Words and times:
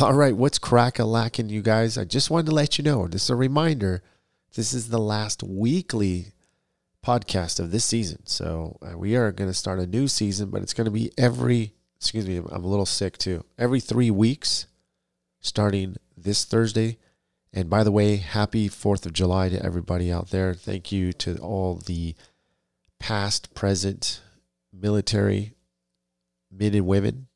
All 0.00 0.14
right, 0.14 0.34
what's 0.34 0.58
crack 0.58 0.98
a 0.98 1.04
lacking, 1.04 1.50
you 1.50 1.60
guys? 1.60 1.98
I 1.98 2.04
just 2.04 2.30
wanted 2.30 2.46
to 2.46 2.54
let 2.54 2.78
you 2.78 2.84
know. 2.84 3.06
This 3.06 3.24
is 3.24 3.30
a 3.30 3.36
reminder. 3.36 4.02
This 4.54 4.72
is 4.72 4.88
the 4.88 4.98
last 4.98 5.42
weekly 5.42 6.32
podcast 7.04 7.60
of 7.60 7.70
this 7.70 7.84
season. 7.84 8.24
So 8.24 8.78
uh, 8.80 8.96
we 8.96 9.14
are 9.14 9.30
going 9.30 9.50
to 9.50 9.54
start 9.54 9.78
a 9.78 9.86
new 9.86 10.08
season, 10.08 10.48
but 10.48 10.62
it's 10.62 10.72
going 10.72 10.86
to 10.86 10.90
be 10.90 11.12
every, 11.18 11.74
excuse 11.98 12.26
me, 12.26 12.38
I'm 12.38 12.64
a 12.64 12.66
little 12.66 12.86
sick 12.86 13.18
too, 13.18 13.44
every 13.58 13.78
three 13.78 14.10
weeks 14.10 14.66
starting 15.40 15.96
this 16.16 16.46
Thursday. 16.46 16.96
And 17.52 17.68
by 17.68 17.84
the 17.84 17.92
way, 17.92 18.16
happy 18.16 18.70
4th 18.70 19.04
of 19.04 19.12
July 19.12 19.50
to 19.50 19.62
everybody 19.62 20.10
out 20.10 20.30
there. 20.30 20.54
Thank 20.54 20.90
you 20.90 21.12
to 21.14 21.36
all 21.40 21.74
the 21.74 22.14
past, 22.98 23.52
present 23.52 24.22
military 24.72 25.52
men 26.50 26.74
and 26.74 26.86
women 26.86 27.26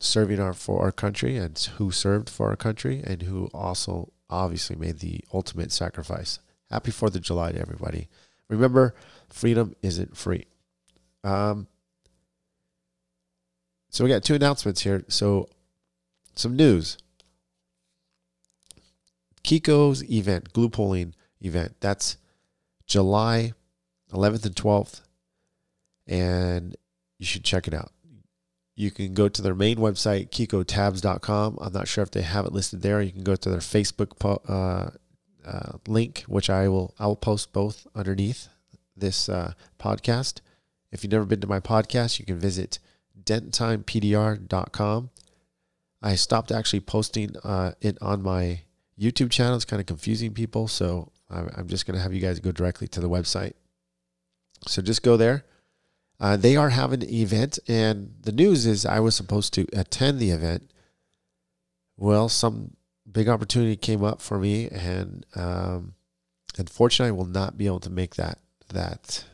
serving 0.00 0.40
our 0.40 0.54
for 0.54 0.82
our 0.82 0.90
country 0.90 1.36
and 1.36 1.56
who 1.76 1.90
served 1.92 2.28
for 2.28 2.48
our 2.48 2.56
country 2.56 3.02
and 3.04 3.22
who 3.22 3.46
also 3.52 4.10
obviously 4.30 4.74
made 4.74 4.98
the 4.98 5.20
ultimate 5.32 5.70
sacrifice. 5.70 6.40
Happy 6.70 6.90
4th 6.90 7.14
of 7.14 7.22
July 7.22 7.52
to 7.52 7.60
everybody. 7.60 8.08
Remember, 8.48 8.94
freedom 9.28 9.76
isn't 9.82 10.16
free. 10.16 10.46
Um, 11.22 11.66
so 13.90 14.02
we 14.04 14.10
got 14.10 14.24
two 14.24 14.34
announcements 14.34 14.80
here. 14.80 15.04
So 15.08 15.48
some 16.34 16.56
news. 16.56 16.96
Keco's 19.44 20.08
event, 20.10 20.52
glue 20.52 20.70
pulling 20.70 21.14
event. 21.40 21.76
That's 21.80 22.16
July 22.86 23.52
11th 24.12 24.46
and 24.46 24.54
12th. 24.54 25.00
And 26.06 26.76
you 27.18 27.26
should 27.26 27.44
check 27.44 27.68
it 27.68 27.74
out. 27.74 27.92
You 28.80 28.90
can 28.90 29.12
go 29.12 29.28
to 29.28 29.42
their 29.42 29.54
main 29.54 29.76
website, 29.76 30.30
kecotabs.com. 30.30 31.58
I'm 31.60 31.72
not 31.74 31.86
sure 31.86 32.02
if 32.02 32.12
they 32.12 32.22
have 32.22 32.46
it 32.46 32.52
listed 32.54 32.80
there. 32.80 33.02
You 33.02 33.12
can 33.12 33.24
go 33.24 33.36
to 33.36 33.50
their 33.50 33.58
Facebook 33.58 34.18
po- 34.18 34.40
uh, 34.48 34.92
uh, 35.46 35.72
link, 35.86 36.24
which 36.28 36.48
I 36.48 36.66
will 36.66 36.94
I 36.98 37.06
will 37.06 37.16
post 37.16 37.52
both 37.52 37.86
underneath 37.94 38.48
this 38.96 39.28
uh, 39.28 39.52
podcast. 39.78 40.40
If 40.90 41.04
you've 41.04 41.12
never 41.12 41.26
been 41.26 41.42
to 41.42 41.46
my 41.46 41.60
podcast, 41.60 42.18
you 42.18 42.24
can 42.24 42.38
visit 42.38 42.78
denttimepdr.com. 43.22 45.10
I 46.00 46.14
stopped 46.14 46.50
actually 46.50 46.80
posting 46.80 47.36
uh, 47.44 47.72
it 47.82 47.98
on 48.00 48.22
my 48.22 48.62
YouTube 48.98 49.30
channel. 49.30 49.56
It's 49.56 49.66
kind 49.66 49.80
of 49.80 49.86
confusing 49.86 50.32
people, 50.32 50.68
so 50.68 51.12
I'm 51.28 51.68
just 51.68 51.86
going 51.86 51.96
to 51.96 52.02
have 52.02 52.14
you 52.14 52.20
guys 52.22 52.40
go 52.40 52.50
directly 52.50 52.88
to 52.88 53.00
the 53.00 53.10
website. 53.10 53.52
So 54.66 54.80
just 54.80 55.02
go 55.02 55.18
there. 55.18 55.44
Uh, 56.20 56.36
they 56.36 56.54
are 56.54 56.68
having 56.68 57.02
an 57.02 57.08
event, 57.08 57.58
and 57.66 58.14
the 58.20 58.32
news 58.32 58.66
is 58.66 58.84
I 58.84 59.00
was 59.00 59.14
supposed 59.14 59.54
to 59.54 59.66
attend 59.72 60.18
the 60.18 60.30
event. 60.30 60.70
Well, 61.96 62.28
some 62.28 62.76
big 63.10 63.28
opportunity 63.28 63.76
came 63.76 64.04
up 64.04 64.20
for 64.20 64.38
me, 64.38 64.68
and 64.68 65.24
um, 65.34 65.94
unfortunately, 66.58 67.08
I 67.08 67.16
will 67.16 67.24
not 67.24 67.56
be 67.56 67.66
able 67.66 67.80
to 67.80 67.90
make 67.90 68.16
that 68.16 68.38
that 68.68 69.24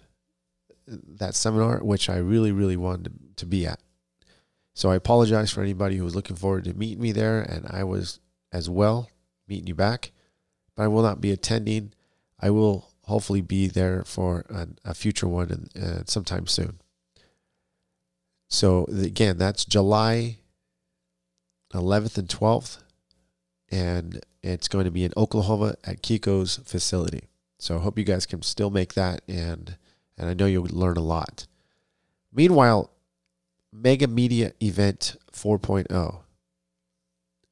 that 0.87 1.35
seminar, 1.35 1.79
which 1.79 2.09
I 2.09 2.19
really, 2.19 2.53
really 2.53 2.77
wanted 2.77 3.37
to 3.37 3.47
be 3.47 3.67
at. 3.67 3.81
So 4.75 4.91
I 4.91 4.97
apologize 4.97 5.51
for 5.51 5.63
anybody 5.63 5.97
who 5.97 6.05
was 6.05 6.15
looking 6.15 6.37
forward 6.37 6.65
to 6.65 6.75
meeting 6.75 7.01
me 7.01 7.11
there, 7.11 7.41
and 7.41 7.67
I 7.69 7.83
was 7.83 8.21
as 8.53 8.71
well 8.71 9.11
meeting 9.49 9.67
you 9.67 9.75
back. 9.75 10.13
But 10.77 10.85
I 10.85 10.89
will 10.89 11.03
not 11.03 11.21
be 11.21 11.33
attending. 11.33 11.93
I 12.39 12.51
will 12.51 12.93
hopefully 13.07 13.41
be 13.41 13.69
there 13.69 14.03
for 14.05 14.45
a, 14.51 14.69
a 14.85 14.95
future 14.95 15.29
one 15.29 15.51
and 15.51 15.83
uh, 15.83 16.03
sometime 16.07 16.47
soon. 16.47 16.81
So 18.49 18.85
again, 18.87 19.39
that's 19.39 19.65
July 19.65 20.39
11th 21.73 22.19
and 22.19 22.29
12th, 22.29 22.79
and 23.71 24.21
it's 24.43 24.69
going 24.69 24.85
to 24.85 24.91
be 24.91 25.05
in 25.05 25.13
Oklahoma 25.17 25.75
at 25.85 26.03
Keco's 26.03 26.59
facility. 26.65 27.25
So 27.59 27.77
I 27.77 27.81
hope 27.81 27.99
you 27.99 28.05
guys 28.05 28.27
can 28.27 28.43
still 28.43 28.71
make 28.71 28.95
that, 28.95 29.23
and 29.27 29.77
and 30.19 30.29
I 30.29 30.35
know 30.35 30.47
you'll 30.47 30.65
learn 30.65 30.97
a 30.97 31.03
lot. 31.03 31.47
Meanwhile, 32.33 32.91
Mega 33.73 34.07
Media 34.07 34.53
Event 34.63 35.17
4.0. 35.33 36.21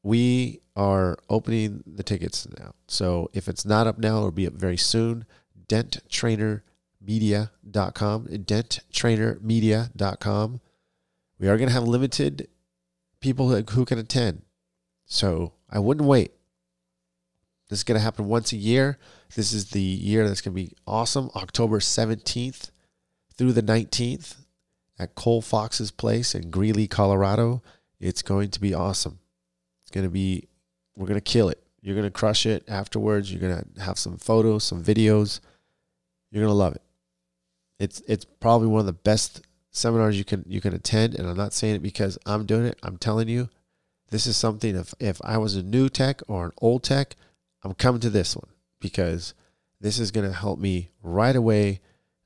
We 0.02 0.60
are 0.76 1.18
opening 1.28 1.82
the 1.86 2.02
tickets 2.02 2.46
now. 2.58 2.74
So 2.88 3.30
if 3.32 3.48
it's 3.48 3.64
not 3.64 3.86
up 3.86 3.98
now, 3.98 4.18
it'll 4.18 4.30
be 4.30 4.46
up 4.46 4.54
very 4.54 4.76
soon. 4.76 5.24
DentTrainerMedia.com. 5.68 8.26
DentTrainerMedia.com. 8.26 10.60
We 11.38 11.48
are 11.48 11.56
going 11.56 11.68
to 11.68 11.74
have 11.74 11.84
limited 11.84 12.48
people 13.20 13.48
who 13.48 13.84
can 13.84 13.98
attend. 13.98 14.42
So 15.06 15.52
I 15.70 15.78
wouldn't 15.78 16.08
wait. 16.08 16.32
This 17.68 17.80
is 17.80 17.84
going 17.84 17.98
to 17.98 18.04
happen 18.04 18.26
once 18.26 18.52
a 18.52 18.56
year. 18.56 18.98
This 19.34 19.52
is 19.52 19.70
the 19.70 19.80
year 19.80 20.28
that's 20.28 20.40
going 20.40 20.54
to 20.54 20.62
be 20.62 20.72
awesome. 20.86 21.30
October 21.34 21.80
17th 21.80 22.70
through 23.36 23.52
the 23.52 23.62
19th 23.62 24.36
at 24.98 25.14
Cole 25.14 25.42
Fox's 25.42 25.90
place 25.90 26.34
in 26.34 26.50
Greeley, 26.50 26.86
Colorado. 26.86 27.62
It's 27.98 28.22
going 28.22 28.50
to 28.50 28.60
be 28.60 28.74
awesome. 28.74 29.18
It's 29.82 29.90
going 29.90 30.06
to 30.06 30.10
be, 30.10 30.48
we're 30.96 31.06
going 31.06 31.20
to 31.20 31.20
kill 31.20 31.48
it. 31.48 31.60
You're 31.80 31.96
going 31.96 32.06
to 32.06 32.10
crush 32.10 32.46
it 32.46 32.64
afterwards. 32.68 33.32
You're 33.32 33.40
going 33.40 33.64
to 33.74 33.82
have 33.82 33.98
some 33.98 34.16
photos, 34.16 34.64
some 34.64 34.82
videos. 34.82 35.40
You're 36.34 36.48
to 36.48 36.52
love 36.52 36.74
it. 36.74 36.82
It's 37.78 38.02
it's 38.08 38.24
probably 38.24 38.66
one 38.66 38.80
of 38.80 38.86
the 38.86 38.92
best 38.92 39.42
seminars 39.70 40.18
you 40.18 40.24
can 40.24 40.44
you 40.48 40.60
can 40.60 40.74
attend 40.74 41.14
and 41.14 41.28
I'm 41.28 41.36
not 41.36 41.52
saying 41.52 41.76
it 41.76 41.82
because 41.82 42.18
I'm 42.26 42.44
doing 42.44 42.66
it. 42.66 42.76
I'm 42.82 42.96
telling 42.96 43.28
you 43.28 43.48
this 44.10 44.26
is 44.26 44.36
something 44.36 44.74
if 44.74 44.92
if 44.98 45.20
I 45.24 45.38
was 45.38 45.54
a 45.54 45.62
new 45.62 45.88
tech 45.88 46.22
or 46.26 46.46
an 46.46 46.52
old 46.60 46.82
tech, 46.82 47.14
I'm 47.62 47.74
coming 47.74 48.00
to 48.00 48.10
this 48.10 48.34
one 48.34 48.48
because 48.80 49.34
this 49.80 50.00
is 50.00 50.10
to 50.10 50.32
help 50.32 50.58
me 50.58 50.90
right 51.04 51.36
away 51.36 51.80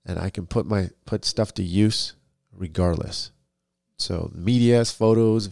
and 0.07 0.19
I 0.19 0.31
can 0.31 0.47
put 0.47 0.65
my 0.65 0.89
put 1.05 1.27
stuff 1.27 1.53
to 1.55 1.63
use 1.63 2.15
regardless. 2.51 3.31
So 3.99 4.31
medias, 4.35 4.91
photos, 4.91 5.51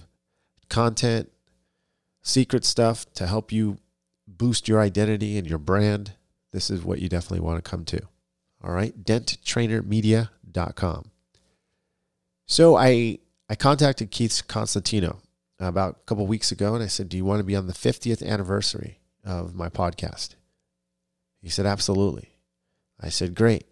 content, 0.70 1.30
secret 2.22 2.64
stuff 2.64 3.04
to 3.14 3.26
help 3.26 3.52
you 3.52 3.76
boost 4.26 4.66
your 4.66 4.80
identity 4.80 5.36
and 5.36 5.46
your 5.46 5.58
brand. 5.58 6.12
This 6.52 6.70
is 6.70 6.82
what 6.82 7.00
you 7.00 7.10
definitely 7.10 7.40
want 7.40 7.62
to 7.62 7.70
come 7.70 7.84
to. 7.84 8.08
All 8.66 8.72
right, 8.72 9.04
denttrainermedia.com. 9.04 11.10
So 12.46 12.76
I 12.76 13.18
I 13.48 13.54
contacted 13.54 14.10
Keith 14.10 14.42
Cosentino 14.48 15.18
about 15.60 15.98
a 16.02 16.06
couple 16.06 16.26
weeks 16.26 16.50
ago 16.50 16.74
and 16.74 16.82
I 16.82 16.88
said, 16.88 17.08
"Do 17.08 17.16
you 17.16 17.24
want 17.24 17.38
to 17.38 17.44
be 17.44 17.54
on 17.54 17.68
the 17.68 17.72
50th 17.72 18.26
anniversary 18.26 18.98
of 19.24 19.54
my 19.54 19.68
podcast?" 19.68 20.30
He 21.40 21.48
said, 21.48 21.64
"Absolutely." 21.64 22.30
I 23.00 23.08
said, 23.08 23.36
"Great." 23.36 23.66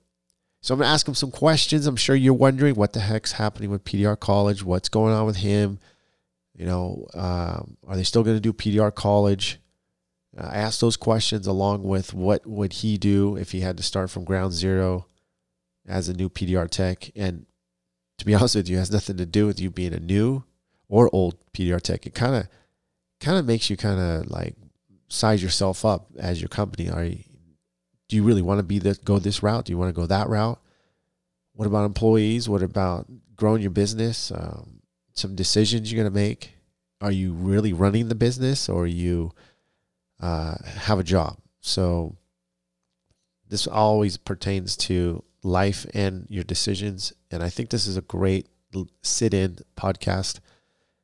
So 0.60 0.74
I'm 0.74 0.78
going 0.78 0.86
to 0.86 0.92
ask 0.92 1.08
him 1.08 1.14
some 1.14 1.32
questions. 1.32 1.86
I'm 1.86 1.96
sure 1.96 2.14
you're 2.14 2.32
wondering 2.32 2.76
what 2.76 2.92
the 2.92 3.00
heck's 3.00 3.32
happening 3.32 3.70
with 3.70 3.84
PDR 3.84 4.18
College, 4.18 4.62
what's 4.62 4.88
going 4.88 5.12
on 5.12 5.26
with 5.26 5.36
him. 5.36 5.80
You 6.54 6.66
know, 6.66 7.08
um, 7.14 7.76
are 7.86 7.96
they 7.96 8.04
still 8.04 8.22
going 8.22 8.36
to 8.36 8.40
do 8.40 8.52
PDR 8.52 8.94
College? 8.94 9.58
I 10.38 10.56
asked 10.56 10.80
those 10.80 10.96
questions 10.96 11.46
along 11.46 11.84
with 11.84 12.12
what 12.12 12.46
would 12.46 12.74
he 12.74 12.98
do 12.98 13.36
if 13.36 13.52
he 13.52 13.60
had 13.60 13.76
to 13.76 13.82
start 13.82 14.10
from 14.10 14.24
ground 14.24 14.52
zero 14.52 15.06
as 15.86 16.08
a 16.08 16.14
new 16.14 16.28
PDR 16.28 16.68
tech. 16.68 17.10
And 17.14 17.46
to 18.18 18.24
be 18.24 18.34
honest 18.34 18.56
with 18.56 18.68
you, 18.68 18.78
has 18.78 18.90
nothing 18.90 19.16
to 19.18 19.26
do 19.26 19.46
with 19.46 19.60
you 19.60 19.70
being 19.70 19.94
a 19.94 20.00
new 20.00 20.44
or 20.88 21.10
old 21.12 21.36
PDR 21.52 21.80
tech. 21.80 22.06
It 22.06 22.14
kind 22.14 22.34
of 22.34 22.48
kind 23.20 23.38
of 23.38 23.46
makes 23.46 23.70
you 23.70 23.76
kind 23.76 24.00
of 24.00 24.30
like 24.30 24.54
size 25.08 25.42
yourself 25.42 25.84
up 25.84 26.08
as 26.18 26.40
your 26.40 26.48
company. 26.48 26.90
Are 26.90 27.04
you, 27.04 27.18
do 28.08 28.16
you 28.16 28.22
really 28.22 28.42
want 28.42 28.58
to 28.58 28.64
be 28.64 28.78
this 28.78 28.98
go 28.98 29.18
this 29.18 29.42
route? 29.42 29.66
Do 29.66 29.72
you 29.72 29.78
want 29.78 29.94
to 29.94 30.00
go 30.00 30.06
that 30.06 30.28
route? 30.28 30.60
What 31.54 31.66
about 31.66 31.84
employees? 31.84 32.48
What 32.48 32.62
about 32.62 33.06
growing 33.36 33.62
your 33.62 33.70
business? 33.70 34.32
Um, 34.32 34.80
some 35.14 35.36
decisions 35.36 35.90
you're 35.90 36.02
going 36.02 36.12
to 36.12 36.20
make. 36.20 36.54
Are 37.00 37.12
you 37.12 37.32
really 37.32 37.72
running 37.72 38.08
the 38.08 38.14
business 38.14 38.68
or 38.68 38.84
are 38.84 38.86
you 38.86 39.32
uh, 40.20 40.54
have 40.64 40.98
a 40.98 41.04
job? 41.04 41.38
So 41.60 42.16
this 43.48 43.66
always 43.66 44.16
pertains 44.16 44.76
to 44.76 45.22
life 45.42 45.86
and 45.94 46.26
your 46.28 46.44
decisions. 46.44 47.12
And 47.30 47.42
I 47.42 47.48
think 47.48 47.70
this 47.70 47.86
is 47.86 47.96
a 47.96 48.02
great 48.02 48.48
sit 49.02 49.34
in 49.34 49.58
podcast. 49.76 50.40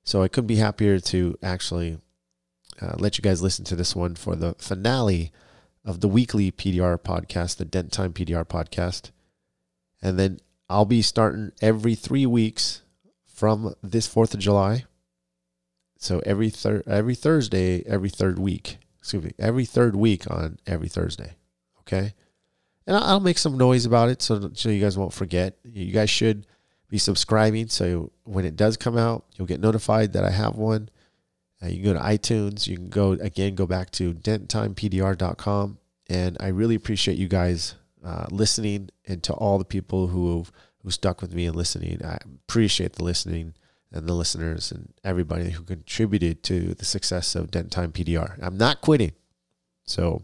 So 0.03 0.23
I 0.23 0.29
couldn't 0.29 0.49
be 0.49 0.57
happier 0.57 0.99
to 0.99 1.39
actually 1.43 1.99
uh, 2.81 2.95
let 2.99 3.19
you 3.19 3.23
guys 3.23 3.43
listen 3.43 3.65
to 3.67 3.77
this 3.77 3.95
one 3.95 4.15
for 4.15 4.35
the 4.35 4.55
finale 4.59 5.31
of 5.85 6.01
the 6.01 6.09
weekly 6.09 6.51
PDR 6.51 6.99
podcast, 6.99 7.57
the 7.57 7.65
Dent 7.65 7.93
Time 7.93 8.13
PDR 8.13 8.45
podcast. 8.45 9.11
And 10.03 10.19
then 10.19 10.41
I'll 10.69 10.85
be 10.85 11.03
starting 11.03 11.53
every 11.61 11.95
three 11.95 12.27
weeks 12.27 12.83
from 13.27 13.75
this 13.83 14.09
4th 14.09 14.35
of 14.35 14.41
July. 14.41 14.85
So 15.99 16.21
every 16.25 16.49
thir- 16.49 16.83
every 16.87 17.15
Thursday, 17.15 17.83
every 17.87 18.09
third 18.09 18.39
week, 18.39 18.79
excuse 19.01 19.25
me, 19.25 19.33
every 19.39 19.65
third 19.65 19.97
week 19.97 20.31
on 20.31 20.59
every 20.67 20.89
Thursday. 20.89 21.37
Okay. 21.81 22.15
And 22.87 22.97
I'll 22.97 23.21
make 23.21 23.39
some 23.39 23.59
noise 23.59 23.87
about 23.87 24.09
it 24.09 24.23
so, 24.23 24.51
so 24.55 24.69
you 24.69 24.81
guys 24.81 24.97
won't 24.97 25.13
forget. 25.13 25.57
You 25.65 25.93
guys 25.93 26.11
should 26.11 26.47
be 26.89 26.99
subscribing. 26.99 27.69
So 27.69 28.13
when 28.25 28.45
it 28.45 28.57
does 28.57 28.77
come 28.77 28.97
out, 28.97 29.25
you'll 29.37 29.47
get 29.47 29.61
notified 29.61 30.13
that 30.13 30.25
I 30.25 30.31
have 30.31 30.57
one. 30.57 30.89
Uh, 31.63 31.69
you 31.69 31.83
can 31.83 31.85
go 31.85 31.93
to 31.95 32.01
iTunes. 32.05 32.67
You 32.67 32.77
can 32.77 32.89
go 32.89 33.13
again, 33.13 33.55
go 33.55 33.67
back 33.67 33.91
to 33.93 34.13
denttimepdr.com. 34.15 35.79
And 36.09 36.37
I 36.41 36.49
really 36.49 36.75
appreciate 36.75 37.19
you 37.19 37.29
guys 37.29 37.75
uh, 38.05 38.27
listening 38.31 38.91
and 39.07 39.23
to 39.25 39.33
all 39.35 39.59
the 39.59 39.65
people 39.65 40.09
who 40.09 40.45
who 40.83 40.91
stuck 40.91 41.21
with 41.21 41.35
me 41.35 41.47
and 41.47 41.55
listening. 41.55 42.01
I 42.05 42.19
appreciate 42.25 42.95
the 42.95 43.05
listening 43.05 43.55
and 43.93 44.09
the 44.09 44.15
listeners 44.15 44.71
and 44.71 44.93
everybody 45.05 45.51
who 45.51 45.63
contributed 45.63 46.43
to 46.45 46.75
the 46.75 46.85
success 46.85 47.35
of 47.35 47.51
Dent 47.51 47.71
Time 47.73 47.93
PDR. 47.93 48.39
I'm 48.43 48.57
not 48.57 48.81
quitting. 48.81 49.13
So 49.85 50.23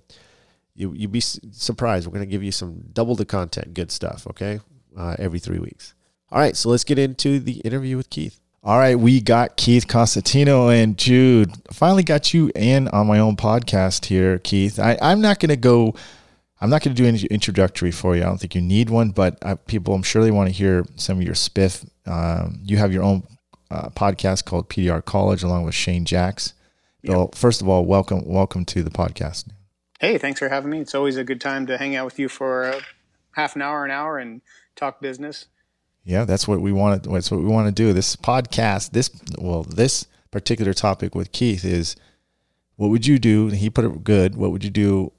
you 0.74 0.92
you'd 0.92 1.12
be 1.12 1.20
surprised. 1.20 2.06
We're 2.06 2.12
going 2.12 2.28
to 2.28 2.30
give 2.30 2.42
you 2.42 2.52
some 2.52 2.84
double 2.92 3.16
the 3.16 3.24
content, 3.24 3.74
good 3.74 3.90
stuff, 3.90 4.26
okay? 4.28 4.60
Uh, 4.96 5.16
every 5.18 5.38
three 5.38 5.58
weeks. 5.58 5.94
All 6.30 6.38
right, 6.38 6.56
so 6.56 6.70
let's 6.70 6.84
get 6.84 6.98
into 6.98 7.38
the 7.38 7.60
interview 7.60 7.96
with 7.96 8.10
Keith. 8.10 8.40
All 8.62 8.78
right, 8.78 8.98
we 8.98 9.20
got 9.20 9.56
Keith 9.56 9.86
Cosentino 9.86 10.74
and 10.74 10.98
Jude. 10.98 11.52
Finally 11.72 12.02
got 12.02 12.34
you 12.34 12.50
in 12.56 12.88
on 12.88 13.06
my 13.06 13.20
own 13.20 13.36
podcast 13.36 14.06
here, 14.06 14.38
Keith. 14.38 14.80
I, 14.80 14.98
I'm 15.00 15.20
not 15.20 15.38
going 15.38 15.50
to 15.50 15.56
go. 15.56 15.94
I'm 16.60 16.70
not 16.70 16.82
going 16.82 16.96
to 16.96 17.00
do 17.00 17.06
any 17.06 17.22
introductory 17.26 17.92
for 17.92 18.16
you. 18.16 18.22
I 18.22 18.26
don't 18.26 18.38
think 18.38 18.54
you 18.54 18.62
need 18.62 18.90
one, 18.90 19.10
but 19.10 19.38
I, 19.42 19.54
people, 19.54 19.94
I'm 19.94 20.02
sure 20.02 20.24
they 20.24 20.30
want 20.30 20.48
to 20.48 20.54
hear 20.54 20.84
some 20.96 21.18
of 21.18 21.22
your 21.22 21.34
spiff. 21.34 21.88
Um, 22.06 22.60
you 22.64 22.76
have 22.78 22.92
your 22.92 23.02
own 23.02 23.22
uh, 23.70 23.90
podcast 23.90 24.44
called 24.44 24.68
PDR 24.68 25.04
College, 25.04 25.42
along 25.42 25.64
with 25.64 25.74
Shane 25.74 26.04
Jacks. 26.04 26.54
Yep. 27.02 27.16
Well, 27.16 27.30
first 27.34 27.60
of 27.60 27.68
all, 27.68 27.84
welcome, 27.84 28.24
welcome 28.24 28.64
to 28.66 28.82
the 28.82 28.90
podcast. 28.90 29.46
Hey, 30.00 30.18
thanks 30.18 30.38
for 30.40 30.48
having 30.48 30.70
me. 30.70 30.80
It's 30.80 30.94
always 30.94 31.16
a 31.16 31.24
good 31.24 31.40
time 31.40 31.66
to 31.66 31.78
hang 31.78 31.96
out 31.96 32.04
with 32.04 32.18
you 32.18 32.28
for 32.28 32.64
uh, 32.64 32.80
half 33.32 33.56
an 33.56 33.62
hour, 33.62 33.84
an 33.84 33.90
hour, 33.90 34.18
and 34.18 34.42
talk 34.74 35.00
business. 35.00 35.46
Yeah, 36.04 36.24
that's 36.24 36.46
what 36.46 36.60
we 36.60 36.72
want 36.72 37.02
to. 37.02 37.10
That's 37.10 37.30
what 37.30 37.40
we 37.40 37.46
want 37.46 37.66
to 37.66 37.72
do. 37.72 37.92
This 37.92 38.14
podcast, 38.14 38.90
this 38.90 39.10
well, 39.38 39.64
this 39.64 40.06
particular 40.30 40.72
topic 40.72 41.14
with 41.14 41.32
Keith 41.32 41.64
is, 41.64 41.96
what 42.76 42.88
would 42.88 43.06
you 43.06 43.18
do? 43.18 43.48
He 43.48 43.70
put 43.70 43.84
it 43.84 44.04
good. 44.04 44.36
What 44.36 44.52
would 44.52 44.62
you 44.62 44.70
do 44.70 45.12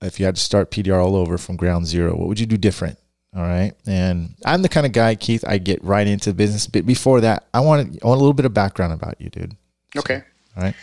if 0.00 0.18
you 0.18 0.26
had 0.26 0.36
to 0.36 0.40
start 0.40 0.70
PDR 0.70 1.04
all 1.04 1.14
over 1.14 1.38
from 1.38 1.56
ground 1.56 1.86
zero? 1.86 2.16
What 2.16 2.26
would 2.28 2.40
you 2.40 2.46
do 2.46 2.56
different? 2.56 2.98
All 3.34 3.42
right, 3.42 3.72
and 3.86 4.34
I'm 4.44 4.60
the 4.60 4.68
kind 4.68 4.84
of 4.84 4.92
guy, 4.92 5.14
Keith. 5.14 5.42
I 5.46 5.56
get 5.56 5.82
right 5.82 6.06
into 6.06 6.34
business. 6.34 6.66
But 6.66 6.84
before 6.84 7.22
that, 7.22 7.46
I 7.54 7.60
want 7.60 7.98
I 8.02 8.06
want 8.06 8.18
a 8.18 8.20
little 8.20 8.34
bit 8.34 8.44
of 8.44 8.52
background 8.52 8.92
about 8.92 9.20
you, 9.20 9.30
dude. 9.30 9.56
So, 9.94 10.00
okay. 10.00 10.22
All 10.56 10.62
right. 10.62 10.74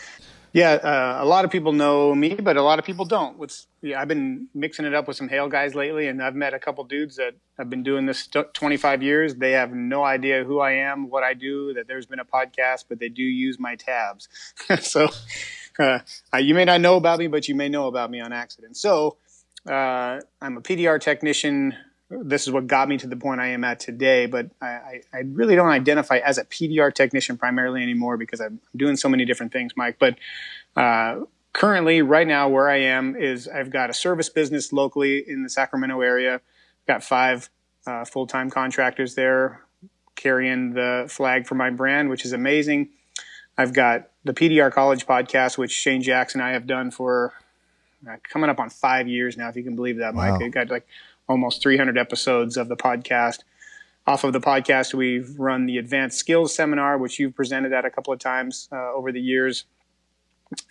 Yeah, 0.52 0.72
uh, 0.72 1.20
a 1.22 1.26
lot 1.26 1.46
of 1.46 1.52
people 1.52 1.74
know 1.74 2.16
me, 2.16 2.34
but 2.34 2.58
a 2.58 2.64
lot 2.64 2.80
of 2.80 2.86
people 2.86 3.06
don't. 3.06 3.38
What's 3.38 3.68
yeah, 3.84 4.02
I've 4.02 4.08
been 4.08 4.48
mixing 4.56 4.86
it 4.86 4.96
up 4.96 5.08
with 5.08 5.16
some 5.16 5.30
hail 5.30 5.48
guys 5.48 5.76
lately, 5.76 6.08
and 6.08 6.24
I've 6.24 6.34
met 6.34 6.56
a 6.56 6.60
couple 6.60 6.84
dudes 6.86 7.18
that 7.18 7.36
have 7.60 7.70
been 7.70 7.84
doing 7.84 8.08
this 8.08 8.28
25 8.28 9.04
years. 9.04 9.36
They 9.36 9.52
have 9.52 9.72
no 9.72 10.04
idea 10.04 10.44
who 10.44 10.60
I 10.60 10.72
am, 10.72 11.08
what 11.10 11.24
I 11.24 11.36
do, 11.36 11.74
that 11.76 11.88
there's 11.88 12.08
been 12.08 12.20
a 12.20 12.26
podcast, 12.26 12.86
but 12.90 13.00
they 13.00 13.10
do 13.10 13.22
use 13.22 13.60
my 13.60 13.76
tabs. 13.76 14.28
so 14.82 15.08
uh, 15.78 16.00
you 16.40 16.56
may 16.56 16.66
not 16.66 16.82
know 16.82 16.96
about 16.96 17.20
me, 17.20 17.28
but 17.28 17.48
you 17.48 17.54
may 17.54 17.70
know 17.70 17.86
about 17.86 18.10
me 18.10 18.20
on 18.20 18.34
accident. 18.34 18.76
So 18.76 19.18
uh, 19.68 20.20
I'm 20.42 20.58
a 20.58 20.62
PDR 20.62 21.00
technician 21.00 21.76
this 22.10 22.48
is 22.48 22.52
what 22.52 22.68
got 22.68 22.90
me 22.90 22.98
to 22.98 23.08
the 23.08 23.16
point 23.16 23.40
I 23.40 23.48
am 23.48 23.64
at 23.64 23.80
today. 23.80 24.26
But 24.26 24.50
I, 24.62 25.02
I, 25.14 25.20
really 25.26 25.56
don't 25.56 25.70
identify 25.70 26.18
as 26.18 26.38
a 26.38 26.46
PDR 26.46 26.94
technician 26.94 27.38
primarily 27.38 27.84
anymore 27.84 28.18
because 28.18 28.42
I'm 28.42 28.60
doing 28.76 28.96
so 28.96 29.10
many 29.10 29.26
different 29.26 29.54
things, 29.54 29.74
Mike. 29.76 29.98
But 30.00 30.18
uh, 30.76 31.22
currently, 31.54 32.02
right 32.02 32.28
now, 32.28 32.50
where 32.50 32.70
I 32.70 32.78
am 32.78 33.16
is 33.16 33.48
I've 33.48 33.70
got 33.70 33.90
a 33.90 33.94
service 33.94 34.30
business 34.30 34.74
locally 34.74 35.24
in 35.28 35.44
the 35.44 35.50
Sacramento 35.50 36.02
area. 36.02 36.36
I've 36.36 36.88
got 36.88 37.04
five 37.04 37.50
uh, 37.86 38.06
full 38.06 38.28
time 38.28 38.50
contractors 38.50 39.16
there 39.16 39.62
carrying 40.16 40.74
the 40.74 41.06
flag 41.08 41.48
for 41.48 41.56
my 41.56 41.70
brand, 41.70 42.10
which 42.10 42.26
is 42.26 42.34
amazing. 42.34 42.90
I've 43.58 43.74
got 43.74 44.10
the 44.24 44.34
PDR 44.34 44.72
College 44.72 45.06
podcast, 45.06 45.58
which 45.58 45.72
Shane 45.72 46.02
Jackson 46.02 46.42
and 46.42 46.50
I 46.50 46.54
have 46.54 46.66
done 46.66 46.92
for 46.92 47.34
uh, 48.10 48.16
coming 48.24 48.50
up 48.50 48.60
on 48.60 48.70
five 48.70 49.08
years 49.08 49.38
now, 49.38 49.50
if 49.50 49.56
you 49.56 49.64
can 49.64 49.76
believe 49.76 49.98
that, 49.98 50.16
Mike. 50.16 50.40
Wow. 50.40 50.46
It 50.46 50.50
got 50.52 50.70
like 50.70 50.88
almost 51.30 51.62
300 51.62 51.98
episodes 51.98 52.58
of 52.58 52.68
the 52.68 52.76
podcast. 52.76 53.44
Off 54.08 54.26
of 54.26 54.34
the 54.34 54.42
podcast, 54.42 54.94
we've 54.94 55.40
run 55.40 55.68
the 55.68 55.78
Advanced 55.78 56.18
Skills 56.18 56.54
Seminar, 56.54 56.98
which 56.98 57.18
you've 57.20 57.36
presented 57.36 57.72
at 57.72 57.86
a 57.86 57.92
couple 57.92 58.12
of 58.12 58.20
times 58.20 58.68
uh, 58.72 58.92
over 58.94 59.12
the 59.12 59.22
years. 59.22 59.66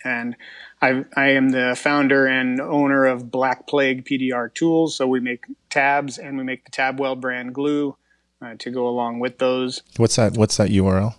And 0.03 0.35
I, 0.81 1.05
I 1.15 1.29
am 1.29 1.51
the 1.51 1.73
founder 1.77 2.27
and 2.27 2.59
owner 2.59 3.05
of 3.05 3.31
Black 3.31 3.65
Plague 3.65 4.03
PDR 4.03 4.53
Tools. 4.53 4.97
So 4.97 5.07
we 5.07 5.21
make 5.21 5.45
tabs 5.69 6.17
and 6.17 6.37
we 6.37 6.43
make 6.43 6.65
the 6.65 6.71
Tabwell 6.71 7.17
brand 7.17 7.55
glue 7.55 7.95
uh, 8.41 8.55
to 8.59 8.71
go 8.71 8.89
along 8.89 9.19
with 9.19 9.37
those. 9.37 9.83
What's 9.95 10.17
that? 10.17 10.35
What's 10.35 10.57
that 10.57 10.69
URL? 10.69 11.15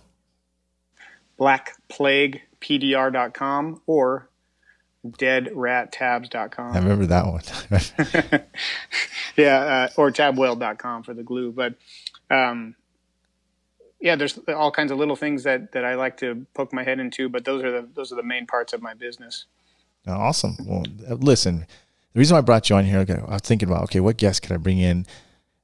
BlackPlaguePDR.com 1.39 3.81
or 3.87 4.29
deadrattabs.com. 5.07 6.75
I 6.75 6.79
remember 6.79 7.05
that 7.07 7.25
one. 7.25 7.41
yeah, 9.35 9.57
uh, 9.57 9.89
or 9.97 10.11
tabwell.com 10.11 11.03
for 11.03 11.13
the 11.13 11.23
glue. 11.23 11.51
But 11.51 11.75
um, 12.29 12.75
yeah, 13.99 14.15
there's 14.15 14.39
all 14.47 14.71
kinds 14.71 14.91
of 14.91 14.97
little 14.97 15.15
things 15.15 15.43
that, 15.43 15.71
that 15.71 15.85
I 15.85 15.95
like 15.95 16.17
to 16.17 16.45
poke 16.53 16.73
my 16.73 16.83
head 16.83 16.99
into, 16.99 17.29
but 17.29 17.45
those 17.45 17.63
are 17.63 17.71
the 17.71 17.87
those 17.93 18.11
are 18.11 18.15
the 18.15 18.23
main 18.23 18.45
parts 18.45 18.73
of 18.73 18.81
my 18.81 18.93
business. 18.93 19.45
Awesome. 20.07 20.55
Well, 20.65 20.83
listen, 21.19 21.65
the 22.13 22.19
reason 22.19 22.35
I 22.35 22.41
brought 22.41 22.69
you 22.69 22.75
on 22.75 22.85
here, 22.85 22.99
okay, 22.99 23.21
I 23.27 23.33
was 23.33 23.41
thinking 23.41 23.69
about 23.69 23.83
okay, 23.83 23.99
what 23.99 24.17
guest 24.17 24.41
could 24.41 24.51
I 24.51 24.57
bring 24.57 24.79
in? 24.79 25.05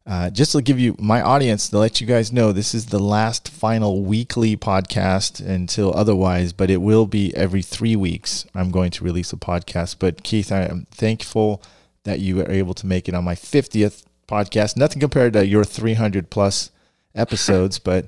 Uh, 0.07 0.29
just 0.29 0.53
to 0.53 0.61
give 0.61 0.79
you 0.79 0.95
my 0.97 1.21
audience 1.21 1.67
to 1.67 1.77
let 1.77 1.99
you 1.99 2.07
guys 2.07 2.31
know 2.31 2.53
this 2.53 2.73
is 2.73 2.85
the 2.85 2.99
last 2.99 3.49
final 3.49 4.03
weekly 4.03 4.55
podcast 4.55 5.45
until 5.45 5.93
otherwise 5.93 6.53
but 6.53 6.69
it 6.69 6.77
will 6.77 7.05
be 7.05 7.35
every 7.35 7.61
three 7.61 7.93
weeks 7.93 8.45
i'm 8.55 8.71
going 8.71 8.89
to 8.89 9.03
release 9.03 9.33
a 9.33 9.35
podcast. 9.35 9.97
But 9.99 10.23
keith 10.23 10.49
i 10.49 10.61
am 10.61 10.87
thankful 10.91 11.61
that 12.05 12.21
you 12.21 12.37
were 12.37 12.49
able 12.49 12.73
to 12.75 12.87
make 12.87 13.09
it 13.09 13.15
on 13.15 13.25
my 13.25 13.35
50th 13.35 14.05
podcast. 14.29 14.77
Nothing 14.77 15.01
compared 15.01 15.33
to 15.33 15.45
your 15.45 15.65
300 15.65 16.29
plus 16.29 16.71
episodes 17.13 17.77
but 17.77 18.07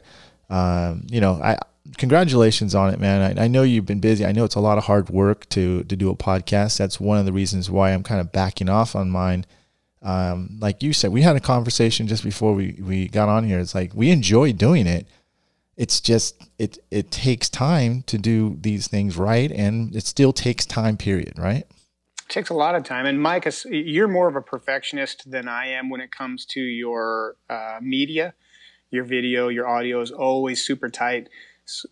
um, 0.49 1.05
you 1.11 1.19
know 1.19 1.33
i 1.43 1.57
congratulations 1.97 2.73
on 2.73 2.93
it 2.93 2.99
man. 3.01 3.37
I, 3.37 3.43
I 3.43 3.47
know 3.49 3.63
you've 3.63 3.85
been 3.85 3.99
busy. 3.99 4.25
I 4.25 4.31
know 4.31 4.45
it's 4.45 4.55
a 4.55 4.61
lot 4.61 4.77
of 4.77 4.85
hard 4.85 5.09
work 5.09 5.49
to 5.49 5.83
to 5.83 5.95
do 5.97 6.09
a 6.09 6.15
podcast. 6.15 6.77
That's 6.77 6.97
one 6.97 7.17
of 7.17 7.25
the 7.25 7.33
reasons 7.33 7.69
why 7.69 7.91
i'm 7.91 8.03
kind 8.03 8.21
of 8.21 8.31
backing 8.31 8.69
off 8.69 8.95
on 8.95 9.09
mine 9.09 9.45
um, 10.01 10.57
like 10.59 10.81
you 10.81 10.93
said, 10.93 11.11
we 11.11 11.21
had 11.21 11.35
a 11.35 11.41
conversation 11.41 12.07
just 12.07 12.23
before 12.23 12.53
we, 12.53 12.79
we 12.81 13.07
got 13.07 13.27
on 13.29 13.43
here. 13.43 13.59
It's 13.59 13.75
like 13.75 13.93
we 13.93 14.11
enjoy 14.11 14.53
doing 14.53 14.87
it. 14.87 15.07
It's 15.75 16.01
just 16.01 16.49
it 16.57 16.77
it 16.91 17.09
takes 17.09 17.47
time 17.47 18.03
to 18.07 18.17
do 18.17 18.57
these 18.59 18.87
things 18.87 19.15
right, 19.15 19.49
and 19.51 19.95
it 19.95 20.05
still 20.05 20.33
takes 20.33 20.65
time. 20.65 20.97
Period. 20.97 21.33
Right. 21.37 21.63
It 21.63 22.29
takes 22.29 22.49
a 22.49 22.53
lot 22.53 22.75
of 22.75 22.83
time. 22.83 23.05
And 23.05 23.21
Mike, 23.21 23.47
you're 23.65 24.09
more 24.09 24.27
of 24.27 24.35
a 24.35 24.41
perfectionist 24.41 25.31
than 25.31 25.47
I 25.47 25.67
am 25.67 25.89
when 25.89 26.01
it 26.01 26.11
comes 26.11 26.45
to 26.47 26.59
your 26.59 27.35
uh, 27.49 27.79
media. 27.81 28.33
Your 28.91 29.03
video, 29.03 29.47
your 29.47 29.67
audio 29.67 30.01
is 30.01 30.11
always 30.11 30.65
super 30.65 30.89
tight 30.89 31.29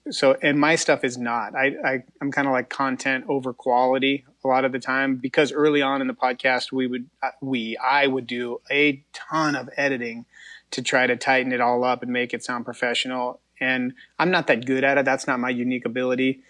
so 0.10 0.36
and 0.42 0.60
my 0.60 0.76
stuff 0.76 1.04
is 1.04 1.18
not 1.18 1.56
i, 1.56 1.76
I 1.86 2.04
i'm 2.22 2.32
kind 2.32 2.48
of 2.48 2.52
like 2.52 2.70
content 2.70 3.26
over 3.28 3.54
quality 3.54 4.26
a 4.48 4.54
lot 4.54 4.66
of 4.66 4.72
the 4.72 4.80
time 4.80 5.16
because 5.18 5.52
early 5.52 5.82
on 5.82 6.02
in 6.02 6.08
the 6.08 6.14
podcast 6.14 6.72
we 6.72 6.88
would 6.88 7.10
uh, 7.22 7.32
we 7.42 7.78
i 7.78 8.08
would 8.08 8.28
do 8.28 8.62
a 8.72 9.04
ton 9.14 9.56
of 9.56 9.70
editing 9.78 10.26
to 10.72 10.82
try 10.82 11.08
to 11.08 11.16
tighten 11.16 11.52
it 11.52 11.62
all 11.62 11.84
up 11.84 12.04
and 12.04 12.12
make 12.12 12.34
it 12.34 12.44
sound 12.44 12.66
professional. 12.66 13.40
And 13.60 13.94
i'm 14.20 14.32
not 14.32 14.48
that 14.48 14.66
good 14.66 14.84
at 14.84 14.98
it. 14.98 15.06
That's 15.06 15.28
not 15.28 15.40
my 15.40 15.50
unique 15.50 15.86
ability. 15.86 16.42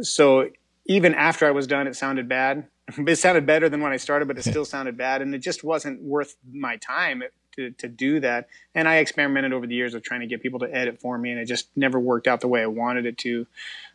So 0.00 0.50
even 0.86 1.14
after 1.14 1.46
i 1.46 1.50
was 1.50 1.66
done 1.66 1.86
it 1.86 1.96
sounded 1.96 2.28
bad. 2.28 2.66
It 2.98 3.16
sounded 3.16 3.46
better 3.46 3.68
than 3.68 3.80
when 3.80 3.92
i 3.92 3.96
started 3.96 4.28
but 4.28 4.38
it 4.38 4.44
still 4.44 4.64
sounded 4.74 4.96
bad. 4.96 5.22
And 5.22 5.34
it 5.34 5.38
just 5.38 5.62
wasn't 5.62 6.02
worth 6.02 6.36
my 6.50 6.76
time 6.76 7.22
to, 7.56 7.70
to 7.72 7.88
do 7.88 8.20
that. 8.20 8.48
And 8.74 8.88
I 8.88 8.96
experimented 8.96 9.52
over 9.52 9.66
the 9.66 9.74
years 9.74 9.94
of 9.94 10.02
trying 10.02 10.20
to 10.20 10.26
get 10.26 10.42
people 10.42 10.60
to 10.60 10.74
edit 10.74 11.00
for 11.00 11.16
me, 11.16 11.30
and 11.30 11.40
it 11.40 11.46
just 11.46 11.68
never 11.76 11.98
worked 11.98 12.26
out 12.26 12.40
the 12.40 12.48
way 12.48 12.62
I 12.62 12.66
wanted 12.66 13.06
it 13.06 13.18
to 13.18 13.46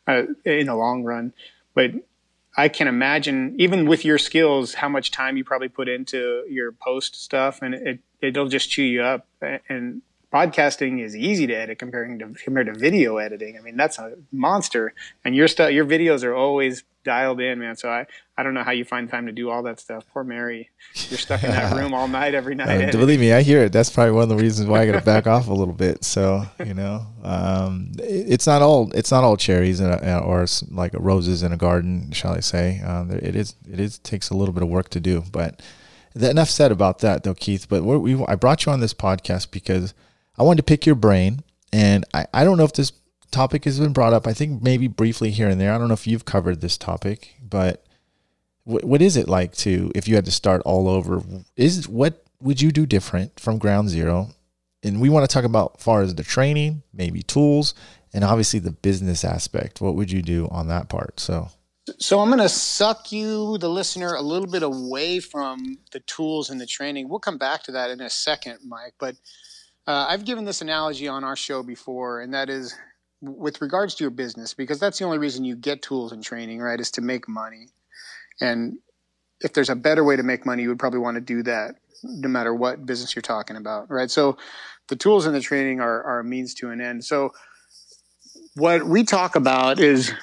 uh, 0.07 0.23
in 0.45 0.67
the 0.67 0.75
long 0.75 1.03
run. 1.03 1.33
But 1.73 1.91
I 2.59 2.69
can 2.69 2.87
imagine, 2.87 3.55
even 3.59 3.85
with 3.85 4.03
your 4.03 4.17
skills, 4.17 4.73
how 4.73 4.89
much 4.89 5.11
time 5.11 5.37
you 5.37 5.43
probably 5.43 5.69
put 5.69 5.87
into 5.87 6.43
your 6.49 6.71
post 6.71 7.15
stuff, 7.15 7.61
and 7.61 7.75
it 7.75 7.99
it'll 8.19 8.47
just 8.47 8.71
chew 8.71 8.83
you 8.83 9.03
up. 9.03 9.27
And 9.69 10.01
podcasting 10.33 11.01
is 11.01 11.15
easy 11.15 11.45
to 11.47 11.53
edit 11.53 11.77
comparing 11.77 12.17
to 12.19 12.33
compared 12.43 12.65
to 12.67 12.73
video 12.73 13.17
editing. 13.17 13.57
I 13.57 13.61
mean, 13.61 13.77
that's 13.77 13.99
a 13.99 14.15
monster. 14.31 14.93
And 15.23 15.35
your 15.35 15.47
stuff, 15.47 15.71
your 15.71 15.85
videos 15.85 16.23
are 16.23 16.33
always 16.33 16.83
dialed 17.07 17.39
in, 17.39 17.57
man. 17.59 17.75
So 17.77 17.89
I, 17.89 18.05
I 18.37 18.43
don't 18.43 18.53
know 18.53 18.63
how 18.63 18.71
you 18.71 18.83
find 18.83 19.09
time 19.09 19.25
to 19.27 19.31
do 19.31 19.49
all 19.49 19.63
that 19.63 19.79
stuff. 19.79 20.03
Poor 20.13 20.25
Mary, 20.25 20.69
you're 21.09 21.17
stuck 21.17 21.41
in 21.41 21.49
that 21.49 21.75
room 21.81 21.93
all 21.93 22.07
night, 22.07 22.35
every 22.35 22.53
night. 22.53 22.93
Uh, 22.93 22.97
believe 22.97 23.19
me, 23.19 23.31
I 23.31 23.41
hear 23.41 23.63
it. 23.63 23.71
That's 23.71 23.89
probably 23.89 24.11
one 24.11 24.23
of 24.23 24.29
the 24.29 24.35
reasons 24.35 24.67
why 24.67 24.81
I 24.81 24.85
got 24.85 24.99
to 24.99 25.05
back 25.05 25.25
off 25.25 25.47
a 25.47 25.53
little 25.53 25.73
bit. 25.73 26.03
So 26.03 26.45
you 26.63 26.73
know, 26.73 27.07
um, 27.23 27.93
it, 27.97 28.33
it's 28.33 28.45
not 28.45 28.61
all 28.61 28.91
it's 28.93 29.09
not 29.09 29.23
all 29.23 29.37
cherries 29.37 29.79
and, 29.79 29.91
uh, 29.91 30.19
or 30.19 30.45
like 30.69 30.91
roses 30.93 31.41
in 31.41 31.53
a 31.53 31.57
garden, 31.57 32.11
shall 32.11 32.33
I 32.33 32.41
say? 32.41 32.81
Um, 32.81 33.09
it 33.09 33.35
is 33.35 33.55
it 33.71 33.79
is 33.79 33.97
takes 33.99 34.29
a 34.29 34.35
little 34.35 34.53
bit 34.53 34.61
of 34.61 34.69
work 34.69 34.89
to 34.89 34.99
do, 34.99 35.23
but. 35.31 35.61
Enough 36.19 36.49
said 36.49 36.71
about 36.71 36.97
that, 36.99 37.23
though, 37.23 37.35
Keith. 37.35 37.69
But 37.69 37.83
we 37.83 38.19
I 38.27 38.33
brought 38.33 38.65
you 38.65 38.71
on 38.71 38.79
this 38.79 38.95
podcast 38.95 39.51
because 39.51 39.93
I 40.35 40.41
wanted 40.41 40.57
to 40.57 40.63
pick 40.63 40.83
your 40.83 40.95
brain, 40.95 41.43
and 41.71 42.05
I, 42.11 42.25
I 42.33 42.43
don't 42.43 42.57
know 42.57 42.63
if 42.63 42.73
this 42.73 42.91
topic 43.31 43.65
has 43.65 43.79
been 43.79 43.93
brought 43.93 44.13
up. 44.13 44.27
I 44.27 44.33
think 44.33 44.61
maybe 44.61 44.87
briefly 44.87 45.31
here 45.31 45.49
and 45.49 45.59
there. 45.59 45.73
I 45.73 45.77
don't 45.77 45.87
know 45.87 45.93
if 45.93 46.07
you've 46.07 46.25
covered 46.25 46.61
this 46.61 46.77
topic, 46.77 47.35
but 47.41 47.85
what 48.63 48.83
what 48.83 49.01
is 49.01 49.17
it 49.17 49.27
like 49.27 49.53
to 49.57 49.91
if 49.95 50.07
you 50.07 50.15
had 50.15 50.25
to 50.25 50.31
start 50.31 50.61
all 50.65 50.87
over? 50.87 51.21
Is 51.55 51.87
what 51.87 52.23
would 52.41 52.61
you 52.61 52.71
do 52.71 52.85
different 52.85 53.39
from 53.39 53.57
ground 53.57 53.89
zero? 53.89 54.29
And 54.83 55.01
we 55.01 55.09
want 55.09 55.27
to 55.27 55.33
talk 55.33 55.43
about 55.43 55.81
far 55.81 56.01
as 56.01 56.15
the 56.15 56.23
training, 56.23 56.83
maybe 56.93 57.23
tools, 57.23 57.73
and 58.13 58.23
obviously 58.23 58.59
the 58.59 58.71
business 58.71 59.25
aspect. 59.25 59.81
What 59.81 59.95
would 59.95 60.11
you 60.11 60.21
do 60.21 60.47
on 60.51 60.67
that 60.67 60.87
part? 60.87 61.19
So 61.19 61.49
so 61.99 62.19
I'm 62.19 62.27
going 62.27 62.39
to 62.39 62.49
suck 62.49 63.11
you, 63.11 63.57
the 63.57 63.69
listener, 63.69 64.15
a 64.15 64.21
little 64.21 64.47
bit 64.47 64.63
away 64.63 65.19
from 65.19 65.77
the 65.91 66.01
tools 66.01 66.49
and 66.49 66.59
the 66.59 66.65
training. 66.65 67.07
We'll 67.07 67.19
come 67.19 67.37
back 67.37 67.63
to 67.63 67.71
that 67.73 67.89
in 67.89 68.01
a 68.01 68.09
second, 68.09 68.59
Mike. 68.65 68.93
But 68.99 69.15
uh, 69.87 70.05
I've 70.09 70.25
given 70.25 70.43
this 70.43 70.61
analogy 70.61 71.07
on 71.07 71.23
our 71.23 71.37
show 71.37 71.63
before, 71.63 72.21
and 72.21 72.33
that 72.33 72.49
is 72.49 72.75
with 73.21 73.61
regards 73.61 73.95
to 73.95 74.03
your 74.03 74.11
business, 74.11 74.53
because 74.53 74.79
that's 74.79 74.99
the 74.99 75.05
only 75.05 75.17
reason 75.17 75.43
you 75.43 75.55
get 75.55 75.81
tools 75.81 76.11
and 76.11 76.23
training, 76.23 76.59
right? 76.59 76.79
Is 76.79 76.91
to 76.91 77.01
make 77.01 77.27
money. 77.27 77.67
And 78.41 78.77
if 79.41 79.53
there's 79.53 79.69
a 79.69 79.75
better 79.75 80.03
way 80.03 80.15
to 80.15 80.23
make 80.23 80.45
money, 80.45 80.63
you 80.63 80.69
would 80.69 80.79
probably 80.79 80.99
want 80.99 81.15
to 81.15 81.21
do 81.21 81.43
that 81.43 81.75
no 82.03 82.29
matter 82.29 82.53
what 82.53 82.85
business 82.85 83.15
you're 83.15 83.21
talking 83.21 83.55
about, 83.55 83.89
right? 83.89 84.11
So 84.11 84.37
the 84.87 84.95
tools 84.95 85.25
and 85.25 85.35
the 85.35 85.41
training 85.41 85.79
are, 85.81 86.03
are 86.03 86.19
a 86.19 86.23
means 86.23 86.53
to 86.55 86.69
an 86.69 86.79
end. 86.79 87.03
So 87.03 87.31
what 88.55 88.85
we 88.85 89.03
talk 89.03 89.35
about 89.35 89.79
is 89.79 90.13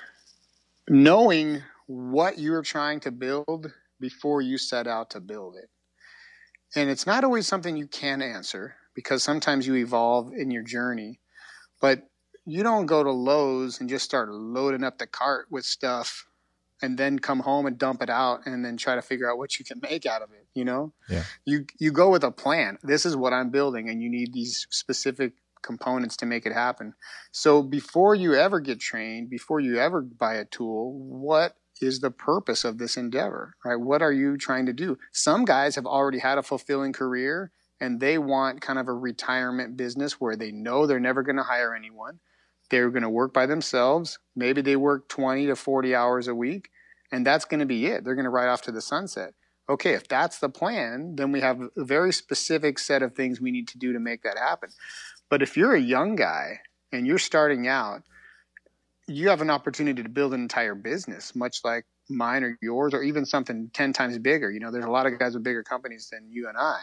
knowing 0.89 1.63
what 1.87 2.39
you're 2.39 2.63
trying 2.63 3.01
to 3.01 3.11
build 3.11 3.73
before 4.01 4.41
you 4.41 4.59
set 4.59 4.87
out 4.87 5.11
to 5.11 5.21
build 5.21 5.57
it. 5.57 5.69
And 6.77 6.91
it's 6.91 7.07
not 7.07 7.25
always 7.25 7.47
something 7.47 7.77
you 7.77 7.87
can 7.87 8.23
answer 8.23 8.75
because 8.95 9.23
sometimes 9.23 9.67
you 9.67 9.77
evolve 9.77 10.33
in 10.33 10.51
your 10.51 10.63
journey. 10.63 11.21
But 11.81 12.09
you 12.47 12.63
don't 12.63 12.87
go 12.87 13.03
to 13.03 13.11
Lowe's 13.11 13.81
and 13.81 13.89
just 13.89 14.05
start 14.05 14.31
loading 14.31 14.85
up 14.85 14.99
the 14.99 15.07
cart 15.07 15.47
with 15.51 15.65
stuff 15.65 16.27
and 16.83 16.99
then 16.99 17.19
come 17.19 17.41
home 17.41 17.67
and 17.67 17.79
dump 17.79 18.03
it 18.03 18.11
out 18.11 18.47
and 18.47 18.65
then 18.65 18.77
try 18.77 18.95
to 18.95 19.03
figure 19.03 19.31
out 19.31 19.39
what 19.39 19.59
you 19.59 19.65
can 19.65 19.81
make 19.81 20.05
out 20.05 20.23
of 20.23 20.31
it, 20.33 20.47
you 20.55 20.65
know? 20.65 20.93
Yeah. 21.09 21.25
You 21.45 21.67
you 21.79 21.93
go 21.93 22.11
with 22.11 22.25
a 22.25 22.31
plan. 22.31 22.79
This 22.83 23.07
is 23.07 23.17
what 23.17 23.33
I'm 23.33 23.51
building 23.51 23.89
and 23.89 24.03
you 24.03 24.11
need 24.11 24.33
these 24.33 24.67
specific 24.71 25.33
components 25.63 26.17
to 26.19 26.27
make 26.27 26.45
it 26.45 26.53
happen. 26.53 26.95
So 27.33 27.63
before 27.63 28.15
you 28.15 28.35
ever 28.35 28.61
get 28.61 28.81
trained, 28.81 29.31
before 29.31 29.61
you 29.61 29.79
ever 29.79 30.03
buy 30.03 30.35
a 30.35 30.45
tool, 30.45 30.93
what 30.93 31.57
is 31.81 32.01
the 32.01 32.11
purpose 32.11 32.65
of 32.65 32.79
this 32.79 32.97
endeavor, 32.97 33.57
right? 33.65 33.77
What 33.77 34.03
are 34.03 34.13
you 34.13 34.37
trying 34.37 34.67
to 34.67 34.73
do? 34.73 34.99
Some 35.13 35.45
guys 35.45 35.75
have 35.77 35.87
already 35.87 36.19
had 36.19 36.39
a 36.39 36.43
fulfilling 36.43 36.93
career 36.93 37.51
and 37.81 37.99
they 38.01 38.19
want 38.19 38.61
kind 38.61 38.79
of 38.79 38.89
a 38.89 38.93
retirement 38.93 39.77
business 39.77 40.21
where 40.21 40.37
they 40.37 40.53
know 40.53 40.87
they're 40.87 41.01
never 41.01 41.23
going 41.23 41.37
to 41.37 41.43
hire 41.43 41.75
anyone. 41.75 42.21
They're 42.71 42.91
going 42.91 43.03
to 43.03 43.11
work 43.11 43.33
by 43.33 43.47
themselves. 43.47 44.19
Maybe 44.35 44.63
they 44.63 44.77
work 44.77 45.09
20 45.09 45.47
to 45.47 45.57
40 45.57 45.95
hours 45.95 46.29
a 46.29 46.35
week 46.35 46.71
and 47.15 47.25
that's 47.25 47.45
going 47.45 47.61
to 47.61 47.67
be 47.67 47.87
it. 47.87 48.05
They're 48.05 48.17
going 48.17 48.25
to 48.25 48.31
ride 48.31 48.49
off 48.49 48.63
to 48.63 48.73
the 48.73 48.81
sunset. 48.81 49.35
Okay, 49.69 49.95
if 49.95 50.09
that's 50.09 50.41
the 50.41 50.49
plan, 50.49 51.15
then 51.17 51.33
we 51.33 51.41
have 51.41 51.61
a 51.61 51.85
very 51.85 52.13
specific 52.13 52.79
set 52.79 53.03
of 53.03 53.15
things 53.15 53.41
we 53.41 53.51
need 53.51 53.69
to 53.69 53.79
do 53.79 53.93
to 53.93 54.01
make 54.01 54.23
that 54.23 54.37
happen. 54.37 54.71
But 55.31 55.41
if 55.41 55.57
you're 55.57 55.75
a 55.75 55.81
young 55.81 56.17
guy 56.17 56.61
and 56.93 57.07
you're 57.07 57.19
starting 57.19 57.67
out, 57.69 58.03
you 59.07 59.29
have 59.29 59.41
an 59.41 59.51
opportunity 59.51 60.03
to 60.03 60.09
build 60.09 60.35
an 60.35 60.43
entire 60.43 60.75
business, 60.75 61.35
much 61.35 61.61
like 61.65 61.85
mine 62.11 62.43
or 62.43 62.59
yours, 62.61 62.93
or 62.93 63.03
even 63.03 63.25
something 63.25 63.71
10 63.73 63.93
times 63.93 64.19
bigger. 64.19 64.51
You 64.51 64.61
know, 64.61 64.71
there's 64.71 64.85
a 64.85 64.91
lot 64.91 65.07
of 65.07 65.19
guys 65.19 65.35
with 65.35 65.45
bigger 65.45 65.63
companies 65.63 66.09
than 66.11 66.29
you 66.31 66.49
and 66.49 66.59
I. 66.59 66.83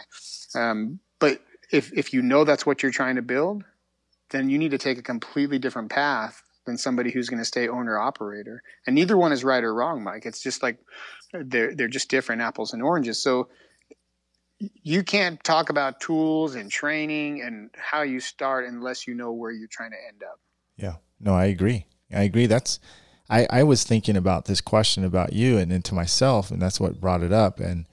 Um, 0.56 1.00
but 1.20 1.42
if, 1.72 1.92
if 1.94 2.14
you 2.14 2.22
know 2.22 2.46
that's 2.46 2.66
what 2.66 2.82
you're 2.82 2.92
trying 2.92 3.18
to 3.18 3.22
build, 3.22 3.64
then 4.32 4.50
you 4.50 4.58
need 4.58 4.72
to 4.72 4.78
take 4.78 4.98
a 4.98 5.04
completely 5.04 5.60
different 5.60 5.90
path 5.90 6.44
than 6.66 6.78
somebody 6.78 7.12
who's 7.12 7.30
going 7.30 7.40
to 7.40 7.46
stay 7.46 7.68
owner 7.68 7.98
operator. 7.98 8.62
And 8.86 8.96
neither 8.96 9.18
one 9.18 9.32
is 9.32 9.44
right 9.44 9.64
or 9.64 9.74
wrong, 9.74 10.04
Mike. 10.04 10.26
It's 10.26 10.42
just 10.42 10.62
like 10.62 10.78
they're, 11.34 11.76
they're 11.76 11.88
just 11.88 12.10
different 12.10 12.42
apples 12.42 12.74
and 12.74 12.82
oranges. 12.82 13.22
So 13.22 13.50
you 14.84 15.04
can't 15.04 15.44
talk 15.44 15.70
about 15.70 16.00
tools 16.00 16.56
and 16.56 16.70
training 16.70 17.42
and 17.42 17.72
how 17.76 18.04
you 18.04 18.20
start 18.20 18.68
unless 18.68 19.08
you 19.08 19.16
know 19.16 19.32
where 19.32 19.52
you're 19.52 19.68
trying 19.68 19.92
to 19.92 19.98
end 20.08 20.24
up. 20.24 20.40
Yeah. 20.78 20.96
No, 21.20 21.34
I 21.34 21.46
agree. 21.46 21.86
I 22.14 22.24
agree. 22.24 22.46
That's 22.46 22.80
I, 23.30 23.48
I 23.50 23.64
was 23.64 23.84
thinking 23.84 24.18
about 24.18 24.46
this 24.46 24.62
question 24.62 25.04
about 25.04 25.34
you 25.34 25.58
and 25.58 25.72
into 25.72 25.96
myself, 25.96 26.52
and 26.52 26.62
that's 26.62 26.80
what 26.80 27.00
brought 27.00 27.24
it 27.24 27.32
up. 27.32 27.60
And 27.60 27.88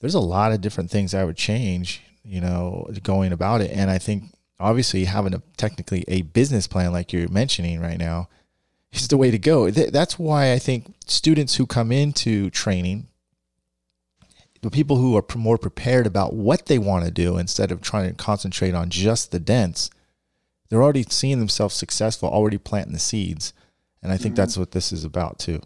there's 0.00 0.14
a 0.14 0.20
lot 0.20 0.52
of 0.52 0.60
different 0.60 0.90
things 0.90 1.14
I 1.14 1.24
would 1.24 1.36
change, 1.36 2.02
you 2.24 2.40
know, 2.40 2.90
going 3.02 3.32
about 3.32 3.60
it. 3.60 3.70
And 3.70 3.90
I 3.90 3.98
think 3.98 4.24
obviously 4.60 5.04
having 5.04 5.34
a 5.34 5.42
technically 5.56 6.04
a 6.08 6.22
business 6.22 6.66
plan 6.66 6.92
like 6.92 7.12
you're 7.12 7.28
mentioning 7.28 7.80
right 7.80 7.98
now 7.98 8.28
is 8.92 9.08
the 9.08 9.16
way 9.16 9.30
to 9.30 9.38
go. 9.38 9.70
That's 9.70 10.18
why 10.18 10.52
I 10.52 10.58
think 10.58 10.94
students 11.06 11.56
who 11.56 11.66
come 11.66 11.90
into 11.90 12.50
training 12.50 13.08
the 14.64 14.70
people 14.70 14.96
who 14.96 15.14
are 15.14 15.24
more 15.36 15.58
prepared 15.58 16.06
about 16.06 16.32
what 16.32 16.66
they 16.66 16.78
want 16.78 17.04
to 17.04 17.10
do 17.10 17.36
instead 17.36 17.70
of 17.70 17.82
trying 17.82 18.08
to 18.08 18.14
concentrate 18.14 18.74
on 18.74 18.88
just 18.88 19.30
the 19.30 19.38
dents, 19.38 19.90
they're 20.68 20.82
already 20.82 21.02
seeing 21.02 21.38
themselves 21.38 21.74
successful, 21.74 22.30
already 22.30 22.56
planting 22.56 22.94
the 22.94 22.98
seeds. 22.98 23.52
And 24.02 24.10
I 24.10 24.16
think 24.16 24.32
mm-hmm. 24.32 24.40
that's 24.40 24.56
what 24.56 24.70
this 24.70 24.90
is 24.90 25.04
about 25.04 25.38
too. 25.38 25.60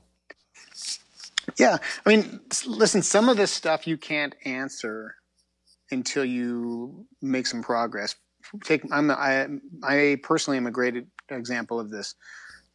Yeah. 1.56 1.78
I 2.04 2.08
mean, 2.08 2.40
listen, 2.66 3.02
some 3.02 3.28
of 3.28 3.36
this 3.36 3.52
stuff 3.52 3.86
you 3.86 3.96
can't 3.96 4.34
answer 4.44 5.14
until 5.92 6.24
you 6.24 7.06
make 7.22 7.46
some 7.46 7.62
progress. 7.62 8.16
Take, 8.64 8.82
I'm, 8.90 9.10
I, 9.10 9.46
I 9.82 10.18
personally 10.22 10.56
am 10.56 10.66
a 10.66 10.70
great 10.70 11.06
example 11.28 11.78
of 11.80 11.90
this. 11.90 12.14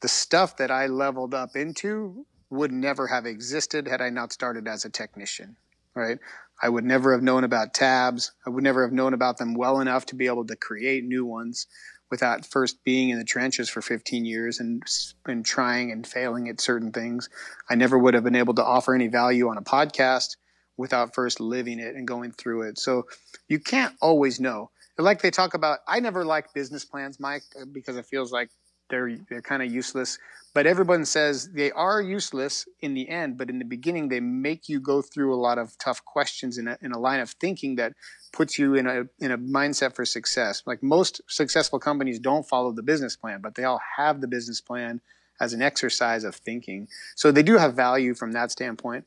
The 0.02 0.08
stuff 0.08 0.58
that 0.58 0.72
I 0.72 0.88
leveled 0.88 1.34
up 1.34 1.56
into 1.56 2.26
would 2.50 2.72
never 2.72 3.08
have 3.08 3.26
existed 3.26 3.88
had 3.88 4.02
I 4.02 4.10
not 4.10 4.34
started 4.34 4.68
as 4.68 4.86
a 4.86 4.90
technician 4.90 5.56
right? 5.96 6.20
I 6.62 6.70
would 6.70 6.86
never 6.86 7.12
have 7.12 7.24
known 7.24 7.44
about 7.44 7.74
tabs. 7.74 8.32
I 8.46 8.50
would 8.50 8.64
never 8.64 8.84
have 8.84 8.94
known 8.94 9.14
about 9.14 9.38
them 9.38 9.54
well 9.54 9.80
enough 9.80 10.06
to 10.08 10.16
be 10.16 10.28
able 10.28 10.46
to 10.48 10.56
create 10.56 11.04
new 11.04 11.26
ones 11.26 11.68
without 12.10 12.46
first 12.46 12.84
being 12.84 13.10
in 13.10 13.18
the 13.18 13.26
trenches 13.26 13.70
for 13.70 13.82
15 13.82 14.26
years 14.26 14.60
and 14.60 14.84
and 15.26 15.46
trying 15.46 15.92
and 15.92 16.06
failing 16.06 16.48
at 16.50 16.62
certain 16.62 16.92
things. 16.92 17.30
I 17.70 17.76
never 17.76 17.98
would 17.98 18.14
have 18.14 18.24
been 18.24 18.36
able 18.36 18.54
to 18.56 18.64
offer 18.64 18.94
any 18.94 19.08
value 19.08 19.50
on 19.50 19.58
a 19.58 19.64
podcast 19.64 20.38
without 20.78 21.14
first 21.14 21.40
living 21.40 21.80
it 21.80 21.96
and 21.96 22.08
going 22.08 22.32
through 22.32 22.64
it. 22.64 22.80
So 22.80 23.08
you 23.48 23.60
can't 23.60 23.96
always 24.02 24.40
know. 24.40 24.70
Like 24.98 25.22
they 25.22 25.32
talk 25.32 25.54
about, 25.54 25.80
I 25.88 26.00
never 26.00 26.24
like 26.24 26.54
business 26.54 26.86
plans, 26.86 27.20
Mike, 27.20 27.44
because 27.72 27.98
it 27.98 28.06
feels 28.06 28.32
like 28.32 28.50
they're 28.90 29.18
they're 29.30 29.42
kind 29.42 29.64
of 29.64 29.72
useless. 29.72 30.20
But 30.54 30.68
everyone 30.68 31.06
says 31.06 31.50
they 31.52 31.72
are 31.72 32.00
useless 32.00 32.68
in 32.82 32.94
the 32.94 33.10
end 33.10 33.40
but 33.40 33.50
in 33.50 33.58
the 33.58 33.66
beginning 33.66 34.10
they 34.10 34.20
make 34.20 34.70
you 34.70 34.80
go 34.80 35.02
through 35.02 35.34
a 35.34 35.40
lot 35.48 35.58
of 35.58 35.76
tough 35.80 36.06
questions 36.06 36.60
in 36.60 36.68
a, 36.68 36.78
in 36.82 36.92
a 36.92 37.00
line 37.00 37.20
of 37.20 37.32
thinking 37.32 37.76
that 37.78 37.94
puts 38.32 38.60
you 38.60 38.76
in 38.76 38.86
a 38.86 39.06
in 39.20 39.32
a 39.32 39.38
mindset 39.38 39.96
for 39.96 40.06
success. 40.06 40.62
Like 40.68 40.84
most 40.84 41.22
successful 41.28 41.80
companies 41.80 42.20
don't 42.20 42.48
follow 42.48 42.72
the 42.72 42.84
business 42.84 43.16
plan 43.16 43.42
but 43.42 43.56
they 43.56 43.64
all 43.64 43.82
have 43.98 44.22
the 44.22 44.28
business 44.28 44.62
plan 44.62 45.02
as 45.42 45.54
an 45.54 45.62
exercise 45.64 46.24
of 46.24 46.36
thinking. 46.36 46.88
So 47.16 47.32
they 47.32 47.44
do 47.44 47.58
have 47.58 47.74
value 47.74 48.14
from 48.14 48.34
that 48.34 48.52
standpoint 48.52 49.06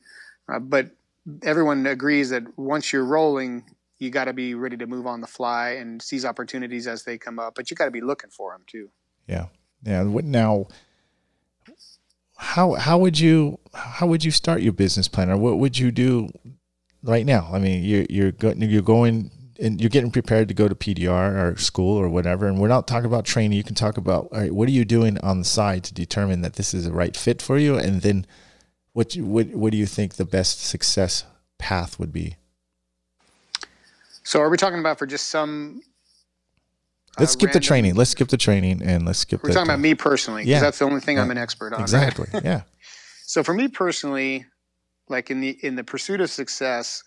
uh, 0.51 0.59
but 0.59 0.91
everyone 1.43 1.85
agrees 1.87 2.29
that 2.31 2.57
once 2.57 2.91
you're 2.91 3.05
rolling 3.05 3.63
you 3.99 4.09
got 4.09 4.25
to 4.25 4.33
be 4.33 4.53
ready 4.53 4.77
to 4.77 4.87
move 4.87 5.07
on 5.07 5.21
the 5.21 5.27
fly 5.27 5.71
and 5.71 6.01
seize 6.01 6.25
opportunities 6.25 6.87
as 6.87 7.03
they 7.03 7.17
come 7.17 7.39
up 7.39 7.55
but 7.55 7.69
you 7.69 7.75
got 7.75 7.85
to 7.85 7.91
be 7.91 8.01
looking 8.01 8.29
for 8.29 8.51
them 8.51 8.61
too 8.67 8.89
yeah 9.27 9.47
yeah 9.83 10.03
now 10.03 10.67
how 12.37 12.73
how 12.73 12.97
would 12.97 13.19
you 13.19 13.59
how 13.73 14.07
would 14.07 14.23
you 14.23 14.31
start 14.31 14.61
your 14.61 14.73
business 14.73 15.07
plan 15.07 15.29
or 15.29 15.37
what 15.37 15.57
would 15.57 15.77
you 15.77 15.91
do 15.91 16.29
right 17.03 17.25
now? 17.25 17.49
I 17.51 17.59
mean, 17.59 17.83
you're 17.83 18.05
you're 18.09 18.31
going 18.31 18.61
you're 18.61 18.81
going 18.81 19.31
and 19.59 19.81
you're 19.81 19.89
getting 19.89 20.11
prepared 20.11 20.47
to 20.49 20.53
go 20.53 20.67
to 20.67 20.75
PDR 20.75 21.53
or 21.53 21.57
school 21.57 21.97
or 21.97 22.09
whatever, 22.09 22.47
and 22.47 22.59
we're 22.59 22.67
not 22.67 22.87
talking 22.87 23.07
about 23.07 23.25
training. 23.25 23.57
You 23.57 23.63
can 23.63 23.75
talk 23.75 23.97
about 23.97 24.27
all 24.31 24.39
right, 24.39 24.53
what 24.53 24.67
are 24.67 24.73
you 24.73 24.85
doing 24.85 25.17
on 25.19 25.39
the 25.39 25.45
side 25.45 25.83
to 25.85 25.93
determine 25.93 26.41
that 26.41 26.53
this 26.53 26.73
is 26.73 26.85
a 26.85 26.93
right 26.93 27.15
fit 27.15 27.41
for 27.41 27.57
you, 27.57 27.77
and 27.77 28.01
then 28.01 28.25
what 28.93 29.15
what 29.15 29.47
what 29.47 29.71
do 29.71 29.77
you 29.77 29.87
think 29.87 30.15
the 30.15 30.25
best 30.25 30.63
success 30.63 31.23
path 31.57 31.99
would 31.99 32.13
be? 32.13 32.35
So, 34.27 34.41
are 34.41 34.49
we 34.49 34.57
talking 34.57 34.79
about 34.79 34.99
for 34.99 35.05
just 35.05 35.29
some 35.29 35.79
uh, 37.17 37.21
Let's 37.21 37.31
skip 37.31 37.47
random. 37.47 37.61
the 37.61 37.65
training. 37.65 37.95
Let's 37.95 38.09
skip 38.09 38.27
the 38.27 38.35
training 38.35 38.81
and 38.83 39.05
let's 39.05 39.19
skip. 39.19 39.41
We're 39.41 39.51
the, 39.51 39.53
talking 39.53 39.69
about 39.69 39.79
me 39.79 39.95
personally 39.95 40.41
because 40.41 40.51
yeah. 40.51 40.59
that's 40.59 40.79
the 40.79 40.83
only 40.83 40.99
thing 40.99 41.15
yeah. 41.15 41.23
I'm 41.23 41.31
an 41.31 41.37
expert 41.37 41.71
on. 41.71 41.79
Exactly. 41.79 42.27
Right? 42.33 42.43
yeah. 42.43 42.61
So 43.23 43.41
for 43.41 43.53
me 43.53 43.69
personally, 43.69 44.45
like 45.07 45.31
in 45.31 45.39
the 45.39 45.57
in 45.63 45.77
the 45.77 45.83
pursuit 45.85 46.19
of 46.19 46.29
success, 46.29 47.05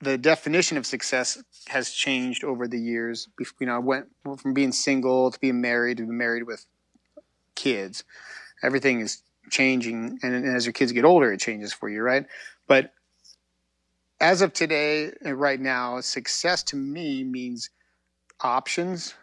the 0.00 0.16
definition 0.16 0.78
of 0.78 0.86
success 0.86 1.36
has 1.68 1.90
changed 1.90 2.42
over 2.42 2.66
the 2.66 2.80
years. 2.80 3.28
You 3.60 3.66
know, 3.66 3.76
I 3.76 3.78
went 3.78 4.06
from 4.38 4.54
being 4.54 4.72
single 4.72 5.30
to 5.30 5.38
being 5.38 5.60
married 5.60 5.98
to 5.98 6.04
being 6.04 6.16
married 6.16 6.44
with 6.44 6.64
kids. 7.56 8.04
Everything 8.62 9.00
is 9.00 9.22
changing, 9.50 10.18
and, 10.22 10.34
and 10.34 10.46
as 10.46 10.64
your 10.64 10.72
kids 10.72 10.92
get 10.92 11.04
older, 11.04 11.30
it 11.30 11.40
changes 11.40 11.74
for 11.74 11.90
you, 11.90 12.00
right? 12.00 12.24
But 12.66 12.94
as 14.20 14.42
of 14.42 14.52
today, 14.52 15.12
right 15.24 15.60
now, 15.60 16.00
success 16.00 16.62
to 16.64 16.76
me 16.76 17.24
means 17.24 17.70
options 18.40 19.14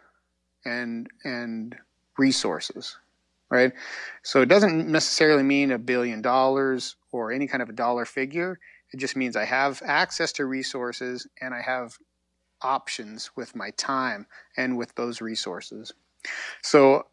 and 0.64 1.08
and 1.24 1.76
resources, 2.18 2.96
right? 3.50 3.72
So 4.22 4.42
it 4.42 4.48
doesn't 4.48 4.88
necessarily 4.88 5.42
mean 5.42 5.72
a 5.72 5.78
billion 5.78 6.20
dollars 6.20 6.96
or 7.12 7.32
any 7.32 7.46
kind 7.46 7.62
of 7.62 7.68
a 7.68 7.72
dollar 7.74 8.04
figure. 8.04 8.58
It 8.92 8.98
just 8.98 9.16
means 9.16 9.36
I 9.36 9.44
have 9.44 9.82
access 9.84 10.32
to 10.32 10.46
resources 10.46 11.26
and 11.40 11.54
I 11.54 11.60
have 11.60 11.96
options 12.62 13.30
with 13.36 13.54
my 13.54 13.70
time 13.70 14.26
and 14.56 14.76
with 14.76 14.94
those 14.96 15.20
resources. 15.20 15.92
So 16.62 17.06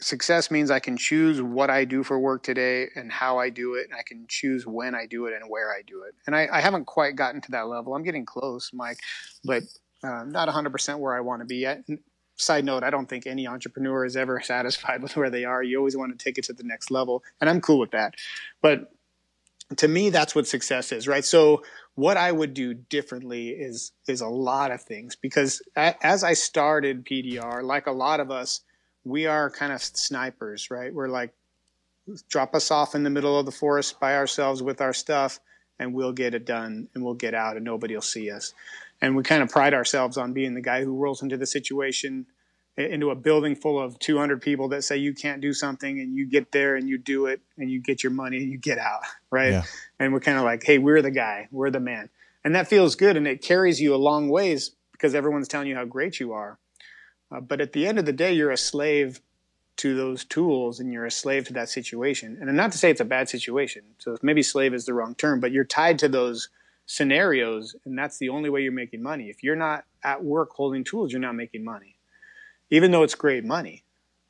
success 0.00 0.50
means 0.50 0.70
I 0.70 0.80
can 0.80 0.96
choose 0.96 1.40
what 1.42 1.70
I 1.70 1.84
do 1.84 2.02
for 2.02 2.18
work 2.18 2.42
today 2.42 2.88
and 2.94 3.12
how 3.12 3.38
I 3.38 3.50
do 3.50 3.74
it. 3.74 3.86
And 3.90 3.98
I 3.98 4.02
can 4.02 4.26
choose 4.28 4.66
when 4.66 4.94
I 4.94 5.06
do 5.06 5.26
it 5.26 5.34
and 5.34 5.48
where 5.48 5.70
I 5.70 5.82
do 5.86 6.02
it. 6.02 6.14
And 6.26 6.34
I, 6.34 6.48
I 6.50 6.60
haven't 6.60 6.86
quite 6.86 7.16
gotten 7.16 7.40
to 7.42 7.50
that 7.52 7.68
level. 7.68 7.94
I'm 7.94 8.02
getting 8.02 8.24
close, 8.24 8.70
Mike, 8.72 8.98
but 9.44 9.62
uh, 10.02 10.24
not 10.24 10.48
100% 10.48 10.98
where 10.98 11.14
I 11.14 11.20
want 11.20 11.42
to 11.42 11.46
be 11.46 11.56
yet. 11.56 11.84
Side 12.36 12.64
note, 12.64 12.82
I 12.82 12.90
don't 12.90 13.08
think 13.08 13.26
any 13.26 13.46
entrepreneur 13.46 14.04
is 14.04 14.16
ever 14.16 14.40
satisfied 14.44 15.02
with 15.02 15.16
where 15.16 15.30
they 15.30 15.44
are. 15.44 15.62
You 15.62 15.78
always 15.78 15.96
want 15.96 16.18
to 16.18 16.22
take 16.22 16.38
it 16.38 16.44
to 16.44 16.52
the 16.52 16.64
next 16.64 16.90
level. 16.90 17.22
And 17.40 17.50
I'm 17.50 17.60
cool 17.60 17.78
with 17.78 17.90
that. 17.90 18.14
But 18.62 18.92
to 19.76 19.88
me, 19.88 20.10
that's 20.10 20.34
what 20.34 20.48
success 20.48 20.90
is, 20.92 21.06
right? 21.06 21.24
So 21.24 21.62
what 21.94 22.16
I 22.16 22.32
would 22.32 22.54
do 22.54 22.74
differently 22.74 23.50
is 23.50 23.92
is 24.08 24.20
a 24.20 24.26
lot 24.26 24.70
of 24.70 24.82
things 24.82 25.16
because 25.16 25.62
as 25.76 26.24
I 26.24 26.32
started 26.32 27.04
PDR, 27.04 27.62
like 27.62 27.86
a 27.86 27.92
lot 27.92 28.20
of 28.20 28.30
us, 28.30 28.62
we 29.04 29.26
are 29.26 29.50
kind 29.50 29.72
of 29.72 29.82
snipers, 29.82 30.70
right? 30.70 30.92
We're 30.92 31.08
like, 31.08 31.32
drop 32.28 32.54
us 32.54 32.70
off 32.70 32.94
in 32.94 33.02
the 33.02 33.10
middle 33.10 33.38
of 33.38 33.46
the 33.46 33.52
forest 33.52 34.00
by 34.00 34.16
ourselves 34.16 34.62
with 34.62 34.80
our 34.80 34.92
stuff, 34.92 35.40
and 35.78 35.94
we'll 35.94 36.12
get 36.12 36.34
it 36.34 36.44
done, 36.44 36.88
and 36.94 37.04
we'll 37.04 37.14
get 37.14 37.34
out, 37.34 37.56
and 37.56 37.64
nobody 37.64 37.94
will 37.94 38.02
see 38.02 38.30
us. 38.30 38.52
And 39.00 39.16
we 39.16 39.22
kind 39.22 39.42
of 39.42 39.48
pride 39.48 39.72
ourselves 39.72 40.16
on 40.16 40.32
being 40.32 40.54
the 40.54 40.60
guy 40.60 40.84
who 40.84 40.94
rolls 40.94 41.22
into 41.22 41.36
the 41.36 41.46
situation, 41.46 42.26
into 42.76 43.10
a 43.10 43.14
building 43.14 43.56
full 43.56 43.80
of 43.80 43.98
200 43.98 44.40
people 44.42 44.68
that 44.68 44.82
say 44.82 44.96
you 44.96 45.14
can't 45.14 45.40
do 45.40 45.52
something, 45.52 46.00
and 46.00 46.16
you 46.16 46.26
get 46.26 46.52
there 46.52 46.76
and 46.76 46.88
you 46.88 46.98
do 46.98 47.26
it, 47.26 47.40
and 47.56 47.70
you 47.70 47.80
get 47.80 48.02
your 48.02 48.12
money 48.12 48.38
and 48.38 48.50
you 48.50 48.58
get 48.58 48.78
out, 48.78 49.02
right? 49.30 49.52
Yeah. 49.52 49.62
And 49.98 50.12
we're 50.12 50.20
kind 50.20 50.38
of 50.38 50.44
like, 50.44 50.62
hey, 50.62 50.78
we're 50.78 51.02
the 51.02 51.10
guy, 51.10 51.48
we're 51.50 51.70
the 51.70 51.80
man, 51.80 52.10
and 52.44 52.54
that 52.54 52.68
feels 52.68 52.96
good, 52.96 53.16
and 53.16 53.26
it 53.26 53.42
carries 53.42 53.80
you 53.80 53.94
a 53.94 53.96
long 53.96 54.28
ways 54.28 54.72
because 54.92 55.14
everyone's 55.14 55.48
telling 55.48 55.68
you 55.68 55.74
how 55.74 55.84
great 55.84 56.20
you 56.20 56.32
are 56.32 56.58
uh, 57.30 57.40
but 57.40 57.60
at 57.60 57.72
the 57.72 57.86
end 57.86 57.98
of 57.98 58.06
the 58.06 58.12
day, 58.12 58.32
you're 58.32 58.50
a 58.50 58.56
slave 58.56 59.20
to 59.76 59.94
those 59.94 60.24
tools 60.24 60.78
and 60.78 60.92
you're 60.92 61.06
a 61.06 61.10
slave 61.10 61.46
to 61.46 61.54
that 61.54 61.68
situation. 61.68 62.36
And 62.38 62.54
not 62.54 62.70
to 62.72 62.78
say 62.78 62.90
it's 62.90 63.00
a 63.00 63.04
bad 63.04 63.30
situation. 63.30 63.82
So 63.98 64.18
maybe 64.20 64.42
slave 64.42 64.74
is 64.74 64.84
the 64.84 64.92
wrong 64.92 65.14
term, 65.14 65.40
but 65.40 65.52
you're 65.52 65.64
tied 65.64 65.98
to 66.00 66.08
those 66.08 66.50
scenarios 66.84 67.74
and 67.86 67.96
that's 67.96 68.18
the 68.18 68.28
only 68.28 68.50
way 68.50 68.62
you're 68.62 68.72
making 68.72 69.02
money. 69.02 69.30
If 69.30 69.42
you're 69.42 69.56
not 69.56 69.84
at 70.02 70.22
work 70.22 70.50
holding 70.52 70.84
tools, 70.84 71.12
you're 71.12 71.20
not 71.20 71.34
making 71.34 71.64
money. 71.64 71.96
Even 72.68 72.90
though 72.90 73.04
it's 73.04 73.14
great 73.14 73.44
money. 73.44 73.84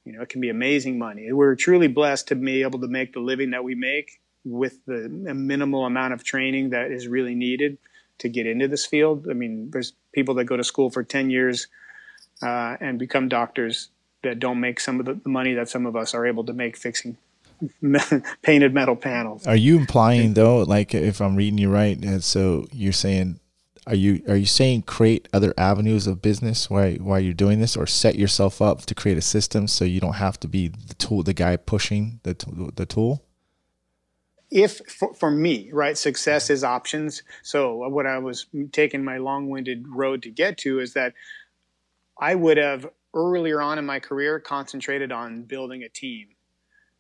You 0.05 0.13
know, 0.13 0.23
it 0.23 0.29
can 0.29 0.41
be 0.41 0.51
amazing 0.51 0.99
money. 0.99 1.33
We're 1.33 1.57
truly 1.57 1.89
blessed 1.89 2.29
to 2.29 2.37
be 2.37 2.63
able 2.63 2.81
to 2.81 2.89
make 2.89 3.13
the 3.13 3.21
living 3.21 3.51
that 3.51 3.65
we 3.65 3.75
make 3.75 4.21
with 4.45 4.79
the 4.87 5.09
minimal 5.09 5.85
amount 5.85 6.15
of 6.15 6.23
training 6.23 6.71
that 6.71 6.93
is 6.93 7.09
really 7.09 7.35
needed 7.35 7.77
to 8.19 8.29
get 8.29 8.47
into 8.47 8.69
this 8.69 8.87
field. 8.87 9.27
I 9.29 9.33
mean, 9.33 9.71
there's 9.71 9.95
people 10.13 10.35
that 10.37 10.45
go 10.45 10.57
to 10.57 10.65
school 10.65 10.91
for 10.91 11.03
10 11.03 11.31
years 11.31 11.67
uh, 12.43 12.77
and 12.81 12.99
become 12.99 13.29
doctors 13.29 13.89
that 14.23 14.39
don't 14.39 14.61
make 14.61 14.81
some 14.81 15.01
of 15.01 15.07
the 15.07 15.29
money 15.29 15.55
that 15.55 15.69
some 15.69 15.87
of 15.87 15.97
us 15.97 16.15
are 16.15 16.27
able 16.27 16.45
to 16.45 16.53
make 16.53 16.77
fixing 16.77 17.17
painted 18.43 18.75
metal 18.75 18.97
panels. 18.97 19.47
Are 19.47 19.57
you 19.57 19.79
implying 19.79 20.35
though, 20.35 20.59
like 20.59 20.95
if 20.95 21.21
I'm 21.21 21.37
reading 21.37 21.59
you 21.59 21.71
right, 21.71 22.03
uh, 22.05 22.21
so 22.21 22.67
you're 22.73 22.93
saying, 22.93 23.41
are 23.87 23.95
you 23.95 24.23
are 24.29 24.37
you 24.37 24.47
saying 24.47 24.83
create 24.83 25.29
other 25.33 25.55
avenues 25.57 26.07
of 26.07 26.23
business 26.23 26.71
while 26.71 26.93
while 26.95 27.21
you're 27.21 27.35
doing 27.35 27.61
this, 27.61 27.77
or 27.77 27.87
set 27.87 28.17
yourself 28.17 28.63
up 28.63 28.83
to 28.83 28.95
create 28.95 29.19
a 29.19 29.23
system 29.23 29.67
so 29.67 29.85
you 29.85 30.01
don't 30.01 30.15
have 30.15 30.39
to 30.41 30.49
be 30.49 30.69
the 30.69 30.95
tool, 30.95 31.23
the 31.23 31.35
guy 31.35 31.57
pushing 31.57 32.21
the 32.23 32.35
the 32.77 32.87
tool? 32.87 33.25
If 34.51 34.79
for, 34.89 35.15
for 35.15 35.31
me, 35.31 35.71
right, 35.73 35.97
success 35.97 36.51
is 36.51 36.65
options. 36.65 37.23
So 37.43 37.89
what 37.89 38.07
I 38.07 38.19
was 38.19 38.47
taking 38.73 39.05
my 39.05 39.19
long-winded 39.19 39.87
road 39.87 40.23
to 40.23 40.31
get 40.31 40.59
to 40.59 40.81
is 40.81 40.95
that 40.95 41.15
I 42.21 42.35
would 42.35 42.59
have 42.59 42.87
earlier 43.15 43.61
on 43.61 43.79
in 43.79 43.87
my 43.87 43.99
career 43.99 44.39
concentrated 44.39 45.11
on 45.11 45.43
building 45.43 45.83
a 45.83 45.89
team 45.89 46.29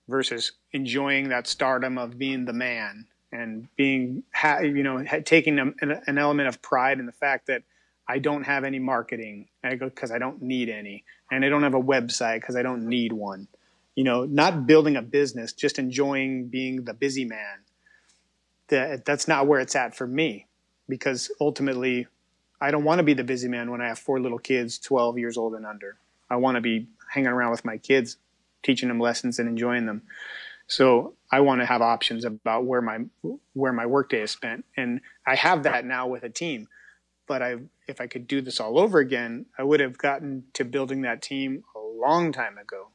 versus 0.08 0.52
enjoying 0.72 1.28
that 1.28 1.46
stardom 1.46 1.98
of 1.98 2.18
being 2.18 2.46
the 2.46 2.52
man 2.54 3.06
and 3.30 3.68
being, 3.76 4.24
you 4.62 4.82
know, 4.82 5.04
taking 5.24 5.58
an 5.58 6.18
element 6.18 6.48
of 6.48 6.60
pride 6.62 6.98
in 6.98 7.06
the 7.06 7.12
fact 7.12 7.46
that 7.46 7.62
I 8.08 8.18
don't 8.18 8.42
have 8.42 8.64
any 8.64 8.80
marketing 8.80 9.46
because 9.62 10.10
I 10.10 10.18
don't 10.18 10.42
need 10.42 10.68
any, 10.68 11.04
and 11.30 11.44
I 11.44 11.48
don't 11.48 11.62
have 11.62 11.74
a 11.74 11.82
website 11.82 12.40
because 12.40 12.56
I 12.56 12.62
don't 12.62 12.88
need 12.88 13.12
one. 13.12 13.46
You 13.94 14.02
know, 14.02 14.24
not 14.24 14.66
building 14.66 14.96
a 14.96 15.02
business, 15.02 15.52
just 15.52 15.78
enjoying 15.78 16.48
being 16.48 16.84
the 16.84 16.94
busy 16.94 17.24
man. 17.24 17.58
That 18.68 19.04
that's 19.04 19.28
not 19.28 19.46
where 19.46 19.60
it's 19.60 19.76
at 19.76 19.94
for 19.94 20.08
me, 20.08 20.46
because 20.88 21.30
ultimately 21.40 22.08
I 22.60 22.70
don't 22.70 22.84
want 22.84 22.98
to 22.98 23.02
be 23.02 23.14
the 23.14 23.24
busy 23.24 23.48
man 23.48 23.70
when 23.70 23.80
I 23.80 23.88
have 23.88 23.98
four 23.98 24.20
little 24.20 24.38
kids, 24.38 24.78
12 24.78 25.18
years 25.18 25.38
old 25.38 25.54
and 25.54 25.64
under. 25.64 25.96
I 26.28 26.36
want 26.36 26.56
to 26.56 26.60
be 26.60 26.88
hanging 27.10 27.28
around 27.28 27.50
with 27.50 27.64
my 27.64 27.78
kids, 27.78 28.16
teaching 28.62 28.88
them 28.88 29.00
lessons 29.00 29.38
and 29.38 29.48
enjoying 29.48 29.86
them. 29.86 30.02
So 30.66 31.14
I 31.32 31.40
want 31.40 31.60
to 31.62 31.66
have 31.66 31.82
options 31.82 32.24
about 32.24 32.64
where 32.64 32.80
my 32.80 32.98
where 33.54 33.72
my 33.72 33.86
workday 33.86 34.22
is 34.22 34.30
spent, 34.30 34.64
and 34.76 35.00
I 35.26 35.34
have 35.34 35.64
that 35.64 35.84
now 35.84 36.06
with 36.06 36.22
a 36.22 36.28
team. 36.28 36.68
But 37.26 37.42
I, 37.42 37.56
if 37.88 38.00
I 38.00 38.06
could 38.06 38.28
do 38.28 38.40
this 38.40 38.60
all 38.60 38.78
over 38.78 38.98
again, 39.00 39.46
I 39.58 39.64
would 39.64 39.80
have 39.80 39.98
gotten 39.98 40.44
to 40.54 40.64
building 40.64 41.02
that 41.02 41.22
team 41.22 41.64
a 41.74 41.80
long 41.80 42.32
time 42.32 42.56
ago, 42.56 42.88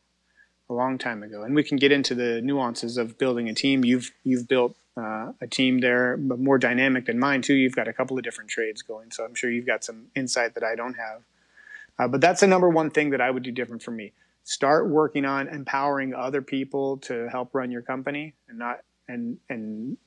a 0.70 0.74
long 0.74 0.98
time 0.98 1.22
ago. 1.22 1.44
And 1.44 1.54
we 1.54 1.64
can 1.64 1.78
get 1.78 1.92
into 1.92 2.16
the 2.16 2.42
nuances 2.42 2.98
of 2.98 3.18
building 3.18 3.50
a 3.50 3.54
team. 3.54 3.84
You've 3.84 4.12
you've 4.24 4.48
built 4.48 4.78
uh, 4.98 5.34
a 5.42 5.48
team 5.48 5.80
there, 5.80 6.18
but 6.18 6.40
more 6.40 6.58
dynamic 6.58 7.06
than 7.06 7.20
mine 7.20 7.42
too. 7.42 7.54
You've 7.54 7.76
got 7.76 7.88
a 7.88 7.94
couple 7.94 8.18
of 8.18 8.24
different 8.24 8.50
trades 8.50 8.82
going, 8.82 9.12
so 9.12 9.26
I'm 9.26 9.36
sure 9.36 9.50
you've 9.52 9.66
got 9.66 9.84
some 9.84 10.08
insight 10.16 10.54
that 10.56 10.64
I 10.64 10.76
don't 10.76 10.96
have. 10.96 11.22
Uh, 11.98 12.08
but 12.08 12.22
that's 12.22 12.42
the 12.42 12.48
number 12.48 12.70
one 12.70 12.90
thing 12.90 13.12
that 13.12 13.22
I 13.22 13.32
would 13.32 13.44
do 13.44 13.52
different 13.52 13.84
for 13.84 13.92
me. 13.92 14.14
Start 14.44 14.90
working 14.90 15.26
on 15.26 15.48
empowering 15.48 16.14
other 16.14 16.42
people 16.42 16.98
to 16.98 17.28
help 17.30 17.56
run 17.56 17.72
your 17.72 17.82
company, 17.82 18.36
and 18.48 18.60
not 18.60 18.80
and 19.08 19.38
and 19.50 19.98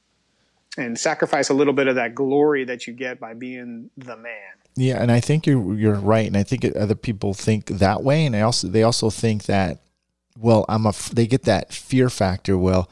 and 0.77 0.99
sacrifice 0.99 1.49
a 1.49 1.55
little 1.55 1.73
bit 1.73 1.89
of 1.89 1.97
that 1.97 2.15
glory 2.15 2.65
that 2.65 2.87
you 2.87 2.93
get 2.93 3.19
by 3.19 3.35
being 3.35 3.91
the 3.97 4.17
man. 4.17 4.55
Yeah, 4.77 5.03
and 5.03 5.11
I 5.11 5.21
think 5.21 5.47
you're 5.47 5.75
you're 5.75 5.95
right, 5.95 6.27
and 6.27 6.37
I 6.37 6.45
think 6.45 6.65
other 6.77 6.95
people 6.95 7.35
think 7.35 7.67
that 7.67 8.05
way, 8.05 8.25
and 8.25 8.37
I 8.37 8.43
also 8.43 8.69
they 8.69 8.85
also 8.85 9.11
think 9.11 9.45
that, 9.45 9.81
well, 10.39 10.65
I'm 10.69 10.87
a 10.87 10.93
they 11.13 11.27
get 11.27 11.43
that 11.45 11.73
fear 11.73 12.09
factor. 12.09 12.57
Well, 12.57 12.89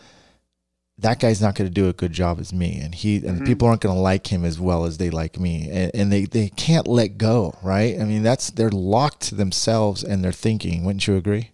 that 0.98 1.20
guy's 1.20 1.42
not 1.42 1.54
going 1.54 1.68
to 1.68 1.74
do 1.74 1.88
a 1.88 1.92
good 1.92 2.12
job 2.12 2.40
as 2.40 2.52
me 2.52 2.78
and 2.80 2.94
he 2.94 3.16
and 3.16 3.36
mm-hmm. 3.36 3.44
people 3.44 3.68
aren't 3.68 3.80
going 3.80 3.94
to 3.94 4.00
like 4.00 4.32
him 4.32 4.44
as 4.44 4.58
well 4.58 4.84
as 4.84 4.96
they 4.96 5.10
like 5.10 5.38
me 5.38 5.68
and, 5.70 5.90
and, 5.94 6.12
they, 6.12 6.24
they 6.24 6.48
can't 6.50 6.88
let 6.88 7.18
go 7.18 7.54
right? 7.62 8.00
I 8.00 8.04
mean 8.04 8.22
that's 8.22 8.50
they're 8.50 8.70
locked 8.70 9.20
to 9.28 9.34
themselves 9.34 10.02
and 10.02 10.24
their 10.24 10.32
thinking 10.32 10.84
wouldn't 10.84 11.06
you 11.06 11.16
agree? 11.16 11.50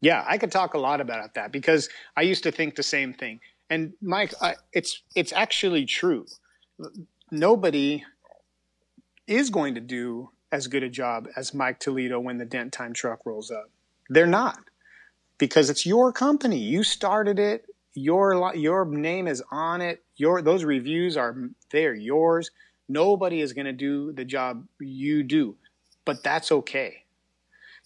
Yeah 0.00 0.24
i 0.28 0.36
could 0.38 0.52
talk 0.52 0.74
a 0.74 0.78
lot 0.78 1.00
about 1.00 1.34
that 1.34 1.52
because 1.52 1.88
i 2.16 2.22
used 2.22 2.42
to 2.42 2.52
think 2.52 2.76
the 2.76 2.82
same 2.82 3.14
thing. 3.14 3.40
And 3.70 3.94
mike 4.02 4.34
I, 4.40 4.56
it's 4.72 5.02
it's 5.14 5.32
actually 5.32 5.86
true. 5.86 6.26
Nobody 7.30 8.04
is 9.26 9.48
going 9.48 9.74
to 9.76 9.80
do 9.80 10.30
as 10.50 10.66
good 10.66 10.82
a 10.82 10.90
job 10.90 11.28
as 11.36 11.54
mike 11.54 11.78
toledo 11.78 12.20
when 12.20 12.36
the 12.36 12.44
dent 12.44 12.72
time 12.72 12.92
truck 12.92 13.24
rolls 13.24 13.50
up. 13.50 13.70
They're 14.10 14.26
not 14.26 14.58
because 15.38 15.70
it's 15.70 15.86
your 15.86 16.12
company. 16.12 16.58
You 16.58 16.82
started 16.82 17.38
it 17.38 17.64
your 17.94 18.54
your 18.54 18.84
name 18.84 19.26
is 19.26 19.42
on 19.50 19.80
it. 19.80 20.02
Your 20.16 20.42
those 20.42 20.64
reviews 20.64 21.16
are 21.16 21.36
they're 21.70 21.94
yours. 21.94 22.50
Nobody 22.88 23.40
is 23.40 23.52
going 23.52 23.66
to 23.66 23.72
do 23.72 24.12
the 24.12 24.24
job 24.24 24.66
you 24.80 25.22
do, 25.22 25.56
but 26.04 26.22
that's 26.22 26.52
okay. 26.52 27.04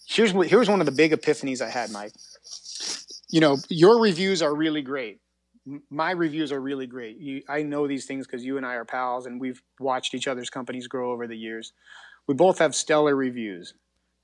Here's 0.07 0.31
here's 0.49 0.69
one 0.69 0.79
of 0.79 0.85
the 0.85 0.91
big 0.91 1.11
epiphanies 1.11 1.61
I 1.61 1.69
had, 1.69 1.91
Mike. 1.91 2.13
You 3.29 3.41
know, 3.41 3.57
your 3.69 3.99
reviews 3.99 4.41
are 4.41 4.55
really 4.55 4.81
great. 4.81 5.19
My 5.89 6.11
reviews 6.11 6.53
are 6.53 6.61
really 6.61 6.87
great. 6.87 7.17
You, 7.17 7.41
I 7.49 7.63
know 7.63 7.87
these 7.87 8.05
things 8.05 8.25
because 8.25 8.45
you 8.45 8.55
and 8.55 8.65
I 8.65 8.75
are 8.75 8.85
pals, 8.85 9.25
and 9.25 9.41
we've 9.41 9.61
watched 9.81 10.13
each 10.13 10.27
other's 10.27 10.49
companies 10.49 10.87
grow 10.87 11.11
over 11.11 11.27
the 11.27 11.35
years. 11.35 11.73
We 12.25 12.35
both 12.35 12.59
have 12.59 12.73
stellar 12.73 13.15
reviews 13.15 13.73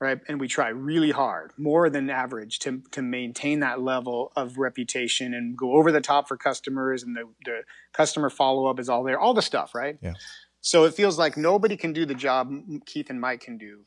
right? 0.00 0.18
And 0.28 0.40
we 0.40 0.48
try 0.48 0.68
really 0.68 1.10
hard, 1.10 1.52
more 1.56 1.88
than 1.88 2.10
average, 2.10 2.58
to, 2.60 2.82
to 2.90 3.02
maintain 3.02 3.60
that 3.60 3.80
level 3.80 4.32
of 4.36 4.58
reputation 4.58 5.34
and 5.34 5.56
go 5.56 5.72
over 5.72 5.92
the 5.92 6.00
top 6.00 6.28
for 6.28 6.36
customers. 6.36 7.02
And 7.02 7.16
the, 7.16 7.24
the 7.44 7.62
customer 7.92 8.30
follow 8.30 8.66
up 8.66 8.78
is 8.78 8.88
all 8.88 9.04
there, 9.04 9.18
all 9.18 9.34
the 9.34 9.42
stuff, 9.42 9.74
right? 9.74 9.96
Yeah. 10.02 10.14
So 10.60 10.84
it 10.84 10.94
feels 10.94 11.18
like 11.18 11.36
nobody 11.36 11.76
can 11.76 11.92
do 11.92 12.06
the 12.06 12.14
job 12.14 12.52
Keith 12.86 13.10
and 13.10 13.20
Mike 13.20 13.40
can 13.40 13.58
do. 13.58 13.80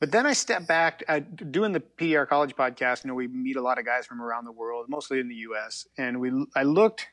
But 0.00 0.12
then 0.12 0.26
I 0.26 0.32
step 0.32 0.66
back 0.66 1.02
uh, 1.08 1.20
doing 1.20 1.72
the 1.72 1.80
PDR 1.80 2.28
College 2.28 2.54
podcast. 2.56 3.04
You 3.04 3.08
know, 3.08 3.14
we 3.14 3.28
meet 3.28 3.56
a 3.56 3.62
lot 3.62 3.78
of 3.78 3.84
guys 3.84 4.06
from 4.06 4.20
around 4.20 4.44
the 4.44 4.52
world, 4.52 4.86
mostly 4.88 5.20
in 5.20 5.28
the 5.28 5.34
U.S. 5.36 5.86
And 5.96 6.20
we, 6.20 6.30
I 6.54 6.64
looked 6.64 7.08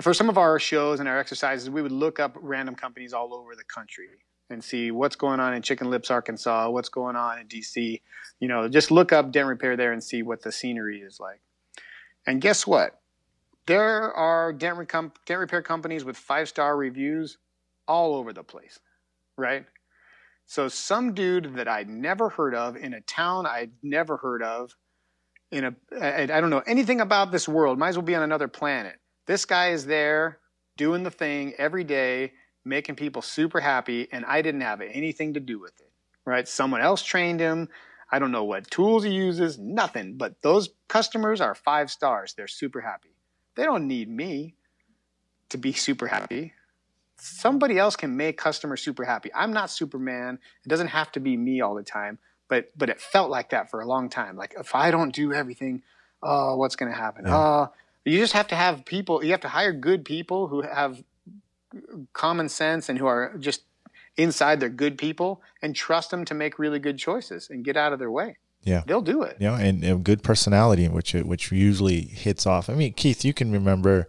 for 0.00 0.14
some 0.14 0.28
of 0.28 0.38
our 0.38 0.58
shows 0.58 1.00
and 1.00 1.08
our 1.08 1.18
exercises. 1.18 1.68
We 1.70 1.82
would 1.82 1.92
look 1.92 2.18
up 2.20 2.36
random 2.40 2.74
companies 2.74 3.12
all 3.12 3.34
over 3.34 3.54
the 3.54 3.64
country 3.64 4.08
and 4.50 4.62
see 4.62 4.90
what's 4.90 5.16
going 5.16 5.40
on 5.40 5.54
in 5.54 5.62
Chicken 5.62 5.90
Lips, 5.90 6.10
Arkansas, 6.10 6.70
what's 6.70 6.88
going 6.88 7.16
on 7.16 7.38
in 7.38 7.46
DC. 7.46 8.00
You 8.40 8.48
know, 8.48 8.68
just 8.68 8.90
look 8.90 9.12
up 9.12 9.30
dent 9.32 9.48
repair 9.48 9.76
there 9.76 9.92
and 9.92 10.02
see 10.02 10.22
what 10.22 10.42
the 10.42 10.52
scenery 10.52 11.00
is 11.00 11.20
like. 11.20 11.40
And 12.26 12.40
guess 12.40 12.66
what? 12.66 13.00
There 13.66 14.12
are 14.12 14.52
dent, 14.52 14.90
dent 15.26 15.40
repair 15.40 15.62
companies 15.62 16.04
with 16.04 16.16
five 16.16 16.48
star 16.48 16.76
reviews 16.76 17.38
all 17.86 18.14
over 18.14 18.32
the 18.32 18.42
place, 18.42 18.78
right? 19.36 19.66
So 20.46 20.68
some 20.68 21.12
dude 21.12 21.56
that 21.56 21.68
I'd 21.68 21.90
never 21.90 22.30
heard 22.30 22.54
of 22.54 22.76
in 22.76 22.94
a 22.94 23.02
town 23.02 23.44
I'd 23.46 23.72
never 23.82 24.16
heard 24.16 24.42
of, 24.42 24.74
in 25.50 25.64
a 25.64 25.74
I, 26.00 26.22
I 26.22 26.26
don't 26.26 26.50
know 26.50 26.62
anything 26.66 27.00
about 27.00 27.32
this 27.32 27.48
world. 27.48 27.78
Might 27.78 27.90
as 27.90 27.96
well 27.96 28.04
be 28.04 28.14
on 28.14 28.22
another 28.22 28.48
planet. 28.48 28.96
This 29.26 29.44
guy 29.44 29.70
is 29.70 29.84
there 29.84 30.38
doing 30.78 31.02
the 31.02 31.10
thing 31.10 31.52
every 31.58 31.84
day, 31.84 32.32
making 32.68 32.96
people 32.96 33.22
super 33.22 33.60
happy, 33.60 34.08
and 34.12 34.24
I 34.24 34.42
didn't 34.42 34.60
have 34.60 34.80
anything 34.80 35.34
to 35.34 35.40
do 35.40 35.58
with 35.58 35.78
it. 35.80 35.90
Right? 36.24 36.46
Someone 36.46 36.82
else 36.82 37.02
trained 37.02 37.40
him. 37.40 37.68
I 38.10 38.18
don't 38.18 38.32
know 38.32 38.44
what 38.44 38.70
tools 38.70 39.04
he 39.04 39.10
uses, 39.10 39.58
nothing. 39.58 40.16
But 40.16 40.40
those 40.42 40.70
customers 40.88 41.40
are 41.40 41.54
five 41.54 41.90
stars. 41.90 42.34
They're 42.34 42.48
super 42.48 42.80
happy. 42.80 43.10
They 43.54 43.64
don't 43.64 43.86
need 43.86 44.08
me 44.08 44.54
to 45.48 45.58
be 45.58 45.72
super 45.72 46.06
happy. 46.06 46.52
Somebody 47.16 47.78
else 47.78 47.96
can 47.96 48.16
make 48.16 48.38
customers 48.38 48.82
super 48.82 49.04
happy. 49.04 49.30
I'm 49.34 49.52
not 49.52 49.70
Superman. 49.70 50.38
It 50.64 50.68
doesn't 50.68 50.88
have 50.88 51.10
to 51.12 51.20
be 51.20 51.36
me 51.36 51.60
all 51.60 51.74
the 51.74 51.82
time. 51.82 52.18
But 52.48 52.70
but 52.76 52.88
it 52.88 53.00
felt 53.00 53.30
like 53.30 53.50
that 53.50 53.70
for 53.70 53.80
a 53.80 53.86
long 53.86 54.08
time. 54.08 54.36
Like 54.36 54.54
if 54.58 54.74
I 54.74 54.90
don't 54.90 55.14
do 55.14 55.32
everything, 55.32 55.82
oh, 56.22 56.56
what's 56.56 56.76
going 56.76 56.90
to 56.90 56.96
happen? 56.96 57.26
Yeah. 57.26 57.36
Oh, 57.36 57.72
you 58.04 58.18
just 58.18 58.32
have 58.32 58.48
to 58.48 58.54
have 58.54 58.84
people. 58.84 59.22
You 59.22 59.32
have 59.32 59.40
to 59.42 59.48
hire 59.48 59.72
good 59.72 60.04
people 60.04 60.46
who 60.46 60.62
have 60.62 61.02
common 62.12 62.48
sense 62.48 62.88
and 62.88 62.98
who 62.98 63.06
are 63.06 63.34
just 63.38 63.62
inside 64.16 64.58
they're 64.60 64.68
good 64.68 64.98
people 64.98 65.40
and 65.62 65.76
trust 65.76 66.10
them 66.10 66.24
to 66.24 66.34
make 66.34 66.58
really 66.58 66.78
good 66.78 66.98
choices 66.98 67.48
and 67.50 67.64
get 67.64 67.76
out 67.76 67.92
of 67.92 67.98
their 67.98 68.10
way. 68.10 68.36
Yeah. 68.62 68.82
They'll 68.86 69.00
do 69.02 69.22
it. 69.22 69.36
yeah 69.38 69.56
and, 69.58 69.84
and 69.84 70.04
good 70.04 70.22
personality, 70.22 70.88
which 70.88 71.14
uh, 71.14 71.20
which 71.20 71.52
usually 71.52 72.00
hits 72.02 72.46
off. 72.46 72.68
I 72.68 72.74
mean, 72.74 72.92
Keith, 72.94 73.24
you 73.24 73.32
can 73.32 73.52
remember 73.52 74.08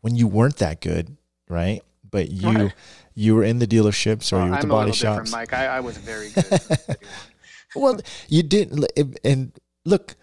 when 0.00 0.14
you 0.14 0.28
weren't 0.28 0.56
that 0.58 0.80
good, 0.80 1.16
right? 1.48 1.82
But 2.08 2.28
oh, 2.28 2.32
you 2.32 2.48
Right. 2.64 2.74
you 3.14 3.34
were 3.34 3.42
in 3.44 3.58
the 3.58 3.66
dealerships 3.66 4.32
or 4.32 4.36
Well, 4.36 4.44
you 4.46 4.50
were 4.52 4.56
at 4.56 4.60
the 4.62 4.66
I'm 4.66 4.70
body 4.70 4.92
shops. 4.92 5.32
Mike. 5.32 5.52
I, 5.52 5.66
I 5.66 5.80
was 5.80 5.98
very 5.98 6.30
good. 6.34 6.96
well, 7.74 8.00
you 8.28 8.42
didn't. 8.44 8.86
And 9.24 9.52
look, 9.84 10.14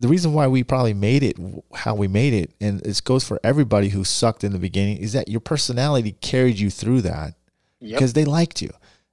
the 0.00 0.08
reason 0.08 0.32
why 0.32 0.46
we 0.46 0.62
probably 0.62 0.94
made 0.94 1.22
it 1.22 1.36
how 1.74 1.94
we 1.94 2.08
made 2.08 2.32
it, 2.32 2.52
and 2.60 2.80
this 2.80 3.00
goes 3.00 3.24
for 3.24 3.40
everybody 3.42 3.88
who 3.88 4.04
sucked 4.04 4.44
in 4.44 4.52
the 4.52 4.58
beginning, 4.58 4.98
is 4.98 5.12
that 5.12 5.28
your 5.28 5.40
personality 5.40 6.12
carried 6.20 6.58
you 6.58 6.70
through 6.70 7.02
that 7.02 7.34
yep. 7.80 7.98
because 7.98 8.12
they 8.12 8.24
liked 8.24 8.62
you. 8.62 8.70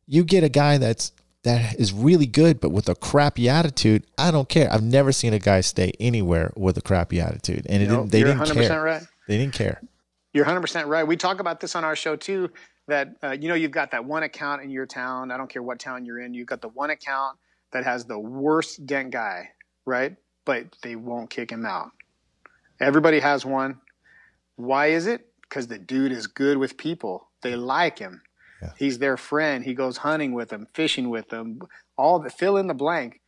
You 0.07 0.23
get 0.23 0.43
a 0.43 0.49
guy 0.49 0.77
that's 0.77 1.11
that 1.43 1.79
is 1.79 1.93
really 1.93 2.25
good, 2.25 2.59
but 2.59 2.69
with 2.69 2.89
a 2.89 2.95
crappy 2.95 3.47
attitude. 3.47 4.03
I 4.17 4.31
don't 4.31 4.49
care. 4.49 4.71
I've 4.71 4.83
never 4.83 5.11
seen 5.11 5.33
a 5.33 5.39
guy 5.39 5.61
stay 5.61 5.91
anywhere 5.99 6.51
with 6.55 6.77
a 6.77 6.81
crappy 6.81 7.21
attitude, 7.21 7.65
and 7.69 7.81
it 7.81 7.87
Nope, 7.87 8.09
didn't, 8.09 8.11
they 8.11 8.19
you're 8.19 8.27
didn't 8.35 8.57
100% 8.57 8.67
care. 8.67 8.83
right. 8.83 9.03
They 9.27 9.37
didn't 9.37 9.53
care. 9.53 9.81
You're 10.33 10.45
100% 10.45 10.87
right. 10.87 11.07
We 11.07 11.15
talk 11.15 11.39
about 11.39 11.61
this 11.61 11.75
on 11.75 11.83
our 11.83 11.95
show 11.95 12.15
too. 12.15 12.51
That 12.87 13.15
uh, 13.23 13.31
you 13.31 13.47
know, 13.47 13.55
you've 13.55 13.71
got 13.71 13.91
that 13.91 14.05
one 14.05 14.23
account 14.23 14.61
in 14.61 14.69
your 14.69 14.85
town. 14.85 15.31
I 15.31 15.37
don't 15.37 15.49
care 15.49 15.63
what 15.63 15.79
town 15.79 16.05
you're 16.05 16.19
in. 16.19 16.33
You've 16.33 16.47
got 16.47 16.61
the 16.61 16.69
one 16.69 16.89
account 16.89 17.37
that 17.71 17.83
has 17.83 18.05
the 18.05 18.19
worst 18.19 18.85
dent 18.85 19.11
guy, 19.11 19.49
right? 19.85 20.15
But 20.45 20.75
they 20.81 20.95
won't 20.95 21.29
kick 21.29 21.51
him 21.51 21.65
out. 21.65 21.91
Everybody 22.79 23.19
has 23.19 23.45
one. 23.45 23.79
Why 24.55 24.87
is 24.87 25.07
it? 25.07 25.27
Because 25.41 25.67
the 25.67 25.79
dude 25.79 26.11
is 26.11 26.27
good 26.27 26.57
with 26.57 26.77
people. 26.77 27.27
They 27.41 27.55
like 27.55 27.99
him. 27.99 28.21
Yeah. 28.61 28.71
He's 28.77 28.99
their 28.99 29.17
friend. 29.17 29.63
He 29.63 29.73
goes 29.73 29.97
hunting 29.97 30.33
with 30.33 30.49
them, 30.49 30.67
fishing 30.73 31.09
with 31.09 31.29
them. 31.29 31.59
All 31.97 32.19
the 32.19 32.29
fill 32.29 32.57
in 32.57 32.67
the 32.67 32.73
blank. 32.73 33.21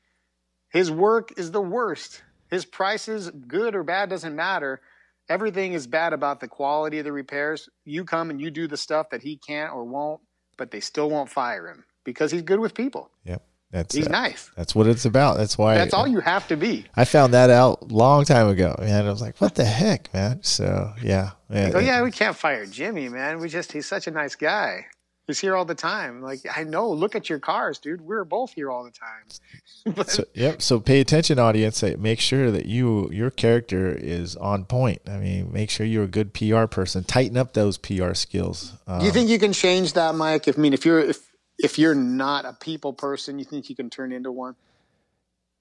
His 0.69 0.91
work 0.91 1.33
is 1.37 1.51
the 1.51 1.61
worst. 1.61 2.23
His 2.49 2.65
prices, 2.65 3.29
good 3.29 3.75
or 3.75 3.83
bad, 3.83 4.09
doesn't 4.09 4.35
matter 4.35 4.81
everything 5.29 5.73
is 5.73 5.87
bad 5.87 6.13
about 6.13 6.39
the 6.39 6.47
quality 6.47 6.99
of 6.99 7.05
the 7.05 7.11
repairs. 7.11 7.69
You 7.85 8.05
come 8.05 8.29
and 8.29 8.39
you 8.39 8.51
do 8.51 8.67
the 8.67 8.77
stuff 8.77 9.09
that 9.09 9.21
he 9.21 9.37
can't 9.37 9.73
or 9.73 9.83
won't, 9.83 10.21
but 10.57 10.71
they 10.71 10.79
still 10.79 11.09
won't 11.09 11.29
fire 11.29 11.67
him 11.67 11.85
because 12.03 12.31
he's 12.31 12.41
good 12.41 12.59
with 12.59 12.73
people. 12.73 13.09
Yep, 13.25 13.43
that's 13.71 13.95
He's 13.95 14.07
uh, 14.07 14.11
nice. 14.11 14.49
that's 14.55 14.73
what 14.73 14.87
it's 14.87 15.05
about. 15.05 15.37
That's 15.37 15.57
why 15.57 15.75
That's 15.75 15.93
all 15.93 16.07
you 16.07 16.21
have 16.21 16.47
to 16.47 16.55
be. 16.55 16.85
I 16.95 17.05
found 17.05 17.33
that 17.33 17.49
out 17.49 17.91
long 17.91 18.23
time 18.23 18.47
ago, 18.47 18.75
and 18.79 19.07
I 19.07 19.09
was 19.09 19.21
like, 19.21 19.39
"What 19.39 19.55
the 19.55 19.65
heck, 19.65 20.13
man?" 20.13 20.41
So 20.43 20.93
yeah, 21.03 21.31
yeah, 21.49 21.71
Oh 21.73 21.79
yeah, 21.79 22.01
we 22.01 22.11
can't 22.11 22.35
fire 22.35 22.65
Jimmy, 22.65 23.09
man. 23.09 23.39
We 23.39 23.49
just 23.49 23.73
he's 23.73 23.85
such 23.85 24.07
a 24.07 24.11
nice 24.11 24.35
guy. 24.35 24.85
He's 25.27 25.39
here 25.39 25.57
all 25.57 25.65
the 25.65 25.75
time. 25.75 26.21
Like 26.21 26.39
I 26.55 26.63
know, 26.63 26.89
look 26.89 27.13
at 27.13 27.29
your 27.29 27.39
cars, 27.39 27.79
dude. 27.79 27.99
We're 27.99 28.23
both 28.23 28.53
here 28.53 28.71
all 28.71 28.85
the 28.85 28.91
time. 28.91 29.93
but 29.97 30.09
So, 30.09 30.23
yep. 30.33 30.61
So 30.61 30.79
pay 30.79 31.01
attention, 31.01 31.37
audience. 31.37 31.83
Make 31.83 32.21
sure 32.21 32.49
that 32.51 32.67
you 32.67 33.09
your 33.11 33.29
character 33.29 33.91
is 33.91 34.37
on 34.37 34.63
point. 34.63 35.01
I 35.05 35.17
mean, 35.17 35.51
make 35.51 35.69
sure 35.69 35.85
you're 35.85 36.05
a 36.05 36.07
good 36.07 36.33
PR 36.33 36.65
person. 36.67 37.03
Tighten 37.03 37.35
up 37.35 37.51
those 37.51 37.77
PR 37.77 38.13
skills. 38.13 38.77
Um, 38.87 39.01
do 39.01 39.05
you 39.05 39.11
think 39.11 39.27
you 39.29 39.39
can 39.39 39.51
change 39.51 39.91
that, 39.93 40.15
Mike? 40.15 40.47
If 40.47 40.57
I 40.57 40.61
mean, 40.61 40.73
if 40.73 40.85
you're 40.85 41.01
if 41.01 41.26
if 41.59 41.79
you're 41.79 41.95
not 41.95 42.45
a 42.45 42.53
people 42.53 42.93
person, 42.93 43.39
you 43.39 43.45
think 43.45 43.69
you 43.69 43.75
can 43.75 43.89
turn 43.89 44.11
into 44.11 44.31
one? 44.31 44.55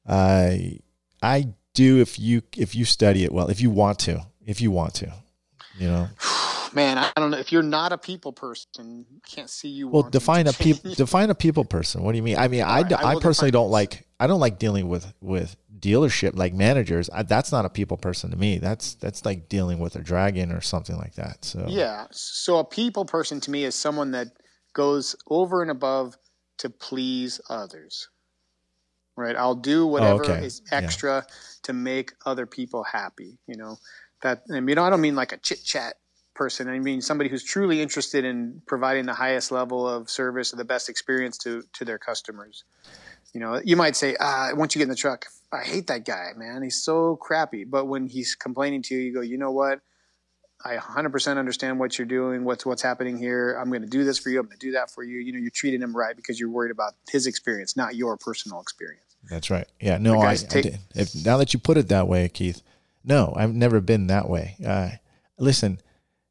I 0.09 0.81
I 1.23 1.49
do 1.75 2.01
if 2.01 2.19
you 2.19 2.43
if 2.57 2.75
you 2.75 2.85
study 2.85 3.25
it 3.25 3.33
well. 3.33 3.49
If 3.49 3.61
you 3.61 3.71
want 3.71 3.99
to, 4.01 4.27
if 4.45 4.61
you 4.61 4.71
want 4.71 4.95
to, 4.95 5.13
you 5.79 5.89
know. 5.89 6.09
Man, 6.73 6.99
I 6.99 7.11
don't 7.17 7.31
know. 7.31 7.39
If 7.39 7.53
you're 7.53 7.63
not 7.63 7.93
a 7.93 7.99
people 7.99 8.33
person, 8.33 9.07
I 9.11 9.29
can't 9.29 9.49
see 9.49 9.69
you. 9.69 9.89
Well, 9.89 10.03
define 10.03 10.47
a 10.47 10.53
people 10.53 10.93
define 10.95 11.31
a 11.31 11.35
people 11.35 11.65
person. 11.65 12.03
What 12.03 12.13
do 12.13 12.17
you 12.17 12.23
mean? 12.23 12.37
I 12.37 12.49
mean, 12.49 12.63
I, 12.63 12.83
right, 12.83 12.89
d- 12.89 12.95
I 12.97 13.15
personally 13.19 13.51
don't 13.51 13.71
like 13.71 14.07
I 14.21 14.27
don't 14.27 14.41
like 14.41 14.59
dealing 14.59 14.89
with 14.89 15.15
with 15.23 15.57
dealership 15.79 16.37
like 16.37 16.53
managers. 16.53 17.09
I, 17.11 17.23
that's 17.23 17.51
not 17.51 17.65
a 17.65 17.71
people 17.71 17.97
person 17.97 18.31
to 18.31 18.37
me. 18.37 18.59
That's 18.59 18.95
that's 18.95 19.25
like 19.25 19.49
dealing 19.49 19.79
with 19.79 19.97
a 19.97 20.01
dragon 20.01 20.53
or 20.53 20.61
something 20.61 20.97
like 20.97 21.15
that. 21.15 21.45
So 21.47 21.65
Yeah. 21.67 22.07
So 22.11 22.59
a 22.59 22.65
people 22.65 23.07
person 23.07 23.41
to 23.41 23.51
me 23.51 23.65
is 23.65 23.75
someone 23.75 24.11
that 24.11 24.29
goes 24.77 25.17
over 25.27 25.63
and 25.63 25.71
above 25.71 26.17
to 26.59 26.69
please 26.69 27.41
others. 27.49 28.11
Right? 29.17 29.35
I'll 29.35 29.55
do 29.55 29.87
whatever 29.87 30.25
okay. 30.25 30.45
is 30.45 30.61
Yeah. 30.71 30.79
extra 30.79 31.27
to 31.63 31.73
make 31.73 32.13
other 32.27 32.45
people 32.45 32.85
happy, 32.85 33.39
you 33.47 33.57
know. 33.57 33.79
That 34.23 34.43
I 34.53 34.61
mean, 34.61 34.77
I 34.79 34.91
don't 34.91 35.01
mean 35.01 35.17
like 35.17 35.33
a 35.33 35.39
chit-chat 35.39 35.95
person. 36.35 36.69
I 36.69 36.79
mean 36.79 37.01
somebody 37.01 37.31
who's 37.31 37.43
truly 37.43 37.81
interested 37.81 38.27
in 38.27 38.61
providing 38.67 39.07
the 39.07 39.15
highest 39.15 39.51
level 39.51 39.89
of 39.89 40.11
service 40.11 40.53
or 40.53 40.57
the 40.57 40.67
best 40.67 40.91
experience 40.91 41.39
to 41.39 41.63
to 41.73 41.85
their 41.87 41.99
customers. 41.99 42.65
You 43.33 43.41
know, 43.41 43.61
you 43.65 43.77
might 43.77 43.97
say, 43.97 44.17
ah, 44.21 44.51
once 44.55 44.75
you 44.75 44.79
get 44.81 44.85
in 44.85 44.91
the 44.91 44.97
truck, 44.97 45.27
I 45.51 45.63
hate 45.63 45.87
that 45.87 46.05
guy, 46.05 46.33
man. 46.37 46.63
He's 46.63 46.83
so 46.83 47.17
crappy. 47.17 47.65
But 47.65 47.87
when 47.87 48.07
he's 48.07 48.35
complaining 48.35 48.83
to 48.83 48.95
you, 48.95 49.01
you 49.01 49.15
go, 49.15 49.21
you 49.23 49.39
know 49.39 49.53
what? 49.53 49.81
I 50.67 50.77
100% 50.77 51.39
understand 51.39 51.79
what 51.79 51.99
you're 51.99 52.07
doing, 52.07 52.45
what's 52.45 52.67
what's 52.67 52.83
happening 52.83 53.17
here. 53.17 53.57
I'm 53.61 53.69
going 53.69 53.83
to 53.83 53.89
do 53.89 54.05
this 54.05 54.19
for 54.19 54.31
you. 54.31 54.41
I'm 54.41 54.47
going 54.47 54.59
to 54.59 54.67
do 54.67 54.73
that 54.73 54.91
for 54.91 55.05
you. 55.05 55.19
You 55.19 55.33
know, 55.33 55.39
you're 55.39 55.51
treating 55.51 55.81
him 55.81 55.97
right 55.97 56.17
because 56.17 56.41
you're 56.41 56.51
worried 56.51 56.73
about 56.73 56.95
his 57.09 57.27
experience, 57.27 57.77
not 57.77 57.95
your 57.95 58.17
personal 58.17 58.61
experience. 58.61 59.03
That's 59.31 59.51
right. 59.51 59.67
Yeah. 59.81 59.99
No, 59.99 60.19
I, 60.19 60.33
I 60.33 60.37
take- 60.37 60.65
did. 60.65 60.79
If 60.95 61.15
now 61.25 61.37
that 61.37 61.55
you 61.55 61.61
put 61.61 61.77
it 61.77 61.89
that 61.89 62.09
way, 62.09 62.29
Keith, 62.29 62.63
no, 63.05 63.33
I've 63.37 63.55
never 63.55 63.81
been 63.81 64.09
that 64.09 64.29
way. 64.29 64.57
Uh, 64.65 64.91
listen, 65.39 65.81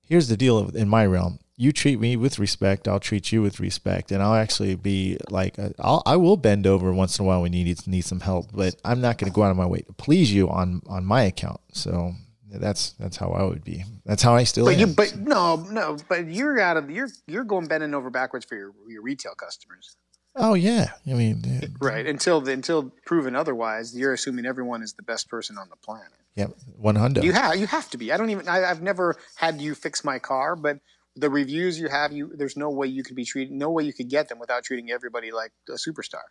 here's 0.06 0.28
the 0.28 0.38
deal 0.38 0.70
in 0.76 0.90
my 0.90 1.06
realm. 1.06 1.40
You 1.58 1.72
treat 1.72 2.02
me 2.02 2.18
with 2.18 2.38
respect, 2.38 2.86
I'll 2.86 3.00
treat 3.00 3.32
you 3.32 3.42
with 3.42 3.62
respect, 3.62 4.12
and 4.12 4.22
I'll 4.22 4.36
actually 4.36 4.76
be 4.76 5.18
like, 5.30 5.58
uh, 5.58 5.70
I'll, 5.80 6.04
I 6.06 6.18
will 6.18 6.36
bend 6.36 6.68
over 6.68 6.92
once 6.92 7.18
in 7.18 7.24
a 7.24 7.26
while 7.26 7.42
when 7.42 7.54
you 7.54 7.64
need 7.64 7.88
need 7.88 8.04
some 8.04 8.20
help, 8.20 8.50
but 8.54 8.76
I'm 8.84 9.00
not 9.00 9.18
going 9.18 9.32
to 9.32 9.34
go 9.34 9.44
out 9.44 9.52
of 9.52 9.58
my 9.58 9.66
way 9.66 9.80
to 9.80 9.94
please 9.94 10.34
you 10.34 10.50
on 10.50 10.82
on 10.88 11.06
my 11.06 11.24
account. 11.24 11.62
So 11.72 12.14
that's 12.52 12.92
that's 12.92 13.18
how 13.18 13.30
I 13.30 13.44
would 13.44 13.64
be. 13.64 13.84
That's 14.06 14.22
how 14.22 14.36
I 14.36 14.44
still 14.44 14.66
But 14.66 14.76
am. 14.76 14.80
you, 14.80 14.88
but 14.88 15.18
no, 15.18 15.56
no, 15.72 15.98
but 16.08 16.28
you're 16.28 16.60
out 16.60 16.78
of 16.78 16.90
you're 16.90 17.10
you're 17.28 17.44
going 17.44 17.68
bending 17.68 17.94
over 17.94 18.10
backwards 18.10 18.46
for 18.46 18.56
your 18.56 18.72
your 18.88 19.02
retail 19.02 19.34
customers, 19.36 19.98
oh 20.36 20.54
yeah, 20.54 20.92
I 21.08 21.14
mean, 21.14 21.76
right? 21.80 22.06
Until 22.06 22.42
the, 22.42 22.52
until 22.52 22.92
proven 23.06 23.36
otherwise, 23.36 23.98
you're 23.98 24.14
assuming 24.14 24.46
everyone 24.46 24.84
is 24.84 24.94
the 24.94 25.04
best 25.04 25.30
person 25.30 25.58
on 25.58 25.70
the 25.70 25.76
planet. 25.78 26.12
Yep, 26.36 26.52
one 26.78 26.96
hundred. 26.96 27.24
You 27.24 27.34
have 27.34 27.56
you 27.56 27.68
have 27.68 27.90
to 27.92 27.98
be. 27.98 28.12
I 28.12 28.18
don't 28.18 28.30
even. 28.30 28.48
I, 28.48 28.70
I've 28.70 28.82
never 28.82 29.16
had 29.36 29.62
you 29.62 29.74
fix 29.74 30.04
my 30.04 30.20
car, 30.20 30.56
but 30.56 30.80
the 31.16 31.30
reviews 31.30 31.80
you 31.80 31.88
have, 31.88 32.12
you 32.12 32.32
there's 32.36 32.58
no 32.58 32.70
way 32.70 32.88
you 32.88 33.04
could 33.04 33.16
be 33.16 33.26
treated, 33.26 33.54
no 33.54 33.72
way 33.72 33.84
you 33.84 33.94
could 33.94 34.10
get 34.10 34.28
them 34.28 34.38
without 34.38 34.64
treating 34.64 34.92
everybody 34.92 35.32
like 35.32 35.52
a 35.70 35.74
superstar. 35.74 36.24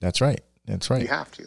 That's 0.00 0.20
right. 0.20 0.40
That's 0.66 0.90
right. 0.90 1.00
You 1.00 1.08
have 1.08 1.30
to. 1.32 1.44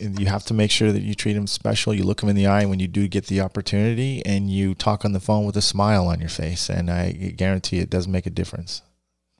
And 0.00 0.18
you 0.18 0.26
have 0.26 0.44
to 0.46 0.54
make 0.54 0.70
sure 0.70 0.90
that 0.90 1.02
you 1.02 1.14
treat 1.14 1.34
them 1.34 1.46
special. 1.46 1.94
You 1.94 2.04
look 2.04 2.20
them 2.20 2.28
in 2.28 2.36
the 2.36 2.46
eye 2.46 2.64
when 2.64 2.80
you 2.80 2.88
do 2.88 3.06
get 3.06 3.26
the 3.26 3.40
opportunity, 3.40 4.20
and 4.26 4.50
you 4.50 4.74
talk 4.74 5.04
on 5.04 5.12
the 5.12 5.20
phone 5.20 5.44
with 5.44 5.56
a 5.56 5.62
smile 5.62 6.08
on 6.08 6.18
your 6.18 6.28
face. 6.28 6.68
And 6.68 6.90
I 6.90 7.12
guarantee 7.12 7.78
it 7.78 7.90
does 7.90 8.08
make 8.08 8.26
a 8.26 8.30
difference. 8.30 8.82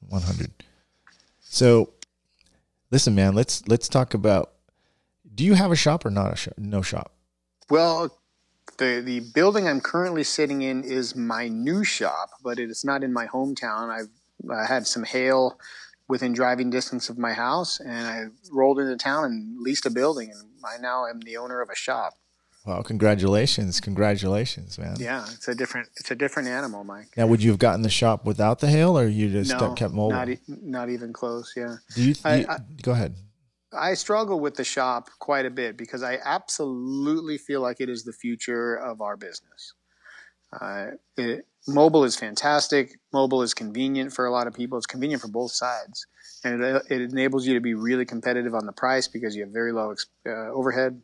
One 0.09 0.23
hundred. 0.23 0.53
So, 1.41 1.91
listen, 2.91 3.15
man. 3.15 3.35
Let's 3.35 3.67
let's 3.69 3.89
talk 3.89 4.15
about. 4.15 4.53
Do 5.35 5.45
you 5.45 5.55
have 5.55 5.73
a 5.73 5.77
shop 5.77 6.05
or 6.05 6.11
not 6.11 6.33
a 6.33 6.37
shop? 6.37 6.55
No 6.59 6.83
shop. 6.83 7.13
Well, 7.71 8.19
the 8.79 9.01
the 9.05 9.21
building 9.35 9.67
I'm 9.67 9.81
currently 9.81 10.25
sitting 10.25 10.63
in 10.63 10.85
is 10.85 11.17
my 11.17 11.49
new 11.49 11.85
shop, 11.85 12.31
but 12.45 12.59
it 12.59 12.71
is 12.71 12.85
not 12.85 13.03
in 13.03 13.13
my 13.13 13.27
hometown. 13.27 13.89
I've 13.91 14.69
had 14.69 14.87
some 14.87 15.05
hail 15.05 15.59
within 16.13 16.35
driving 16.35 16.69
distance 16.69 17.09
of 17.09 17.17
my 17.17 17.33
house, 17.33 17.81
and 17.81 18.07
I 18.07 18.25
rolled 18.53 18.79
into 18.79 18.95
town 18.99 19.25
and 19.25 19.59
leased 19.59 19.87
a 19.87 19.91
building, 19.91 20.31
and 20.31 20.51
I 20.63 20.77
now 20.77 21.07
am 21.07 21.21
the 21.21 21.39
owner 21.39 21.63
of 21.63 21.71
a 21.71 21.75
shop. 21.75 22.13
Well, 22.67 22.83
congratulations, 22.83 23.81
congratulations, 23.81 24.79
man. 24.79 24.97
Yeah, 25.01 25.25
it's 25.33 25.49
a 25.49 25.55
different 25.55 25.89
it's 25.97 26.11
a 26.11 26.15
different 26.15 26.49
animal, 26.49 26.85
Mike. 26.85 27.09
Now, 27.17 27.27
would 27.29 27.43
you 27.43 27.51
have 27.51 27.59
gotten 27.59 27.81
the 27.81 27.89
shop 27.89 28.27
without 28.27 28.59
the 28.59 28.69
hail, 28.69 28.99
or 28.99 29.09
you 29.09 29.31
just 29.31 29.51
no, 29.51 29.73
kept 29.73 29.95
mobile? 29.95 30.11
Not, 30.11 30.29
e- 30.29 30.39
not 30.47 30.91
even 30.91 31.15
close. 31.15 31.55
Yeah. 31.57 31.77
Do 31.95 32.03
you? 32.05 32.15
I- 32.27 32.37
you- 32.37 32.47
I- 32.47 32.59
go 32.83 32.93
ahead. 32.93 33.17
I 33.73 33.95
struggle 33.95 34.39
with 34.39 34.57
the 34.57 34.65
shop 34.65 35.09
quite 35.19 35.47
a 35.47 35.51
bit 35.51 35.79
because 35.79 36.03
I 36.03 36.19
absolutely 36.23 37.39
feel 37.39 37.63
like 37.63 37.81
it 37.81 37.89
is 37.89 38.05
the 38.05 38.13
future 38.13 38.75
of 38.75 39.01
our 39.01 39.17
business. 39.17 39.73
Uh, 40.53 40.89
it, 41.17 41.47
mobile 41.67 42.05
is 42.05 42.17
fantastic. 42.17 42.99
Mobile 43.13 43.43
is 43.43 43.55
convenient 43.55 44.13
for 44.13 44.27
a 44.27 44.31
lot 44.31 44.47
of 44.47 44.55
people. 44.55 44.79
It's 44.79 44.87
convenient 44.87 45.23
for 45.23 45.29
both 45.29 45.53
sides, 45.53 46.07
and 46.45 46.63
it, 46.63 46.83
it 46.91 47.01
enables 47.03 47.47
you 47.47 47.55
to 47.55 47.61
be 47.61 47.75
really 47.75 48.05
competitive 48.05 48.55
on 48.55 48.67
the 48.67 48.73
price 48.73 49.09
because 49.09 49.37
you 49.37 49.43
have 49.43 49.53
very 49.53 49.73
low 49.73 49.95
uh, 50.27 50.31
overhead. 50.31 51.01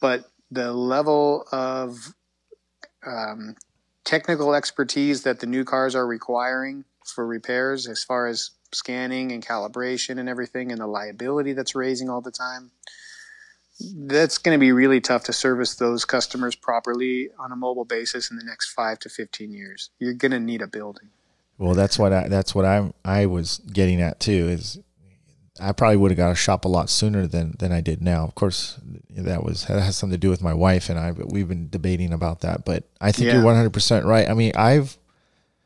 But 0.00 0.24
the 0.50 0.72
level 0.72 1.46
of 1.52 2.14
um, 3.06 3.56
technical 4.04 4.54
expertise 4.54 5.22
that 5.22 5.40
the 5.40 5.46
new 5.46 5.64
cars 5.64 5.94
are 5.94 6.06
requiring 6.06 6.84
for 7.04 7.26
repairs, 7.26 7.88
as 7.88 8.04
far 8.04 8.26
as 8.26 8.50
scanning 8.72 9.32
and 9.32 9.44
calibration 9.44 10.18
and 10.18 10.28
everything, 10.28 10.70
and 10.70 10.80
the 10.80 10.86
liability 10.86 11.52
that's 11.52 11.74
raising 11.74 12.08
all 12.08 12.20
the 12.20 12.30
time. 12.30 12.70
That's 13.80 14.38
going 14.38 14.54
to 14.56 14.60
be 14.60 14.72
really 14.72 15.00
tough 15.00 15.24
to 15.24 15.32
service 15.32 15.74
those 15.76 16.04
customers 16.04 16.54
properly 16.54 17.30
on 17.38 17.52
a 17.52 17.56
mobile 17.56 17.84
basis 17.84 18.30
in 18.30 18.36
the 18.36 18.44
next 18.44 18.72
five 18.72 18.98
to 19.00 19.08
fifteen 19.08 19.52
years. 19.52 19.90
You're 19.98 20.14
going 20.14 20.32
to 20.32 20.40
need 20.40 20.62
a 20.62 20.66
building. 20.66 21.08
Well, 21.58 21.74
that's 21.74 21.98
what 21.98 22.12
I 22.12 22.28
that's 22.28 22.54
what 22.54 22.64
I 22.64 22.92
I 23.04 23.26
was 23.26 23.58
getting 23.72 24.00
at 24.00 24.20
too. 24.20 24.48
Is 24.48 24.78
I 25.60 25.72
probably 25.72 25.96
would 25.96 26.10
have 26.10 26.18
got 26.18 26.32
a 26.32 26.34
shop 26.36 26.64
a 26.64 26.68
lot 26.68 26.90
sooner 26.90 27.26
than 27.26 27.54
than 27.58 27.72
I 27.72 27.80
did 27.80 28.02
now. 28.02 28.24
Of 28.24 28.34
course, 28.34 28.78
that 29.10 29.42
was 29.44 29.64
that 29.66 29.80
has 29.80 29.96
something 29.96 30.14
to 30.14 30.18
do 30.20 30.30
with 30.30 30.42
my 30.42 30.54
wife 30.54 30.88
and 30.88 30.98
I. 30.98 31.12
But 31.12 31.32
we've 31.32 31.48
been 31.48 31.68
debating 31.68 32.12
about 32.12 32.40
that. 32.40 32.64
But 32.64 32.84
I 33.00 33.10
think 33.12 33.26
Yeah. 33.28 33.34
you're 33.34 33.44
100 33.44 33.70
percent 33.72 34.04
right. 34.06 34.28
I 34.28 34.34
mean, 34.34 34.52
I've 34.54 34.96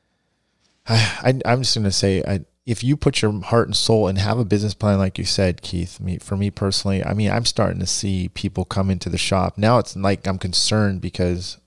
I, 0.88 1.40
I'm 1.44 1.62
just 1.62 1.74
gonna 1.74 1.90
say, 1.92 2.22
I, 2.26 2.44
if 2.66 2.82
you 2.82 2.96
put 2.96 3.22
your 3.22 3.32
heart 3.42 3.68
and 3.68 3.76
soul 3.76 4.08
and 4.08 4.18
have 4.18 4.38
a 4.40 4.44
business 4.44 4.74
plan, 4.74 4.98
like 4.98 5.18
you 5.18 5.24
said, 5.24 5.62
Keith. 5.62 6.00
Me, 6.00 6.18
for 6.18 6.36
me 6.36 6.50
personally, 6.50 7.02
I 7.04 7.14
mean, 7.14 7.30
I'm 7.30 7.44
starting 7.44 7.78
to 7.78 7.86
see 7.86 8.28
people 8.30 8.64
come 8.64 8.90
into 8.90 9.08
the 9.08 9.16
shop 9.16 9.56
now. 9.56 9.78
It's 9.78 9.96
like 9.96 10.26
I'm 10.26 10.38
concerned 10.38 11.00
because 11.00 11.58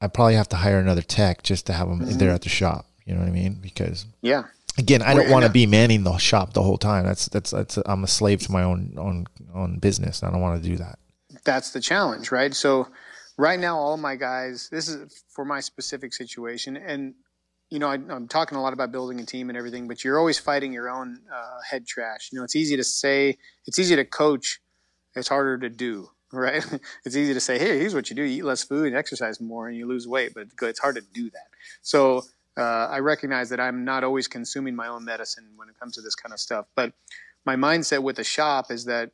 I 0.00 0.06
probably 0.06 0.34
have 0.34 0.48
to 0.50 0.56
hire 0.56 0.78
another 0.78 1.02
tech 1.02 1.42
just 1.42 1.66
to 1.66 1.72
have 1.72 1.88
them 1.88 2.00
there 2.18 2.30
at 2.30 2.42
the 2.42 2.48
shop. 2.48 2.86
You 3.04 3.14
know 3.14 3.20
what 3.20 3.28
I 3.28 3.32
mean? 3.32 3.58
Because 3.60 4.06
Yeah, 4.22 4.44
again, 4.78 5.02
I 5.02 5.14
don't 5.14 5.30
want 5.30 5.42
to 5.42 5.50
uh, 5.50 5.52
be 5.52 5.66
manning 5.66 6.04
the 6.04 6.16
shop 6.18 6.52
the 6.52 6.62
whole 6.62 6.78
time. 6.78 7.04
That's 7.04 7.26
that's 7.26 7.50
that's 7.50 7.78
I'm 7.84 8.04
a 8.04 8.08
slave 8.08 8.40
to 8.42 8.52
my 8.52 8.62
own 8.62 8.94
own 8.96 9.26
own 9.52 9.78
business. 9.78 10.22
I 10.22 10.30
don't 10.30 10.40
want 10.40 10.62
to 10.62 10.68
do 10.68 10.76
that. 10.76 10.98
that's 11.44 11.72
the 11.72 11.80
challenge, 11.80 12.30
right? 12.30 12.54
So, 12.54 12.88
right 13.36 13.58
now, 13.58 13.78
all 13.78 13.96
my 13.96 14.14
guys, 14.14 14.68
this 14.70 14.88
is 14.88 15.24
for 15.28 15.44
my 15.44 15.60
specific 15.60 16.14
situation, 16.14 16.76
and 16.76 17.14
you 17.70 17.78
know, 17.78 17.88
I, 17.88 17.94
I'm 17.94 18.28
talking 18.28 18.56
a 18.56 18.62
lot 18.62 18.72
about 18.72 18.92
building 18.92 19.20
a 19.20 19.26
team 19.26 19.48
and 19.48 19.58
everything, 19.58 19.88
but 19.88 20.04
you're 20.04 20.18
always 20.18 20.38
fighting 20.38 20.72
your 20.72 20.88
own 20.88 21.20
uh, 21.32 21.58
head 21.68 21.86
trash. 21.86 22.30
You 22.32 22.38
know, 22.38 22.44
it's 22.44 22.56
easy 22.56 22.76
to 22.76 22.84
say, 22.84 23.38
it's 23.66 23.78
easy 23.78 23.96
to 23.96 24.04
coach, 24.04 24.60
it's 25.14 25.28
harder 25.28 25.58
to 25.58 25.68
do, 25.68 26.10
right? 26.32 26.64
it's 27.04 27.16
easy 27.16 27.34
to 27.34 27.40
say, 27.40 27.58
hey, 27.58 27.78
here's 27.78 27.94
what 27.94 28.10
you 28.10 28.16
do: 28.16 28.22
you 28.22 28.38
eat 28.38 28.44
less 28.44 28.62
food 28.62 28.86
and 28.88 28.96
exercise 28.96 29.40
more, 29.40 29.68
and 29.68 29.76
you 29.76 29.86
lose 29.86 30.06
weight, 30.06 30.32
but 30.34 30.48
it's 30.62 30.80
hard 30.80 30.96
to 30.96 31.02
do 31.12 31.30
that. 31.30 31.48
So. 31.82 32.22
Uh, 32.58 32.88
I 32.90 33.00
recognize 33.00 33.50
that 33.50 33.60
I'm 33.60 33.84
not 33.84 34.02
always 34.02 34.28
consuming 34.28 34.74
my 34.74 34.86
own 34.86 35.04
medicine 35.04 35.46
when 35.56 35.68
it 35.68 35.78
comes 35.78 35.94
to 35.96 36.00
this 36.00 36.14
kind 36.14 36.32
of 36.32 36.40
stuff. 36.40 36.64
But 36.74 36.94
my 37.44 37.54
mindset 37.54 38.02
with 38.02 38.16
the 38.16 38.24
shop 38.24 38.70
is 38.70 38.86
that 38.86 39.10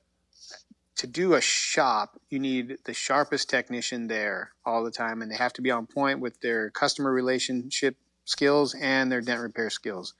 to 0.96 1.08
do 1.08 1.34
a 1.34 1.40
shop, 1.40 2.20
you 2.30 2.38
need 2.38 2.78
the 2.84 2.94
sharpest 2.94 3.50
technician 3.50 4.06
there 4.06 4.52
all 4.64 4.84
the 4.84 4.92
time, 4.92 5.22
and 5.22 5.28
they 5.28 5.34
have 5.34 5.52
to 5.54 5.60
be 5.60 5.72
on 5.72 5.86
point 5.86 6.20
with 6.20 6.40
their 6.40 6.70
customer 6.70 7.10
relationship 7.12 7.96
skills 8.24 8.74
and 8.74 9.10
their 9.10 9.20
dent 9.20 9.40
repair 9.40 9.70
skills. 9.70 10.14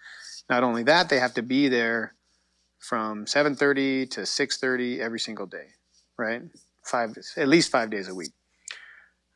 Not 0.48 0.64
only 0.64 0.82
that, 0.84 1.08
they 1.08 1.18
have 1.18 1.34
to 1.34 1.42
be 1.42 1.68
there 1.68 2.14
from 2.78 3.26
7:30 3.26 4.10
to 4.10 4.26
6:30 4.26 5.00
every 5.00 5.20
single 5.20 5.46
day, 5.46 5.68
right? 6.18 6.42
Five, 6.84 7.16
at 7.36 7.48
least 7.48 7.70
five 7.70 7.90
days 7.90 8.08
a 8.08 8.14
week. 8.14 8.32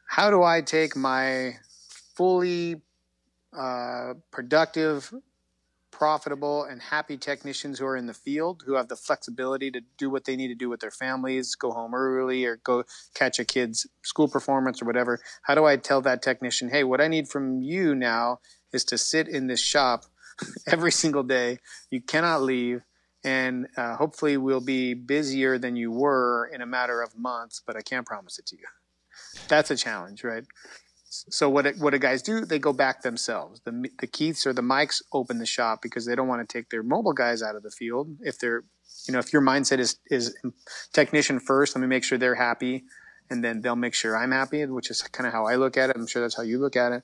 How 0.09 0.31
do 0.31 0.43
I 0.43 0.63
take 0.63 0.97
my 0.97 1.59
fully 2.15 2.83
uh, 3.57 4.15
productive, 4.31 5.13
profitable, 5.97 6.65
and 6.65 6.83
happy 6.83 7.17
technicians 7.17 7.79
who 7.79 7.87
are 7.87 7.97
in 7.97 8.07
the 8.07 8.13
field 8.13 8.63
who 8.67 8.75
have 8.75 8.89
the 8.89 8.97
flexibility 8.97 9.71
to 9.71 9.81
do 9.97 10.11
what 10.11 10.27
they 10.27 10.37
need 10.37 10.49
to 10.49 10.55
do 10.55 10.69
with 10.69 10.81
their 10.81 10.91
families, 10.91 11.55
go 11.55 11.71
home 11.71 11.95
early, 11.95 12.45
or 12.45 12.57
go 12.57 12.85
catch 13.15 13.39
a 13.39 13.47
kid's 13.47 13.87
school 14.03 14.29
performance 14.29 14.83
or 14.83 14.85
whatever. 14.85 15.21
How 15.43 15.55
do 15.55 15.65
I 15.65 15.79
tell 15.79 16.03
that 16.03 16.21
technician, 16.21 16.69
hey, 16.69 16.85
what 16.85 17.01
I 17.01 17.09
need 17.09 17.29
from 17.29 17.63
you 17.63 17.95
now 17.95 18.41
is 18.75 18.85
to 18.85 18.99
sit 18.99 19.27
in 19.27 19.47
this 19.47 19.61
shop 19.61 20.05
every 20.67 20.93
single 20.93 21.23
day? 21.23 21.61
You 21.91 22.03
cannot 22.03 22.43
leave. 22.43 22.83
And 23.25 23.67
uh, 23.77 23.97
hopefully, 23.97 24.37
we'll 24.37 24.61
be 24.61 24.93
busier 24.93 25.59
than 25.59 25.77
you 25.77 25.91
were 25.91 26.49
in 26.53 26.61
a 26.61 26.67
matter 26.67 27.01
of 27.01 27.17
months, 27.19 27.63
but 27.67 27.75
I 27.75 27.81
can't 27.81 28.07
promise 28.07 28.39
it 28.39 28.47
to 28.47 28.57
you. 28.57 28.67
That's 29.49 29.71
a 29.71 29.77
challenge, 29.77 30.23
right? 30.23 30.45
So 31.09 31.49
what 31.49 31.67
what 31.79 31.93
do 31.93 31.99
guys 31.99 32.23
do? 32.23 32.45
They 32.45 32.59
go 32.59 32.73
back 32.73 33.03
themselves. 33.03 33.61
The 33.65 33.89
the 34.01 34.07
Keiths 34.07 34.47
or 34.47 34.53
the 34.53 34.63
Mikes 34.63 35.03
open 35.13 35.39
the 35.39 35.47
shop 35.47 35.81
because 35.83 36.05
they 36.05 36.15
don't 36.15 36.29
want 36.29 36.47
to 36.47 36.53
take 36.53 36.71
their 36.71 36.83
mobile 36.83 37.13
guys 37.13 37.43
out 37.43 37.57
of 37.57 37.63
the 37.63 37.71
field. 37.71 38.17
If 38.21 38.39
they're, 38.39 38.65
you 39.07 39.13
know, 39.13 39.19
if 39.19 39.33
your 39.33 39.43
mindset 39.43 39.79
is 39.79 39.99
is 40.11 40.37
technician 40.93 41.41
first, 41.41 41.75
let 41.75 41.81
me 41.81 41.87
make 41.87 42.05
sure 42.05 42.19
they're 42.19 42.35
happy, 42.35 42.85
and 43.31 43.43
then 43.43 43.61
they'll 43.61 43.77
make 43.77 43.95
sure 43.95 44.17
I'm 44.17 44.33
happy, 44.33 44.65
which 44.67 44.91
is 44.91 45.03
kind 45.03 45.27
of 45.27 45.33
how 45.33 45.47
I 45.47 45.57
look 45.57 45.77
at 45.77 45.91
it. 45.91 45.97
I'm 45.97 46.07
sure 46.07 46.23
that's 46.23 46.37
how 46.37 46.43
you 46.43 46.59
look 46.59 46.77
at 46.77 46.93
it. 46.93 47.03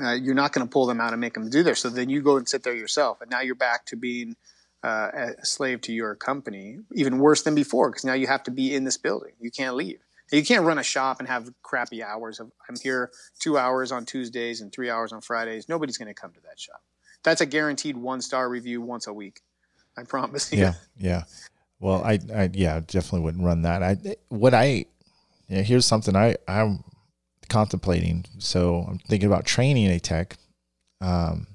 Uh, 0.00 0.12
you're 0.12 0.34
not 0.34 0.52
going 0.52 0.66
to 0.66 0.70
pull 0.70 0.86
them 0.86 1.00
out 1.00 1.12
and 1.12 1.20
make 1.20 1.34
them 1.34 1.48
do 1.48 1.62
there. 1.62 1.76
So 1.76 1.88
then 1.88 2.08
you 2.08 2.20
go 2.20 2.36
and 2.36 2.48
sit 2.48 2.62
there 2.62 2.74
yourself, 2.74 3.20
and 3.20 3.30
now 3.30 3.40
you're 3.40 3.54
back 3.54 3.86
to 3.86 3.96
being 3.96 4.36
uh, 4.82 5.32
a 5.40 5.46
slave 5.46 5.80
to 5.82 5.92
your 5.92 6.14
company, 6.14 6.78
even 6.94 7.18
worse 7.18 7.42
than 7.42 7.54
before, 7.54 7.90
because 7.90 8.04
now 8.04 8.14
you 8.14 8.26
have 8.26 8.42
to 8.44 8.50
be 8.50 8.74
in 8.74 8.84
this 8.84 8.98
building. 8.98 9.32
You 9.40 9.50
can't 9.50 9.76
leave. 9.76 10.00
You 10.32 10.44
can't 10.44 10.64
run 10.64 10.78
a 10.78 10.82
shop 10.82 11.20
and 11.20 11.28
have 11.28 11.50
crappy 11.62 12.02
hours. 12.02 12.40
Of, 12.40 12.50
I'm 12.68 12.76
here 12.82 13.10
two 13.38 13.58
hours 13.58 13.92
on 13.92 14.04
Tuesdays 14.04 14.60
and 14.60 14.72
three 14.72 14.90
hours 14.90 15.12
on 15.12 15.20
Fridays. 15.20 15.68
Nobody's 15.68 15.98
going 15.98 16.08
to 16.08 16.14
come 16.14 16.32
to 16.32 16.40
that 16.42 16.58
shop. 16.58 16.82
That's 17.22 17.40
a 17.40 17.46
guaranteed 17.46 17.96
one 17.96 18.20
star 18.20 18.48
review 18.48 18.80
once 18.82 19.06
a 19.06 19.12
week. 19.12 19.40
I 19.96 20.02
promise 20.02 20.52
you. 20.52 20.60
Yeah, 20.60 20.74
yeah. 20.96 21.24
Well, 21.80 22.02
I, 22.04 22.18
I 22.34 22.50
yeah, 22.52 22.80
definitely 22.80 23.20
wouldn't 23.20 23.44
run 23.44 23.62
that. 23.62 23.82
I 23.82 24.16
what 24.28 24.54
I 24.54 24.86
yeah, 25.48 25.62
here's 25.62 25.86
something 25.86 26.16
I 26.16 26.36
I'm 26.48 26.82
contemplating. 27.48 28.24
So 28.38 28.86
I'm 28.88 28.98
thinking 28.98 29.26
about 29.26 29.44
training 29.44 29.88
a 29.88 30.00
tech. 30.00 30.36
Um, 31.00 31.46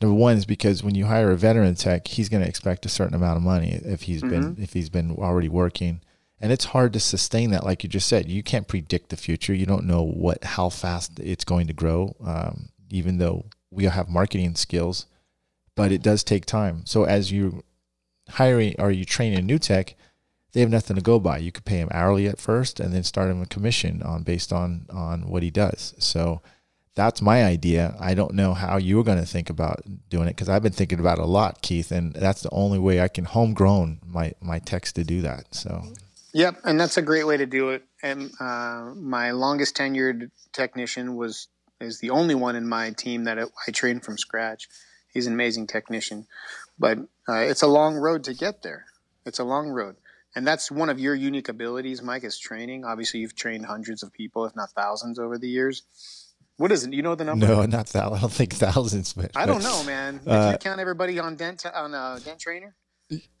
number 0.00 0.14
one 0.14 0.36
is 0.36 0.46
because 0.46 0.82
when 0.82 0.94
you 0.94 1.06
hire 1.06 1.30
a 1.30 1.36
veteran 1.36 1.74
tech, 1.74 2.08
he's 2.08 2.28
going 2.28 2.42
to 2.42 2.48
expect 2.48 2.86
a 2.86 2.88
certain 2.88 3.14
amount 3.14 3.36
of 3.36 3.42
money 3.42 3.80
if 3.84 4.02
he's 4.02 4.22
been 4.22 4.56
if 4.58 4.72
he's 4.72 4.88
been 4.90 5.12
already 5.12 5.48
working, 5.48 6.00
and 6.40 6.52
it's 6.52 6.66
hard 6.66 6.92
to 6.92 7.00
sustain 7.00 7.50
that. 7.50 7.64
Like 7.64 7.82
you 7.82 7.88
just 7.88 8.08
said, 8.08 8.28
you 8.28 8.42
can't 8.42 8.68
predict 8.68 9.10
the 9.10 9.16
future. 9.16 9.54
You 9.54 9.66
don't 9.66 9.86
know 9.86 10.02
what 10.02 10.44
how 10.44 10.68
fast 10.68 11.18
it's 11.20 11.44
going 11.44 11.66
to 11.66 11.72
grow. 11.72 12.14
Um, 12.24 12.68
even 12.90 13.18
though 13.18 13.46
we 13.70 13.84
have 13.84 14.08
marketing 14.08 14.54
skills, 14.54 15.06
but 15.74 15.92
it 15.92 16.02
does 16.02 16.24
take 16.24 16.46
time. 16.46 16.86
So 16.86 17.04
as 17.04 17.30
you 17.30 17.62
hiring 18.30 18.74
or 18.78 18.90
you 18.90 19.04
training 19.04 19.38
a 19.38 19.42
new 19.42 19.58
tech, 19.58 19.94
they 20.52 20.60
have 20.60 20.70
nothing 20.70 20.96
to 20.96 21.02
go 21.02 21.18
by. 21.18 21.38
You 21.38 21.52
could 21.52 21.64
pay 21.64 21.78
him 21.78 21.88
hourly 21.92 22.26
at 22.26 22.40
first, 22.40 22.80
and 22.80 22.92
then 22.94 23.02
start 23.02 23.30
him 23.30 23.42
a 23.42 23.46
commission 23.46 24.02
on 24.02 24.22
based 24.22 24.52
on 24.52 24.86
on 24.90 25.28
what 25.28 25.42
he 25.42 25.50
does. 25.50 25.94
So 25.98 26.40
that's 26.94 27.22
my 27.22 27.44
idea. 27.44 27.94
I 28.00 28.14
don't 28.14 28.34
know 28.34 28.54
how 28.54 28.76
you're 28.76 29.04
going 29.04 29.20
to 29.20 29.26
think 29.26 29.50
about 29.50 29.82
doing 30.08 30.26
it 30.26 30.34
because 30.34 30.48
I've 30.48 30.62
been 30.62 30.72
thinking 30.72 30.98
about 30.98 31.18
it 31.18 31.22
a 31.22 31.26
lot, 31.26 31.62
Keith, 31.62 31.92
and 31.92 32.12
that's 32.12 32.42
the 32.42 32.50
only 32.50 32.78
way 32.78 33.00
I 33.00 33.08
can 33.08 33.24
homegrown 33.24 34.00
my 34.06 34.32
my 34.40 34.58
techs 34.58 34.92
to 34.94 35.04
do 35.04 35.20
that. 35.22 35.54
So 35.54 35.84
Yep, 36.32 36.60
and 36.64 36.78
that's 36.78 36.96
a 36.96 37.02
great 37.02 37.26
way 37.26 37.36
to 37.36 37.46
do 37.46 37.70
it. 37.70 37.84
And 38.02 38.30
uh, 38.38 38.92
my 38.94 39.30
longest 39.30 39.76
tenured 39.76 40.30
technician 40.52 41.16
was 41.16 41.48
is 41.80 42.00
the 42.00 42.10
only 42.10 42.34
one 42.34 42.56
in 42.56 42.68
my 42.68 42.90
team 42.90 43.24
that 43.24 43.38
I 43.38 43.70
trained 43.70 44.04
from 44.04 44.18
scratch. 44.18 44.68
He's 45.12 45.26
an 45.26 45.32
amazing 45.32 45.68
technician, 45.68 46.26
but 46.78 46.98
uh, 47.28 47.38
it's 47.38 47.62
a 47.62 47.66
long 47.66 47.96
road 47.96 48.24
to 48.24 48.34
get 48.34 48.62
there. 48.62 48.84
It's 49.24 49.38
a 49.38 49.44
long 49.44 49.68
road, 49.68 49.96
and 50.34 50.46
that's 50.46 50.70
one 50.70 50.90
of 50.90 50.98
your 51.00 51.14
unique 51.14 51.48
abilities, 51.48 52.02
Mike, 52.02 52.24
is 52.24 52.38
training. 52.38 52.84
Obviously, 52.84 53.20
you've 53.20 53.34
trained 53.36 53.66
hundreds 53.66 54.02
of 54.02 54.12
people, 54.12 54.44
if 54.44 54.54
not 54.54 54.70
thousands, 54.72 55.18
over 55.18 55.38
the 55.38 55.48
years. 55.48 55.82
What 56.56 56.72
is 56.72 56.84
it? 56.84 56.92
You 56.92 57.02
know 57.02 57.14
the 57.14 57.24
number? 57.24 57.46
no, 57.46 57.64
not 57.66 57.86
that. 57.88 58.12
I 58.12 58.18
don't 58.20 58.32
think 58.32 58.52
thousands, 58.52 59.12
but 59.12 59.30
I 59.36 59.46
don't 59.46 59.62
know, 59.62 59.82
man. 59.84 60.20
Uh, 60.26 60.50
you 60.52 60.58
count 60.58 60.80
everybody 60.80 61.18
on 61.18 61.36
dent 61.36 61.64
on 61.64 61.94
uh, 61.94 62.18
dent 62.22 62.38
trainer. 62.38 62.74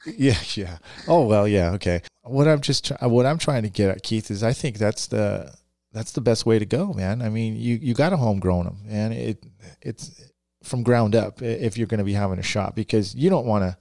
Yeah, 0.06 0.38
yeah. 0.54 0.78
Oh 1.06 1.26
well, 1.26 1.46
yeah. 1.46 1.72
Okay. 1.72 2.02
What 2.22 2.48
I'm 2.48 2.60
just 2.60 2.88
what 3.00 3.26
I'm 3.26 3.38
trying 3.38 3.62
to 3.62 3.70
get 3.70 3.90
at, 3.90 4.02
Keith, 4.02 4.30
is 4.30 4.42
I 4.42 4.52
think 4.52 4.78
that's 4.78 5.06
the 5.06 5.54
that's 5.92 6.12
the 6.12 6.20
best 6.20 6.46
way 6.46 6.58
to 6.58 6.66
go, 6.66 6.92
man. 6.92 7.22
I 7.22 7.28
mean, 7.28 7.56
you 7.56 7.76
you 7.76 7.94
got 7.94 8.10
to 8.10 8.16
homegrown 8.16 8.64
them, 8.64 8.78
and 8.88 9.12
it 9.12 9.44
it's 9.82 10.22
from 10.62 10.82
ground 10.82 11.14
up 11.14 11.42
if 11.42 11.76
you're 11.76 11.86
going 11.86 11.98
to 11.98 12.04
be 12.04 12.12
having 12.12 12.38
a 12.38 12.42
shop 12.42 12.74
because 12.74 13.14
you 13.14 13.30
don't 13.30 13.46
want 13.46 13.64
to 13.64 13.76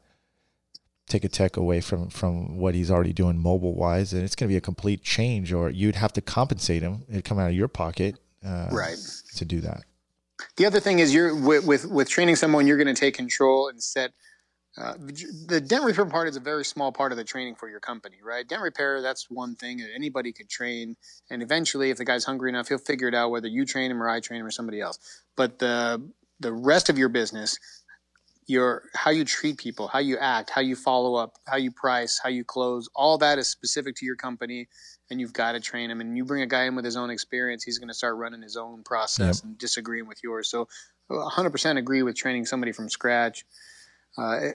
take 1.07 1.23
a 1.23 1.29
tech 1.29 1.57
away 1.57 1.81
from 1.81 2.09
from 2.09 2.57
what 2.57 2.75
he's 2.75 2.91
already 2.91 3.13
doing 3.13 3.37
mobile 3.37 3.73
wise 3.75 4.13
and 4.13 4.23
it's 4.23 4.35
going 4.35 4.47
to 4.47 4.51
be 4.51 4.57
a 4.57 4.61
complete 4.61 5.01
change 5.03 5.53
or 5.53 5.69
you'd 5.69 5.95
have 5.95 6.11
to 6.11 6.21
compensate 6.21 6.81
him 6.81 7.03
it'd 7.09 7.23
come 7.23 7.39
out 7.39 7.49
of 7.49 7.55
your 7.55 7.67
pocket 7.67 8.15
uh, 8.45 8.67
right 8.71 8.97
to 9.33 9.45
do 9.45 9.61
that 9.61 9.83
the 10.57 10.65
other 10.65 10.79
thing 10.79 10.99
is 10.99 11.13
you're 11.13 11.33
with 11.33 11.65
with, 11.65 11.85
with 11.85 12.09
training 12.09 12.35
someone 12.35 12.67
you're 12.67 12.77
going 12.77 12.93
to 12.93 12.99
take 12.99 13.15
control 13.15 13.69
and 13.69 13.81
set 13.81 14.11
uh, 14.79 14.93
the 15.47 15.59
dent 15.59 15.83
repair 15.83 16.05
part 16.05 16.27
is 16.27 16.35
a 16.35 16.39
very 16.39 16.63
small 16.63 16.91
part 16.91 17.11
of 17.11 17.17
the 17.17 17.23
training 17.23 17.55
for 17.55 17.67
your 17.67 17.79
company, 17.79 18.17
right? 18.23 18.47
Dent 18.47 18.61
repair, 18.61 19.01
that's 19.01 19.29
one 19.29 19.55
thing 19.55 19.77
that 19.77 19.89
anybody 19.95 20.31
could 20.31 20.49
train. 20.49 20.95
And 21.31 21.41
eventually, 21.41 21.89
if 21.89 21.97
the 21.97 22.05
guy's 22.05 22.23
hungry 22.25 22.49
enough, 22.49 22.67
he'll 22.67 22.77
figure 22.77 23.07
it 23.07 23.15
out 23.15 23.31
whether 23.31 23.47
you 23.47 23.65
train 23.65 23.89
him 23.89 24.01
or 24.01 24.07
I 24.07 24.19
train 24.19 24.39
him 24.39 24.45
or 24.45 24.51
somebody 24.51 24.79
else. 24.79 25.23
But 25.35 25.57
the, 25.57 26.07
the 26.39 26.53
rest 26.53 26.89
of 26.89 26.97
your 26.97 27.09
business, 27.09 27.57
your, 28.45 28.83
how 28.93 29.09
you 29.09 29.25
treat 29.25 29.57
people, 29.57 29.87
how 29.87 29.99
you 29.99 30.17
act, 30.19 30.51
how 30.51 30.61
you 30.61 30.75
follow 30.75 31.15
up, 31.15 31.37
how 31.47 31.57
you 31.57 31.71
price, 31.71 32.19
how 32.21 32.29
you 32.29 32.43
close, 32.43 32.87
all 32.95 33.17
that 33.17 33.39
is 33.39 33.47
specific 33.47 33.95
to 33.95 34.05
your 34.05 34.15
company. 34.15 34.67
And 35.09 35.19
you've 35.19 35.33
got 35.33 35.53
to 35.53 35.59
train 35.59 35.89
him. 35.89 36.01
And 36.01 36.15
you 36.15 36.23
bring 36.23 36.43
a 36.43 36.47
guy 36.47 36.65
in 36.65 36.75
with 36.75 36.85
his 36.85 36.97
own 36.97 37.09
experience, 37.09 37.63
he's 37.63 37.79
going 37.79 37.87
to 37.87 37.95
start 37.95 38.15
running 38.15 38.43
his 38.43 38.57
own 38.57 38.83
process 38.83 39.37
yep. 39.37 39.43
and 39.43 39.57
disagreeing 39.57 40.07
with 40.07 40.23
yours. 40.23 40.49
So 40.49 40.67
100% 41.09 41.77
agree 41.77 42.03
with 42.03 42.15
training 42.15 42.45
somebody 42.45 42.73
from 42.73 42.89
scratch. 42.89 43.43
Uh, 44.17 44.49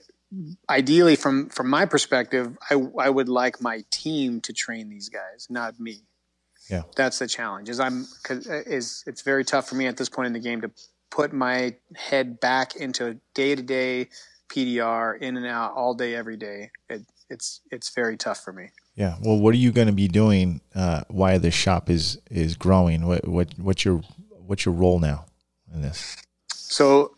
ideally, 0.69 1.15
from 1.15 1.49
from 1.49 1.69
my 1.69 1.85
perspective, 1.85 2.57
I 2.69 2.75
I 2.99 3.09
would 3.09 3.29
like 3.29 3.61
my 3.61 3.83
team 3.91 4.41
to 4.41 4.53
train 4.53 4.89
these 4.89 5.09
guys, 5.09 5.47
not 5.49 5.79
me. 5.79 6.03
Yeah, 6.69 6.83
that's 6.95 7.19
the 7.19 7.27
challenge. 7.27 7.69
Is 7.69 7.79
I'm 7.79 8.07
cause 8.23 8.47
is 8.47 9.03
it's 9.05 9.21
very 9.21 9.43
tough 9.43 9.67
for 9.67 9.75
me 9.75 9.87
at 9.87 9.97
this 9.97 10.09
point 10.09 10.27
in 10.27 10.33
the 10.33 10.39
game 10.39 10.61
to 10.61 10.71
put 11.11 11.33
my 11.33 11.75
head 11.95 12.39
back 12.39 12.75
into 12.75 13.19
day 13.33 13.55
to 13.55 13.61
day 13.61 14.09
PDR 14.49 15.19
in 15.19 15.37
and 15.37 15.45
out 15.45 15.73
all 15.73 15.93
day 15.93 16.15
every 16.15 16.37
day. 16.37 16.71
It, 16.89 17.01
it's 17.29 17.61
it's 17.71 17.93
very 17.93 18.17
tough 18.17 18.43
for 18.43 18.53
me. 18.53 18.69
Yeah. 18.95 19.15
Well, 19.21 19.39
what 19.39 19.53
are 19.53 19.57
you 19.57 19.71
going 19.71 19.87
to 19.87 19.93
be 19.93 20.07
doing? 20.07 20.61
Uh, 20.75 21.01
why 21.09 21.37
the 21.37 21.51
shop 21.51 21.89
is 21.89 22.19
is 22.29 22.55
growing? 22.55 23.05
What 23.05 23.27
what 23.27 23.53
what's 23.57 23.83
your 23.83 24.01
what's 24.29 24.65
your 24.65 24.73
role 24.73 24.99
now 24.99 25.25
in 25.73 25.81
this? 25.81 26.17
So 26.53 27.13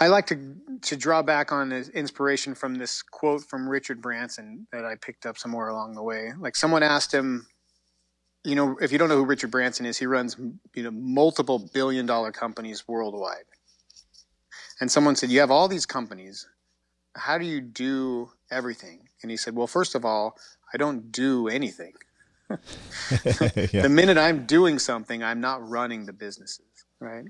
I 0.00 0.06
like 0.06 0.26
to 0.28 0.56
to 0.82 0.96
draw 0.96 1.20
back 1.20 1.52
on 1.52 1.72
inspiration 1.72 2.54
from 2.54 2.74
this 2.74 3.02
quote 3.02 3.42
from 3.42 3.68
Richard 3.68 4.00
Branson 4.00 4.66
that 4.72 4.86
I 4.86 4.94
picked 4.94 5.26
up 5.26 5.36
somewhere 5.36 5.68
along 5.68 5.94
the 5.94 6.02
way. 6.02 6.32
Like 6.38 6.56
someone 6.56 6.82
asked 6.82 7.12
him, 7.12 7.46
you 8.42 8.54
know, 8.54 8.78
if 8.80 8.92
you 8.92 8.96
don't 8.96 9.10
know 9.10 9.16
who 9.16 9.26
Richard 9.26 9.50
Branson 9.50 9.84
is, 9.84 9.98
he 9.98 10.06
runs 10.06 10.38
you 10.74 10.82
know 10.82 10.90
multiple 10.90 11.70
billion 11.74 12.06
dollar 12.06 12.32
companies 12.32 12.88
worldwide. 12.88 13.44
And 14.80 14.90
someone 14.90 15.16
said, 15.16 15.30
"You 15.30 15.40
have 15.40 15.50
all 15.50 15.68
these 15.68 15.84
companies. 15.84 16.48
How 17.14 17.36
do 17.36 17.44
you 17.44 17.60
do 17.60 18.30
everything?" 18.50 19.08
And 19.20 19.30
he 19.30 19.36
said, 19.36 19.54
"Well, 19.54 19.66
first 19.66 19.94
of 19.94 20.06
all, 20.06 20.38
I 20.72 20.78
don't 20.78 21.12
do 21.12 21.48
anything. 21.48 21.92
yeah. 22.48 22.56
The 23.82 23.90
minute 23.90 24.16
I'm 24.16 24.46
doing 24.46 24.78
something, 24.78 25.22
I'm 25.22 25.42
not 25.42 25.68
running 25.68 26.06
the 26.06 26.14
businesses, 26.14 26.86
right?" 27.00 27.26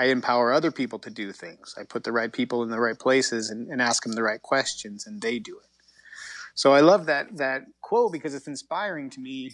I 0.00 0.04
empower 0.04 0.50
other 0.50 0.70
people 0.70 0.98
to 1.00 1.10
do 1.10 1.30
things. 1.30 1.74
I 1.78 1.84
put 1.84 2.04
the 2.04 2.12
right 2.12 2.32
people 2.32 2.62
in 2.62 2.70
the 2.70 2.80
right 2.80 2.98
places 2.98 3.50
and, 3.50 3.68
and 3.68 3.82
ask 3.82 4.02
them 4.02 4.12
the 4.12 4.22
right 4.22 4.40
questions, 4.40 5.06
and 5.06 5.20
they 5.20 5.38
do 5.38 5.58
it. 5.58 5.68
So 6.54 6.72
I 6.72 6.80
love 6.80 7.04
that 7.04 7.36
that 7.36 7.64
quote 7.82 8.10
because 8.10 8.34
it's 8.34 8.46
inspiring 8.46 9.10
to 9.10 9.20
me. 9.20 9.52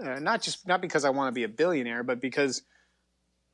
Uh, 0.00 0.20
not 0.20 0.40
just 0.40 0.68
not 0.68 0.80
because 0.80 1.04
I 1.04 1.10
want 1.10 1.26
to 1.26 1.32
be 1.32 1.42
a 1.42 1.48
billionaire, 1.48 2.04
but 2.04 2.20
because 2.20 2.62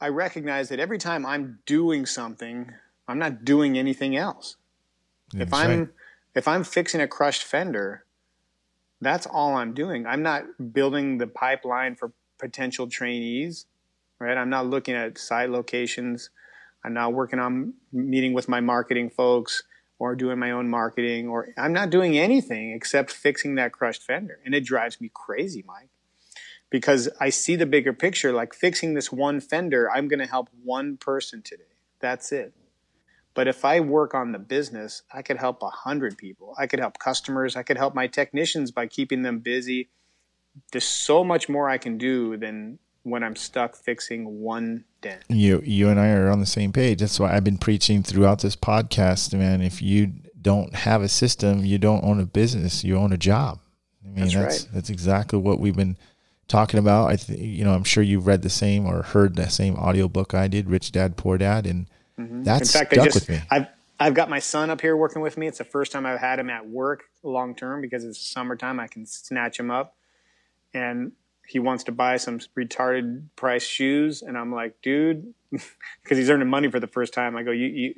I 0.02 0.08
recognize 0.08 0.68
that 0.68 0.78
every 0.80 0.98
time 0.98 1.24
I'm 1.24 1.60
doing 1.64 2.04
something, 2.04 2.70
I'm 3.08 3.18
not 3.18 3.46
doing 3.46 3.78
anything 3.78 4.14
else. 4.14 4.56
That's 5.32 5.48
if 5.48 5.54
I'm 5.54 5.78
right. 5.78 5.88
if 6.34 6.46
I'm 6.46 6.62
fixing 6.62 7.00
a 7.00 7.08
crushed 7.08 7.44
fender, 7.44 8.04
that's 9.00 9.24
all 9.24 9.54
I'm 9.56 9.72
doing. 9.72 10.06
I'm 10.06 10.22
not 10.22 10.44
building 10.74 11.16
the 11.16 11.26
pipeline 11.26 11.96
for 11.96 12.12
potential 12.38 12.86
trainees 12.86 13.64
right? 14.20 14.36
I'm 14.36 14.50
not 14.50 14.66
looking 14.66 14.94
at 14.94 15.18
site 15.18 15.50
locations. 15.50 16.30
I'm 16.84 16.94
not 16.94 17.12
working 17.12 17.38
on 17.38 17.74
meeting 17.92 18.32
with 18.32 18.48
my 18.48 18.60
marketing 18.60 19.10
folks 19.10 19.62
or 19.98 20.14
doing 20.14 20.38
my 20.38 20.50
own 20.50 20.68
marketing 20.68 21.28
or 21.28 21.48
I'm 21.56 21.72
not 21.72 21.90
doing 21.90 22.18
anything 22.18 22.72
except 22.72 23.10
fixing 23.10 23.54
that 23.54 23.72
crushed 23.72 24.02
fender. 24.02 24.38
And 24.44 24.54
it 24.54 24.64
drives 24.64 25.00
me 25.00 25.10
crazy, 25.12 25.64
Mike. 25.66 25.88
Because 26.70 27.08
I 27.20 27.28
see 27.30 27.56
the 27.56 27.66
bigger 27.66 27.92
picture, 27.92 28.32
like 28.32 28.52
fixing 28.52 28.94
this 28.94 29.12
one 29.12 29.40
fender, 29.40 29.90
I'm 29.90 30.08
going 30.08 30.18
to 30.18 30.26
help 30.26 30.48
one 30.62 30.96
person 30.96 31.40
today. 31.42 31.62
That's 32.00 32.32
it. 32.32 32.52
But 33.34 33.48
if 33.48 33.64
I 33.64 33.80
work 33.80 34.14
on 34.14 34.32
the 34.32 34.38
business, 34.38 35.02
I 35.12 35.22
could 35.22 35.36
help 35.36 35.62
a 35.62 35.68
hundred 35.68 36.16
people. 36.16 36.54
I 36.58 36.66
could 36.66 36.78
help 36.78 36.98
customers. 36.98 37.56
I 37.56 37.62
could 37.62 37.76
help 37.76 37.94
my 37.94 38.06
technicians 38.06 38.70
by 38.70 38.86
keeping 38.86 39.22
them 39.22 39.40
busy. 39.40 39.90
There's 40.70 40.84
so 40.84 41.24
much 41.24 41.48
more 41.48 41.68
I 41.68 41.78
can 41.78 41.98
do 41.98 42.36
than 42.36 42.78
when 43.04 43.22
I'm 43.22 43.36
stuck 43.36 43.76
fixing 43.76 44.40
one 44.40 44.84
dent. 45.00 45.22
You 45.28 45.62
you 45.64 45.88
and 45.88 46.00
I 46.00 46.08
are 46.10 46.30
on 46.30 46.40
the 46.40 46.46
same 46.46 46.72
page. 46.72 46.98
That's 46.98 47.20
why 47.20 47.34
I've 47.34 47.44
been 47.44 47.58
preaching 47.58 48.02
throughout 48.02 48.40
this 48.40 48.56
podcast, 48.56 49.38
man. 49.38 49.62
If 49.62 49.80
you 49.80 50.12
don't 50.40 50.74
have 50.74 51.02
a 51.02 51.08
system, 51.08 51.64
you 51.64 51.78
don't 51.78 52.02
own 52.02 52.18
a 52.18 52.26
business. 52.26 52.82
You 52.82 52.96
own 52.96 53.12
a 53.12 53.16
job. 53.16 53.60
I 54.02 54.08
mean, 54.08 54.16
that's 54.16 54.34
that's, 54.34 54.64
right. 54.64 54.74
that's 54.74 54.90
exactly 54.90 55.38
what 55.38 55.60
we've 55.60 55.76
been 55.76 55.96
talking 56.48 56.80
about. 56.80 57.10
I 57.10 57.16
think 57.16 57.40
you 57.40 57.64
know, 57.64 57.74
I'm 57.74 57.84
sure 57.84 58.02
you've 58.02 58.26
read 58.26 58.42
the 58.42 58.50
same 58.50 58.86
or 58.86 59.02
heard 59.02 59.36
the 59.36 59.48
same 59.48 59.76
audiobook 59.76 60.34
I 60.34 60.48
did, 60.48 60.68
Rich 60.68 60.92
Dad 60.92 61.16
Poor 61.16 61.38
Dad, 61.38 61.66
and 61.66 61.86
mm-hmm. 62.18 62.42
that's 62.42 62.74
In 62.74 62.80
fact, 62.80 62.92
stuck 62.92 63.00
I 63.00 63.04
just, 63.04 63.28
with 63.28 63.28
me. 63.28 63.46
I've 63.50 63.66
I've 64.00 64.14
got 64.14 64.28
my 64.28 64.38
son 64.38 64.70
up 64.70 64.80
here 64.80 64.96
working 64.96 65.22
with 65.22 65.36
me. 65.36 65.46
It's 65.46 65.58
the 65.58 65.64
first 65.64 65.92
time 65.92 66.04
I've 66.06 66.20
had 66.20 66.38
him 66.38 66.50
at 66.50 66.66
work 66.66 67.04
long 67.22 67.54
term 67.54 67.80
because 67.80 68.04
it's 68.04 68.18
summertime. 68.18 68.80
I 68.80 68.86
can 68.86 69.06
snatch 69.06 69.60
him 69.60 69.70
up, 69.70 69.94
and 70.72 71.12
he 71.46 71.58
wants 71.58 71.84
to 71.84 71.92
buy 71.92 72.16
some 72.16 72.38
retarded 72.58 73.26
price 73.36 73.64
shoes. 73.64 74.22
And 74.22 74.36
i'm 74.36 74.52
like 74.52 74.80
dude 74.82 75.34
because 75.50 76.18
he's 76.18 76.30
earning 76.30 76.48
money 76.48 76.70
for 76.70 76.80
the 76.80 76.86
first 76.86 77.14
time. 77.14 77.36
I 77.36 77.42
go 77.42 77.50
you, 77.50 77.66
you 77.66 77.94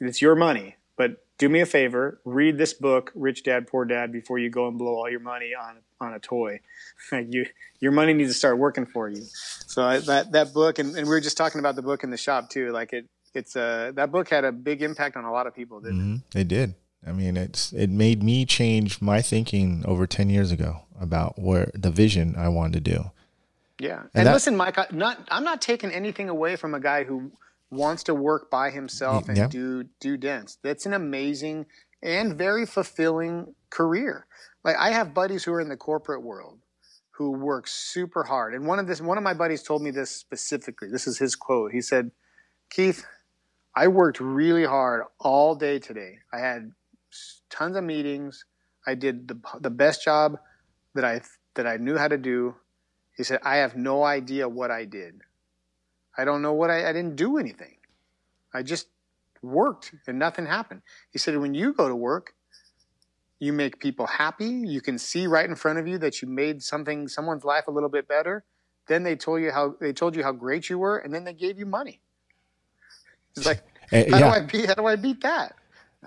it's 0.00 0.22
your 0.22 0.36
money 0.36 0.76
but 0.96 1.24
do 1.38 1.48
me 1.48 1.60
a 1.60 1.66
favor 1.66 2.20
read 2.24 2.58
this 2.58 2.74
book 2.74 3.12
rich 3.14 3.42
dad 3.44 3.66
poor 3.66 3.84
dad 3.84 4.12
before 4.12 4.38
you 4.38 4.50
go 4.50 4.68
and 4.68 4.78
blow 4.78 4.94
all 4.94 5.10
your 5.10 5.20
money 5.20 5.52
on 5.54 5.76
on 6.00 6.14
a 6.14 6.18
toy. 6.18 6.60
You 7.12 7.46
your 7.80 7.92
money 7.92 8.12
needs 8.12 8.30
to 8.30 8.38
start 8.38 8.58
working 8.58 8.86
for 8.86 9.08
you. 9.08 9.24
So 9.66 9.82
I, 9.82 9.98
that 10.00 10.32
that 10.32 10.52
book 10.52 10.78
and, 10.78 10.96
and 10.96 11.06
we 11.06 11.10
were 11.10 11.20
just 11.20 11.36
talking 11.36 11.58
about 11.58 11.76
the 11.76 11.82
book 11.82 12.04
in 12.04 12.10
the 12.10 12.16
shop 12.16 12.50
too. 12.50 12.70
Like 12.72 12.92
it 12.92 13.06
it's 13.34 13.56
uh 13.56 13.92
that 13.94 14.10
book 14.10 14.28
had 14.28 14.44
a 14.44 14.52
big 14.52 14.82
impact 14.82 15.16
on 15.16 15.24
a 15.24 15.32
lot 15.32 15.46
of 15.46 15.54
people 15.54 15.80
didn't 15.80 16.00
mm-hmm. 16.00 16.38
it 16.38 16.42
it 16.42 16.48
did 16.48 16.74
I 17.06 17.12
mean, 17.12 17.36
it's 17.36 17.72
it 17.72 17.90
made 17.90 18.22
me 18.22 18.44
change 18.44 19.00
my 19.00 19.22
thinking 19.22 19.84
over 19.86 20.06
ten 20.06 20.30
years 20.30 20.50
ago 20.50 20.82
about 21.00 21.38
where 21.38 21.70
the 21.74 21.90
vision 21.90 22.34
I 22.36 22.48
wanted 22.48 22.84
to 22.84 22.92
do. 22.92 23.10
Yeah, 23.78 24.00
and, 24.00 24.10
and 24.14 24.26
that, 24.26 24.32
listen, 24.32 24.56
Mike, 24.56 24.78
I, 24.78 24.86
not 24.90 25.26
I'm 25.30 25.44
not 25.44 25.62
taking 25.62 25.90
anything 25.90 26.28
away 26.28 26.56
from 26.56 26.74
a 26.74 26.80
guy 26.80 27.04
who 27.04 27.30
wants 27.70 28.02
to 28.04 28.14
work 28.14 28.50
by 28.50 28.70
himself 28.70 29.28
and 29.28 29.36
yeah. 29.36 29.46
do 29.46 29.84
do 30.00 30.16
dents. 30.16 30.58
That's 30.62 30.86
an 30.86 30.94
amazing 30.94 31.66
and 32.02 32.36
very 32.36 32.66
fulfilling 32.66 33.54
career. 33.70 34.26
Like 34.64 34.76
I 34.76 34.90
have 34.90 35.14
buddies 35.14 35.44
who 35.44 35.52
are 35.52 35.60
in 35.60 35.68
the 35.68 35.76
corporate 35.76 36.22
world 36.22 36.58
who 37.12 37.32
work 37.32 37.66
super 37.66 38.22
hard, 38.24 38.54
and 38.54 38.66
one 38.66 38.78
of 38.78 38.86
this 38.86 39.00
one 39.00 39.18
of 39.18 39.24
my 39.24 39.34
buddies 39.34 39.62
told 39.62 39.82
me 39.82 39.90
this 39.90 40.10
specifically. 40.10 40.88
This 40.88 41.06
is 41.06 41.18
his 41.18 41.36
quote. 41.36 41.72
He 41.72 41.80
said, 41.80 42.10
"Keith." 42.70 43.06
I 43.76 43.86
worked 43.86 44.18
really 44.18 44.64
hard 44.64 45.04
all 45.20 45.54
day 45.54 45.78
today. 45.78 46.18
I 46.32 46.38
had 46.38 46.72
tons 47.50 47.76
of 47.76 47.84
meetings. 47.84 48.44
I 48.86 48.94
did 48.94 49.28
the 49.28 49.38
the 49.60 49.70
best 49.70 50.04
job 50.04 50.38
that 50.94 51.04
I 51.04 51.20
that 51.54 51.66
I 51.66 51.76
knew 51.76 51.96
how 51.96 52.08
to 52.08 52.18
do. 52.18 52.56
He 53.16 53.24
said, 53.24 53.40
I 53.42 53.56
have 53.56 53.76
no 53.76 54.04
idea 54.04 54.48
what 54.48 54.70
I 54.70 54.84
did. 54.84 55.22
I 56.16 56.24
don't 56.24 56.40
know 56.40 56.52
what 56.52 56.70
I, 56.70 56.88
I 56.88 56.92
didn't 56.92 57.16
do 57.16 57.36
anything. 57.38 57.76
I 58.54 58.62
just 58.62 58.86
worked 59.42 59.92
and 60.06 60.18
nothing 60.18 60.46
happened. 60.46 60.82
He 61.10 61.18
said, 61.18 61.36
when 61.36 61.54
you 61.54 61.72
go 61.72 61.88
to 61.88 61.96
work, 61.96 62.34
you 63.40 63.52
make 63.52 63.78
people 63.78 64.06
happy. 64.06 64.46
You 64.46 64.80
can 64.80 64.98
see 64.98 65.26
right 65.26 65.48
in 65.48 65.54
front 65.54 65.78
of 65.78 65.86
you 65.86 65.98
that 65.98 66.22
you 66.22 66.28
made 66.28 66.62
something, 66.62 67.08
someone's 67.08 67.44
life 67.44 67.66
a 67.68 67.70
little 67.70 67.88
bit 67.88 68.08
better. 68.08 68.44
Then 68.88 69.02
they 69.02 69.16
told 69.16 69.42
you 69.42 69.52
how 69.52 69.74
they 69.80 69.92
told 69.92 70.16
you 70.16 70.22
how 70.22 70.32
great 70.32 70.70
you 70.70 70.78
were, 70.78 70.98
and 70.98 71.12
then 71.12 71.24
they 71.24 71.34
gave 71.34 71.58
you 71.58 71.66
money. 71.66 72.00
It's 73.36 73.46
like, 73.46 73.62
uh, 73.92 74.04
how 74.10 74.18
yeah. 74.18 74.18
do 74.18 74.24
I 74.24 74.40
beat? 74.40 74.66
How 74.66 74.74
do 74.74 74.86
I 74.86 74.96
beat 74.96 75.20
that? 75.20 75.54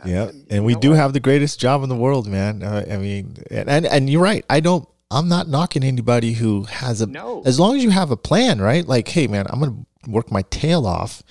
Yeah, 0.05 0.31
and 0.49 0.65
we 0.65 0.75
do 0.75 0.91
what? 0.91 0.97
have 0.97 1.13
the 1.13 1.19
greatest 1.19 1.59
job 1.59 1.83
in 1.83 1.89
the 1.89 1.95
world, 1.95 2.27
man. 2.27 2.63
Uh, 2.63 2.85
I 2.89 2.97
mean, 2.97 3.37
and 3.51 3.85
and 3.85 4.09
you're 4.09 4.21
right. 4.21 4.45
I 4.49 4.59
don't. 4.59 4.87
I'm 5.11 5.27
not 5.27 5.49
knocking 5.49 5.83
anybody 5.83 6.33
who 6.33 6.63
has 6.63 7.01
a. 7.01 7.07
No. 7.07 7.43
As 7.45 7.59
long 7.59 7.75
as 7.75 7.83
you 7.83 7.89
have 7.89 8.11
a 8.11 8.17
plan, 8.17 8.61
right? 8.61 8.87
Like, 8.87 9.09
hey, 9.09 9.27
man, 9.27 9.45
I'm 9.49 9.59
gonna 9.59 9.85
work 10.07 10.31
my 10.31 10.41
tail 10.43 10.87
off. 10.87 11.21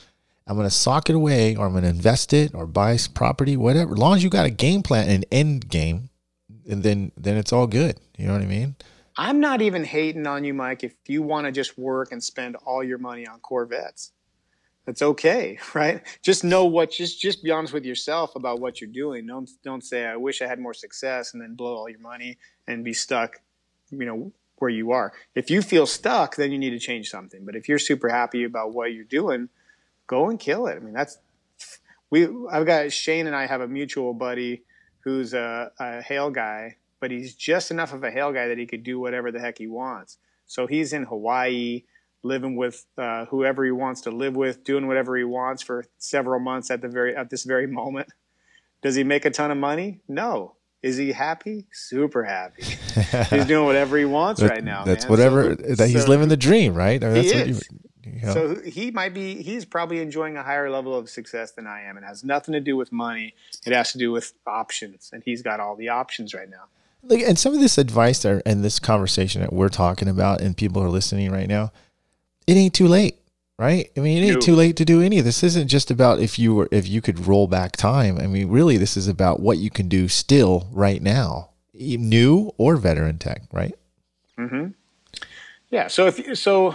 I'm 0.46 0.56
gonna 0.56 0.70
sock 0.70 1.08
it 1.08 1.16
away, 1.16 1.56
or 1.56 1.66
I'm 1.66 1.72
gonna 1.72 1.88
invest 1.88 2.32
it, 2.32 2.54
or 2.54 2.66
buy 2.66 2.98
property, 3.14 3.56
whatever. 3.56 3.92
As 3.92 3.98
long 3.98 4.16
as 4.16 4.22
you 4.22 4.30
got 4.30 4.46
a 4.46 4.50
game 4.50 4.82
plan, 4.82 5.08
an 5.08 5.24
end 5.32 5.68
game, 5.68 6.10
and 6.68 6.82
then 6.82 7.12
then 7.16 7.36
it's 7.36 7.52
all 7.52 7.66
good. 7.66 7.98
You 8.18 8.26
know 8.26 8.34
what 8.34 8.42
I 8.42 8.46
mean? 8.46 8.76
I'm 9.16 9.40
not 9.40 9.60
even 9.62 9.84
hating 9.84 10.26
on 10.26 10.44
you, 10.44 10.54
Mike. 10.54 10.84
If 10.84 10.94
you 11.06 11.22
want 11.22 11.46
to 11.46 11.52
just 11.52 11.76
work 11.78 12.12
and 12.12 12.22
spend 12.22 12.56
all 12.64 12.82
your 12.82 12.98
money 12.98 13.26
on 13.26 13.40
Corvettes, 13.40 14.12
That's 14.90 15.02
okay, 15.02 15.56
right? 15.74 16.02
Just 16.20 16.42
know 16.42 16.64
what 16.64 16.90
just 16.90 17.20
just 17.20 17.44
be 17.44 17.52
honest 17.52 17.72
with 17.72 17.84
yourself 17.84 18.34
about 18.34 18.58
what 18.58 18.80
you're 18.80 18.90
doing. 18.90 19.24
Don't 19.24 19.48
don't 19.62 19.84
say 19.84 20.04
I 20.04 20.16
wish 20.16 20.42
I 20.42 20.48
had 20.48 20.58
more 20.58 20.74
success 20.74 21.32
and 21.32 21.40
then 21.40 21.54
blow 21.54 21.76
all 21.76 21.88
your 21.88 22.00
money 22.00 22.38
and 22.66 22.82
be 22.82 22.92
stuck, 22.92 23.40
you 23.92 24.04
know, 24.04 24.32
where 24.56 24.68
you 24.68 24.90
are. 24.90 25.12
If 25.36 25.48
you 25.48 25.62
feel 25.62 25.86
stuck, 25.86 26.34
then 26.34 26.50
you 26.50 26.58
need 26.58 26.70
to 26.70 26.80
change 26.80 27.08
something. 27.08 27.44
But 27.44 27.54
if 27.54 27.68
you're 27.68 27.78
super 27.78 28.08
happy 28.08 28.42
about 28.42 28.74
what 28.74 28.92
you're 28.92 29.04
doing, 29.04 29.48
go 30.08 30.28
and 30.28 30.40
kill 30.40 30.66
it. 30.66 30.74
I 30.74 30.80
mean, 30.80 30.92
that's 30.92 31.18
we. 32.10 32.26
I've 32.50 32.66
got 32.66 32.90
Shane 32.90 33.28
and 33.28 33.36
I 33.36 33.46
have 33.46 33.60
a 33.60 33.68
mutual 33.68 34.12
buddy 34.12 34.64
who's 35.04 35.34
a, 35.34 35.70
a 35.78 36.02
hail 36.02 36.30
guy, 36.30 36.78
but 36.98 37.12
he's 37.12 37.36
just 37.36 37.70
enough 37.70 37.92
of 37.92 38.02
a 38.02 38.10
hail 38.10 38.32
guy 38.32 38.48
that 38.48 38.58
he 38.58 38.66
could 38.66 38.82
do 38.82 38.98
whatever 38.98 39.30
the 39.30 39.38
heck 39.38 39.58
he 39.58 39.68
wants. 39.68 40.18
So 40.46 40.66
he's 40.66 40.92
in 40.92 41.04
Hawaii, 41.04 41.84
living 42.22 42.56
with 42.56 42.84
uh, 42.98 43.24
whoever 43.26 43.64
he 43.64 43.70
wants 43.70 44.02
to 44.02 44.10
live 44.10 44.36
with, 44.36 44.64
doing 44.64 44.86
whatever 44.86 45.16
he 45.16 45.24
wants 45.24 45.62
for 45.62 45.84
several 45.98 46.40
months 46.40 46.70
at 46.70 46.80
the 46.82 46.88
very 46.88 47.14
at 47.16 47.30
this 47.30 47.44
very 47.44 47.66
moment. 47.80 48.08
Does 48.82 48.94
he 48.94 49.04
make 49.04 49.24
a 49.24 49.30
ton 49.30 49.50
of 49.50 49.58
money? 49.58 50.00
No. 50.08 50.54
Is 50.82 50.96
he 50.96 51.12
happy? 51.12 51.66
Super 51.72 52.24
happy. 52.24 52.62
he's 53.28 53.44
doing 53.44 53.66
whatever 53.66 53.98
he 53.98 54.06
wants 54.06 54.40
That- 54.40 54.50
right 54.50 54.64
now. 54.64 54.84
That's 54.84 55.04
man. 55.04 55.10
whatever 55.10 55.42
So- 55.56 55.74
that 55.76 55.88
he's 55.90 56.04
so- 56.04 56.08
living 56.08 56.28
the 56.28 56.36
dream, 56.38 56.74
right? 56.74 57.02
I 57.04 57.08
mean, 57.10 57.22
He 57.24 57.28
is. 57.30 57.68
you, 57.70 58.12
you 58.14 58.22
know. 58.26 58.32
So 58.32 58.54
he 58.62 58.90
might 58.90 59.12
be, 59.12 59.42
he's 59.42 59.66
probably 59.66 59.98
enjoying 60.00 60.38
a 60.38 60.42
higher 60.42 60.70
level 60.70 60.96
of 60.96 61.10
success 61.10 61.52
than 61.52 61.66
I 61.66 61.82
am. 61.82 61.98
It 61.98 62.04
has 62.04 62.24
nothing 62.24 62.54
to 62.54 62.60
do 62.60 62.78
with 62.78 62.92
money. 62.92 63.34
It 63.66 63.74
has 63.74 63.92
to 63.92 63.98
do 63.98 64.10
with 64.10 64.32
options. 64.46 65.10
And 65.12 65.22
he's 65.22 65.42
got 65.42 65.60
all 65.60 65.76
the 65.76 65.90
options 65.90 66.32
right 66.32 66.48
now. 66.48 66.64
Look, 67.02 67.20
and 67.20 67.38
some 67.38 67.52
of 67.52 67.60
this 67.60 67.76
advice 67.76 68.24
and 68.24 68.64
this 68.64 68.78
conversation 68.78 69.42
that 69.42 69.52
we're 69.52 69.68
talking 69.68 70.08
about, 70.08 70.40
and 70.40 70.56
people 70.56 70.82
are 70.82 70.88
listening 70.88 71.30
right 71.30 71.48
now, 71.48 71.72
it 72.50 72.56
ain't 72.56 72.74
too 72.74 72.88
late, 72.88 73.16
right? 73.58 73.88
I 73.96 74.00
mean, 74.00 74.24
it 74.24 74.26
ain't 74.26 74.42
too 74.42 74.56
late 74.56 74.76
to 74.78 74.84
do 74.84 75.00
any. 75.00 75.20
of 75.20 75.24
This 75.24 75.44
isn't 75.44 75.68
just 75.68 75.88
about 75.88 76.18
if 76.18 76.36
you 76.36 76.52
were 76.52 76.68
if 76.72 76.88
you 76.88 77.00
could 77.00 77.28
roll 77.28 77.46
back 77.46 77.76
time. 77.76 78.18
I 78.18 78.26
mean, 78.26 78.48
really, 78.48 78.76
this 78.76 78.96
is 78.96 79.06
about 79.06 79.38
what 79.38 79.58
you 79.58 79.70
can 79.70 79.88
do 79.88 80.08
still 80.08 80.68
right 80.72 81.00
now, 81.00 81.50
new 81.72 82.52
or 82.58 82.76
veteran 82.76 83.18
tech, 83.18 83.42
right? 83.52 83.74
mm-hmm 84.36 84.68
Yeah. 85.70 85.86
So 85.86 86.06
if 86.06 86.18
you, 86.18 86.34
so, 86.34 86.74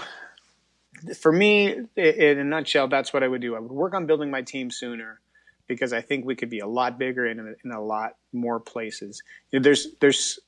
for 1.20 1.32
me, 1.32 1.74
in 1.98 2.40
a 2.40 2.44
nutshell, 2.44 2.88
that's 2.88 3.12
what 3.12 3.22
I 3.22 3.28
would 3.28 3.42
do. 3.42 3.56
I 3.56 3.60
would 3.60 3.72
work 3.72 3.94
on 3.94 4.06
building 4.06 4.32
my 4.32 4.44
team 4.44 4.72
sooner 4.72 5.20
because 5.68 5.92
I 5.92 6.00
think 6.00 6.26
we 6.26 6.36
could 6.36 6.50
be 6.50 6.60
a 6.60 6.68
lot 6.68 6.98
bigger 6.98 7.26
in 7.26 7.40
a, 7.40 7.54
in 7.66 7.72
a 7.72 7.84
lot 7.84 8.16
more 8.32 8.62
places. 8.62 9.22
You 9.52 9.60
know, 9.60 9.64
there's 9.64 9.88
there's. 10.00 10.40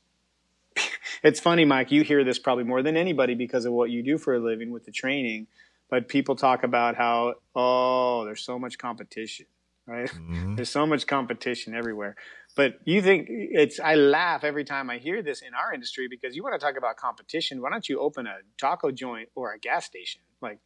It's 1.24 1.40
funny, 1.40 1.66
Mike. 1.66 1.92
You 1.92 2.04
hear 2.04 2.24
this 2.24 2.40
probably 2.40 2.64
more 2.64 2.84
than 2.84 2.96
anybody 2.98 3.36
because 3.36 3.66
of 3.66 3.74
what 3.74 3.90
you 3.90 4.04
do 4.04 4.18
for 4.18 4.36
a 4.36 4.40
living 4.40 4.72
with 4.72 4.86
the 4.86 4.92
training. 4.92 5.48
But 5.90 6.08
people 6.08 6.36
talk 6.36 6.64
about 6.64 6.96
how 6.96 7.36
oh, 7.56 8.26
there's 8.26 8.44
so 8.44 8.60
much 8.60 8.78
competition, 8.78 9.46
right? 9.86 10.10
Mm-hmm. 10.10 10.56
There's 10.56 10.70
so 10.70 10.86
much 10.86 11.08
competition 11.08 11.74
everywhere. 11.74 12.16
But 12.56 12.80
you 12.86 13.02
think 13.02 13.28
it's, 13.30 13.80
I 13.80 13.96
laugh 13.96 14.44
every 14.44 14.64
time 14.64 14.90
I 14.90 14.98
hear 14.98 15.22
this 15.22 15.42
in 15.42 15.54
our 15.54 15.74
industry 15.74 16.08
because 16.10 16.36
you 16.36 16.44
want 16.44 16.60
to 16.60 16.66
talk 16.66 16.76
about 16.76 16.98
competition. 16.98 17.62
Why 17.62 17.70
don't 17.70 17.88
you 17.88 18.00
open 18.00 18.26
a 18.26 18.38
taco 18.60 18.92
joint 18.92 19.30
or 19.36 19.54
a 19.54 19.60
gas 19.60 19.86
station? 19.86 20.22
Like, 20.42 20.60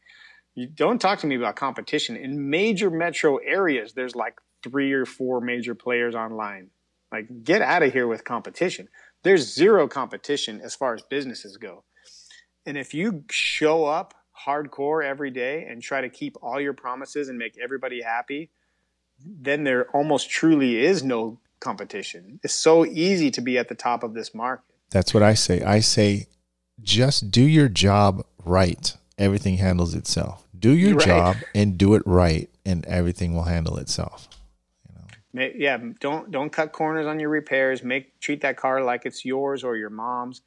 you 0.55 0.68
don't 0.68 0.99
talk 0.99 1.20
to 1.20 1.28
me 1.28 1.36
about 1.36 1.55
competition. 1.55 2.16
In 2.16 2.49
major 2.49 2.89
metro 2.89 3.38
areas, 3.38 3.93
there's 3.93 4.16
like 4.16 4.39
three 4.64 4.93
or 4.93 5.05
four 5.05 5.41
major 5.41 5.76
players 5.76 6.16
online. 6.16 6.70
Like, 7.12 7.43
get 7.43 7.62
out 7.62 7.84
of 7.84 7.91
here 7.91 8.07
with 8.07 8.24
competition. 8.24 8.88
There's 9.24 9.53
zero 9.53 9.88
competition 9.88 10.61
as 10.61 10.76
far 10.76 10.93
as 10.93 11.01
businesses 11.03 11.57
go. 11.57 11.84
And 12.65 12.78
if 12.78 12.93
you 12.93 13.24
show 13.30 13.86
up 13.86 14.13
hardcore 14.45 15.03
every 15.05 15.32
day 15.32 15.65
and 15.69 15.82
try 15.82 16.01
to 16.01 16.09
keep 16.09 16.36
all 16.41 16.59
your 16.59 16.74
promises 16.74 17.30
and 17.30 17.38
make 17.38 17.57
everybody 17.61 18.01
happy, 18.01 18.49
then 19.24 19.63
there 19.63 19.88
almost 19.95 20.30
truly 20.30 20.84
is 20.84 21.03
no 21.03 21.39
competition. 21.59 22.39
It's 22.43 22.53
so 22.55 22.86
easy 22.86 23.30
to 23.32 23.41
be 23.41 23.57
at 23.57 23.69
the 23.69 23.76
top 23.76 24.03
of 24.03 24.13
this 24.13 24.34
market. 24.34 24.65
That's 24.89 25.13
what 25.13 25.22
I 25.24 25.36
say. 25.36 25.61
I 25.61 25.80
say, 25.80 26.28
just 26.82 27.30
do 27.30 27.43
your 27.43 27.69
job 27.69 28.26
right. 28.43 28.95
Everything 29.17 29.57
handles 29.57 29.93
itself. 29.93 30.43
Do 30.57 30.72
your 30.76 30.95
Right. 30.95 31.05
job 31.05 31.38
and 31.53 31.78
do 31.78 31.93
it 31.93 32.01
right, 32.05 32.49
and 32.65 32.84
everything 32.86 33.36
will 33.36 33.43
handle 33.43 33.78
itself. 33.78 34.28
Yeah, 35.34 35.77
don't 35.99 36.29
don't 36.29 36.51
cut 36.51 36.73
corners 36.73 37.07
on 37.07 37.19
your 37.19 37.29
repairs. 37.29 37.84
Make 37.84 38.19
treat 38.19 38.41
that 38.41 38.57
car 38.57 38.84
like 38.84 39.05
it's 39.05 39.23
yours 39.23 39.63
or 39.63 39.77
your 39.77 39.89
mom's. 39.89 40.41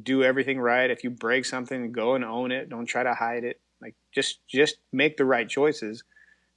Do 0.00 0.24
everything 0.24 0.58
right. 0.58 0.90
If 0.90 1.04
you 1.04 1.10
break 1.10 1.44
something, 1.44 1.92
go 1.92 2.14
and 2.16 2.24
own 2.24 2.50
it. 2.50 2.68
Don't 2.68 2.86
try 2.86 3.04
to 3.04 3.14
hide 3.14 3.44
it. 3.44 3.60
Like 3.80 3.94
just 4.12 4.40
just 4.48 4.78
make 4.92 5.16
the 5.16 5.24
right 5.24 5.48
choices, 5.48 6.02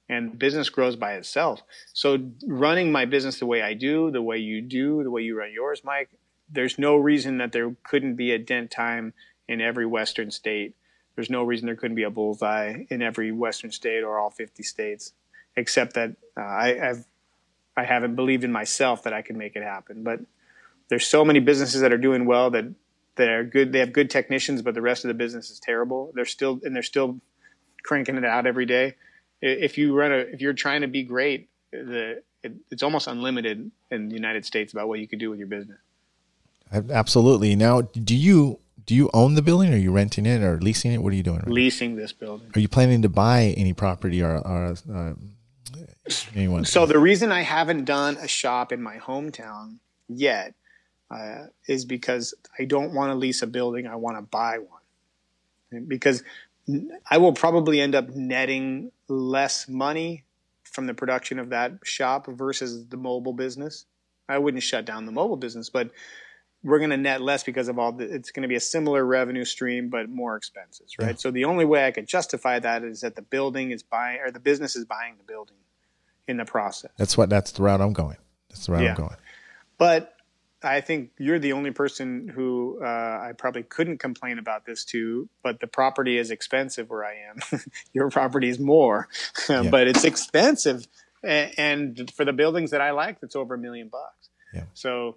and 0.08 0.36
business 0.36 0.68
grows 0.70 0.96
by 0.96 1.12
itself. 1.14 1.62
So 1.92 2.18
running 2.46 2.90
my 2.90 3.04
business 3.04 3.38
the 3.38 3.46
way 3.46 3.62
I 3.62 3.74
do, 3.74 4.10
the 4.10 4.22
way 4.22 4.38
you 4.38 4.60
do, 4.60 5.04
the 5.04 5.10
way 5.10 5.22
you 5.22 5.38
run 5.38 5.52
yours, 5.52 5.82
Mike. 5.84 6.10
There's 6.50 6.78
no 6.78 6.96
reason 6.96 7.38
that 7.38 7.52
there 7.52 7.76
couldn't 7.84 8.16
be 8.16 8.32
a 8.32 8.38
dent 8.38 8.70
time 8.70 9.12
in 9.46 9.60
every 9.60 9.86
Western 9.86 10.30
state. 10.30 10.74
There's 11.14 11.30
no 11.30 11.42
reason 11.44 11.66
there 11.66 11.76
couldn't 11.76 11.96
be 11.96 12.04
a 12.04 12.10
bullseye 12.10 12.84
in 12.90 13.02
every 13.02 13.32
Western 13.32 13.70
state 13.70 14.02
or 14.02 14.18
all 14.18 14.30
50 14.30 14.62
states, 14.62 15.12
except 15.56 15.94
that 15.94 16.16
uh, 16.36 16.40
I, 16.40 16.88
I've 16.90 17.04
I 17.78 17.84
haven't 17.84 18.16
believed 18.16 18.44
in 18.44 18.50
myself 18.50 19.04
that 19.04 19.12
I 19.12 19.22
can 19.22 19.38
make 19.38 19.54
it 19.54 19.62
happen. 19.62 20.02
But 20.02 20.20
there's 20.88 21.06
so 21.06 21.24
many 21.24 21.38
businesses 21.38 21.80
that 21.80 21.92
are 21.92 21.98
doing 21.98 22.26
well 22.26 22.50
that 22.50 22.66
are 23.20 23.44
good. 23.44 23.72
They 23.72 23.78
have 23.78 23.92
good 23.92 24.10
technicians, 24.10 24.62
but 24.62 24.74
the 24.74 24.82
rest 24.82 25.04
of 25.04 25.08
the 25.08 25.14
business 25.14 25.50
is 25.50 25.60
terrible. 25.60 26.10
They're 26.14 26.24
still 26.24 26.60
and 26.62 26.74
they're 26.74 26.82
still 26.82 27.20
cranking 27.82 28.16
it 28.16 28.24
out 28.24 28.46
every 28.46 28.66
day. 28.66 28.96
If 29.40 29.78
you 29.78 29.94
run 29.94 30.12
a, 30.12 30.16
if 30.16 30.40
you're 30.40 30.52
trying 30.52 30.80
to 30.80 30.88
be 30.88 31.04
great, 31.04 31.48
the 31.70 32.22
it, 32.42 32.54
it's 32.70 32.82
almost 32.82 33.06
unlimited 33.06 33.70
in 33.90 34.08
the 34.08 34.14
United 34.14 34.44
States 34.44 34.72
about 34.72 34.88
what 34.88 34.98
you 34.98 35.08
could 35.08 35.18
do 35.18 35.30
with 35.30 35.38
your 35.38 35.48
business. 35.48 35.78
Absolutely. 36.72 37.56
Now, 37.56 37.82
do 37.82 38.16
you 38.16 38.58
do 38.86 38.94
you 38.94 39.10
own 39.12 39.34
the 39.34 39.42
building? 39.42 39.70
Or 39.70 39.74
are 39.74 39.78
you 39.78 39.92
renting 39.92 40.26
it 40.26 40.42
or 40.42 40.58
leasing 40.58 40.92
it? 40.92 40.98
What 41.02 41.12
are 41.12 41.16
you 41.16 41.22
doing? 41.22 41.38
right 41.38 41.46
now? 41.46 41.52
Leasing 41.52 41.96
this 41.96 42.12
building. 42.12 42.50
Are 42.56 42.60
you 42.60 42.68
planning 42.68 43.02
to 43.02 43.08
buy 43.08 43.54
any 43.56 43.72
property 43.72 44.22
or, 44.22 44.38
or 44.38 44.74
uh, 44.92 45.12
anyone? 46.34 46.64
So 46.64 46.86
the 46.86 46.98
reason 46.98 47.32
I 47.32 47.42
haven't 47.42 47.84
done 47.84 48.16
a 48.16 48.28
shop 48.28 48.72
in 48.72 48.82
my 48.82 48.98
hometown 48.98 49.76
yet 50.08 50.54
uh, 51.10 51.46
is 51.66 51.84
because 51.84 52.34
I 52.58 52.64
don't 52.64 52.94
want 52.94 53.10
to 53.10 53.14
lease 53.14 53.42
a 53.42 53.46
building. 53.46 53.86
I 53.86 53.96
want 53.96 54.16
to 54.18 54.22
buy 54.22 54.58
one 54.58 55.86
because 55.86 56.22
I 57.10 57.18
will 57.18 57.32
probably 57.32 57.80
end 57.80 57.94
up 57.94 58.10
netting 58.10 58.92
less 59.08 59.68
money 59.68 60.24
from 60.64 60.86
the 60.86 60.94
production 60.94 61.38
of 61.38 61.50
that 61.50 61.72
shop 61.82 62.26
versus 62.26 62.86
the 62.86 62.96
mobile 62.96 63.32
business. 63.32 63.86
I 64.28 64.38
wouldn't 64.38 64.62
shut 64.62 64.84
down 64.84 65.06
the 65.06 65.12
mobile 65.12 65.36
business, 65.36 65.70
but 65.70 65.90
we're 66.64 66.78
going 66.78 66.90
to 66.90 66.96
net 66.96 67.20
less 67.22 67.44
because 67.44 67.68
of 67.68 67.78
all 67.78 67.92
the, 67.92 68.04
it's 68.04 68.30
going 68.32 68.42
to 68.42 68.48
be 68.48 68.56
a 68.56 68.60
similar 68.60 69.04
revenue 69.04 69.44
stream, 69.44 69.90
but 69.90 70.08
more 70.08 70.36
expenses, 70.36 70.94
right? 70.98 71.10
Yeah. 71.10 71.16
So 71.16 71.30
the 71.30 71.44
only 71.44 71.64
way 71.64 71.86
I 71.86 71.92
could 71.92 72.06
justify 72.08 72.58
that 72.58 72.82
is 72.82 73.02
that 73.02 73.14
the 73.16 73.22
building 73.22 73.70
is 73.70 73.82
buying 73.82 74.20
or 74.20 74.30
the 74.30 74.40
business 74.40 74.74
is 74.74 74.84
buying 74.84 75.16
the 75.18 75.24
building 75.24 75.56
in 76.26 76.36
the 76.36 76.44
process. 76.44 76.90
that's 76.98 77.16
what 77.16 77.30
that's 77.30 77.52
the 77.52 77.62
route 77.62 77.80
I'm 77.80 77.92
going. 77.92 78.16
That's 78.50 78.66
the 78.66 78.72
route 78.72 78.82
Yeah. 78.82 78.90
I'm 78.90 78.96
going. 78.96 79.16
But 79.78 80.14
I 80.62 80.80
think 80.80 81.10
you're 81.18 81.38
the 81.38 81.52
only 81.52 81.70
person 81.70 82.28
who 82.28 82.80
uh, 82.82 82.86
I 82.86 83.32
probably 83.38 83.62
couldn't 83.62 83.98
complain 83.98 84.38
about 84.38 84.66
this 84.66 84.84
to. 84.86 85.28
But 85.42 85.60
the 85.60 85.68
property 85.68 86.18
is 86.18 86.30
expensive 86.32 86.90
where 86.90 87.04
I 87.04 87.14
am. 87.30 87.60
Your 87.92 88.10
property 88.10 88.48
is 88.48 88.58
more, 88.58 89.08
but 89.48 89.86
it's 89.86 90.04
expensive. 90.04 90.86
And 91.22 92.12
for 92.14 92.24
the 92.24 92.32
buildings 92.32 92.72
that 92.72 92.80
I 92.80 92.90
like, 92.90 93.20
that's 93.20 93.36
over 93.36 93.54
a 93.54 93.58
million 93.58 93.88
bucks. 93.88 94.30
Yeah. 94.52 94.64
So 94.74 95.16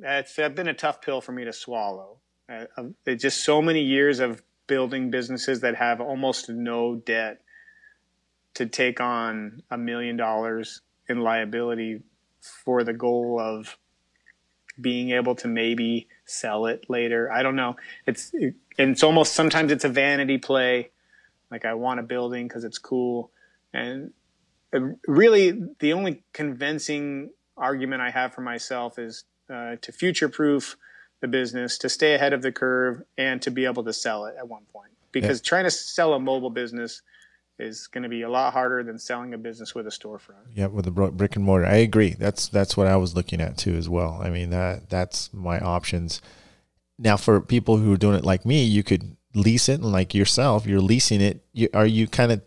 that's 0.00 0.34
that's 0.34 0.54
been 0.54 0.68
a 0.68 0.74
tough 0.74 1.00
pill 1.00 1.20
for 1.20 1.32
me 1.32 1.44
to 1.44 1.52
swallow. 1.52 2.18
Uh, 2.48 2.64
um, 2.76 2.94
it's 3.04 3.22
just 3.22 3.44
so 3.44 3.60
many 3.60 3.82
years 3.82 4.20
of 4.20 4.42
building 4.66 5.10
businesses 5.10 5.60
that 5.60 5.76
have 5.76 6.00
almost 6.00 6.48
no 6.48 6.96
debt 6.96 7.40
to 8.54 8.66
take 8.66 9.00
on 9.00 9.62
a 9.70 9.78
million 9.78 10.16
dollars 10.16 10.80
in 11.08 11.20
liability 11.20 12.02
for 12.40 12.84
the 12.84 12.92
goal 12.92 13.40
of 13.40 13.76
being 14.80 15.10
able 15.10 15.34
to 15.34 15.48
maybe 15.48 16.08
sell 16.24 16.66
it 16.66 16.86
later. 16.88 17.30
I 17.32 17.42
don't 17.42 17.56
know. 17.56 17.76
It's 18.06 18.32
and 18.32 18.54
it's 18.78 19.02
almost 19.02 19.34
sometimes 19.34 19.72
it's 19.72 19.84
a 19.84 19.88
vanity 19.88 20.38
play. 20.38 20.90
Like 21.50 21.64
I 21.64 21.74
want 21.74 22.00
a 22.00 22.02
building 22.02 22.48
because 22.48 22.64
it's 22.64 22.78
cool, 22.78 23.30
and 23.72 24.12
uh, 24.74 24.80
really 25.06 25.58
the 25.78 25.92
only 25.92 26.22
convincing 26.32 27.30
argument 27.56 28.02
I 28.02 28.10
have 28.10 28.34
for 28.34 28.40
myself 28.42 28.98
is 28.98 29.24
uh, 29.50 29.76
to 29.80 29.92
future 29.92 30.28
proof 30.28 30.76
the 31.20 31.28
business, 31.28 31.78
to 31.78 31.88
stay 31.88 32.14
ahead 32.14 32.32
of 32.32 32.42
the 32.42 32.52
curve, 32.52 33.02
and 33.16 33.40
to 33.42 33.50
be 33.50 33.64
able 33.64 33.84
to 33.84 33.92
sell 33.92 34.26
it 34.26 34.34
at 34.38 34.48
one 34.48 34.62
point. 34.72 34.90
Because 35.12 35.40
trying 35.40 35.64
to 35.64 35.70
sell 35.70 36.12
a 36.12 36.20
mobile 36.20 36.50
business 36.50 37.00
is 37.58 37.86
going 37.86 38.02
to 38.02 38.08
be 38.08 38.22
a 38.22 38.28
lot 38.28 38.52
harder 38.52 38.82
than 38.82 38.98
selling 38.98 39.32
a 39.32 39.38
business 39.38 39.74
with 39.74 39.86
a 39.86 39.90
storefront. 39.90 40.44
Yeah, 40.54 40.66
with 40.66 40.84
the 40.84 40.90
bro- 40.90 41.10
brick 41.10 41.36
and 41.36 41.44
mortar. 41.44 41.66
I 41.66 41.76
agree. 41.76 42.10
That's 42.18 42.48
that's 42.48 42.76
what 42.76 42.86
I 42.86 42.96
was 42.96 43.14
looking 43.14 43.40
at 43.40 43.56
too 43.56 43.74
as 43.74 43.88
well. 43.88 44.20
I 44.22 44.28
mean 44.28 44.50
that 44.50 44.90
that's 44.90 45.32
my 45.32 45.58
options. 45.60 46.20
Now 46.98 47.16
for 47.16 47.40
people 47.40 47.78
who 47.78 47.92
are 47.94 47.96
doing 47.96 48.16
it 48.16 48.24
like 48.24 48.44
me, 48.44 48.62
you 48.62 48.82
could 48.82 49.16
lease 49.34 49.68
it 49.68 49.80
and 49.80 49.92
like 49.92 50.14
yourself, 50.14 50.66
you're 50.66 50.80
leasing 50.80 51.20
it. 51.20 51.44
You, 51.52 51.68
are 51.72 51.86
you 51.86 52.06
kind 52.06 52.32
of 52.32 52.42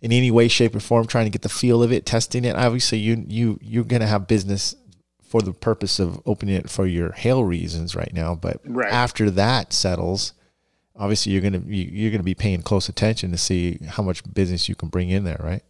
in 0.00 0.12
any 0.12 0.30
way, 0.30 0.48
shape, 0.48 0.76
or 0.76 0.80
form, 0.80 1.06
trying 1.06 1.24
to 1.24 1.30
get 1.30 1.40
the 1.40 1.48
feel 1.48 1.82
of 1.82 1.90
it, 1.90 2.04
testing 2.04 2.44
it. 2.44 2.54
Obviously, 2.56 2.98
you 2.98 3.24
you 3.26 3.58
you're 3.62 3.84
going 3.84 4.02
to 4.02 4.06
have 4.06 4.28
business 4.28 4.76
for 5.34 5.42
the 5.42 5.52
purpose 5.52 5.98
of 5.98 6.22
opening 6.26 6.54
it 6.54 6.70
for 6.70 6.86
your 6.86 7.10
hail 7.10 7.42
reasons 7.42 7.96
right 7.96 8.12
now. 8.14 8.36
But 8.36 8.60
Right. 8.64 8.92
after 8.92 9.32
that 9.32 9.72
settles, 9.72 10.32
obviously 10.94 11.32
you're 11.32 11.40
going 11.40 11.60
to 11.60 11.74
you, 11.74 11.90
you're 11.90 12.12
to 12.12 12.22
be 12.22 12.36
paying 12.36 12.62
close 12.62 12.88
attention 12.88 13.32
to 13.32 13.36
see 13.36 13.80
how 13.84 14.04
much 14.04 14.22
business 14.32 14.68
you 14.68 14.76
can 14.76 14.90
bring 14.90 15.10
in 15.10 15.24
there, 15.24 15.40
right? 15.42 15.64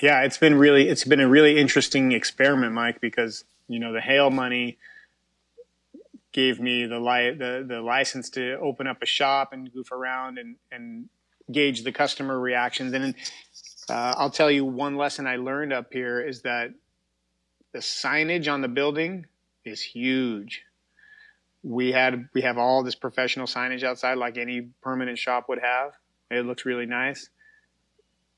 Yeah, 0.00 0.22
it's 0.22 0.38
been 0.38 0.54
really 0.54 0.88
it's 0.88 1.04
been 1.04 1.20
a 1.20 1.28
really 1.28 1.58
interesting 1.58 2.12
experiment, 2.12 2.72
Mike, 2.72 3.02
because 3.02 3.44
you 3.68 3.78
know 3.78 3.92
the 3.92 4.00
hail 4.00 4.30
money 4.30 4.78
gave 6.32 6.58
me 6.58 6.86
the 6.86 6.98
li- 6.98 7.36
the 7.36 7.66
the 7.68 7.82
license 7.82 8.30
to 8.30 8.58
open 8.60 8.86
up 8.86 9.02
a 9.02 9.06
shop 9.06 9.52
and 9.52 9.70
goof 9.74 9.92
around 9.92 10.38
and 10.38 10.56
and 10.72 11.10
gauge 11.52 11.84
the 11.84 11.92
customer 11.92 12.40
reactions. 12.40 12.94
And 12.94 13.14
uh, 13.90 14.14
I'll 14.16 14.30
tell 14.30 14.50
you 14.50 14.64
one 14.64 14.96
lesson 14.96 15.26
I 15.26 15.36
learned 15.36 15.74
up 15.74 15.92
here 15.92 16.18
is 16.22 16.40
that 16.42 16.70
the 17.76 17.82
signage 17.82 18.52
on 18.52 18.62
the 18.62 18.68
building 18.68 19.26
is 19.64 19.82
huge. 19.82 20.62
We 21.62 21.92
had 21.92 22.28
we 22.34 22.42
have 22.42 22.58
all 22.58 22.82
this 22.82 22.94
professional 22.94 23.46
signage 23.46 23.82
outside, 23.82 24.18
like 24.18 24.38
any 24.38 24.68
permanent 24.82 25.18
shop 25.18 25.48
would 25.48 25.60
have. 25.60 25.92
It 26.30 26.46
looks 26.46 26.64
really 26.64 26.86
nice 26.86 27.28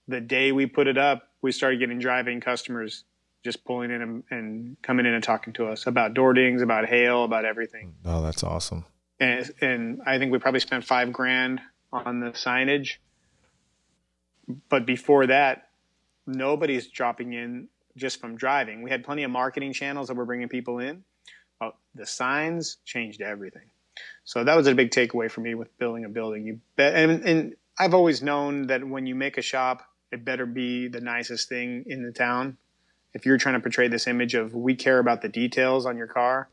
the 0.09 0.21
day 0.21 0.51
we 0.51 0.67
put 0.67 0.89
it 0.89 0.99
up, 0.99 1.29
we 1.43 1.53
started 1.53 1.79
getting 1.79 1.99
driving 1.99 2.41
customers 2.41 3.05
just 3.45 3.65
pulling 3.65 3.91
in 3.93 4.03
and, 4.03 4.25
and 4.31 4.77
coming 4.83 5.07
in 5.07 5.15
and 5.15 5.23
talking 5.23 5.53
to 5.53 5.67
us 5.67 5.87
about 5.87 6.15
door 6.15 6.33
dings, 6.33 6.63
about 6.63 6.87
hail, 6.87 7.23
about 7.23 7.45
everything. 7.45 7.95
Oh, 8.05 8.23
that's 8.23 8.43
awesome. 8.43 8.85
And, 9.21 9.49
and 9.61 10.01
I 10.05 10.19
think 10.19 10.33
we 10.33 10.39
probably 10.39 10.61
spent 10.61 10.85
five 10.85 11.13
grand 11.13 11.61
on 11.93 12.21
the 12.21 12.31
signage. 12.31 12.97
But 14.69 14.87
before 14.87 15.27
that, 15.27 15.69
nobody's 16.27 16.89
dropping 16.89 17.35
in 17.35 17.69
just 17.99 18.21
from 18.21 18.37
driving. 18.37 18.83
We 18.83 18.91
had 18.91 19.05
plenty 19.05 19.25
of 19.25 19.31
marketing 19.31 19.73
channels 19.73 20.09
that 20.09 20.15
were 20.15 20.25
bringing 20.25 20.49
people 20.49 20.79
in. 20.79 21.05
The 21.95 22.07
signs 22.07 22.77
changed 22.85 23.21
everything. 23.21 23.71
So 24.25 24.45
that 24.45 24.57
was 24.57 24.69
a 24.69 24.75
big 24.75 24.91
takeaway 24.91 25.29
for 25.29 25.41
me 25.41 25.57
with 25.57 25.77
building 25.79 26.05
a 26.05 26.09
building. 26.09 26.47
You 26.47 26.61
bet, 26.77 26.95
and, 26.95 27.25
and 27.25 27.57
I've 27.77 27.95
always 27.95 28.23
known 28.23 28.69
that 28.69 28.87
when 28.87 29.07
you 29.07 29.17
make 29.17 29.37
a 29.37 29.43
shop, 29.43 29.83
it 30.13 30.25
better 30.25 30.47
be 30.47 30.87
the 30.87 31.01
nicest 31.01 31.49
thing 31.49 31.85
in 31.89 32.05
the 32.05 32.13
town. 32.13 32.57
If 33.15 33.27
you're 33.27 33.39
trying 33.39 33.55
to 33.55 33.61
portray 33.61 33.89
this 33.89 34.07
image 34.07 34.35
of 34.35 34.55
we 34.55 34.77
care 34.77 35.01
about 35.01 35.23
the 35.23 35.29
details 35.29 35.87
on 35.87 35.97
your 35.97 36.07
car, 36.07 36.49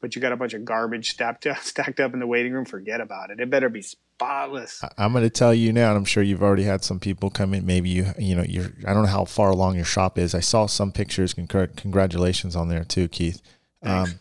but 0.00 0.14
you 0.14 0.22
got 0.22 0.32
a 0.32 0.36
bunch 0.36 0.54
of 0.54 0.64
garbage 0.64 1.10
stacked 1.10 1.46
up, 1.46 1.58
stacked 1.62 2.00
up 2.00 2.14
in 2.14 2.20
the 2.20 2.26
waiting 2.26 2.52
room, 2.52 2.64
forget 2.64 3.00
about 3.00 3.30
it. 3.30 3.40
It 3.40 3.50
better 3.50 3.68
be 3.68 3.82
spotless. 3.82 4.82
I'm 4.96 5.12
going 5.12 5.24
to 5.24 5.30
tell 5.30 5.54
you 5.54 5.72
now, 5.72 5.88
and 5.88 5.98
I'm 5.98 6.04
sure 6.04 6.22
you've 6.22 6.42
already 6.42 6.64
had 6.64 6.84
some 6.84 7.00
people 7.00 7.30
come 7.30 7.54
in. 7.54 7.66
Maybe 7.66 7.88
you, 7.88 8.12
you 8.18 8.34
know, 8.34 8.44
you're. 8.46 8.72
I 8.86 8.94
don't 8.94 9.04
know 9.04 9.10
how 9.10 9.24
far 9.24 9.50
along 9.50 9.76
your 9.76 9.84
shop 9.84 10.18
is. 10.18 10.34
I 10.34 10.40
saw 10.40 10.66
some 10.66 10.92
pictures. 10.92 11.34
Congr- 11.34 11.76
congratulations 11.76 12.56
on 12.56 12.68
there 12.68 12.84
too, 12.84 13.08
Keith. 13.08 13.40
Um, 13.82 14.20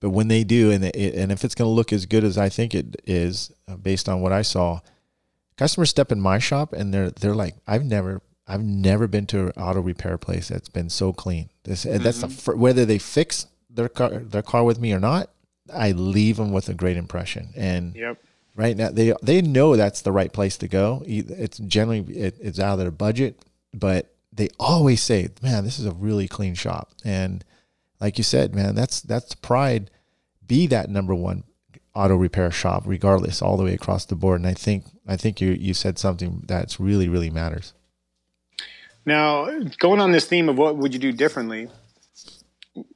but 0.00 0.10
when 0.10 0.28
they 0.28 0.44
do, 0.44 0.70
and 0.70 0.84
it, 0.84 1.14
and 1.14 1.30
if 1.30 1.44
it's 1.44 1.54
going 1.54 1.68
to 1.68 1.72
look 1.72 1.92
as 1.92 2.06
good 2.06 2.24
as 2.24 2.38
I 2.38 2.48
think 2.48 2.74
it 2.74 2.96
is, 3.06 3.52
uh, 3.68 3.76
based 3.76 4.08
on 4.08 4.20
what 4.20 4.32
I 4.32 4.42
saw, 4.42 4.80
customers 5.56 5.90
step 5.90 6.10
in 6.10 6.20
my 6.20 6.38
shop 6.38 6.72
and 6.72 6.92
they're 6.92 7.10
they're 7.10 7.34
like, 7.34 7.56
I've 7.66 7.84
never. 7.84 8.22
I've 8.48 8.64
never 8.64 9.06
been 9.06 9.26
to 9.26 9.46
an 9.46 9.52
auto 9.56 9.80
repair 9.80 10.18
place 10.18 10.48
that's 10.48 10.68
been 10.68 10.90
so 10.90 11.12
clean. 11.12 11.50
This, 11.62 11.84
and 11.84 12.02
That's 12.02 12.22
the 12.22 12.28
fir- 12.28 12.56
whether 12.56 12.84
they 12.84 12.98
fix 12.98 13.46
their 13.72 13.88
car 13.88 14.10
their 14.10 14.42
car 14.42 14.64
with 14.64 14.80
me 14.80 14.92
or 14.92 15.00
not. 15.00 15.30
I 15.72 15.92
leave 15.92 16.36
them 16.36 16.52
with 16.52 16.68
a 16.68 16.74
great 16.74 16.96
impression, 16.96 17.50
and 17.56 17.94
Yep. 17.94 18.18
right 18.56 18.76
now 18.76 18.90
they 18.90 19.14
they 19.22 19.40
know 19.40 19.76
that's 19.76 20.02
the 20.02 20.12
right 20.12 20.32
place 20.32 20.56
to 20.58 20.68
go. 20.68 21.02
It's 21.06 21.58
generally 21.58 22.00
it, 22.00 22.36
it's 22.40 22.58
out 22.58 22.74
of 22.74 22.78
their 22.80 22.90
budget 22.90 23.44
but 23.72 24.12
they 24.32 24.48
always 24.58 25.02
say 25.02 25.28
man 25.42 25.64
this 25.64 25.78
is 25.78 25.86
a 25.86 25.92
really 25.92 26.28
clean 26.28 26.54
shop. 26.54 26.90
And 27.04 27.44
like 28.00 28.18
you 28.18 28.24
said 28.24 28.54
man 28.54 28.74
that's 28.74 29.00
that's 29.00 29.34
pride. 29.34 29.90
Be 30.46 30.66
that 30.66 30.90
number 30.90 31.14
one 31.14 31.44
auto 31.94 32.16
repair 32.16 32.50
shop 32.50 32.82
regardless 32.86 33.40
all 33.42 33.56
the 33.56 33.62
way 33.64 33.74
across 33.74 34.04
the 34.04 34.16
board. 34.16 34.40
And 34.40 34.48
i 34.48 34.54
think 34.54 34.84
i 35.06 35.16
think 35.16 35.40
you 35.40 35.50
you 35.52 35.74
said 35.74 35.98
something 35.98 36.42
that's 36.46 36.80
really 36.80 37.08
really 37.08 37.30
matters. 37.30 37.74
Now, 39.06 39.48
going 39.78 40.00
on 40.00 40.12
this 40.12 40.26
theme 40.26 40.48
of 40.48 40.58
what 40.58 40.76
would 40.76 40.92
you 40.92 41.00
do 41.00 41.10
differently, 41.10 41.68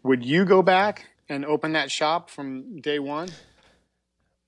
would 0.03 0.25
you 0.25 0.45
go 0.45 0.63
back 0.63 1.07
and 1.29 1.45
open 1.45 1.73
that 1.73 1.91
shop 1.91 2.31
from 2.31 2.81
day 2.81 2.99
one? 2.99 3.29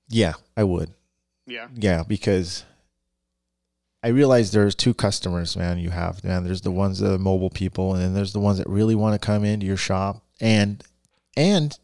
yeah 0.09 0.33
i 0.55 0.63
would 0.63 0.93
Yeah. 1.45 1.67
Yeah, 1.75 2.03
because 2.07 2.63
I 4.03 4.09
realize 4.09 4.51
there's 4.51 4.75
two 4.75 4.93
customers, 4.93 5.57
man. 5.57 5.79
You 5.79 5.89
have, 5.89 6.23
man. 6.23 6.43
There's 6.43 6.61
the 6.61 6.71
ones 6.71 6.99
that 6.99 7.13
are 7.13 7.17
mobile 7.17 7.49
people, 7.49 7.93
and 7.93 8.01
then 8.03 8.13
there's 8.13 8.31
the 8.31 8.39
ones 8.39 8.57
that 8.59 8.69
really 8.69 8.95
want 8.95 9.19
to 9.19 9.25
come 9.25 9.43
into 9.43 9.65
your 9.65 9.77
shop. 9.77 10.23
And 10.39 10.83
and 11.35 11.77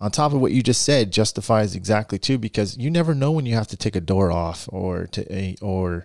on 0.00 0.10
top 0.10 0.32
of 0.32 0.40
what 0.40 0.52
you 0.52 0.62
just 0.62 0.82
said, 0.82 1.12
justifies 1.12 1.74
exactly 1.74 2.18
too, 2.18 2.38
because 2.38 2.76
you 2.76 2.90
never 2.90 3.14
know 3.14 3.32
when 3.32 3.46
you 3.46 3.54
have 3.54 3.68
to 3.68 3.76
take 3.76 3.96
a 3.96 4.00
door 4.00 4.30
off 4.30 4.68
or 4.70 5.06
to 5.08 5.32
a, 5.32 5.56
or 5.62 6.04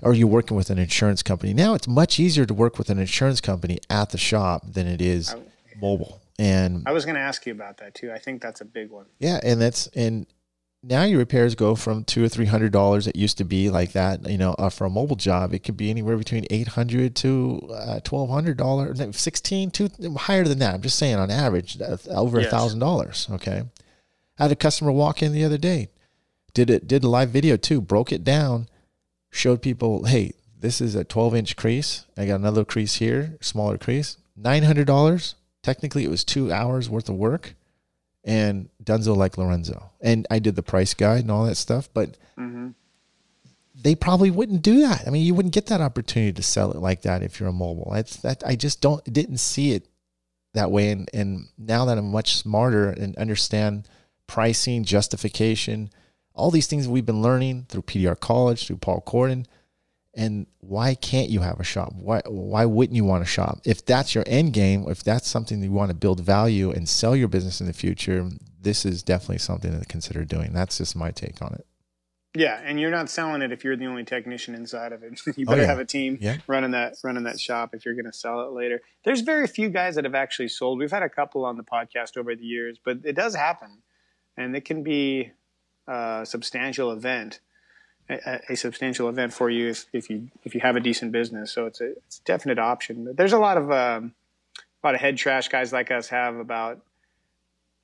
or 0.00 0.14
you're 0.14 0.28
working 0.28 0.56
with 0.56 0.70
an 0.70 0.78
insurance 0.78 1.22
company. 1.22 1.52
Now 1.52 1.74
it's 1.74 1.88
much 1.88 2.20
easier 2.20 2.46
to 2.46 2.54
work 2.54 2.78
with 2.78 2.88
an 2.88 2.98
insurance 2.98 3.40
company 3.40 3.78
at 3.90 4.10
the 4.10 4.18
shop 4.18 4.62
than 4.72 4.86
it 4.86 5.00
is 5.02 5.34
mobile. 5.80 6.20
And 6.38 6.84
I 6.86 6.92
was 6.92 7.04
going 7.04 7.16
to 7.16 7.20
ask 7.20 7.46
you 7.46 7.52
about 7.52 7.78
that 7.78 7.94
too. 7.94 8.12
I 8.12 8.18
think 8.18 8.40
that's 8.40 8.60
a 8.60 8.64
big 8.64 8.90
one. 8.90 9.06
yeah, 9.18 9.40
and 9.42 9.60
that's 9.60 9.88
and 9.88 10.26
now 10.84 11.02
your 11.02 11.18
repairs 11.18 11.56
go 11.56 11.74
from 11.74 12.04
two 12.04 12.22
or 12.24 12.28
three 12.28 12.46
hundred 12.46 12.70
dollars. 12.70 13.08
It 13.08 13.16
used 13.16 13.38
to 13.38 13.44
be 13.44 13.68
like 13.70 13.92
that, 13.92 14.28
you 14.28 14.38
know, 14.38 14.52
uh, 14.52 14.70
for 14.70 14.84
a 14.84 14.90
mobile 14.90 15.16
job, 15.16 15.52
it 15.52 15.64
could 15.64 15.76
be 15.76 15.90
anywhere 15.90 16.16
between 16.16 16.46
eight 16.50 16.68
hundred 16.68 17.16
to 17.16 17.68
uh, 17.74 18.00
twelve 18.04 18.30
hundred 18.30 18.56
dollars, 18.56 19.00
sixteen 19.16 19.72
to 19.72 19.90
higher 20.16 20.44
than 20.44 20.60
that. 20.60 20.74
I'm 20.74 20.82
just 20.82 20.98
saying, 20.98 21.16
on 21.16 21.30
average, 21.30 21.80
uh, 21.80 21.96
over 22.08 22.38
a 22.38 22.44
thousand 22.44 22.78
dollars. 22.78 23.26
Okay, 23.32 23.64
I 24.38 24.42
had 24.44 24.52
a 24.52 24.56
customer 24.56 24.92
walk 24.92 25.20
in 25.20 25.32
the 25.32 25.44
other 25.44 25.58
day, 25.58 25.88
did 26.54 26.70
it, 26.70 26.86
did 26.86 27.02
a 27.02 27.08
live 27.08 27.30
video 27.30 27.56
too, 27.56 27.80
broke 27.80 28.12
it 28.12 28.22
down, 28.22 28.68
showed 29.30 29.60
people, 29.60 30.04
hey, 30.04 30.34
this 30.56 30.80
is 30.80 30.94
a 30.94 31.02
twelve 31.02 31.34
inch 31.34 31.56
crease. 31.56 32.06
I 32.16 32.26
got 32.26 32.36
another 32.36 32.64
crease 32.64 32.94
here, 32.96 33.36
smaller 33.40 33.78
crease, 33.78 34.18
nine 34.36 34.62
hundred 34.62 34.86
dollars. 34.86 35.34
Technically, 35.68 36.02
it 36.02 36.08
was 36.10 36.24
two 36.24 36.50
hours 36.50 36.88
worth 36.88 37.10
of 37.10 37.16
work 37.16 37.54
and 38.24 38.70
Dunzo 38.82 39.14
like 39.14 39.36
Lorenzo. 39.36 39.90
And 40.00 40.26
I 40.30 40.38
did 40.38 40.56
the 40.56 40.62
price 40.62 40.94
guide 40.94 41.20
and 41.20 41.30
all 41.30 41.44
that 41.44 41.56
stuff, 41.56 41.90
but 41.92 42.16
hmm 42.36 42.68
they 43.80 43.94
probably 43.94 44.30
wouldn't 44.30 44.62
do 44.62 44.80
that. 44.80 45.06
I 45.06 45.10
mean, 45.10 45.26
you 45.26 45.34
wouldn't 45.34 45.54
get 45.54 45.66
that 45.66 45.82
opportunity 45.82 46.32
to 46.32 46.42
sell 46.42 46.70
it 46.72 46.78
like 46.78 47.02
that 47.02 47.22
if 47.22 47.38
you're 47.38 47.50
a 47.50 47.52
mobile. 47.52 47.90
That's 47.92 48.16
that 48.16 48.42
I 48.46 48.56
just 48.56 48.80
don't 48.80 49.04
didn't 49.12 49.36
see 49.36 49.72
it 49.72 49.86
that 50.54 50.70
way 50.70 50.90
and 50.90 51.10
and 51.12 51.48
now 51.58 51.84
that 51.84 51.98
I'm 51.98 52.10
much 52.10 52.36
smarter 52.38 52.88
and 52.88 53.14
understand 53.16 53.86
pricing, 54.26 54.84
justification, 54.84 55.90
all 56.32 56.50
these 56.50 56.66
things 56.66 56.88
we've 56.88 57.04
been 57.04 57.20
learning 57.20 57.66
through 57.68 57.82
PDR 57.82 58.18
College, 58.18 58.66
through 58.66 58.78
Paul 58.78 59.04
Corden, 59.06 59.44
and 60.18 60.46
why 60.58 60.94
can't 60.94 61.30
you 61.30 61.40
have 61.40 61.58
a 61.60 61.64
shop? 61.64 61.92
Why 61.94 62.20
why 62.26 62.66
wouldn't 62.66 62.96
you 62.96 63.04
want 63.04 63.22
a 63.22 63.26
shop? 63.26 63.60
If 63.64 63.86
that's 63.86 64.14
your 64.14 64.24
end 64.26 64.52
game, 64.52 64.84
if 64.88 65.02
that's 65.02 65.26
something 65.28 65.60
that 65.60 65.66
you 65.66 65.72
want 65.72 65.90
to 65.90 65.96
build 65.96 66.20
value 66.20 66.70
and 66.70 66.86
sell 66.88 67.16
your 67.16 67.28
business 67.28 67.60
in 67.62 67.66
the 67.66 67.72
future, 67.72 68.28
this 68.60 68.84
is 68.84 69.02
definitely 69.02 69.38
something 69.38 69.78
to 69.78 69.86
consider 69.86 70.24
doing. 70.24 70.52
That's 70.52 70.76
just 70.78 70.94
my 70.96 71.10
take 71.12 71.40
on 71.40 71.54
it. 71.54 71.64
Yeah, 72.36 72.60
and 72.62 72.78
you're 72.78 72.90
not 72.90 73.08
selling 73.08 73.40
it 73.40 73.52
if 73.52 73.64
you're 73.64 73.76
the 73.76 73.86
only 73.86 74.04
technician 74.04 74.54
inside 74.54 74.92
of 74.92 75.02
it. 75.02 75.18
you 75.38 75.46
Oh, 75.48 75.50
better 75.52 75.62
yeah. 75.62 75.68
have 75.68 75.78
a 75.78 75.84
team 75.84 76.18
Yeah. 76.20 76.36
running 76.46 76.72
that 76.72 76.96
running 77.02 77.24
that 77.24 77.40
shop 77.40 77.74
if 77.74 77.84
you're 77.86 77.94
going 77.94 78.04
to 78.04 78.12
sell 78.12 78.42
it 78.42 78.52
later. 78.52 78.82
There's 79.04 79.22
very 79.22 79.46
few 79.46 79.70
guys 79.70 79.94
that 79.94 80.04
have 80.04 80.14
actually 80.14 80.48
sold. 80.48 80.78
We've 80.78 80.90
had 80.90 81.02
a 81.02 81.08
couple 81.08 81.44
on 81.46 81.56
the 81.56 81.62
podcast 81.64 82.16
over 82.18 82.34
the 82.36 82.44
years, 82.44 82.78
but 82.84 82.98
it 83.04 83.14
does 83.16 83.34
happen, 83.34 83.82
and 84.36 84.54
it 84.54 84.64
can 84.64 84.82
be 84.82 85.32
a 85.86 86.22
substantial 86.26 86.92
event, 86.92 87.40
a, 88.08 88.40
a 88.50 88.56
substantial 88.56 89.08
event 89.08 89.32
for 89.32 89.50
you 89.50 89.68
if, 89.68 89.86
if 89.92 90.10
you 90.10 90.30
if 90.44 90.54
you 90.54 90.60
have 90.60 90.76
a 90.76 90.80
decent 90.80 91.12
business. 91.12 91.52
So 91.52 91.66
it's 91.66 91.80
a 91.80 91.92
it's 91.92 92.18
a 92.18 92.24
definite 92.24 92.58
option. 92.58 93.04
But 93.04 93.16
there's 93.16 93.32
a 93.32 93.38
lot 93.38 93.56
of 93.56 93.70
um, 93.70 94.14
a 94.82 94.86
lot 94.86 94.94
of 94.94 95.00
head 95.00 95.16
trash 95.16 95.48
guys 95.48 95.72
like 95.72 95.90
us 95.90 96.08
have 96.08 96.36
about 96.36 96.80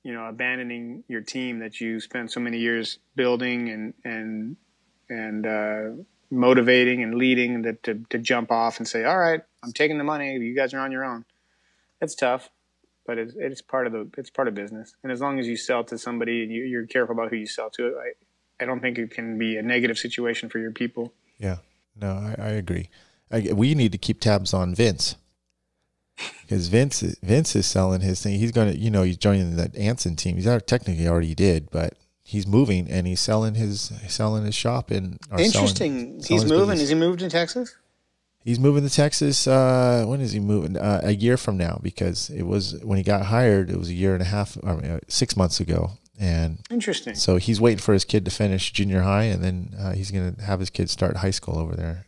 you 0.03 0.13
know 0.13 0.25
abandoning 0.25 1.03
your 1.07 1.21
team 1.21 1.59
that 1.59 1.81
you 1.81 1.99
spent 1.99 2.31
so 2.31 2.39
many 2.39 2.59
years 2.59 2.99
building 3.15 3.69
and 3.69 3.93
and 4.05 4.55
and 5.09 5.45
uh, 5.45 6.03
motivating 6.31 7.03
and 7.03 7.15
leading 7.15 7.63
that 7.63 7.83
to, 7.83 8.01
to 8.09 8.17
jump 8.17 8.51
off 8.51 8.77
and 8.77 8.87
say 8.87 9.03
all 9.03 9.17
right 9.17 9.41
i'm 9.63 9.71
taking 9.71 9.97
the 9.97 10.03
money 10.03 10.35
you 10.37 10.55
guys 10.55 10.73
are 10.73 10.79
on 10.79 10.91
your 10.91 11.03
own 11.03 11.25
it's 12.01 12.15
tough 12.15 12.49
but 13.05 13.17
it's, 13.17 13.33
it's 13.37 13.61
part 13.61 13.87
of 13.87 13.93
the 13.93 14.09
it's 14.17 14.29
part 14.29 14.47
of 14.47 14.53
business 14.53 14.95
and 15.03 15.11
as 15.11 15.21
long 15.21 15.39
as 15.39 15.47
you 15.47 15.55
sell 15.55 15.83
to 15.83 15.97
somebody 15.97 16.43
and 16.43 16.51
you, 16.51 16.63
you're 16.63 16.85
careful 16.85 17.13
about 17.13 17.29
who 17.29 17.35
you 17.35 17.47
sell 17.47 17.69
to 17.69 17.95
I, 17.99 18.11
I 18.59 18.65
don't 18.65 18.79
think 18.79 18.97
it 18.97 19.11
can 19.11 19.37
be 19.37 19.57
a 19.57 19.61
negative 19.61 19.97
situation 19.97 20.49
for 20.49 20.59
your 20.59 20.71
people 20.71 21.13
Yeah, 21.37 21.57
no, 21.95 22.11
I, 22.11 22.35
I 22.41 22.49
agree. 22.49 22.89
I, 23.31 23.51
we 23.53 23.75
need 23.75 23.91
to 23.91 23.97
keep 23.97 24.19
tabs 24.19 24.53
on 24.53 24.75
Vince 24.75 25.15
because 26.41 26.67
Vince 26.67 27.01
Vince 27.21 27.55
is 27.55 27.65
selling 27.65 28.01
his 28.01 28.21
thing. 28.21 28.39
He's 28.39 28.51
going 28.51 28.71
to, 28.71 28.77
you 28.77 28.89
know, 28.89 29.03
he's 29.03 29.17
joining 29.17 29.55
that 29.57 29.75
Anson 29.75 30.15
team. 30.15 30.35
He's 30.35 30.47
already, 30.47 30.65
technically 30.65 31.07
already 31.07 31.35
did, 31.35 31.69
but 31.71 31.95
he's 32.23 32.47
moving 32.47 32.89
and 32.89 33.05
he's 33.07 33.19
selling 33.19 33.55
his 33.55 33.91
selling 34.07 34.45
his 34.45 34.55
shop 34.55 34.89
and 34.89 35.19
interesting 35.37 36.19
he's 36.25 36.43
moving 36.43 36.79
is 36.79 36.89
he 36.89 36.95
moved 36.95 37.21
in 37.21 37.29
texas 37.29 37.75
He's 38.45 38.59
moving 38.59 38.83
to 38.87 38.93
Texas. 38.93 39.47
Uh, 39.47 40.05
when 40.05 40.21
is 40.21 40.31
he 40.31 40.39
moving? 40.39 40.77
Uh, 40.77 41.01
a 41.01 41.15
year 41.15 41.35
from 41.35 41.57
now, 41.57 41.79
because 41.81 42.29
it 42.29 42.43
was 42.43 42.79
when 42.83 42.97
he 42.97 43.03
got 43.03 43.25
hired. 43.25 43.71
It 43.71 43.77
was 43.77 43.89
a 43.89 43.93
year 43.95 44.13
and 44.13 44.21
a 44.21 44.25
half, 44.25 44.55
I 44.63 44.75
mean, 44.75 44.85
uh, 44.85 44.99
six 45.07 45.35
months 45.35 45.59
ago, 45.59 45.93
and 46.19 46.59
Interesting. 46.71 47.15
so 47.15 47.37
he's 47.37 47.59
waiting 47.59 47.79
for 47.79 47.93
his 47.93 48.05
kid 48.05 48.25
to 48.25 48.31
finish 48.31 48.71
junior 48.71 49.01
high, 49.01 49.23
and 49.23 49.43
then 49.43 49.73
uh, 49.79 49.93
he's 49.93 50.11
going 50.11 50.35
to 50.35 50.41
have 50.43 50.59
his 50.59 50.69
kid 50.69 50.89
start 50.89 51.17
high 51.17 51.31
school 51.31 51.57
over 51.59 51.75
there. 51.75 52.05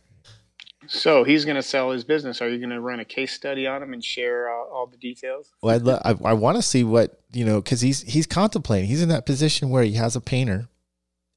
So 0.90 1.22
he's 1.24 1.44
going 1.44 1.56
to 1.56 1.62
sell 1.62 1.90
his 1.90 2.02
business. 2.04 2.40
Are 2.40 2.48
you 2.48 2.56
going 2.58 2.70
to 2.70 2.80
run 2.80 2.98
a 2.98 3.04
case 3.04 3.32
study 3.34 3.66
on 3.66 3.82
him 3.82 3.92
and 3.92 4.02
share 4.02 4.48
uh, 4.48 4.54
all 4.72 4.86
the 4.86 4.96
details? 4.96 5.50
Well, 5.62 5.74
I'd 5.76 5.82
lo- 5.82 6.00
I, 6.02 6.14
I 6.24 6.32
want 6.32 6.56
to 6.56 6.62
see 6.62 6.82
what 6.82 7.20
you 7.32 7.44
know 7.44 7.60
because 7.60 7.82
he's 7.82 8.02
he's 8.02 8.26
contemplating. 8.26 8.88
He's 8.88 9.02
in 9.02 9.10
that 9.10 9.26
position 9.26 9.68
where 9.68 9.82
he 9.82 9.92
has 9.92 10.16
a 10.16 10.20
painter, 10.20 10.68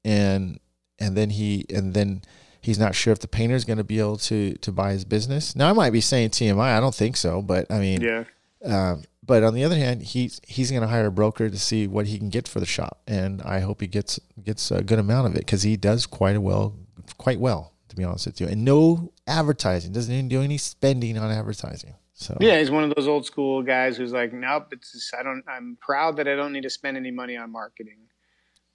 and 0.05 0.59
and 0.99 1.17
then 1.17 1.32
he 1.32 1.65
and 1.69 1.93
then 1.93 2.22
he's 2.61 2.80
not 2.80 2.95
sure 2.95 3.11
if 3.11 3.19
the 3.19 3.28
painter 3.28 3.55
is 3.55 3.65
going 3.65 3.78
to 3.78 3.84
be 3.84 3.99
able 3.99 4.17
to 4.19 4.53
to 4.53 4.72
buy 4.72 4.93
his 4.93 5.03
business. 5.03 5.53
Now 5.55 5.69
I 5.69 5.74
might 5.74 5.89
be 5.91 6.01
saying 6.01 6.30
TMI. 6.30 6.78
I 6.78 6.80
don't 6.80 6.95
think 6.95 7.17
so, 7.17 7.41
but 7.41 7.69
I 7.69 7.80
mean, 7.80 8.01
Yeah. 8.01 8.24
Um, 8.63 9.03
but 9.24 9.43
on 9.43 9.53
the 9.53 9.63
other 9.63 9.76
hand, 9.76 10.01
he's 10.01 10.41
he's 10.47 10.72
going 10.72 10.82
to 10.82 10.88
hire 10.88 11.07
a 11.07 11.11
broker 11.11 11.49
to 11.49 11.59
see 11.59 11.88
what 11.88 12.07
he 12.07 12.17
can 12.17 12.30
get 12.30 12.47
for 12.47 12.59
the 12.59 12.65
shop, 12.65 13.01
and 13.07 13.41
I 13.43 13.59
hope 13.59 13.82
he 13.82 13.88
gets 13.88 14.19
gets 14.43 14.72
a 14.72 14.84
good 14.84 14.99
amount 14.99 15.28
of 15.28 15.36
it 15.36 15.39
because 15.39 15.63
he 15.63 15.78
does 15.78 16.05
quite 16.05 16.36
a 16.36 16.41
well, 16.41 16.76
quite 17.17 17.39
well 17.39 17.72
to 17.91 17.95
be 17.95 18.03
honest 18.03 18.26
with 18.26 18.41
you. 18.41 18.47
And 18.47 18.65
no 18.65 19.11
advertising, 19.28 19.91
doesn't 19.91 20.13
even 20.13 20.28
do 20.30 20.41
any 20.41 20.57
spending 20.57 21.17
on 21.17 21.30
advertising. 21.30 21.93
So 22.13 22.38
Yeah, 22.39 22.57
he's 22.59 22.72
one 22.72 22.84
of 22.84 22.93
those 22.95 23.07
old 23.07 23.26
school 23.26 23.61
guys 23.63 23.97
who's 23.97 24.13
like, 24.13 24.32
nope, 24.32 24.67
it's 24.72 24.91
just, 24.93 25.13
I 25.13 25.24
don't. 25.24 25.43
I'm 25.47 25.78
proud 25.82 26.17
that 26.17 26.28
I 26.28 26.36
don't 26.36 26.53
need 26.53 26.63
to 26.63 26.69
spend 26.69 26.97
any 26.97 27.11
money 27.11 27.36
on 27.36 27.51
marketing, 27.51 27.97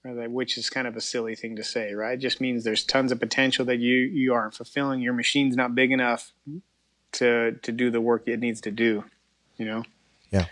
which 0.05 0.59
is 0.59 0.68
kind 0.68 0.86
of 0.86 0.97
a 0.97 1.01
silly 1.01 1.34
thing 1.34 1.57
to 1.57 1.64
say, 1.64 1.94
right? 1.94 2.14
It 2.14 2.20
just 2.20 2.40
means 2.40 2.64
there's 2.64 2.84
tons 2.84 3.11
of 3.11 3.20
potential 3.20 3.64
that 3.66 3.78
you 3.78 3.94
you 3.94 4.34
aren't 4.34 4.55
fulfilling. 4.55 5.01
Your 5.01 5.14
machine's 5.14 5.57
not 5.57 5.74
big 5.74 5.92
enough 5.92 6.32
to 7.12 7.53
to 7.53 7.72
do 7.72 7.90
the 7.90 8.01
work 8.01 8.24
it 8.26 8.40
needs 8.40 8.61
to 8.62 8.70
do. 8.70 9.05
You 9.57 9.64
know. 9.64 9.84
Yeah. 10.30 10.46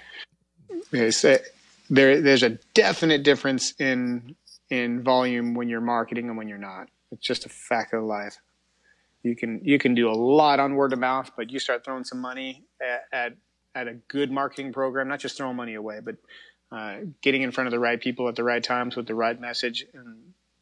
There 1.90 2.20
there's 2.20 2.42
a 2.42 2.50
definite 2.72 3.22
difference 3.22 3.74
in 3.78 4.36
in 4.70 5.02
volume 5.02 5.54
when 5.54 5.68
you're 5.68 5.80
marketing 5.80 6.28
and 6.28 6.38
when 6.38 6.48
you're 6.48 6.58
not. 6.58 6.88
It's 7.12 7.26
just 7.26 7.46
a 7.46 7.48
fact 7.48 7.92
of 7.92 8.04
life 8.04 8.38
you 9.24 9.34
can 9.34 9.60
you 9.64 9.78
can 9.78 9.94
do 9.94 10.08
a 10.08 10.12
lot 10.12 10.60
on 10.60 10.76
word 10.76 10.92
of 10.92 11.00
mouth, 11.00 11.32
but 11.36 11.50
you 11.50 11.58
start 11.58 11.84
throwing 11.84 12.04
some 12.04 12.20
money 12.20 12.62
at 12.80 13.04
at, 13.12 13.32
at 13.74 13.88
a 13.88 13.94
good 13.94 14.30
marketing 14.30 14.72
program, 14.72 15.08
not 15.08 15.18
just 15.18 15.36
throwing 15.36 15.56
money 15.56 15.74
away, 15.74 15.98
but 16.04 16.16
uh, 16.70 16.98
getting 17.22 17.42
in 17.42 17.50
front 17.50 17.66
of 17.66 17.72
the 17.72 17.78
right 17.78 18.00
people 18.00 18.28
at 18.28 18.36
the 18.36 18.44
right 18.44 18.62
times 18.62 18.94
with 18.94 19.06
the 19.06 19.14
right 19.14 19.40
message, 19.40 19.86
and 19.94 20.18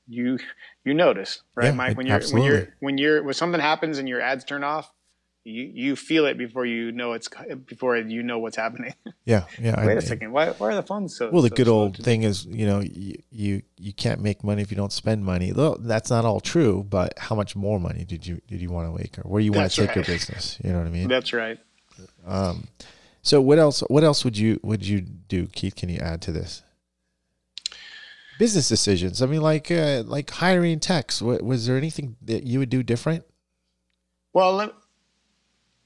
you 0.09 0.39
you 0.85 0.95
notice, 0.95 1.43
right, 1.55 1.67
Yeah, 1.67 1.73
Mike? 1.73 1.97
When 1.97 2.07
you're 2.07 2.17
absolutely. 2.17 2.49
when 2.49 2.59
you're 2.59 2.75
when 2.79 2.99
you're 2.99 3.23
when 3.25 3.35
something 3.35 3.61
happens 3.61 3.99
and 3.99 4.09
your 4.09 4.21
ads 4.21 4.45
turn 4.45 4.63
off, 4.63 4.93
you 5.45 5.71
you 5.75 5.97
feel 5.97 6.25
it 6.27 6.39
before 6.39 6.65
you 6.65 6.93
know 6.93 7.13
it's 7.13 7.29
before 7.67 7.97
you 7.97 8.23
know 8.23 8.39
what's 8.39 8.57
happening. 8.57 8.95
yeah, 9.25 9.45
yeah. 9.61 9.85
Wait 9.85 9.95
I- 9.95 9.99
a 9.99 10.01
second, 10.01 10.33
why 10.33 10.51
why 10.51 10.69
are 10.69 10.75
the 10.75 10.83
phones 10.83 11.17
so? 11.17 11.31
Well, 11.31 11.43
the 11.43 11.49
so 11.49 11.57
good 11.57 11.69
old 11.69 11.95
today? 11.95 12.05
thing 12.05 12.23
is, 12.23 12.45
you 12.47 12.67
know, 12.67 12.81
you, 12.81 13.17
you 13.31 13.63
you 13.77 13.93
can't 13.93 14.21
make 14.21 14.45
money 14.45 14.63
if 14.63 14.71
you 14.71 14.77
don't 14.77 14.93
spend 14.93 15.25
money. 15.25 15.51
Though 15.51 15.77
that's 15.81 16.11
not 16.11 16.25
all 16.25 16.41
true, 16.41 16.87
but 16.89 17.19
how 17.19 17.35
much 17.35 17.57
more 17.57 17.81
money 17.81 18.05
did 18.05 18.27
you 18.27 18.41
did 18.47 18.61
you 18.61 18.71
want 18.71 18.93
to 18.93 18.97
make, 18.97 19.19
or 19.19 19.23
where 19.23 19.41
you 19.41 19.53
want 19.53 19.71
to 19.71 19.87
take 19.87 19.95
your 19.97 20.05
business? 20.05 20.59
You 20.63 20.73
know 20.73 20.79
what 20.79 20.87
I 20.87 20.91
mean? 20.91 21.09
That's 21.09 21.33
right. 21.33 21.59
Um, 22.27 22.69
so 23.23 23.41
what 23.41 23.59
else? 23.59 23.81
What 23.89 24.05
else 24.05 24.25
would 24.25 24.39
you 24.39 24.61
would 24.63 24.87
you 24.87 25.01
do, 25.01 25.47
Keith? 25.47 25.75
Can 25.75 25.89
you 25.89 25.99
add 25.99 26.23
to 26.23 26.33
this? 26.33 26.63
Business 28.39 28.69
decisions. 28.69 29.21
I 29.23 29.27
mean, 29.27 29.43
like 29.43 29.71
uh, 29.71 30.03
like 30.07 30.31
hiring 30.31 30.81
techs. 30.81 31.21
Was 31.21 31.67
there 31.67 31.77
anything 31.77 32.17
that 32.23 32.45
you 32.45 32.59
would 32.61 32.71
do 32.71 32.83
different? 32.83 33.25
Well, 34.33 34.73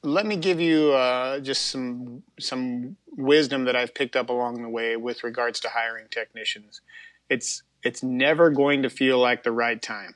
let, 0.07 0.27
me 0.27 0.37
give 0.37 0.61
you 0.61 0.93
uh, 0.93 1.41
just 1.41 1.67
some 1.67 2.23
some 2.39 2.97
wisdom 3.17 3.65
that 3.65 3.77
I've 3.77 3.95
picked 3.95 4.17
up 4.17 4.29
along 4.29 4.63
the 4.63 4.69
way 4.69 4.97
with 4.97 5.25
regards 5.25 5.61
to 5.61 5.69
hiring 5.69 6.07
technicians. 6.11 6.81
It's 7.29 7.63
it's 7.83 8.03
never 8.03 8.51
going 8.51 8.83
to 8.83 8.91
feel 8.91 9.19
like 9.19 9.43
the 9.43 9.53
right 9.53 9.81
time 9.81 10.15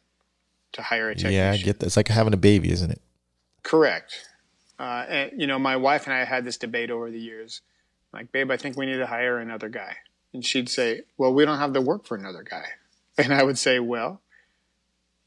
to 0.72 0.82
hire 0.82 1.10
a 1.10 1.14
technician. 1.14 1.38
Yeah, 1.38 1.52
I 1.52 1.56
get 1.56 1.80
that. 1.80 1.86
It's 1.86 1.96
like 1.96 2.08
having 2.08 2.32
a 2.32 2.38
baby, 2.38 2.70
isn't 2.72 2.90
it? 2.90 3.02
Correct. 3.62 4.26
Uh, 4.78 5.04
and 5.08 5.40
you 5.40 5.46
know, 5.46 5.58
my 5.58 5.76
wife 5.76 6.06
and 6.06 6.14
I 6.14 6.24
had 6.24 6.44
this 6.44 6.56
debate 6.56 6.90
over 6.90 7.10
the 7.10 7.20
years. 7.20 7.60
Like, 8.12 8.32
babe, 8.32 8.50
I 8.50 8.56
think 8.56 8.76
we 8.76 8.86
need 8.86 8.98
to 8.98 9.06
hire 9.06 9.38
another 9.38 9.68
guy. 9.68 9.96
And 10.32 10.44
she'd 10.44 10.68
say, 10.68 11.02
"Well, 11.18 11.34
we 11.34 11.44
don't 11.44 11.58
have 11.58 11.72
the 11.72 11.80
work 11.80 12.06
for 12.06 12.16
another 12.16 12.42
guy." 12.42 12.64
And 13.18 13.34
I 13.34 13.42
would 13.42 13.58
say, 13.58 13.80
"Well, 13.80 14.22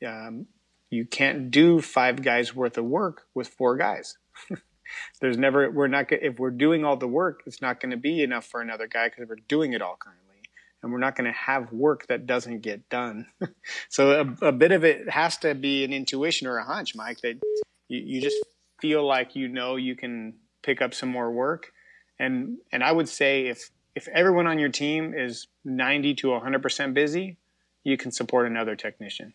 um, 0.07 0.47
you 0.89 1.05
can't 1.05 1.51
do 1.51 1.81
five 1.81 2.21
guys 2.21 2.55
worth 2.55 2.77
of 2.77 2.85
work 2.85 3.23
with 3.33 3.47
four 3.47 3.75
guys. 3.77 4.17
There's 5.21 5.37
never 5.37 5.71
we're 5.71 5.87
not 5.87 6.11
if 6.11 6.39
we're 6.39 6.51
doing 6.51 6.85
all 6.85 6.97
the 6.97 7.07
work, 7.07 7.43
it's 7.45 7.61
not 7.61 7.79
going 7.79 7.91
to 7.91 7.97
be 7.97 8.21
enough 8.21 8.45
for 8.45 8.61
another 8.61 8.87
guy 8.87 9.09
because 9.09 9.27
we're 9.27 9.37
doing 9.47 9.73
it 9.73 9.81
all 9.81 9.97
currently, 9.97 10.41
and 10.81 10.91
we're 10.91 10.99
not 10.99 11.15
going 11.15 11.31
to 11.31 11.37
have 11.37 11.71
work 11.71 12.07
that 12.07 12.27
doesn't 12.27 12.61
get 12.61 12.87
done. 12.89 13.27
so 13.89 14.35
a, 14.41 14.47
a 14.47 14.51
bit 14.51 14.71
of 14.71 14.83
it 14.83 15.09
has 15.09 15.37
to 15.37 15.55
be 15.55 15.83
an 15.83 15.93
intuition 15.93 16.47
or 16.47 16.57
a 16.57 16.63
hunch, 16.63 16.95
Mike, 16.95 17.21
that 17.21 17.39
you, 17.87 17.99
you 17.99 18.21
just 18.21 18.37
feel 18.79 19.05
like 19.05 19.35
you 19.35 19.47
know 19.47 19.77
you 19.77 19.95
can 19.95 20.33
pick 20.61 20.81
up 20.81 20.93
some 20.93 21.09
more 21.09 21.31
work, 21.31 21.71
and 22.19 22.57
and 22.71 22.83
I 22.83 22.91
would 22.91 23.09
say 23.09 23.47
if 23.47 23.71
if 23.95 24.07
everyone 24.09 24.47
on 24.47 24.59
your 24.59 24.69
team 24.69 25.13
is 25.15 25.47
90 25.65 26.15
to 26.15 26.29
100 26.31 26.61
percent 26.61 26.93
busy, 26.93 27.37
you 27.83 27.97
can 27.97 28.11
support 28.11 28.47
another 28.47 28.75
technician. 28.75 29.33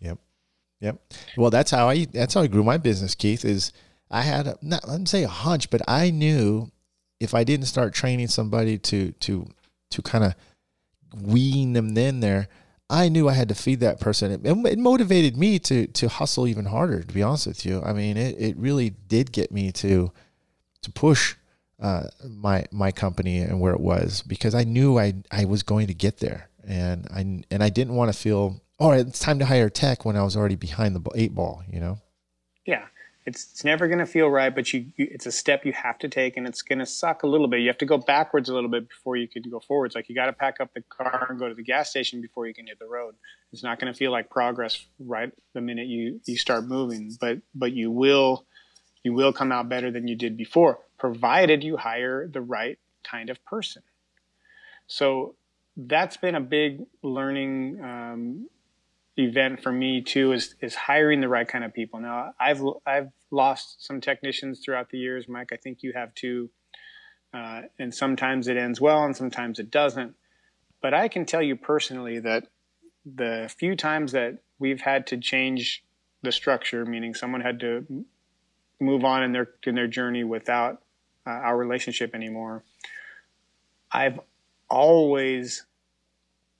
Yep. 0.00 0.18
Yep. 0.80 0.98
Well, 1.36 1.50
that's 1.50 1.70
how 1.70 1.88
I 1.88 2.06
that's 2.06 2.34
how 2.34 2.42
I 2.42 2.46
grew 2.46 2.64
my 2.64 2.78
business, 2.78 3.14
Keith. 3.14 3.44
Is 3.44 3.72
I 4.10 4.22
had 4.22 4.46
a, 4.46 4.58
not 4.62 4.88
let 4.88 5.00
me 5.00 5.06
say 5.06 5.22
a 5.22 5.28
hunch, 5.28 5.70
but 5.70 5.82
I 5.88 6.10
knew 6.10 6.70
if 7.20 7.34
I 7.34 7.44
didn't 7.44 7.66
start 7.66 7.94
training 7.94 8.28
somebody 8.28 8.78
to 8.78 9.12
to 9.12 9.46
to 9.90 10.02
kind 10.02 10.24
of 10.24 10.34
wean 11.22 11.72
them 11.72 11.96
in 11.96 12.20
there, 12.20 12.48
I 12.88 13.08
knew 13.08 13.28
I 13.28 13.34
had 13.34 13.48
to 13.50 13.54
feed 13.54 13.80
that 13.80 14.00
person. 14.00 14.32
It, 14.32 14.40
it 14.44 14.78
motivated 14.78 15.36
me 15.36 15.58
to 15.60 15.86
to 15.86 16.08
hustle 16.08 16.48
even 16.48 16.66
harder. 16.66 17.02
To 17.02 17.14
be 17.14 17.22
honest 17.22 17.46
with 17.46 17.64
you, 17.64 17.82
I 17.82 17.92
mean, 17.92 18.16
it, 18.16 18.36
it 18.38 18.56
really 18.56 18.90
did 18.90 19.30
get 19.30 19.52
me 19.52 19.70
to 19.72 20.10
to 20.82 20.92
push 20.92 21.36
uh, 21.78 22.04
my 22.28 22.66
my 22.72 22.90
company 22.90 23.38
and 23.38 23.60
where 23.60 23.72
it 23.72 23.80
was 23.80 24.22
because 24.22 24.54
I 24.54 24.64
knew 24.64 24.98
I 24.98 25.14
I 25.30 25.44
was 25.44 25.62
going 25.62 25.86
to 25.86 25.94
get 25.94 26.18
there, 26.18 26.50
and 26.66 27.06
I 27.14 27.20
and 27.20 27.62
I 27.62 27.68
didn't 27.68 27.94
want 27.94 28.12
to 28.12 28.18
feel 28.18 28.60
all 28.78 28.90
right. 28.90 29.06
It's 29.06 29.20
time 29.20 29.38
to 29.38 29.46
hire 29.46 29.70
tech 29.70 30.04
when 30.04 30.16
I 30.16 30.24
was 30.24 30.36
already 30.36 30.56
behind 30.56 30.96
the 30.96 31.10
eight 31.14 31.34
ball. 31.34 31.62
You 31.70 31.78
know. 31.78 31.98
Yeah, 32.66 32.86
it's 33.26 33.50
it's 33.52 33.64
never 33.64 33.86
going 33.86 33.98
to 33.98 34.06
feel 34.06 34.28
right, 34.28 34.54
but 34.54 34.72
you, 34.72 34.86
you 34.96 35.08
it's 35.10 35.26
a 35.26 35.32
step 35.32 35.64
you 35.66 35.72
have 35.72 35.98
to 35.98 36.08
take, 36.08 36.36
and 36.36 36.46
it's 36.46 36.62
going 36.62 36.78
to 36.78 36.86
suck 36.86 37.22
a 37.22 37.26
little 37.26 37.48
bit. 37.48 37.60
You 37.60 37.68
have 37.68 37.78
to 37.78 37.86
go 37.86 37.98
backwards 37.98 38.48
a 38.48 38.54
little 38.54 38.70
bit 38.70 38.88
before 38.88 39.16
you 39.16 39.28
can 39.28 39.42
go 39.50 39.60
forwards. 39.60 39.94
Like 39.94 40.08
you 40.08 40.14
got 40.14 40.26
to 40.26 40.32
pack 40.32 40.60
up 40.60 40.72
the 40.74 40.82
car 40.82 41.26
and 41.28 41.38
go 41.38 41.48
to 41.48 41.54
the 41.54 41.62
gas 41.62 41.90
station 41.90 42.22
before 42.22 42.46
you 42.46 42.54
can 42.54 42.66
hit 42.66 42.78
the 42.78 42.86
road. 42.86 43.14
It's 43.52 43.62
not 43.62 43.78
going 43.78 43.92
to 43.92 43.96
feel 43.96 44.10
like 44.10 44.30
progress 44.30 44.86
right 44.98 45.30
the 45.52 45.60
minute 45.60 45.86
you 45.86 46.20
you 46.26 46.36
start 46.36 46.64
moving, 46.64 47.16
but 47.20 47.38
but 47.54 47.72
you 47.72 47.90
will 47.90 48.46
you 49.02 49.12
will 49.12 49.32
come 49.32 49.52
out 49.52 49.68
better 49.68 49.90
than 49.90 50.08
you 50.08 50.16
did 50.16 50.36
before, 50.36 50.78
provided 50.98 51.62
you 51.62 51.76
hire 51.76 52.26
the 52.26 52.40
right 52.40 52.78
kind 53.04 53.30
of 53.30 53.44
person. 53.44 53.82
So 54.86 55.36
that's 55.76 56.16
been 56.16 56.34
a 56.34 56.40
big 56.40 56.84
learning 57.02 57.80
um, 57.82 58.48
event 59.20 59.62
for 59.62 59.72
me 59.72 60.02
too 60.02 60.32
is 60.32 60.54
is 60.60 60.74
hiring 60.74 61.20
the 61.20 61.28
right 61.28 61.46
kind 61.46 61.64
of 61.64 61.72
people. 61.72 62.00
Now 62.00 62.34
I've 62.38 62.62
I've 62.86 63.10
lost 63.30 63.84
some 63.84 64.00
technicians 64.00 64.60
throughout 64.60 64.90
the 64.90 64.98
years, 64.98 65.28
Mike. 65.28 65.52
I 65.52 65.56
think 65.56 65.82
you 65.82 65.92
have 65.92 66.14
too, 66.14 66.50
uh, 67.32 67.62
and 67.78 67.94
sometimes 67.94 68.48
it 68.48 68.56
ends 68.56 68.80
well 68.80 69.04
and 69.04 69.16
sometimes 69.16 69.58
it 69.58 69.70
doesn't. 69.70 70.14
But 70.82 70.94
I 70.94 71.08
can 71.08 71.26
tell 71.26 71.42
you 71.42 71.56
personally 71.56 72.20
that 72.20 72.48
the 73.04 73.52
few 73.58 73.76
times 73.76 74.12
that 74.12 74.38
we've 74.58 74.80
had 74.80 75.06
to 75.08 75.16
change 75.16 75.84
the 76.22 76.32
structure, 76.32 76.84
meaning 76.84 77.14
someone 77.14 77.40
had 77.40 77.60
to 77.60 78.04
move 78.80 79.04
on 79.04 79.22
in 79.22 79.32
their 79.32 79.50
in 79.64 79.74
their 79.74 79.88
journey 79.88 80.24
without 80.24 80.82
uh, 81.26 81.30
our 81.30 81.56
relationship 81.56 82.14
anymore, 82.14 82.64
I've 83.92 84.20
always 84.68 85.66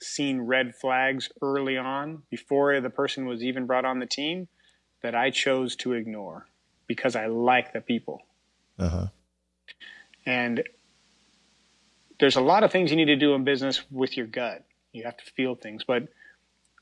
seen 0.03 0.43
red 0.43 0.75
flags 0.75 1.31
early 1.43 1.77
on 1.77 2.23
before 2.31 2.81
the 2.81 2.91
person 2.91 3.27
was 3.27 3.43
even 3.43 3.67
brought 3.67 3.85
on 3.85 3.99
the 3.99 4.07
team 4.07 4.49
that 5.03 5.15
I 5.15 5.31
chose 5.31 5.77
to 5.77 5.93
ignore 5.93 6.47
because 6.87 7.17
I 7.17 7.27
like 7.27 7.73
the 7.73 7.81
people. 7.81 8.23
Uh 8.79 8.89
huh. 8.89 9.07
And 10.27 10.65
there's 12.19 12.37
a 12.37 12.41
lot 12.41 12.63
of 12.63 12.71
things 12.71 12.91
you 12.91 12.97
need 12.97 13.07
to 13.07 13.17
do 13.17 13.35
in 13.35 13.45
business 13.45 13.83
with 13.91 14.17
your 14.17 14.27
gut. 14.27 14.65
You 14.93 15.05
have 15.05 15.17
to 15.17 15.25
feel 15.25 15.55
things, 15.55 15.85
but 15.85 16.09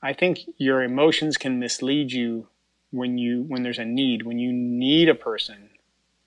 I 0.02 0.12
think 0.12 0.40
your 0.56 0.82
emotions 0.82 1.36
can 1.36 1.58
mislead 1.58 2.12
you 2.12 2.48
when 2.90 3.18
you 3.18 3.42
when 3.42 3.62
there's 3.62 3.78
a 3.78 3.84
need, 3.84 4.24
when 4.24 4.38
you 4.38 4.52
need 4.52 5.08
a 5.08 5.14
person 5.14 5.70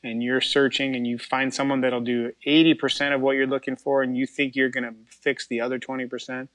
and 0.04 0.24
you're 0.24 0.42
searching 0.42 0.96
and 0.96 1.06
you 1.06 1.18
find 1.18 1.54
someone 1.54 1.82
that'll 1.82 2.02
do 2.02 2.32
80% 2.46 3.14
of 3.14 3.22
what 3.22 3.36
you're 3.36 3.48
looking 3.48 3.76
for 3.76 4.02
and 4.02 4.18
you 4.18 4.26
think 4.26 4.56
you're 4.56 4.70
going 4.70 4.84
to 4.84 4.96
fix 5.08 5.48
the 5.48 5.62
other 5.62 5.80
20%, 5.80 6.48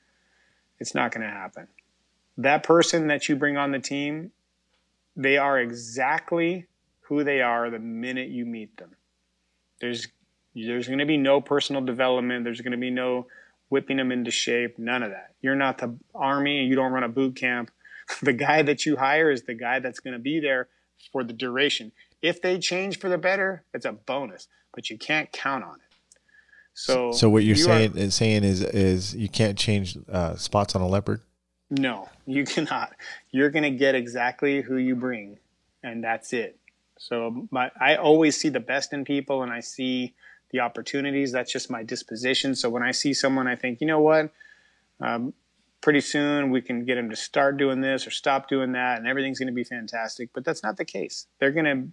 it's 0.79 0.95
not 0.95 1.12
going 1.12 1.27
to 1.27 1.33
happen. 1.33 1.68
That 2.39 2.62
person 2.62 3.07
that 3.09 3.29
you 3.29 3.37
bring 3.37 3.57
on 3.57 3.72
the 3.72 3.79
team, 3.79 4.33
they 5.16 5.39
are 5.39 5.59
exactly 5.59 6.66
who 7.01 7.24
they 7.24 7.41
are 7.41 7.70
the 7.70 7.79
minute 7.79 8.29
you 8.29 8.45
meet 8.45 8.77
them. 8.77 8.91
There's 9.81 10.09
there's 10.55 10.87
going 10.87 11.01
to 11.01 11.07
be 11.07 11.18
no 11.18 11.41
personal 11.41 11.83
development. 11.83 12.45
There's 12.45 12.62
going 12.62 12.72
to 12.72 12.79
be 12.79 12.91
no 12.91 13.27
whipping 13.68 13.99
them 13.99 14.11
into 14.11 14.31
shape. 14.31 14.79
None 14.79 15.03
of 15.03 15.11
that. 15.11 15.35
You're 15.43 15.55
not 15.55 15.79
the 15.79 15.97
army 16.14 16.61
and 16.61 16.68
you 16.68 16.77
don't 16.77 16.93
run 16.93 17.03
a 17.03 17.09
boot 17.09 17.37
camp. 17.37 17.70
The 18.22 18.33
guy 18.33 18.62
that 18.62 18.87
you 18.87 18.97
hire 18.97 19.33
is 19.33 19.43
the 19.43 19.55
guy 19.55 19.81
that's 19.81 19.99
going 19.99 20.12
to 20.12 20.20
be 20.20 20.39
there 20.39 20.68
for 21.11 21.24
the 21.24 21.33
duration. 21.33 21.91
If 22.22 22.41
they 22.41 22.57
change 22.61 23.01
for 23.01 23.09
the 23.09 23.18
better, 23.18 23.64
it's 23.74 23.85
a 23.85 23.91
bonus, 23.93 24.47
but 24.72 24.89
you 24.89 24.97
can't 24.97 25.33
count 25.33 25.64
on 25.64 25.74
it. 25.74 25.86
So, 26.79 27.11
so 27.11 27.31
what 27.31 27.43
you're 27.43 27.57
you 27.57 27.62
saying 27.62 27.97
are- 27.97 27.99
is 27.99 28.14
saying 28.14 28.45
is 28.45 28.61
is 28.62 29.16
you 29.16 29.31
can't 29.31 29.57
change 29.57 29.97
uh, 30.12 30.37
spots 30.37 30.74
on 30.77 30.83
a 30.83 30.87
leopard. 30.87 31.22
No, 31.70 32.11
you 32.27 32.45
cannot. 32.55 32.93
You're 33.31 33.49
going 33.49 33.62
to 33.62 33.70
get 33.70 33.95
exactly 33.95 34.61
who 34.61 34.77
you 34.77 34.95
bring, 34.95 35.39
and 35.83 36.05
that's 36.05 36.35
it. 36.35 36.59
So 36.99 37.49
my, 37.51 37.70
I 37.81 37.97
always 37.97 38.37
see 38.39 38.51
the 38.51 38.61
best 38.61 38.93
in 38.93 39.07
people, 39.07 39.43
and 39.43 39.51
I 39.51 39.61
see 39.61 40.14
the 40.51 40.61
opportunities. 40.61 41.33
That's 41.33 41.51
just 41.51 41.70
my 41.70 41.83
disposition. 41.83 42.55
So 42.55 42.68
when 42.68 42.83
I 42.83 42.91
see 42.91 43.14
someone, 43.14 43.47
I 43.47 43.57
think, 43.57 43.81
you 43.81 43.87
know 43.87 44.01
what? 44.01 44.31
Um, 45.01 45.33
pretty 45.81 46.03
soon 46.03 46.51
we 46.51 46.61
can 46.61 46.85
get 46.85 46.97
them 46.97 47.09
to 47.09 47.16
start 47.16 47.57
doing 47.57 47.81
this 47.81 48.07
or 48.07 48.11
stop 48.11 48.51
doing 48.51 48.72
that, 48.72 48.99
and 48.99 49.07
everything's 49.07 49.39
going 49.39 49.49
to 49.49 49.55
be 49.55 49.64
fantastic. 49.64 50.29
But 50.35 50.45
that's 50.45 50.62
not 50.62 50.77
the 50.77 50.85
case. 50.85 51.27
They're 51.39 51.53
going 51.53 51.64
to 51.64 51.89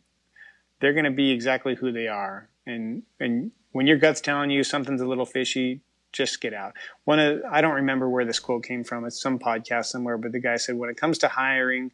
they're 0.81 0.93
going 0.93 1.05
to 1.05 1.11
be 1.11 1.31
exactly 1.31 1.73
who 1.75 1.93
they 1.93 2.09
are, 2.09 2.49
and 2.65 3.03
and 3.21 3.51
when 3.73 3.87
your 3.87 3.97
gut's 3.97 4.21
telling 4.21 4.49
you 4.49 4.63
something's 4.63 5.01
a 5.01 5.05
little 5.05 5.25
fishy, 5.25 5.81
just 6.13 6.39
get 6.39 6.53
out. 6.53 6.73
One 7.03 7.19
of 7.19 7.41
I 7.51 7.59
don't 7.61 7.73
remember 7.73 8.09
where 8.09 8.23
this 8.23 8.39
quote 8.39 8.63
came 8.63 8.83
from. 8.83 9.03
It's 9.05 9.21
some 9.21 9.39
podcast 9.39 9.85
somewhere, 9.85 10.17
but 10.17 10.31
the 10.31 10.39
guy 10.39 10.55
said 10.55 10.77
when 10.77 10.89
it 10.89 10.97
comes 10.97 11.17
to 11.19 11.27
hiring, 11.27 11.91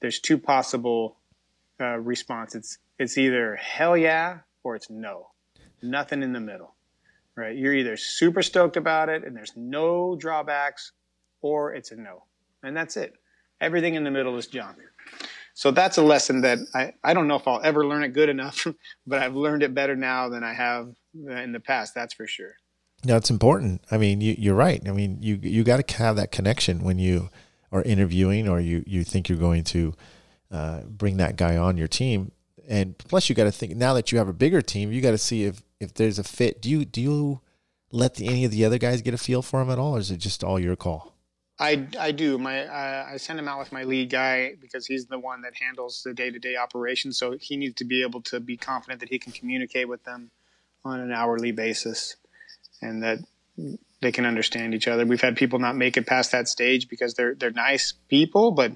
there's 0.00 0.18
two 0.18 0.38
possible 0.38 1.16
uh, 1.80 1.98
responses. 1.98 2.78
It's 2.98 3.16
either 3.16 3.56
hell 3.56 3.96
yeah 3.96 4.38
or 4.64 4.76
it's 4.76 4.90
no. 4.90 5.28
Nothing 5.82 6.22
in 6.22 6.32
the 6.32 6.40
middle, 6.40 6.74
right? 7.36 7.56
You're 7.56 7.74
either 7.74 7.96
super 7.96 8.42
stoked 8.42 8.76
about 8.76 9.08
it 9.08 9.24
and 9.24 9.36
there's 9.36 9.56
no 9.56 10.16
drawbacks, 10.16 10.92
or 11.42 11.72
it's 11.74 11.90
a 11.92 11.96
no, 11.96 12.24
and 12.62 12.76
that's 12.76 12.96
it. 12.96 13.14
Everything 13.60 13.94
in 13.94 14.04
the 14.04 14.10
middle 14.10 14.36
is 14.36 14.46
junk. 14.46 14.78
So 15.60 15.70
that's 15.70 15.98
a 15.98 16.02
lesson 16.02 16.40
that 16.40 16.58
I, 16.74 16.94
I 17.04 17.12
don't 17.12 17.28
know 17.28 17.34
if 17.34 17.46
I'll 17.46 17.60
ever 17.62 17.86
learn 17.86 18.02
it 18.02 18.14
good 18.14 18.30
enough, 18.30 18.66
but 19.06 19.22
I've 19.22 19.36
learned 19.36 19.62
it 19.62 19.74
better 19.74 19.94
now 19.94 20.30
than 20.30 20.42
I 20.42 20.54
have 20.54 20.94
in 21.12 21.52
the 21.52 21.60
past. 21.60 21.94
That's 21.94 22.14
for 22.14 22.26
sure. 22.26 22.54
No, 23.04 23.18
it's 23.18 23.28
important. 23.28 23.84
I 23.90 23.98
mean, 23.98 24.22
you, 24.22 24.34
you're 24.38 24.54
right. 24.54 24.80
I 24.88 24.92
mean, 24.92 25.18
you 25.20 25.38
you 25.42 25.62
got 25.62 25.86
to 25.86 25.96
have 25.98 26.16
that 26.16 26.32
connection 26.32 26.82
when 26.82 26.98
you 26.98 27.28
are 27.72 27.82
interviewing 27.82 28.48
or 28.48 28.58
you 28.58 28.82
you 28.86 29.04
think 29.04 29.28
you're 29.28 29.36
going 29.36 29.64
to 29.64 29.92
uh, 30.50 30.80
bring 30.84 31.18
that 31.18 31.36
guy 31.36 31.58
on 31.58 31.76
your 31.76 31.88
team. 31.88 32.32
And 32.66 32.96
plus, 32.96 33.28
you 33.28 33.34
got 33.34 33.44
to 33.44 33.52
think 33.52 33.76
now 33.76 33.92
that 33.92 34.10
you 34.10 34.16
have 34.16 34.28
a 34.28 34.32
bigger 34.32 34.62
team, 34.62 34.90
you 34.90 35.02
got 35.02 35.10
to 35.10 35.18
see 35.18 35.44
if 35.44 35.62
if 35.78 35.92
there's 35.92 36.18
a 36.18 36.24
fit. 36.24 36.62
Do 36.62 36.70
you 36.70 36.86
do 36.86 37.02
you 37.02 37.40
let 37.92 38.14
the, 38.14 38.28
any 38.28 38.46
of 38.46 38.50
the 38.50 38.64
other 38.64 38.78
guys 38.78 39.02
get 39.02 39.12
a 39.12 39.18
feel 39.18 39.42
for 39.42 39.60
him 39.60 39.68
at 39.68 39.78
all, 39.78 39.96
or 39.96 39.98
is 39.98 40.10
it 40.10 40.20
just 40.20 40.42
all 40.42 40.58
your 40.58 40.74
call? 40.74 41.09
I, 41.60 41.86
I 41.98 42.12
do. 42.12 42.38
My 42.38 42.64
uh, 42.64 43.08
I 43.12 43.16
send 43.18 43.38
him 43.38 43.46
out 43.46 43.58
with 43.58 43.70
my 43.70 43.84
lead 43.84 44.08
guy 44.08 44.54
because 44.58 44.86
he's 44.86 45.06
the 45.06 45.18
one 45.18 45.42
that 45.42 45.54
handles 45.54 46.02
the 46.02 46.14
day 46.14 46.30
to 46.30 46.38
day 46.38 46.56
operations. 46.56 47.18
So 47.18 47.36
he 47.38 47.58
needs 47.58 47.74
to 47.76 47.84
be 47.84 48.02
able 48.02 48.22
to 48.22 48.40
be 48.40 48.56
confident 48.56 49.00
that 49.00 49.10
he 49.10 49.18
can 49.18 49.32
communicate 49.32 49.86
with 49.86 50.02
them 50.04 50.30
on 50.86 51.00
an 51.00 51.12
hourly 51.12 51.52
basis, 51.52 52.16
and 52.80 53.02
that 53.02 53.18
they 54.00 54.10
can 54.10 54.24
understand 54.24 54.74
each 54.74 54.88
other. 54.88 55.04
We've 55.04 55.20
had 55.20 55.36
people 55.36 55.58
not 55.58 55.76
make 55.76 55.98
it 55.98 56.06
past 56.06 56.32
that 56.32 56.48
stage 56.48 56.88
because 56.88 57.12
they're 57.12 57.34
they're 57.34 57.50
nice 57.50 57.92
people, 58.08 58.52
but 58.52 58.72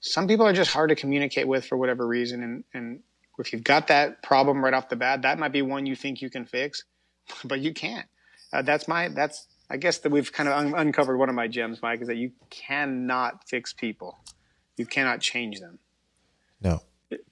some 0.00 0.28
people 0.28 0.46
are 0.46 0.52
just 0.52 0.70
hard 0.70 0.90
to 0.90 0.96
communicate 0.96 1.48
with 1.48 1.64
for 1.64 1.78
whatever 1.78 2.06
reason. 2.06 2.42
And 2.42 2.64
and 2.74 3.00
if 3.38 3.54
you've 3.54 3.64
got 3.64 3.86
that 3.86 4.22
problem 4.22 4.62
right 4.62 4.74
off 4.74 4.90
the 4.90 4.96
bat, 4.96 5.22
that 5.22 5.38
might 5.38 5.52
be 5.52 5.62
one 5.62 5.86
you 5.86 5.96
think 5.96 6.20
you 6.20 6.28
can 6.28 6.44
fix, 6.44 6.84
but 7.44 7.60
you 7.60 7.72
can't. 7.72 8.06
Uh, 8.52 8.60
that's 8.60 8.86
my 8.86 9.08
that's 9.08 9.46
I 9.68 9.76
guess 9.76 9.98
that 9.98 10.10
we've 10.12 10.32
kind 10.32 10.48
of 10.48 10.54
un- 10.56 10.74
uncovered 10.74 11.18
one 11.18 11.28
of 11.28 11.34
my 11.34 11.48
gems, 11.48 11.82
Mike, 11.82 12.00
is 12.00 12.08
that 12.08 12.16
you 12.16 12.32
cannot 12.50 13.48
fix 13.48 13.72
people. 13.72 14.18
You 14.76 14.86
cannot 14.86 15.20
change 15.20 15.60
them. 15.60 15.78
No, 16.60 16.82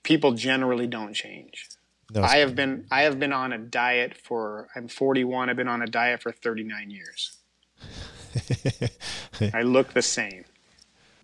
People 0.02 0.32
generally 0.32 0.86
don't 0.86 1.14
change. 1.14 1.68
no. 2.12 2.22
I 2.22 2.36
have 2.38 2.54
been 2.54 2.86
I 2.90 3.02
have 3.02 3.18
been 3.18 3.32
on 3.32 3.52
a 3.52 3.58
diet 3.58 4.16
for 4.16 4.68
I'm 4.76 4.88
41. 4.88 5.48
I've 5.50 5.56
been 5.56 5.68
on 5.68 5.82
a 5.82 5.86
diet 5.86 6.22
for 6.22 6.30
39 6.32 6.90
years. 6.90 7.36
I 9.54 9.62
look 9.62 9.92
the 9.92 10.02
same. 10.02 10.44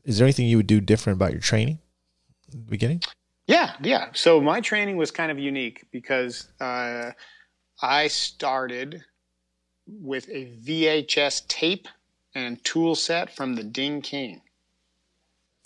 is 0.04 0.18
there 0.18 0.24
anything 0.26 0.46
you 0.46 0.56
would 0.56 0.66
do 0.66 0.80
different 0.80 1.16
about 1.18 1.32
your 1.32 1.40
training? 1.40 1.78
in 2.52 2.60
the 2.64 2.70
Beginning. 2.70 3.00
Yeah, 3.46 3.74
yeah. 3.82 4.08
So 4.12 4.40
my 4.40 4.60
training 4.60 4.96
was 4.96 5.10
kind 5.10 5.30
of 5.30 5.38
unique 5.38 5.84
because 5.92 6.48
uh, 6.60 7.12
I 7.82 8.08
started 8.08 9.04
with 10.00 10.28
a 10.28 10.52
VHS 10.64 11.46
tape 11.48 11.88
and 12.34 12.62
tool 12.64 12.94
set 12.94 13.34
from 13.34 13.54
the 13.54 13.64
Ding 13.64 14.02
King. 14.02 14.42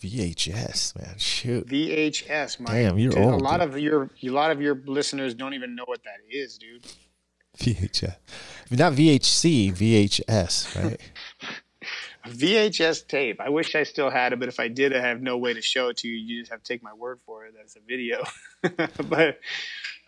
VHS, 0.02 0.96
man. 1.00 1.14
Shoot. 1.18 1.66
VHS. 1.66 2.60
My, 2.60 2.72
Damn, 2.72 2.98
you're 2.98 3.12
dude, 3.12 3.22
old, 3.22 3.40
A 3.40 3.44
lot 3.44 3.60
dude. 3.60 3.70
of 3.70 3.78
your 3.78 4.10
a 4.22 4.28
lot 4.28 4.50
of 4.50 4.60
your 4.60 4.74
listeners 4.86 5.34
don't 5.34 5.54
even 5.54 5.74
know 5.74 5.84
what 5.86 6.02
that 6.04 6.18
is, 6.28 6.58
dude. 6.58 6.86
VHS. 7.58 8.16
Not 8.70 8.94
VHC, 8.94 9.72
VHS, 9.72 10.84
right? 10.84 11.00
VHS 12.26 13.06
tape. 13.06 13.40
I 13.40 13.50
wish 13.50 13.74
I 13.74 13.82
still 13.82 14.10
had 14.10 14.32
it, 14.32 14.40
but 14.40 14.48
if 14.48 14.58
I 14.58 14.68
did, 14.68 14.96
I 14.96 15.00
have 15.00 15.20
no 15.20 15.36
way 15.36 15.54
to 15.54 15.60
show 15.62 15.88
it 15.88 15.98
to 15.98 16.08
you. 16.08 16.16
You 16.16 16.40
just 16.40 16.50
have 16.50 16.62
to 16.62 16.72
take 16.72 16.82
my 16.82 16.94
word 16.94 17.20
for 17.26 17.44
it. 17.44 17.54
That's 17.56 17.76
a 17.76 17.80
video. 17.86 18.24
but 19.08 19.38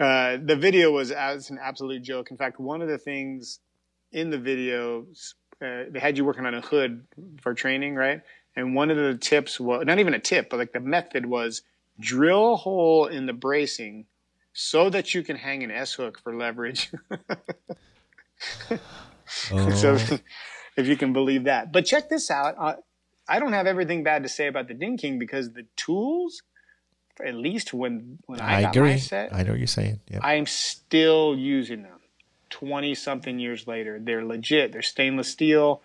uh, 0.00 0.38
the 0.42 0.56
video 0.56 0.90
was 0.90 1.10
as 1.10 1.50
an 1.50 1.58
absolute 1.62 2.02
joke. 2.02 2.30
In 2.30 2.36
fact, 2.36 2.58
one 2.58 2.80
of 2.82 2.88
the 2.88 2.98
things 2.98 3.60
in 4.16 4.30
the 4.30 4.38
video, 4.38 5.06
uh, 5.62 5.84
they 5.90 6.00
had 6.00 6.16
you 6.16 6.24
working 6.24 6.46
on 6.46 6.54
a 6.54 6.62
hood 6.62 7.06
for 7.42 7.52
training, 7.52 7.94
right? 7.94 8.22
And 8.56 8.74
one 8.74 8.90
of 8.90 8.96
the 8.96 9.16
tips 9.18 9.60
was 9.60 9.84
not 9.84 9.98
even 9.98 10.14
a 10.14 10.18
tip, 10.18 10.48
but 10.48 10.56
like 10.56 10.72
the 10.72 10.80
method 10.80 11.26
was 11.26 11.60
drill 12.00 12.54
a 12.54 12.56
hole 12.56 13.06
in 13.06 13.26
the 13.26 13.34
bracing 13.34 14.06
so 14.54 14.88
that 14.88 15.14
you 15.14 15.22
can 15.22 15.36
hang 15.36 15.62
an 15.62 15.70
S 15.70 15.92
hook 15.92 16.18
for 16.18 16.34
leverage. 16.34 16.90
Oh, 19.50 19.70
so 19.70 19.94
if 20.76 20.86
you 20.86 20.96
can 20.96 21.12
believe 21.12 21.44
that. 21.44 21.72
But 21.72 21.84
check 21.84 22.08
this 22.08 22.30
out. 22.30 22.54
Uh, 22.58 22.74
I 23.28 23.40
don't 23.40 23.54
have 23.54 23.66
everything 23.66 24.04
bad 24.04 24.22
to 24.22 24.28
say 24.28 24.46
about 24.46 24.68
the 24.68 24.74
Ding 24.74 24.96
King 24.96 25.18
because 25.18 25.52
the 25.52 25.66
tools, 25.74 26.42
at 27.24 27.34
least 27.34 27.74
when 27.74 28.18
when 28.26 28.40
I, 28.40 28.58
I 28.58 28.62
got 28.62 28.76
my 28.76 28.88
agree. 28.90 28.98
set, 28.98 29.34
I 29.34 29.42
know 29.42 29.50
what 29.52 29.58
you're 29.58 29.66
saying. 29.66 30.00
Yeah. 30.08 30.20
I'm 30.22 30.46
still 30.46 31.36
using 31.36 31.82
them. 31.82 31.95
Twenty 32.50 32.94
something 32.94 33.38
years 33.38 33.66
later, 33.66 33.98
they're 34.00 34.24
legit. 34.24 34.72
They're 34.72 34.82
stainless 34.82 35.28
steel. 35.28 35.82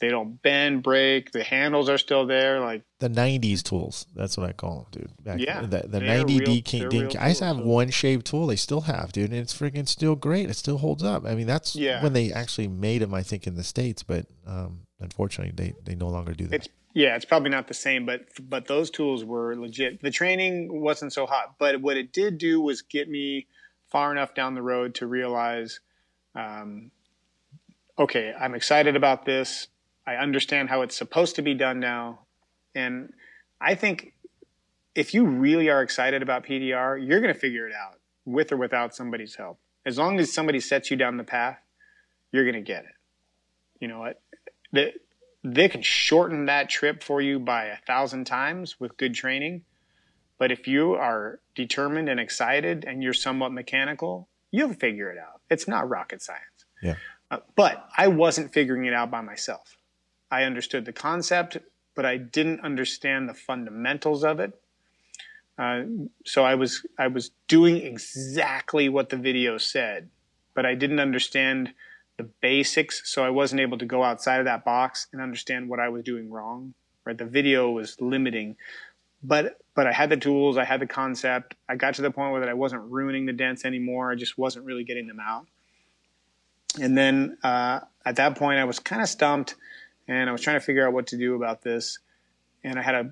They 0.00 0.08
don't 0.08 0.42
bend, 0.42 0.82
break. 0.82 1.30
The 1.30 1.44
handles 1.44 1.88
are 1.88 1.98
still 1.98 2.26
there. 2.26 2.60
Like 2.60 2.82
the 2.98 3.08
'90s 3.08 3.62
tools. 3.62 4.06
That's 4.14 4.36
what 4.36 4.48
I 4.48 4.52
call 4.52 4.88
them, 4.92 5.02
dude. 5.02 5.24
Back 5.24 5.40
Yeah, 5.40 5.62
the, 5.62 5.86
the 5.88 6.00
'90 6.00 6.38
real- 6.38 6.46
D 6.46 6.62
King. 6.62 6.80
they're 6.80 6.88
Ding- 6.88 7.00
real 7.08 7.16
I 7.20 7.28
used 7.28 7.38
to 7.40 7.46
have 7.46 7.58
one 7.58 7.90
shaped 7.90 8.26
tool. 8.26 8.46
They 8.48 8.56
still 8.56 8.82
have, 8.82 9.12
dude, 9.12 9.30
and 9.30 9.38
it's 9.40 9.56
freaking 9.56 9.88
still 9.88 10.14
great. 10.16 10.50
It 10.50 10.54
still 10.54 10.78
holds 10.78 11.02
up. 11.04 11.24
I 11.24 11.34
mean, 11.34 11.46
that's 11.46 11.76
Yeah. 11.76 12.02
when 12.02 12.12
they 12.12 12.32
actually 12.32 12.68
made 12.68 13.02
them. 13.02 13.14
I 13.14 13.22
think 13.22 13.46
in 13.46 13.54
the 13.54 13.62
states, 13.64 14.02
but 14.02 14.26
um, 14.46 14.80
unfortunately, 15.00 15.52
they 15.56 15.74
they 15.84 15.94
no 15.96 16.08
longer 16.08 16.32
do 16.34 16.46
that. 16.48 16.56
it's 16.56 16.68
yeah, 16.92 17.14
it's 17.16 17.24
probably 17.24 17.50
not 17.50 17.66
the 17.68 17.74
same, 17.74 18.04
but 18.06 18.22
but 18.40 18.66
those 18.66 18.90
tools 18.90 19.24
were 19.24 19.54
legit. 19.56 20.00
The 20.02 20.10
training 20.10 20.80
wasn't 20.82 21.12
so 21.12 21.26
hot, 21.26 21.54
but 21.58 21.80
what 21.80 21.96
it 21.96 22.12
did 22.12 22.38
do 22.38 22.60
was 22.60 22.82
get 22.82 23.08
me 23.08 23.46
far 23.90 24.10
enough 24.10 24.34
down 24.34 24.54
the 24.54 24.62
road 24.62 24.96
to 24.96 25.06
realize, 25.06 25.78
um, 26.34 26.90
okay, 27.98 28.32
I'm 28.38 28.54
excited 28.54 28.96
about 28.96 29.24
this. 29.24 29.68
I 30.06 30.16
understand 30.16 30.68
how 30.68 30.82
it's 30.82 30.96
supposed 30.96 31.36
to 31.36 31.42
be 31.42 31.54
done 31.54 31.80
now, 31.80 32.20
and 32.74 33.12
I 33.60 33.74
think 33.74 34.12
if 34.94 35.14
you 35.14 35.24
really 35.26 35.68
are 35.70 35.82
excited 35.82 36.22
about 36.22 36.44
PDR, 36.44 37.04
you're 37.06 37.20
going 37.20 37.32
to 37.32 37.38
figure 37.38 37.66
it 37.66 37.74
out 37.74 37.98
with 38.24 38.52
or 38.52 38.56
without 38.56 38.94
somebody's 38.94 39.34
help. 39.34 39.58
As 39.84 39.98
long 39.98 40.18
as 40.18 40.32
somebody 40.32 40.60
sets 40.60 40.90
you 40.90 40.96
down 40.96 41.16
the 41.16 41.24
path, 41.24 41.58
you're 42.32 42.44
going 42.44 42.54
to 42.54 42.60
get 42.60 42.84
it. 42.84 42.90
You 43.80 43.88
know 43.88 43.98
what? 43.98 44.20
The, 44.72 44.92
they 45.42 45.68
can 45.68 45.82
shorten 45.82 46.46
that 46.46 46.70
trip 46.70 47.02
for 47.02 47.20
you 47.20 47.38
by 47.38 47.66
a 47.66 47.76
thousand 47.86 48.24
times 48.24 48.80
with 48.80 48.96
good 48.96 49.14
training. 49.14 49.62
But 50.38 50.50
if 50.50 50.66
you 50.66 50.94
are 50.94 51.40
determined 51.54 52.08
and 52.08 52.18
excited 52.18 52.84
and 52.86 53.02
you're 53.02 53.12
somewhat 53.12 53.52
mechanical, 53.52 54.28
you'll 54.50 54.72
figure 54.72 55.10
it 55.10 55.18
out. 55.18 55.33
It's 55.50 55.68
not 55.68 55.88
rocket 55.88 56.22
science. 56.22 56.64
Yeah. 56.82 56.96
Uh, 57.30 57.38
but 57.56 57.88
I 57.96 58.08
wasn't 58.08 58.52
figuring 58.52 58.84
it 58.84 58.94
out 58.94 59.10
by 59.10 59.20
myself. 59.20 59.76
I 60.30 60.44
understood 60.44 60.84
the 60.84 60.92
concept, 60.92 61.58
but 61.94 62.04
I 62.04 62.16
didn't 62.16 62.60
understand 62.60 63.28
the 63.28 63.34
fundamentals 63.34 64.24
of 64.24 64.40
it. 64.40 64.60
Uh, 65.56 65.82
so 66.24 66.44
I 66.44 66.56
was 66.56 66.84
I 66.98 67.06
was 67.06 67.30
doing 67.46 67.76
exactly 67.76 68.88
what 68.88 69.10
the 69.10 69.16
video 69.16 69.56
said, 69.56 70.08
but 70.54 70.66
I 70.66 70.74
didn't 70.74 70.98
understand 70.98 71.72
the 72.16 72.24
basics, 72.24 73.02
so 73.04 73.24
I 73.24 73.30
wasn't 73.30 73.60
able 73.60 73.78
to 73.78 73.86
go 73.86 74.02
outside 74.02 74.38
of 74.38 74.44
that 74.46 74.64
box 74.64 75.06
and 75.12 75.22
understand 75.22 75.68
what 75.68 75.80
I 75.80 75.88
was 75.88 76.02
doing 76.02 76.30
wrong. 76.30 76.74
Right, 77.04 77.16
the 77.16 77.24
video 77.26 77.70
was 77.70 78.00
limiting, 78.00 78.56
but 79.24 79.58
but 79.74 79.86
I 79.88 79.92
had 79.92 80.10
the 80.10 80.16
tools, 80.16 80.56
I 80.56 80.64
had 80.64 80.80
the 80.80 80.86
concept. 80.86 81.56
I 81.68 81.74
got 81.74 81.94
to 81.94 82.02
the 82.02 82.10
point 82.10 82.32
where 82.32 82.48
I 82.48 82.52
wasn't 82.52 82.82
ruining 82.82 83.26
the 83.26 83.32
dents 83.32 83.64
anymore. 83.64 84.12
I 84.12 84.14
just 84.14 84.38
wasn't 84.38 84.66
really 84.66 84.84
getting 84.84 85.08
them 85.08 85.18
out. 85.18 85.46
And 86.80 86.96
then 86.96 87.38
uh, 87.42 87.80
at 88.04 88.16
that 88.16 88.36
point, 88.36 88.60
I 88.60 88.64
was 88.64 88.78
kind 88.78 89.02
of 89.02 89.08
stumped, 89.08 89.56
and 90.06 90.28
I 90.28 90.32
was 90.32 90.42
trying 90.42 90.56
to 90.56 90.64
figure 90.64 90.86
out 90.86 90.92
what 90.92 91.08
to 91.08 91.16
do 91.16 91.34
about 91.34 91.62
this. 91.62 91.98
And 92.62 92.78
I 92.78 92.82
had 92.82 92.94
a 92.94 93.10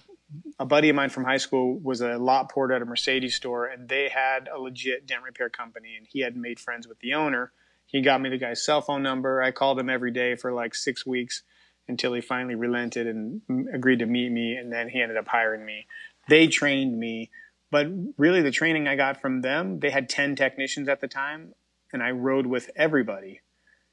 a 0.59 0.65
buddy 0.65 0.89
of 0.89 0.97
mine 0.97 1.11
from 1.11 1.25
high 1.25 1.37
school 1.37 1.79
was 1.79 2.01
a 2.01 2.17
lot 2.17 2.51
porter 2.51 2.75
at 2.75 2.83
a 2.83 2.87
Mercedes 2.87 3.35
store, 3.35 3.67
and 3.67 3.89
they 3.89 4.09
had 4.09 4.49
a 4.49 4.59
legit 4.59 5.07
dent 5.07 5.23
repair 5.23 5.51
company, 5.51 5.97
and 5.97 6.07
he 6.07 6.21
had 6.21 6.37
made 6.37 6.59
friends 6.59 6.87
with 6.87 6.99
the 7.01 7.15
owner. 7.15 7.53
He 7.87 8.01
got 8.01 8.21
me 8.21 8.31
the 8.31 8.39
guy's 8.39 8.65
cell 8.65 8.81
phone 8.81 9.03
number. 9.03 9.43
I 9.43 9.51
called 9.51 9.79
him 9.79 9.91
every 9.91 10.11
day 10.11 10.37
for 10.37 10.53
like 10.53 10.75
six 10.75 11.05
weeks 11.05 11.43
until 11.89 12.13
he 12.15 12.21
finally 12.21 12.55
relented 12.55 13.07
and 13.07 13.43
agreed 13.75 13.99
to 13.99 14.07
meet 14.07 14.31
me, 14.31 14.55
and 14.55 14.73
then 14.73 14.89
he 14.89 15.01
ended 15.01 15.17
up 15.17 15.29
hiring 15.29 15.65
me. 15.65 15.87
They 16.29 16.47
trained 16.47 16.99
me, 16.99 17.31
but 17.71 17.89
really 18.17 18.43
the 18.43 18.51
training 18.51 18.87
I 18.87 18.97
got 18.97 19.21
from 19.21 19.43
them, 19.43 19.81
they 19.81 19.91
had 19.91 20.09
10 20.09 20.37
technicians 20.37 20.89
at 20.89 21.01
the 21.01 21.09
time, 21.09 21.55
and 21.93 22.03
I 22.03 22.11
rode 22.11 22.47
with 22.47 22.71
everybody. 22.77 23.41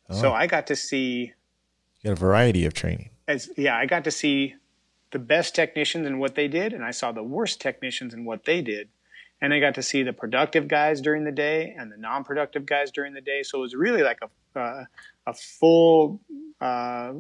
Oh. 0.10 0.16
So 0.16 0.34
I 0.34 0.48
got 0.48 0.68
to 0.68 0.76
see. 0.76 1.34
You 2.02 2.10
got 2.10 2.12
a 2.14 2.16
variety 2.16 2.66
of 2.66 2.74
training. 2.74 3.10
As 3.28 3.50
yeah, 3.58 3.76
I 3.78 3.86
got 3.86 4.04
to 4.06 4.12
see 4.12 4.56
the 5.12 5.20
best 5.20 5.56
technicians 5.56 6.06
and 6.06 6.20
what 6.20 6.36
they 6.36 6.48
did, 6.48 6.74
and 6.74 6.84
I 6.84 6.92
saw 6.92 7.12
the 7.12 7.24
worst 7.24 7.60
technicians 7.60 8.14
and 8.14 8.26
what 8.26 8.46
they 8.46 8.62
did. 8.62 8.90
And 9.42 9.54
I 9.54 9.60
got 9.62 9.76
to 9.76 9.84
see 9.84 10.04
the 10.04 10.12
productive 10.12 10.68
guys 10.68 11.00
during 11.00 11.24
the 11.24 11.32
day 11.32 11.74
and 11.78 11.90
the 11.90 11.98
non-productive 11.98 12.66
guys 12.66 12.92
during 12.92 13.14
the 13.14 13.22
day. 13.22 13.42
So 13.44 13.60
it 13.60 13.62
was 13.62 13.76
really 13.76 14.04
like 14.04 14.20
a 14.22 14.60
uh, 14.60 14.84
a 15.26 15.34
full 15.34 16.20
uh, 16.60 17.14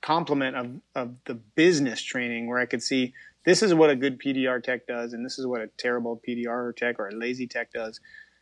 complement 0.00 0.56
of 0.56 0.80
of 0.94 1.14
the 1.24 1.34
business 1.34 2.02
training 2.02 2.46
where 2.46 2.58
I 2.58 2.66
could 2.66 2.82
see 2.82 3.14
this 3.44 3.62
is 3.62 3.72
what 3.72 3.90
a 3.90 3.96
good 3.96 4.20
PDR 4.20 4.62
tech 4.62 4.86
does, 4.86 5.12
and 5.12 5.24
this 5.24 5.38
is 5.38 5.46
what 5.46 5.60
a 5.60 5.70
terrible 5.78 6.20
PDR 6.26 6.76
tech 6.76 6.98
or 6.98 7.08
a 7.08 7.14
lazy 7.14 7.46
tech 7.46 7.72
does. 7.72 8.00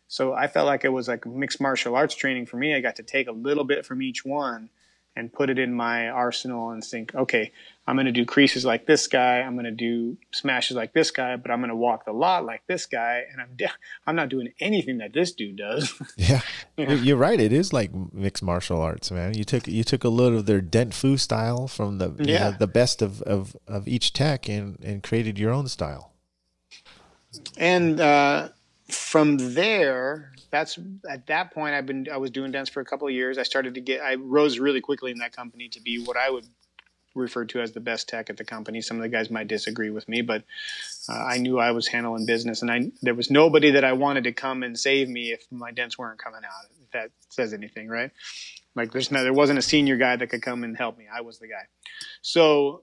So 0.09 0.33
I 0.33 0.47
felt 0.47 0.67
like 0.67 0.85
it 0.85 0.93
was 0.93 1.09
like 1.09 1.27
mixed 1.27 1.61
martial 1.61 1.97
arts 1.97 2.15
training 2.15 2.47
for 2.47 2.57
me. 2.57 2.75
I 2.75 2.81
got 2.81 2.97
to 2.97 3.03
take 3.03 3.29
a 3.29 3.33
little 3.33 3.65
bit 3.65 3.85
from 3.85 4.03
each 4.03 4.25
one 4.25 4.71
and 5.15 5.33
put 5.33 5.51
it 5.51 5.59
in 5.59 5.73
my 5.73 6.09
arsenal 6.09 6.71
and 6.71 6.85
think, 6.85 7.15
okay, 7.15 7.53
I'm 7.87 7.95
going 7.95 8.07
to 8.07 8.13
do 8.13 8.25
creases 8.25 8.65
like 8.65 8.87
this 8.87 9.07
guy. 9.07 9.39
I'm 9.39 9.55
going 9.55 9.65
to 9.65 9.71
do 9.71 10.17
smashes 10.33 10.77
like 10.77 10.93
this 10.93 11.13
guy, 11.13 11.37
but 11.37 11.51
I'm 11.51 11.61
going 11.61 11.71
to 11.71 11.77
walk 11.77 12.05
the 12.05 12.13
lot 12.13 12.45
like 12.45 12.63
this 12.67 12.87
guy. 12.87 13.23
And 13.31 13.41
I'm, 13.41 13.55
de- 13.55 13.71
I'm 14.07 14.17
not 14.17 14.29
doing 14.29 14.53
anything 14.59 14.99
that 14.99 15.13
this 15.13 15.33
dude 15.33 15.57
does. 15.57 15.95
yeah. 16.17 16.41
You're 16.77 17.17
right. 17.17 17.39
It 17.39 17.53
is 17.53 17.73
like 17.73 17.93
mixed 18.13 18.43
martial 18.43 18.81
arts, 18.81 19.13
man. 19.13 19.35
You 19.35 19.45
took, 19.45 19.69
you 19.69 19.85
took 19.85 20.03
a 20.03 20.09
little 20.09 20.41
of 20.41 20.47
their 20.47 20.61
dent 20.61 20.95
fu 20.95 21.17
style 21.17 21.69
from 21.69 21.99
the, 21.99 22.15
yeah. 22.19 22.51
Know, 22.51 22.57
the 22.59 22.67
best 22.67 23.03
of, 23.03 23.23
of, 23.23 23.57
of 23.69 23.87
each 23.87 24.13
tech 24.13 24.49
and, 24.49 24.79
and 24.83 25.03
created 25.03 25.39
your 25.39 25.53
own 25.53 25.69
style. 25.69 26.13
And, 27.57 28.01
uh, 28.01 28.49
from 28.89 29.37
there, 29.55 30.33
that's 30.51 30.79
at 31.11 31.27
that 31.27 31.53
point 31.53 31.75
I've 31.75 31.87
been 31.87 32.07
I 32.11 32.19
was 32.19 32.31
doing 32.31 32.53
dance 32.53 32.69
for 32.69 32.81
a 32.81 32.85
couple 32.85 33.09
of 33.09 33.13
years. 33.13 33.37
I 33.37 33.43
started 33.43 33.75
to 33.75 33.81
get 33.81 34.01
I 34.01 34.15
rose 34.15 34.59
really 34.59 34.81
quickly 34.81 35.11
in 35.11 35.19
that 35.19 35.35
company 35.35 35.69
to 35.71 35.81
be 35.81 35.99
what 35.99 36.17
I 36.17 36.31
would 36.31 36.47
refer 37.17 37.45
to 37.47 37.61
as 37.61 37.73
the 37.73 37.81
best 37.81 38.09
tech 38.09 38.31
at 38.31 38.37
the 38.37 38.45
company. 38.45 38.81
Some 38.81 38.97
of 38.97 39.03
the 39.03 39.09
guys 39.09 39.31
might 39.31 39.49
disagree 39.49 39.91
with 39.91 40.09
me, 40.09 40.23
but 40.23 40.45
uh, 41.09 41.13
I 41.13 41.39
knew 41.39 41.59
I 41.59 41.73
was 41.73 41.89
handling 41.89 42.27
business, 42.27 42.63
and 42.63 42.71
I 42.71 42.91
there 43.03 43.15
was 43.15 43.31
nobody 43.31 43.73
that 43.73 43.85
I 43.85 43.95
wanted 43.95 44.25
to 44.25 44.33
come 44.33 44.63
and 44.63 44.79
save 44.79 45.09
me 45.09 45.33
if 45.33 45.45
my 45.51 45.73
dents 45.73 45.99
weren't 45.99 46.19
coming 46.19 46.43
out. 46.45 46.71
If 46.83 46.91
that 46.93 47.11
says 47.31 47.53
anything, 47.53 47.89
right? 47.89 48.11
Like 48.75 48.93
there's 48.93 49.11
no, 49.11 49.23
there 49.23 49.33
wasn't 49.33 49.59
a 49.59 49.63
senior 49.63 49.97
guy 49.97 50.17
that 50.17 50.29
could 50.29 50.43
come 50.43 50.63
and 50.63 50.77
help 50.77 50.99
me. 50.99 51.07
I 51.13 51.23
was 51.23 51.39
the 51.39 51.49
guy. 51.49 51.67
So 52.21 52.83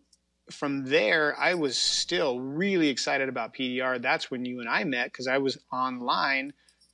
from 0.51 0.86
there, 0.86 1.39
I 1.39 1.53
was 1.53 1.77
still 1.77 2.39
really 2.39 2.89
excited 2.89 3.29
about 3.29 3.53
PDR. 3.53 4.01
That's 4.01 4.29
when 4.29 4.45
you 4.45 4.59
and 4.59 4.67
I 4.67 4.84
met 4.84 5.05
because 5.05 5.27
I 5.27 5.38
was 5.38 5.57
online 5.71 6.53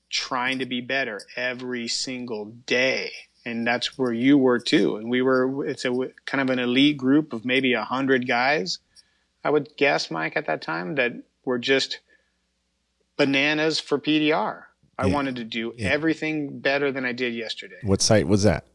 trying 0.10 0.60
to 0.60 0.66
be 0.66 0.82
better 0.82 1.22
every 1.36 1.88
single 1.88 2.46
day. 2.46 3.12
And 3.50 3.66
that's 3.66 3.98
where 3.98 4.14
you 4.14 4.38
were 4.38 4.60
too. 4.60 4.98
And 4.98 5.10
we 5.10 5.22
were, 5.22 5.66
it's 5.66 5.86
a 5.86 5.92
kind 6.26 6.42
of 6.42 6.50
an 6.50 6.60
elite 6.60 6.98
group 6.98 7.34
of 7.34 7.46
maybe 7.46 7.74
a 7.74 7.84
hundred 7.84 8.28
guys, 8.28 8.80
I 9.44 9.50
would 9.50 9.76
guess, 9.78 10.12
Mike, 10.12 10.38
at 10.38 10.46
that 10.48 10.62
time 10.62 10.96
that 10.96 11.14
were 11.46 11.58
just 11.58 12.00
bananas 13.18 13.80
for 13.80 13.98
PDR. 13.98 14.64
I 14.98 15.08
yeah. 15.08 15.14
wanted 15.14 15.38
to 15.38 15.44
do 15.44 15.74
yeah. 15.78 15.90
everything 15.90 16.60
better 16.60 16.92
than 16.92 17.06
I 17.06 17.14
did 17.14 17.34
yesterday. 17.34 17.78
What 17.84 18.02
site 18.02 18.28
was 18.28 18.44
that? 18.44 18.66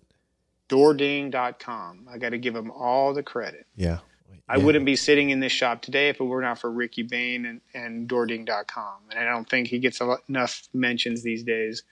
Doording.com. 0.68 2.08
I 2.10 2.18
got 2.18 2.30
to 2.30 2.38
give 2.38 2.54
them 2.54 2.70
all 2.70 3.12
the 3.12 3.22
credit. 3.22 3.66
Yeah. 3.76 3.98
I 4.46 4.58
wouldn't 4.58 4.84
be 4.84 4.96
sitting 4.96 5.30
in 5.30 5.40
this 5.40 5.52
shop 5.52 5.80
today 5.80 6.10
if 6.10 6.20
it 6.20 6.24
were 6.24 6.42
not 6.42 6.58
for 6.58 6.70
Ricky 6.70 7.02
Bain 7.02 7.46
and, 7.46 7.60
and 7.72 8.06
Doording.com. 8.08 8.94
And 9.10 9.18
I 9.18 9.24
don't 9.24 9.48
think 9.48 9.68
he 9.68 9.78
gets 9.78 10.00
enough 10.28 10.68
mentions 10.74 11.22
these 11.22 11.42
days. 11.42 11.82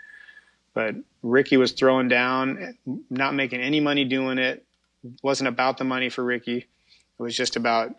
But 0.74 0.96
Ricky 1.22 1.56
was 1.56 1.72
throwing 1.72 2.08
down, 2.08 2.76
not 3.10 3.34
making 3.34 3.60
any 3.60 3.80
money 3.80 4.04
doing 4.04 4.38
it. 4.38 4.64
it 5.04 5.12
wasn't 5.22 5.48
about 5.48 5.78
the 5.78 5.84
money 5.84 6.08
for 6.08 6.24
Ricky. 6.24 6.58
It 6.58 7.22
was 7.22 7.36
just 7.36 7.56
about 7.56 7.94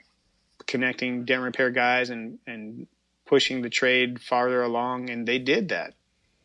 connecting 0.65 1.25
dent 1.25 1.43
repair 1.43 1.69
guys 1.69 2.09
and, 2.09 2.39
and 2.47 2.87
pushing 3.25 3.61
the 3.61 3.69
trade 3.69 4.21
farther 4.21 4.63
along. 4.63 5.09
And 5.09 5.27
they 5.27 5.39
did 5.39 5.69
that. 5.69 5.93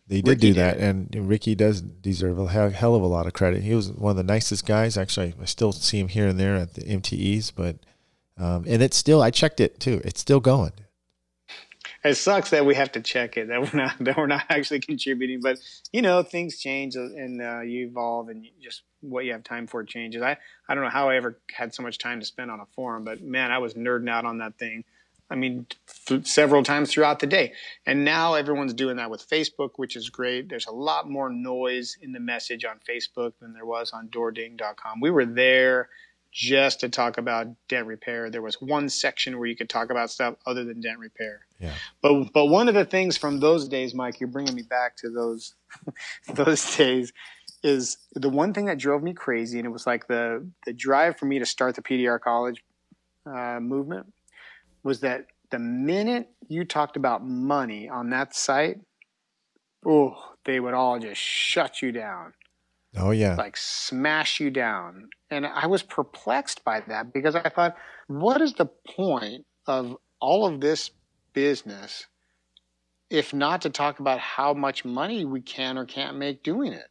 They 0.06 0.22
did 0.22 0.28
Ricky 0.28 0.40
do 0.40 0.54
that, 0.54 0.78
did. 0.78 1.14
and 1.14 1.28
Ricky 1.28 1.54
does 1.54 1.82
deserve 1.82 2.38
a 2.38 2.48
hell 2.48 2.94
of 2.94 3.02
a 3.02 3.06
lot 3.06 3.26
of 3.26 3.34
credit. 3.34 3.62
He 3.62 3.74
was 3.74 3.92
one 3.92 4.12
of 4.12 4.16
the 4.16 4.22
nicest 4.22 4.64
guys. 4.64 4.96
Actually, 4.96 5.34
I 5.40 5.44
still 5.44 5.70
see 5.72 6.00
him 6.00 6.08
here 6.08 6.26
and 6.26 6.40
there 6.40 6.56
at 6.56 6.74
the 6.74 6.82
MTEs, 6.82 7.52
but 7.54 7.76
um, 8.38 8.64
and 8.66 8.82
it's 8.82 8.96
still, 8.96 9.20
I 9.20 9.30
checked 9.30 9.60
it 9.60 9.80
too. 9.80 10.00
It's 10.04 10.20
still 10.20 10.40
going. 10.40 10.72
It 12.04 12.14
sucks 12.14 12.50
that 12.50 12.64
we 12.64 12.76
have 12.76 12.92
to 12.92 13.00
check 13.00 13.36
it 13.36 13.48
that 13.48 13.60
we're 13.60 13.78
not 13.78 13.96
that 14.00 14.16
we're 14.16 14.26
not 14.26 14.44
actually 14.48 14.80
contributing, 14.80 15.40
but 15.40 15.58
you 15.92 16.02
know 16.02 16.22
things 16.22 16.58
change 16.58 16.94
and 16.96 17.42
uh, 17.42 17.60
you 17.60 17.86
evolve 17.86 18.28
and 18.28 18.44
you 18.44 18.50
just 18.62 18.82
what 19.00 19.24
you 19.24 19.32
have 19.32 19.44
time 19.44 19.66
for 19.66 19.82
changes. 19.84 20.22
I 20.22 20.36
I 20.68 20.74
don't 20.74 20.84
know 20.84 20.90
how 20.90 21.08
I 21.10 21.16
ever 21.16 21.38
had 21.52 21.74
so 21.74 21.82
much 21.82 21.98
time 21.98 22.20
to 22.20 22.26
spend 22.26 22.50
on 22.50 22.60
a 22.60 22.66
forum, 22.66 23.04
but 23.04 23.20
man, 23.20 23.50
I 23.50 23.58
was 23.58 23.74
nerding 23.74 24.10
out 24.10 24.24
on 24.24 24.38
that 24.38 24.58
thing. 24.58 24.84
I 25.30 25.34
mean, 25.34 25.66
th- 26.06 26.26
several 26.26 26.62
times 26.62 26.90
throughout 26.90 27.18
the 27.18 27.26
day. 27.26 27.52
And 27.84 28.02
now 28.04 28.32
everyone's 28.34 28.72
doing 28.72 28.96
that 28.96 29.10
with 29.10 29.28
Facebook, 29.28 29.72
which 29.76 29.94
is 29.94 30.08
great. 30.08 30.48
There's 30.48 30.66
a 30.66 30.72
lot 30.72 31.10
more 31.10 31.28
noise 31.28 31.98
in 32.00 32.12
the 32.12 32.20
message 32.20 32.64
on 32.64 32.78
Facebook 32.88 33.34
than 33.40 33.52
there 33.52 33.66
was 33.66 33.92
on 33.92 34.08
doording.com. 34.08 35.00
We 35.00 35.10
were 35.10 35.26
there 35.26 35.90
just 36.32 36.80
to 36.80 36.88
talk 36.88 37.18
about 37.18 37.46
dent 37.68 37.86
repair. 37.86 38.30
There 38.30 38.42
was 38.42 38.60
one 38.60 38.88
section 38.88 39.38
where 39.38 39.48
you 39.48 39.56
could 39.56 39.68
talk 39.68 39.90
about 39.90 40.10
stuff 40.10 40.34
other 40.46 40.64
than 40.64 40.80
dent 40.80 40.98
repair. 40.98 41.46
Yeah. 41.58 41.74
But 42.02 42.32
but 42.32 42.46
one 42.46 42.68
of 42.68 42.74
the 42.74 42.84
things 42.84 43.16
from 43.16 43.40
those 43.40 43.68
days, 43.68 43.94
Mike, 43.94 44.20
you're 44.20 44.28
bringing 44.28 44.54
me 44.54 44.62
back 44.62 44.96
to 44.98 45.10
those 45.10 45.54
those 46.34 46.76
days, 46.76 47.12
is 47.62 47.98
the 48.14 48.28
one 48.28 48.52
thing 48.52 48.66
that 48.66 48.78
drove 48.78 49.02
me 49.02 49.14
crazy, 49.14 49.58
and 49.58 49.66
it 49.66 49.70
was 49.70 49.86
like 49.86 50.06
the 50.06 50.46
the 50.66 50.72
drive 50.72 51.18
for 51.18 51.26
me 51.26 51.38
to 51.38 51.46
start 51.46 51.74
the 51.74 51.82
PDR 51.82 52.20
college 52.20 52.62
uh, 53.26 53.58
movement 53.60 54.12
was 54.82 55.00
that 55.00 55.26
the 55.50 55.58
minute 55.58 56.28
you 56.48 56.64
talked 56.64 56.96
about 56.96 57.26
money 57.26 57.88
on 57.88 58.10
that 58.10 58.34
site, 58.34 58.80
oh, 59.84 60.34
they 60.44 60.60
would 60.60 60.74
all 60.74 60.98
just 60.98 61.20
shut 61.20 61.82
you 61.82 61.92
down. 61.92 62.32
Oh 62.96 63.10
yeah. 63.10 63.34
Like 63.36 63.56
smash 63.56 64.40
you 64.40 64.50
down. 64.50 65.10
And 65.30 65.46
I 65.46 65.66
was 65.66 65.82
perplexed 65.82 66.64
by 66.64 66.82
that 66.88 67.12
because 67.12 67.34
I 67.34 67.48
thought, 67.48 67.76
what 68.06 68.40
is 68.40 68.54
the 68.54 68.66
point 68.66 69.44
of 69.66 69.96
all 70.20 70.46
of 70.46 70.60
this 70.60 70.90
business 71.32 72.06
if 73.10 73.32
not 73.32 73.62
to 73.62 73.70
talk 73.70 74.00
about 74.00 74.18
how 74.18 74.52
much 74.52 74.84
money 74.84 75.24
we 75.24 75.40
can 75.40 75.78
or 75.78 75.84
can't 75.84 76.16
make 76.16 76.42
doing 76.42 76.72
it? 76.72 76.88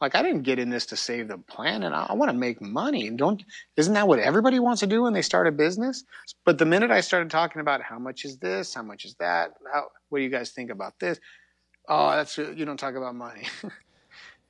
Like 0.00 0.14
I 0.14 0.22
didn't 0.22 0.42
get 0.42 0.58
in 0.58 0.70
this 0.70 0.86
to 0.86 0.96
save 0.96 1.28
the 1.28 1.38
planet. 1.38 1.92
I, 1.92 2.14
want 2.14 2.30
to 2.30 2.36
make 2.36 2.62
money. 2.62 3.10
Don't 3.10 3.42
isn't 3.76 3.94
that 3.94 4.06
what 4.06 4.20
everybody 4.20 4.60
wants 4.60 4.80
to 4.80 4.86
do 4.86 5.02
when 5.02 5.12
they 5.12 5.22
start 5.22 5.48
a 5.48 5.52
business? 5.52 6.04
But 6.44 6.58
the 6.58 6.66
minute 6.66 6.90
I 6.90 7.00
started 7.00 7.30
talking 7.30 7.60
about 7.60 7.82
how 7.82 7.98
much 7.98 8.24
is 8.24 8.38
this, 8.38 8.74
how 8.74 8.82
much 8.82 9.04
is 9.04 9.16
that, 9.18 9.54
how 9.72 9.88
what 10.08 10.18
do 10.18 10.24
you 10.24 10.30
guys 10.30 10.52
think 10.52 10.70
about 10.70 10.98
this? 11.00 11.18
Oh, 11.88 12.10
that's 12.10 12.38
you 12.38 12.64
don't 12.64 12.78
talk 12.78 12.94
about 12.94 13.14
money. 13.14 13.42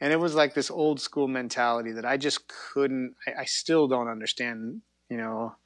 and 0.01 0.13
it 0.13 0.21
was 0.21 0.35
like 0.35 0.55
this 0.55 0.71
old 0.71 1.01
school 1.01 1.29
mentality 1.29 1.93
that 1.93 2.05
I 2.05 2.17
just 2.17 2.49
couldn't. 2.49 3.15
I, 3.27 3.43
I 3.43 3.45
still 3.45 3.89
don't 3.89 4.09
understand. 4.09 4.83
You 5.11 5.17
know 5.17 5.57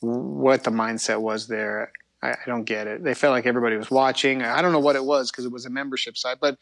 what 0.00 0.64
the 0.64 0.70
mindset 0.70 1.20
was 1.20 1.46
there. 1.46 1.92
I, 2.22 2.30
I, 2.30 2.38
don't 2.46 2.64
get 2.64 2.86
it. 2.86 3.04
They 3.04 3.14
felt 3.14 3.32
like 3.32 3.46
everybody 3.46 3.76
was 3.76 3.90
watching. 3.90 4.42
I 4.42 4.60
don't 4.60 4.72
know 4.72 4.80
what 4.80 4.96
it 4.96 5.04
was 5.04 5.30
because 5.30 5.44
it 5.44 5.52
was 5.52 5.66
a 5.66 5.70
membership 5.70 6.16
site, 6.16 6.38
but 6.40 6.58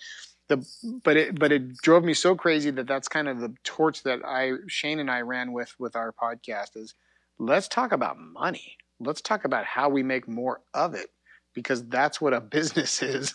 the 0.49 0.65
but 1.03 1.17
it 1.17 1.39
but 1.39 1.53
it 1.53 1.77
drove 1.79 2.05
me 2.05 2.15
so 2.15 2.35
crazy 2.35 2.71
that 2.71 2.87
that's 2.87 3.09
kind 3.09 3.29
of 3.29 3.41
the 3.41 3.55
torch 3.65 4.03
that 4.05 4.21
I 4.25 4.53
Shane 4.69 5.01
and 5.01 5.11
I 5.11 5.23
ran 5.23 5.53
with 5.53 5.75
with 5.79 5.97
our 5.97 6.13
podcast 6.13 6.77
is 6.77 6.95
let's 7.39 7.69
talk 7.69 7.93
about 7.93 8.19
money. 8.19 8.77
Let's 9.01 9.21
talk 9.21 9.45
about 9.45 9.65
how 9.65 9.89
we 9.89 10.03
make 10.03 10.29
more 10.29 10.61
of 10.73 10.95
it 10.95 11.09
because 11.55 11.87
that's 11.89 12.21
what 12.21 12.33
a 12.33 12.41
business 12.57 13.03
is. 13.03 13.35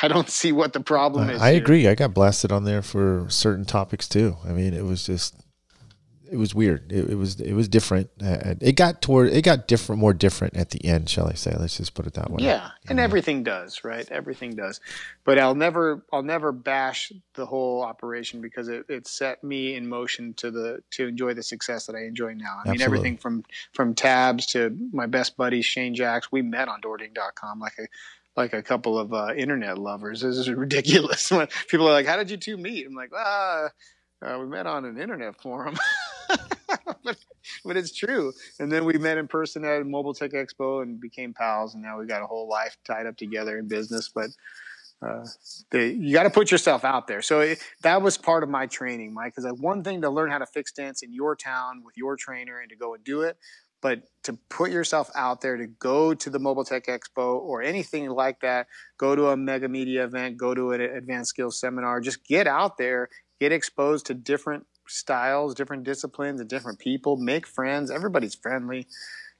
I 0.00 0.08
don't 0.08 0.28
see 0.28 0.52
what 0.52 0.72
the 0.72 0.80
problem 0.80 1.30
is. 1.30 1.40
I 1.40 1.52
here. 1.52 1.62
agree. 1.62 1.88
I 1.88 1.94
got 1.94 2.14
blasted 2.14 2.52
on 2.52 2.64
there 2.64 2.82
for 2.82 3.26
certain 3.28 3.64
topics 3.64 4.08
too. 4.08 4.36
I 4.44 4.52
mean, 4.52 4.74
it 4.74 4.84
was 4.84 5.04
just 5.04 5.34
it 6.32 6.38
was 6.38 6.54
weird. 6.54 6.90
It, 6.90 7.10
it 7.10 7.14
was 7.16 7.38
it 7.40 7.52
was 7.52 7.68
different. 7.68 8.08
Uh, 8.20 8.54
it 8.60 8.74
got 8.74 9.02
toward 9.02 9.28
it 9.28 9.42
got 9.42 9.68
different, 9.68 10.00
more 10.00 10.14
different 10.14 10.56
at 10.56 10.70
the 10.70 10.82
end, 10.86 11.10
shall 11.10 11.28
I 11.28 11.34
say? 11.34 11.54
Let's 11.58 11.76
just 11.76 11.92
put 11.92 12.06
it 12.06 12.14
that 12.14 12.30
way. 12.30 12.42
Yeah, 12.42 12.70
and 12.88 12.98
everything 12.98 13.42
does, 13.42 13.84
right? 13.84 14.10
Everything 14.10 14.56
does. 14.56 14.80
But 15.24 15.38
I'll 15.38 15.54
never 15.54 16.02
I'll 16.10 16.22
never 16.22 16.50
bash 16.50 17.12
the 17.34 17.44
whole 17.44 17.82
operation 17.82 18.40
because 18.40 18.68
it, 18.68 18.86
it 18.88 19.06
set 19.06 19.44
me 19.44 19.74
in 19.74 19.86
motion 19.86 20.32
to 20.34 20.50
the 20.50 20.82
to 20.92 21.06
enjoy 21.06 21.34
the 21.34 21.42
success 21.42 21.84
that 21.86 21.96
I 21.96 22.04
enjoy 22.04 22.32
now. 22.32 22.62
I 22.64 22.70
mean, 22.70 22.80
everything 22.80 23.18
from 23.18 23.44
from 23.74 23.94
tabs 23.94 24.46
to 24.46 24.74
my 24.90 25.06
best 25.06 25.36
buddy 25.36 25.60
Shane 25.60 25.94
Jacks. 25.94 26.32
We 26.32 26.40
met 26.40 26.66
on 26.66 26.80
DoorDing.com 26.80 27.60
like 27.60 27.74
a 27.78 27.86
like 28.36 28.52
a 28.52 28.62
couple 28.62 28.98
of 28.98 29.12
uh, 29.12 29.34
internet 29.36 29.78
lovers. 29.78 30.20
This 30.20 30.36
is 30.36 30.50
ridiculous. 30.50 31.30
People 31.68 31.88
are 31.88 31.92
like, 31.92 32.06
"How 32.06 32.16
did 32.16 32.30
you 32.30 32.36
two 32.36 32.56
meet?" 32.56 32.86
I'm 32.86 32.94
like, 32.94 33.10
"Ah, 33.14 33.70
uh, 34.24 34.38
we 34.38 34.46
met 34.46 34.66
on 34.66 34.84
an 34.84 34.98
internet 34.98 35.40
forum." 35.40 35.76
but, 37.04 37.16
but 37.64 37.76
it's 37.76 37.92
true. 37.92 38.32
And 38.58 38.70
then 38.70 38.84
we 38.84 38.94
met 38.94 39.18
in 39.18 39.28
person 39.28 39.64
at 39.64 39.86
Mobile 39.86 40.14
Tech 40.14 40.32
Expo 40.32 40.82
and 40.82 41.00
became 41.00 41.34
pals. 41.34 41.74
And 41.74 41.82
now 41.82 41.98
we 41.98 42.06
got 42.06 42.22
a 42.22 42.26
whole 42.26 42.48
life 42.48 42.76
tied 42.84 43.06
up 43.06 43.16
together 43.16 43.58
in 43.58 43.68
business. 43.68 44.10
But 44.14 44.30
uh, 45.02 45.26
the, 45.70 45.88
you 45.88 46.12
got 46.12 46.22
to 46.24 46.30
put 46.30 46.50
yourself 46.50 46.84
out 46.84 47.06
there. 47.06 47.22
So 47.22 47.40
it, 47.40 47.58
that 47.82 48.02
was 48.02 48.16
part 48.16 48.42
of 48.42 48.48
my 48.48 48.66
training, 48.66 49.12
Mike. 49.12 49.34
Because 49.34 49.50
one 49.60 49.82
thing 49.82 50.02
to 50.02 50.10
learn 50.10 50.30
how 50.30 50.38
to 50.38 50.46
fix 50.46 50.72
dance 50.72 51.02
in 51.02 51.12
your 51.12 51.34
town 51.36 51.82
with 51.84 51.96
your 51.96 52.16
trainer 52.16 52.60
and 52.60 52.70
to 52.70 52.76
go 52.76 52.94
and 52.94 53.02
do 53.04 53.22
it, 53.22 53.36
but 53.82 54.04
to 54.22 54.34
put 54.48 54.70
yourself 54.70 55.10
out 55.14 55.40
there 55.40 55.56
to 55.56 55.66
go 55.66 56.14
to 56.14 56.30
the 56.30 56.38
Mobile 56.38 56.64
Tech 56.64 56.86
Expo 56.86 57.40
or 57.40 57.62
anything 57.62 58.08
like 58.08 58.40
that, 58.40 58.68
go 58.96 59.14
to 59.16 59.28
a 59.28 59.36
mega 59.36 59.68
media 59.68 60.04
event, 60.04 60.36
go 60.36 60.54
to 60.54 60.70
an 60.70 60.80
advanced 60.80 61.30
skills 61.30 61.58
seminar, 61.58 62.00
just 62.00 62.24
get 62.24 62.46
out 62.46 62.78
there, 62.78 63.08
get 63.40 63.52
exposed 63.52 64.06
to 64.06 64.14
different 64.14 64.66
styles, 64.86 65.54
different 65.54 65.82
disciplines, 65.82 66.40
and 66.40 66.48
different 66.48 66.78
people. 66.78 67.16
Make 67.16 67.46
friends. 67.46 67.90
Everybody's 67.90 68.36
friendly. 68.36 68.86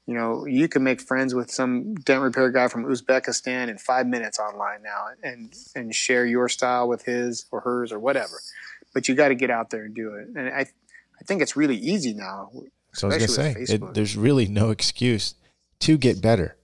You 0.06 0.14
know, 0.14 0.44
you 0.46 0.66
can 0.66 0.82
make 0.82 1.00
friends 1.00 1.32
with 1.32 1.48
some 1.48 1.94
dent 1.94 2.22
repair 2.22 2.50
guy 2.50 2.66
from 2.66 2.84
Uzbekistan 2.84 3.68
in 3.68 3.78
five 3.78 4.08
minutes 4.08 4.40
online 4.40 4.82
now, 4.82 5.06
and 5.22 5.54
and 5.76 5.94
share 5.94 6.26
your 6.26 6.48
style 6.48 6.88
with 6.88 7.04
his 7.04 7.46
or 7.52 7.60
hers 7.60 7.92
or 7.92 8.00
whatever. 8.00 8.40
But 8.92 9.06
you 9.06 9.14
got 9.14 9.28
to 9.28 9.36
get 9.36 9.50
out 9.50 9.70
there 9.70 9.84
and 9.84 9.94
do 9.94 10.14
it. 10.14 10.26
And 10.34 10.48
I, 10.48 10.62
I 10.62 11.24
think 11.24 11.40
it's 11.40 11.56
really 11.56 11.76
easy 11.76 12.14
now. 12.14 12.50
So 12.94 13.08
I 13.08 13.14
was 13.14 13.26
gonna 13.34 13.54
say, 13.54 13.74
it, 13.74 13.94
there's 13.94 14.16
really 14.16 14.46
no 14.46 14.70
excuse 14.70 15.34
to 15.80 15.96
get 15.96 16.20
better. 16.20 16.56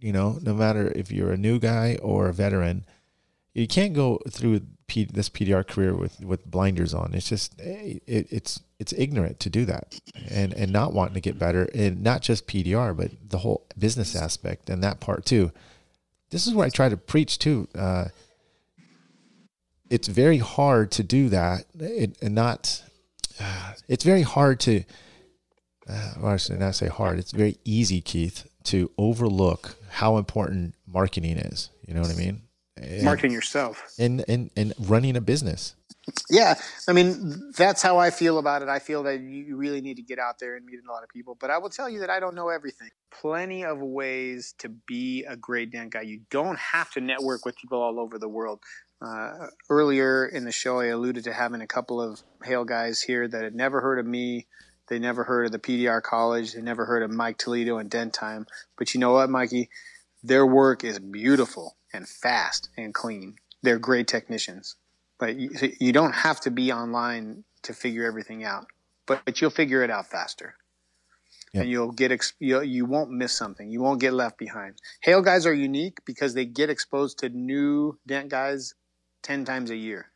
You 0.00 0.12
know, 0.12 0.38
no 0.42 0.54
matter 0.54 0.92
if 0.94 1.12
you're 1.12 1.32
a 1.32 1.36
new 1.36 1.58
guy 1.58 1.98
or 2.02 2.28
a 2.28 2.32
veteran, 2.32 2.84
you 3.54 3.68
can't 3.68 3.92
go 3.92 4.20
through 4.28 4.62
P, 4.86 5.04
this 5.04 5.28
PDR 5.28 5.66
career 5.66 5.94
with, 5.94 6.20
with 6.20 6.44
blinders 6.50 6.94
on. 6.94 7.12
It's 7.14 7.28
just 7.28 7.60
it, 7.60 8.02
it's 8.06 8.60
it's 8.78 8.92
ignorant 8.94 9.38
to 9.40 9.50
do 9.50 9.64
that, 9.66 10.00
and 10.28 10.52
and 10.54 10.72
not 10.72 10.92
wanting 10.92 11.14
to 11.14 11.20
get 11.20 11.38
better, 11.38 11.68
and 11.74 12.02
not 12.02 12.22
just 12.22 12.46
PDR, 12.46 12.96
but 12.96 13.10
the 13.28 13.38
whole 13.38 13.66
business 13.78 14.16
aspect 14.16 14.70
and 14.70 14.82
that 14.82 15.00
part 15.00 15.24
too. 15.24 15.52
This 16.30 16.46
is 16.46 16.54
what 16.54 16.66
I 16.66 16.70
try 16.70 16.88
to 16.88 16.96
preach 16.96 17.38
too. 17.38 17.68
Uh, 17.74 18.06
it's 19.90 20.08
very 20.08 20.38
hard 20.38 20.90
to 20.92 21.02
do 21.02 21.28
that, 21.28 21.66
it, 21.78 22.16
and 22.22 22.34
not. 22.34 22.82
it's 23.88 24.04
very 24.04 24.22
hard 24.22 24.60
to 24.60 24.80
uh, 24.80 24.82
well, 26.20 26.32
I 26.32 26.36
should 26.36 26.60
not 26.60 26.74
say 26.74 26.88
hard. 26.88 27.18
It's 27.18 27.32
very 27.32 27.58
easy, 27.64 28.00
Keith, 28.00 28.48
to 28.64 28.90
overlook 28.98 29.76
how 29.90 30.16
important 30.16 30.74
marketing 30.86 31.36
is. 31.36 31.70
You 31.86 31.94
know 31.94 32.02
what 32.02 32.10
I 32.10 32.14
mean? 32.14 32.42
And, 32.76 33.02
marketing 33.02 33.32
yourself. 33.32 33.92
and 33.98 34.24
and 34.28 34.50
and 34.56 34.72
running 34.78 35.16
a 35.16 35.20
business. 35.20 35.74
Yeah, 36.30 36.54
I 36.88 36.92
mean 36.92 37.52
that's 37.56 37.82
how 37.82 37.98
I 37.98 38.10
feel 38.10 38.38
about 38.38 38.62
it. 38.62 38.68
I 38.68 38.78
feel 38.78 39.02
that 39.04 39.20
you 39.20 39.56
really 39.56 39.80
need 39.80 39.96
to 39.96 40.02
get 40.02 40.18
out 40.18 40.38
there 40.38 40.56
and 40.56 40.64
meet 40.64 40.78
a 40.86 40.90
lot 40.90 41.02
of 41.02 41.08
people. 41.10 41.36
But 41.38 41.50
I 41.50 41.58
will 41.58 41.68
tell 41.68 41.90
you 41.90 42.00
that 42.00 42.10
I 42.10 42.20
don't 42.20 42.34
know 42.34 42.48
everything. 42.48 42.88
Plenty 43.10 43.64
of 43.64 43.78
ways 43.80 44.54
to 44.58 44.68
be 44.68 45.24
a 45.24 45.36
great 45.36 45.72
dent 45.72 45.92
guy. 45.92 46.02
You 46.02 46.20
don't 46.30 46.58
have 46.58 46.90
to 46.92 47.00
network 47.00 47.44
with 47.44 47.56
people 47.56 47.82
all 47.82 48.00
over 48.00 48.18
the 48.18 48.28
world. 48.28 48.60
Uh, 49.02 49.46
earlier 49.70 50.26
in 50.26 50.44
the 50.44 50.52
show, 50.52 50.80
I 50.80 50.86
alluded 50.86 51.24
to 51.24 51.32
having 51.32 51.60
a 51.62 51.66
couple 51.66 52.00
of 52.00 52.20
hail 52.44 52.64
guys 52.64 53.00
here 53.00 53.26
that 53.26 53.42
had 53.42 53.54
never 53.54 53.80
heard 53.80 53.98
of 53.98 54.06
me. 54.06 54.46
They 54.90 54.98
never 54.98 55.22
heard 55.22 55.46
of 55.46 55.52
the 55.52 55.58
PDR 55.60 56.02
college. 56.02 56.52
They 56.52 56.60
never 56.60 56.84
heard 56.84 57.04
of 57.04 57.12
Mike 57.12 57.38
Toledo 57.38 57.78
and 57.78 57.88
Dent 57.88 58.12
Time. 58.12 58.46
But 58.76 58.92
you 58.92 58.98
know 58.98 59.12
what, 59.12 59.30
Mikey? 59.30 59.70
Their 60.24 60.44
work 60.44 60.82
is 60.82 60.98
beautiful 60.98 61.76
and 61.92 62.06
fast 62.08 62.68
and 62.76 62.92
clean. 62.92 63.36
They're 63.62 63.78
great 63.78 64.08
technicians. 64.08 64.74
But 65.18 65.36
you, 65.36 65.50
you 65.78 65.92
don't 65.92 66.12
have 66.12 66.40
to 66.40 66.50
be 66.50 66.72
online 66.72 67.44
to 67.62 67.72
figure 67.72 68.04
everything 68.04 68.42
out. 68.42 68.66
But, 69.06 69.22
but 69.24 69.40
you'll 69.40 69.50
figure 69.50 69.84
it 69.84 69.90
out 69.90 70.08
faster. 70.08 70.56
Yeah. 71.52 71.62
And 71.62 71.70
you'll 71.70 71.92
get 71.92 72.10
ex- 72.10 72.34
you'll, 72.40 72.64
you 72.64 72.84
won't 72.84 73.12
miss 73.12 73.32
something. 73.32 73.70
You 73.70 73.80
won't 73.80 74.00
get 74.00 74.12
left 74.12 74.38
behind. 74.38 74.74
Hail 75.02 75.22
guys 75.22 75.46
are 75.46 75.54
unique 75.54 75.98
because 76.04 76.34
they 76.34 76.44
get 76.44 76.68
exposed 76.68 77.18
to 77.20 77.28
new 77.28 77.98
dent 78.06 78.28
guys 78.28 78.74
ten 79.22 79.44
times 79.44 79.70
a 79.70 79.76
year. 79.76 80.06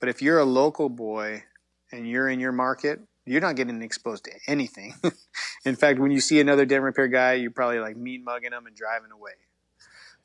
But 0.00 0.08
if 0.08 0.20
you're 0.20 0.38
a 0.38 0.44
local 0.44 0.88
boy 0.88 1.44
and 1.92 2.08
you're 2.08 2.28
in 2.28 2.40
your 2.40 2.52
market, 2.52 3.00
you're 3.30 3.40
not 3.40 3.56
getting 3.56 3.80
exposed 3.82 4.24
to 4.24 4.32
anything. 4.48 4.94
in 5.64 5.76
fact, 5.76 6.00
when 6.00 6.10
you 6.10 6.20
see 6.20 6.40
another 6.40 6.64
dent 6.64 6.82
repair 6.82 7.08
guy, 7.08 7.34
you're 7.34 7.50
probably 7.50 7.78
like 7.78 7.96
mean 7.96 8.24
mugging 8.24 8.50
them 8.50 8.66
and 8.66 8.74
driving 8.74 9.12
away. 9.12 9.32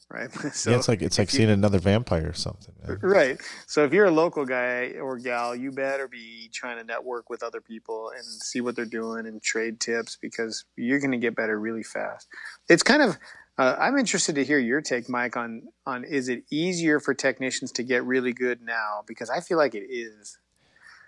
Right. 0.10 0.30
So 0.53 0.72
yeah, 0.72 0.78
it's 0.78 0.88
like 0.88 1.01
it's 1.01 1.18
like 1.18 1.32
you- 1.34 1.38
seeing 1.38 1.49
another 1.49 1.80
vampire 1.80 2.30
or 2.30 2.34
something. 2.34 2.74
man. 2.88 2.99
Right. 3.01 3.41
So 3.68 3.84
if 3.86 3.93
you're 3.93 4.06
a 4.06 4.12
local 4.12 4.45
guy 4.45 4.93
or 5.01 5.18
gal, 5.18 5.56
you 5.56 5.72
better 5.72 6.08
be 6.08 6.49
trying 6.53 6.78
to 6.78 6.84
network 6.84 7.30
with 7.30 7.43
other 7.43 7.62
people 7.62 8.12
and 8.16 8.24
see 8.24 8.62
what 8.62 8.76
they're 8.76 8.86
doing 8.86 9.26
and 9.26 9.41
trade 9.41 9.80
tips 9.80 10.18
because 10.20 10.66
you're 10.76 10.99
going 10.99 11.12
to 11.12 11.18
get 11.18 11.36
better 11.36 11.60
really 11.60 11.84
fast. 11.84 12.28
It's 12.70 12.84
kind 12.84 13.01
of 13.01 13.18
uh, 13.58 13.76
I'm 13.80 13.97
interested 13.97 14.36
to 14.36 14.43
hear 14.43 14.60
your 14.60 14.82
take, 14.82 15.10
Mike, 15.10 15.38
on 15.38 15.64
on 15.86 16.03
is 16.03 16.30
it 16.30 16.43
easier 16.51 16.99
for 16.99 17.14
technicians 17.14 17.72
to 17.74 17.84
get 17.84 18.03
really 18.03 18.34
good 18.34 18.62
now? 18.62 19.03
Because 19.08 19.30
I 19.30 19.39
feel 19.41 19.58
like 19.58 19.76
it 19.76 19.88
is. 19.89 20.38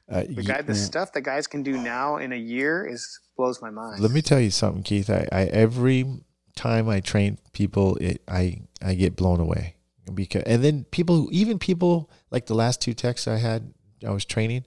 Uh, 0.10 0.24
The 0.30 0.43
guy, 0.43 0.62
the 0.62 0.76
stuff 0.76 1.12
that 1.14 1.22
guys 1.22 1.47
can 1.47 1.64
do 1.64 1.78
now 1.78 2.18
in 2.18 2.32
a 2.32 2.38
year 2.38 2.86
is 2.86 3.20
blows 3.36 3.62
my 3.62 3.70
mind. 3.70 3.99
Let 3.99 4.12
me 4.12 4.22
tell 4.22 4.39
you 4.39 4.51
something, 4.51 4.84
Keith. 4.84 5.10
I, 5.10 5.28
I 5.32 5.43
every 5.45 6.05
time 6.55 6.88
I 6.89 6.99
train 6.99 7.38
people, 7.51 7.97
it 7.97 8.22
I 8.28 8.62
I 8.82 8.93
get 8.93 9.16
blown 9.16 9.39
away 9.39 9.76
because 10.14 10.43
and 10.43 10.64
then 10.64 10.86
people 10.86 11.28
even 11.32 11.60
people 11.60 12.10
like 12.32 12.45
the 12.45 12.55
last 12.55 12.82
two 12.82 12.93
techs 12.93 13.28
I 13.28 13.38
had 13.38 13.74
I 14.05 14.12
was 14.12 14.26
training, 14.26 14.66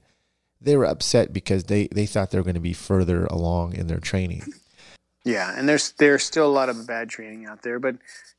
they 0.60 0.76
were 0.76 0.84
upset 0.84 1.32
because 1.32 1.64
they 1.64 1.88
they 1.88 2.06
thought 2.06 2.30
they 2.30 2.38
were 2.38 2.44
going 2.44 2.54
to 2.54 2.60
be 2.60 2.74
further 2.74 3.24
along 3.26 3.74
in 3.74 3.86
their 3.86 4.00
training. 4.00 4.42
Yeah, 5.24 5.54
and 5.56 5.68
there's 5.68 5.92
there's 5.92 6.24
still 6.24 6.46
a 6.46 6.50
lot 6.50 6.68
of 6.68 6.86
bad 6.86 7.10
training 7.10 7.46
out 7.46 7.62
there. 7.62 7.78
But 7.78 7.96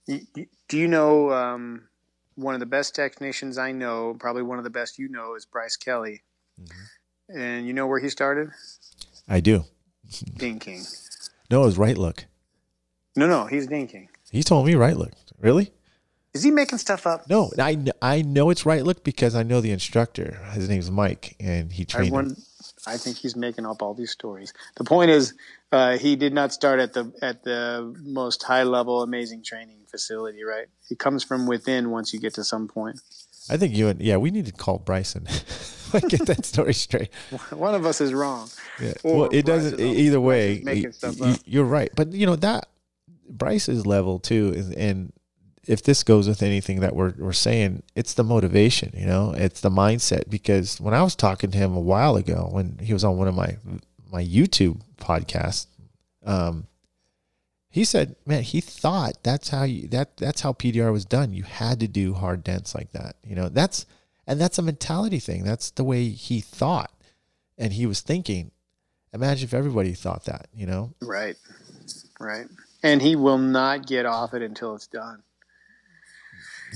y 0.08 0.22
y 0.36 0.48
do 0.68 0.78
you 0.78 0.88
know 0.88 1.32
um, 1.32 1.88
one 2.36 2.54
of 2.56 2.60
the 2.60 2.66
best 2.66 2.96
technicians 2.96 3.58
I 3.58 3.72
know, 3.72 4.16
probably 4.20 4.42
one 4.42 4.58
of 4.58 4.64
the 4.64 4.72
best 4.72 4.98
you 4.98 5.08
know, 5.08 5.36
is 5.36 5.46
Bryce 5.46 5.76
Kelly, 5.76 6.24
and 7.30 7.66
you 7.66 7.74
know 7.74 7.88
where 7.88 8.00
he 8.00 8.10
started? 8.10 8.50
I 9.28 9.40
do. 9.40 9.66
Dinking. 10.10 10.86
No, 11.50 11.64
it 11.64 11.66
was 11.66 11.78
right 11.78 11.98
look. 11.98 12.26
No, 13.16 13.28
no, 13.28 13.46
he's 13.46 13.68
dinking. 13.68 14.08
He 14.32 14.44
told 14.44 14.66
me 14.66 14.76
right 14.76 14.96
look. 14.96 15.12
Really? 15.40 15.72
Is 16.34 16.44
he 16.44 16.52
making 16.52 16.78
stuff 16.78 17.06
up? 17.06 17.30
No, 17.30 17.52
I 17.60 17.78
I 18.02 18.22
know 18.22 18.50
it's 18.50 18.66
right 18.66 18.84
look 18.84 19.04
because 19.04 19.36
I 19.36 19.44
know 19.44 19.60
the 19.60 19.72
instructor. 19.72 20.40
His 20.54 20.70
name's 20.70 20.90
Mike, 20.90 21.36
and 21.40 21.72
he 21.72 21.84
I, 21.84 21.86
trained. 21.86 22.14
him. 22.16 22.36
I 22.88 22.98
think 22.98 23.18
he's 23.18 23.36
making 23.36 23.66
up 23.66 23.82
all 23.82 23.94
these 23.94 24.12
stories. 24.12 24.54
The 24.78 24.86
point 24.86 25.12
is, 25.12 25.34
uh, 25.72 25.98
he 25.98 26.16
did 26.16 26.34
not 26.34 26.54
start 26.54 26.80
at 26.80 26.94
the 26.94 27.12
at 27.22 27.44
the 27.44 27.94
most 28.02 28.44
high 28.44 28.64
level, 28.64 29.02
amazing 29.04 29.44
training 29.44 29.80
facility. 29.90 30.44
Right? 30.44 30.68
He 30.88 30.96
comes 30.96 31.24
from 31.24 31.48
within. 31.48 31.92
Once 31.92 32.14
you 32.14 32.20
get 32.20 32.36
to 32.36 32.46
some 32.46 32.70
point, 32.70 33.02
I 33.50 33.58
think 33.58 33.76
you 33.76 33.88
and 33.88 34.02
yeah, 34.02 34.18
we 34.18 34.32
need 34.32 34.46
to 34.46 34.52
call 34.52 34.80
Bryson. 34.80 35.26
Get 36.08 36.26
that 36.28 36.46
story 36.46 36.74
straight. 36.74 37.10
one 37.52 37.76
of 37.76 37.86
us 37.86 38.00
is 38.00 38.14
wrong. 38.14 38.50
Yeah. 38.80 38.94
Well, 39.04 39.30
it 39.32 39.46
doesn't. 39.46 39.80
Either 39.80 40.22
way, 40.22 40.64
y- 40.66 40.86
stuff 40.92 41.20
y- 41.20 41.32
up. 41.32 41.40
you're 41.46 41.66
right. 41.66 41.90
But 41.96 42.14
you 42.14 42.26
know 42.26 42.38
that 42.38 42.68
Bryce's 43.30 43.86
level 43.86 44.20
too, 44.20 44.54
is, 44.56 44.72
and 44.72 45.12
if 45.68 45.84
this 45.84 46.04
goes 46.04 46.28
with 46.28 46.42
anything 46.42 46.80
that 46.80 46.96
we're 46.96 47.14
we're 47.18 47.34
saying, 47.34 47.84
it's 47.96 48.14
the 48.14 48.24
motivation. 48.24 48.94
You 48.96 49.06
know, 49.06 49.34
it's 49.36 49.62
the 49.62 49.70
mindset. 49.70 50.30
Because 50.30 50.80
when 50.80 50.94
I 50.94 51.04
was 51.04 51.16
talking 51.16 51.52
to 51.52 51.58
him 51.58 51.76
a 51.76 51.82
while 51.82 52.16
ago, 52.16 52.48
when 52.52 52.78
he 52.82 52.94
was 52.94 53.04
on 53.04 53.18
one 53.18 53.28
of 53.28 53.36
my 53.36 53.58
my 54.10 54.24
YouTube 54.24 54.82
podcasts, 54.98 55.68
um, 56.26 56.68
he 57.72 57.86
said, 57.86 58.16
"Man, 58.26 58.44
he 58.44 58.60
thought 58.62 59.24
that's 59.24 59.50
how 59.50 59.64
you 59.64 59.88
that 59.88 60.18
that's 60.18 60.42
how 60.42 60.52
PDR 60.54 60.92
was 60.92 61.06
done. 61.06 61.34
You 61.34 61.44
had 61.44 61.80
to 61.80 61.88
do 61.88 62.14
hard 62.14 62.44
dents 62.44 62.76
like 62.76 62.92
that. 62.92 63.16
You 63.26 63.36
know, 63.36 63.50
that's 63.50 63.86
and 64.28 64.40
that's 64.40 64.60
a 64.60 64.62
mentality 64.62 65.20
thing. 65.20 65.44
That's 65.44 65.72
the 65.72 65.86
way 65.86 66.10
he 66.10 66.42
thought, 66.42 66.92
and 67.58 67.74
he 67.74 67.86
was 67.86 68.02
thinking. 68.02 68.52
Imagine 69.14 69.46
if 69.46 69.54
everybody 69.54 69.94
thought 69.94 70.26
that. 70.26 70.48
You 70.54 70.66
know, 70.66 70.94
Right. 71.02 71.36
Right. 72.20 72.46
And 72.84 73.02
he 73.02 73.16
will 73.16 73.38
not 73.38 73.88
get 73.88 74.06
off 74.06 74.34
it 74.34 74.42
until 74.42 74.76
it's 74.76 74.88
done. 74.88 75.24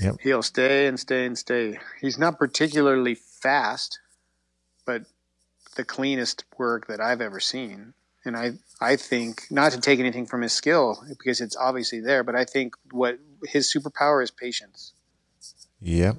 Yep. 0.00 0.16
He'll 0.22 0.42
stay 0.42 0.86
and 0.86 0.98
stay 0.98 1.24
and 1.24 1.38
stay. 1.38 1.78
He's 2.00 2.18
not 2.18 2.38
particularly 2.38 3.14
fast, 3.14 4.00
but 4.84 5.02
the 5.76 5.84
cleanest 5.84 6.44
work 6.58 6.88
that 6.88 7.00
I've 7.00 7.20
ever 7.20 7.40
seen. 7.40 7.94
And 8.26 8.36
I, 8.36 8.52
I 8.80 8.96
think 8.96 9.46
not 9.50 9.72
to 9.72 9.80
take 9.80 10.00
anything 10.00 10.26
from 10.26 10.42
his 10.42 10.52
skill 10.52 11.02
because 11.08 11.40
it's 11.40 11.56
obviously 11.56 12.00
there, 12.00 12.22
but 12.22 12.34
I 12.34 12.44
think 12.44 12.74
what 12.90 13.18
his 13.44 13.72
superpower 13.72 14.22
is 14.22 14.30
patience. 14.30 14.92
Yep. 15.80 16.18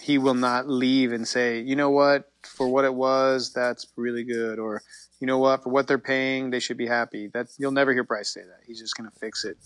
He 0.00 0.18
will 0.18 0.34
not 0.34 0.68
leave 0.68 1.12
and 1.12 1.26
say, 1.26 1.60
you 1.60 1.74
know 1.74 1.90
what, 1.90 2.30
for 2.44 2.68
what 2.68 2.84
it 2.84 2.94
was, 2.94 3.52
that's 3.52 3.86
really 3.96 4.22
good, 4.22 4.58
or 4.58 4.82
you 5.18 5.26
know 5.26 5.38
what, 5.38 5.64
for 5.64 5.70
what 5.70 5.88
they're 5.88 5.98
paying, 5.98 6.50
they 6.50 6.60
should 6.60 6.76
be 6.76 6.86
happy. 6.86 7.28
That 7.34 7.48
you'll 7.58 7.72
never 7.72 7.92
hear 7.92 8.04
Bryce 8.04 8.30
say 8.32 8.42
that. 8.42 8.60
He's 8.64 8.78
just 8.78 8.96
going 8.96 9.10
to 9.10 9.18
fix 9.18 9.44
it 9.44 9.56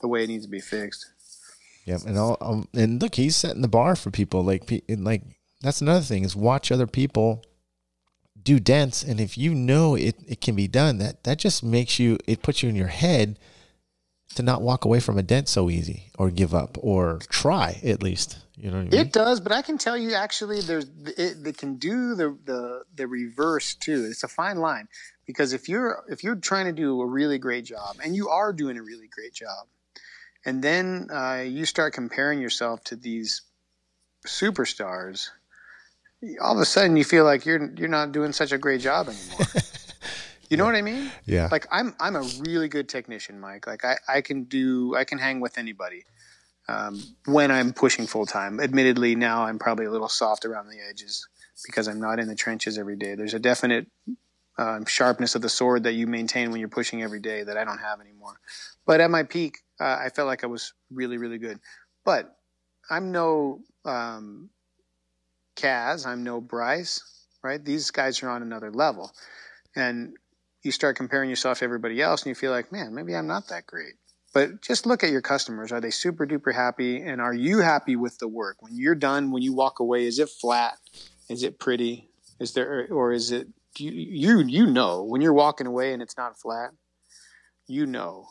the 0.00 0.08
way 0.08 0.22
it 0.22 0.28
needs 0.28 0.44
to 0.44 0.50
be 0.50 0.60
fixed. 0.60 1.06
Yep. 1.86 2.02
And 2.06 2.18
all, 2.18 2.36
um, 2.40 2.68
and 2.72 3.02
look, 3.02 3.16
he's 3.16 3.34
setting 3.34 3.62
the 3.62 3.68
bar 3.68 3.96
for 3.96 4.10
people. 4.10 4.44
Like, 4.44 4.70
like 4.88 5.22
that's 5.60 5.80
another 5.80 6.02
thing 6.02 6.24
is 6.24 6.36
watch 6.36 6.70
other 6.70 6.86
people 6.86 7.42
do 8.42 8.60
dents 8.60 9.02
and 9.02 9.20
if 9.20 9.36
you 9.36 9.54
know 9.54 9.94
it, 9.94 10.16
it 10.26 10.40
can 10.40 10.54
be 10.54 10.68
done 10.68 10.98
that 10.98 11.24
that 11.24 11.38
just 11.38 11.62
makes 11.62 11.98
you 11.98 12.18
it 12.26 12.42
puts 12.42 12.62
you 12.62 12.68
in 12.68 12.76
your 12.76 12.88
head 12.88 13.38
to 14.34 14.42
not 14.42 14.62
walk 14.62 14.84
away 14.84 15.00
from 15.00 15.18
a 15.18 15.22
dent 15.22 15.48
so 15.48 15.68
easy 15.68 16.10
or 16.18 16.30
give 16.30 16.54
up 16.54 16.78
or 16.80 17.18
try 17.28 17.80
at 17.84 18.02
least 18.02 18.38
you 18.60 18.70
know 18.70 18.78
I 18.78 18.82
mean? 18.82 18.94
It 18.94 19.12
does, 19.12 19.40
but 19.40 19.52
I 19.52 19.62
can 19.62 19.78
tell 19.78 19.96
you 19.96 20.14
actually 20.14 20.60
there's 20.60 20.84
it, 21.16 21.46
it 21.46 21.56
can 21.56 21.76
do 21.76 22.14
the, 22.14 22.36
the 22.44 22.82
the 22.94 23.06
reverse 23.06 23.74
too. 23.74 24.06
It's 24.10 24.22
a 24.22 24.28
fine 24.28 24.58
line 24.58 24.88
because 25.24 25.54
if 25.54 25.68
you're 25.68 26.04
if 26.08 26.22
you're 26.22 26.36
trying 26.36 26.66
to 26.66 26.72
do 26.72 27.00
a 27.00 27.06
really 27.06 27.38
great 27.38 27.64
job 27.64 27.96
and 28.04 28.14
you 28.14 28.28
are 28.28 28.52
doing 28.52 28.76
a 28.76 28.82
really 28.82 29.08
great 29.08 29.32
job, 29.32 29.66
and 30.44 30.62
then 30.62 31.08
uh, 31.10 31.44
you 31.46 31.64
start 31.64 31.94
comparing 31.94 32.40
yourself 32.40 32.84
to 32.84 32.96
these 32.96 33.42
superstars, 34.26 35.30
all 36.40 36.54
of 36.54 36.60
a 36.60 36.64
sudden 36.64 36.96
you 36.96 37.04
feel 37.04 37.24
like 37.24 37.46
you're 37.46 37.70
you're 37.76 37.88
not 37.88 38.12
doing 38.12 38.32
such 38.32 38.52
a 38.52 38.58
great 38.58 38.80
job 38.80 39.08
anymore. 39.08 39.46
You 40.50 40.56
know 40.56 40.64
what 40.64 40.74
I 40.74 40.82
mean? 40.82 41.10
Yeah. 41.26 41.48
Like 41.50 41.68
I'm 41.70 41.94
I'm 42.00 42.16
a 42.16 42.28
really 42.40 42.66
good 42.68 42.88
technician, 42.88 43.38
Mike. 43.38 43.68
Like 43.68 43.84
I, 43.84 43.96
I 44.08 44.20
can 44.20 44.44
do 44.44 44.96
I 44.96 45.04
can 45.04 45.18
hang 45.18 45.38
with 45.38 45.56
anybody 45.56 46.04
um, 46.68 47.00
when 47.24 47.52
I'm 47.52 47.72
pushing 47.72 48.08
full 48.08 48.26
time. 48.26 48.58
Admittedly, 48.58 49.14
now 49.14 49.44
I'm 49.44 49.60
probably 49.60 49.86
a 49.86 49.92
little 49.92 50.08
soft 50.08 50.44
around 50.44 50.68
the 50.68 50.78
edges 50.80 51.28
because 51.64 51.86
I'm 51.86 52.00
not 52.00 52.18
in 52.18 52.26
the 52.26 52.34
trenches 52.34 52.78
every 52.78 52.96
day. 52.96 53.14
There's 53.14 53.32
a 53.32 53.38
definite 53.38 53.86
um, 54.58 54.86
sharpness 54.86 55.36
of 55.36 55.42
the 55.42 55.48
sword 55.48 55.84
that 55.84 55.92
you 55.92 56.08
maintain 56.08 56.50
when 56.50 56.58
you're 56.58 56.68
pushing 56.68 57.00
every 57.00 57.20
day 57.20 57.44
that 57.44 57.56
I 57.56 57.62
don't 57.64 57.78
have 57.78 58.00
anymore. 58.00 58.40
But 58.86 59.00
at 59.00 59.10
my 59.10 59.22
peak, 59.22 59.58
uh, 59.78 59.98
I 60.00 60.08
felt 60.08 60.26
like 60.26 60.42
I 60.42 60.48
was 60.48 60.72
really 60.90 61.16
really 61.16 61.38
good. 61.38 61.60
But 62.04 62.36
I'm 62.90 63.12
no 63.12 63.60
um, 63.84 64.50
Kaz. 65.56 66.06
I'm 66.06 66.24
no 66.24 66.40
Bryce. 66.40 67.02
Right? 67.42 67.64
These 67.64 67.90
guys 67.90 68.22
are 68.22 68.28
on 68.28 68.42
another 68.42 68.70
level, 68.70 69.12
and 69.74 70.14
you 70.62 70.72
start 70.72 70.96
comparing 70.96 71.30
yourself 71.30 71.58
to 71.58 71.64
everybody 71.64 72.02
else 72.02 72.22
and 72.22 72.28
you 72.28 72.34
feel 72.34 72.50
like, 72.50 72.70
man, 72.70 72.94
maybe 72.94 73.16
I'm 73.16 73.26
not 73.26 73.48
that 73.48 73.66
great. 73.66 73.94
But 74.32 74.60
just 74.60 74.86
look 74.86 75.02
at 75.02 75.10
your 75.10 75.22
customers. 75.22 75.72
Are 75.72 75.80
they 75.80 75.90
super 75.90 76.26
duper 76.26 76.54
happy? 76.54 77.00
And 77.00 77.20
are 77.20 77.34
you 77.34 77.60
happy 77.60 77.96
with 77.96 78.18
the 78.18 78.28
work? 78.28 78.56
When 78.60 78.76
you're 78.76 78.94
done, 78.94 79.32
when 79.32 79.42
you 79.42 79.54
walk 79.54 79.80
away, 79.80 80.06
is 80.06 80.18
it 80.18 80.28
flat? 80.28 80.74
Is 81.28 81.42
it 81.42 81.58
pretty? 81.58 82.10
Is 82.38 82.52
there, 82.52 82.86
or 82.90 83.12
is 83.12 83.32
it, 83.32 83.48
you, 83.78 83.90
you, 83.90 84.38
you 84.46 84.66
know, 84.66 85.02
when 85.02 85.20
you're 85.20 85.32
walking 85.32 85.66
away 85.66 85.92
and 85.92 86.02
it's 86.02 86.16
not 86.16 86.38
flat, 86.38 86.70
you 87.66 87.86
know. 87.86 88.28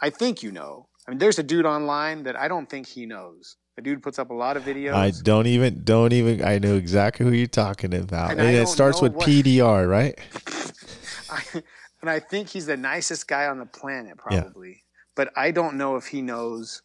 I 0.00 0.10
think 0.10 0.42
you 0.42 0.50
know. 0.50 0.88
I 1.06 1.12
mean, 1.12 1.18
there's 1.18 1.38
a 1.38 1.42
dude 1.42 1.66
online 1.66 2.24
that 2.24 2.36
I 2.36 2.48
don't 2.48 2.68
think 2.68 2.88
he 2.88 3.06
knows. 3.06 3.56
A 3.78 3.82
dude 3.82 4.02
puts 4.02 4.18
up 4.18 4.30
a 4.30 4.34
lot 4.34 4.56
of 4.56 4.64
videos. 4.64 4.92
I 4.92 5.12
don't 5.22 5.46
even, 5.46 5.82
don't 5.82 6.12
even, 6.12 6.44
I 6.44 6.58
know 6.58 6.76
exactly 6.76 7.24
who 7.24 7.32
you're 7.32 7.46
talking 7.46 7.94
about. 7.94 8.32
And 8.32 8.40
And, 8.40 8.54
it 8.56 8.68
starts 8.68 9.00
with 9.00 9.14
what- 9.14 9.26
PDR, 9.26 9.88
right? 9.88 10.18
I, 11.30 11.42
and 12.02 12.10
I 12.10 12.20
think 12.20 12.48
he's 12.48 12.66
the 12.66 12.76
nicest 12.76 13.26
guy 13.26 13.46
on 13.46 13.58
the 13.58 13.64
planet, 13.66 14.18
probably. 14.18 14.68
Yeah. 14.68 14.74
But 15.14 15.32
I 15.36 15.50
don't 15.52 15.76
know 15.76 15.96
if 15.96 16.06
he 16.06 16.20
knows 16.20 16.82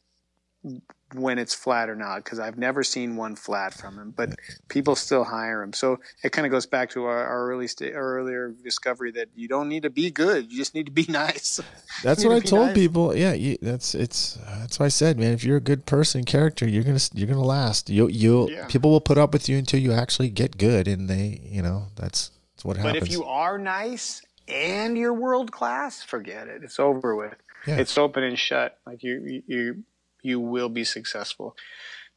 when 1.13 1.39
it's 1.39 1.53
flat 1.53 1.89
or 1.89 1.95
not 1.95 2.23
because 2.23 2.39
I've 2.39 2.57
never 2.57 2.83
seen 2.83 3.15
one 3.15 3.35
flat 3.35 3.73
from 3.73 3.97
him. 3.97 4.13
But 4.15 4.35
people 4.67 4.95
still 4.95 5.23
hire 5.23 5.63
him, 5.63 5.73
so 5.73 5.99
it 6.23 6.31
kind 6.31 6.45
of 6.45 6.51
goes 6.51 6.65
back 6.65 6.89
to 6.91 7.05
our, 7.05 7.25
our 7.25 7.49
early 7.51 7.67
our 7.93 8.17
earlier 8.17 8.53
discovery 8.63 9.11
that 9.11 9.29
you 9.35 9.47
don't 9.47 9.69
need 9.69 9.83
to 9.83 9.89
be 9.89 10.11
good; 10.11 10.51
you 10.51 10.57
just 10.57 10.75
need 10.75 10.85
to 10.87 10.91
be 10.91 11.05
nice. 11.09 11.61
That's 12.03 12.23
what 12.25 12.33
I 12.33 12.39
to 12.39 12.41
be 12.41 12.47
told 12.47 12.65
nice. 12.67 12.75
people. 12.75 13.15
Yeah, 13.15 13.33
you, 13.33 13.57
that's 13.61 13.95
it's 13.95 14.37
that's 14.59 14.79
what 14.79 14.85
I 14.85 14.89
said, 14.89 15.17
man. 15.17 15.33
If 15.33 15.43
you're 15.43 15.57
a 15.57 15.61
good 15.61 15.85
person, 15.85 16.23
character, 16.23 16.67
you're 16.67 16.83
gonna 16.83 16.99
you're 17.13 17.27
gonna 17.27 17.41
last. 17.41 17.89
You 17.89 18.07
you 18.07 18.49
Yeah. 18.49 18.67
people 18.67 18.91
will 18.91 19.01
put 19.01 19.17
up 19.17 19.33
with 19.33 19.47
you 19.47 19.57
until 19.57 19.79
you 19.79 19.93
actually 19.93 20.29
get 20.29 20.57
good, 20.57 20.87
and 20.87 21.09
they 21.09 21.41
you 21.43 21.61
know 21.61 21.87
that's 21.95 22.31
that's 22.55 22.65
what 22.65 22.77
happens. 22.77 22.99
But 22.99 23.07
if 23.07 23.11
you 23.13 23.23
are 23.23 23.57
nice 23.57 24.21
and 24.47 24.97
you're 24.97 25.13
world 25.13 25.51
class, 25.51 26.03
forget 26.03 26.47
it. 26.47 26.63
It's 26.63 26.79
over 26.79 27.15
with. 27.15 27.35
Yeah. 27.65 27.77
It's 27.77 27.97
open 27.97 28.23
and 28.23 28.39
shut. 28.39 28.77
Like 28.85 29.03
you, 29.03 29.43
you, 29.45 29.83
you 30.21 30.39
will 30.39 30.69
be 30.69 30.83
successful, 30.83 31.55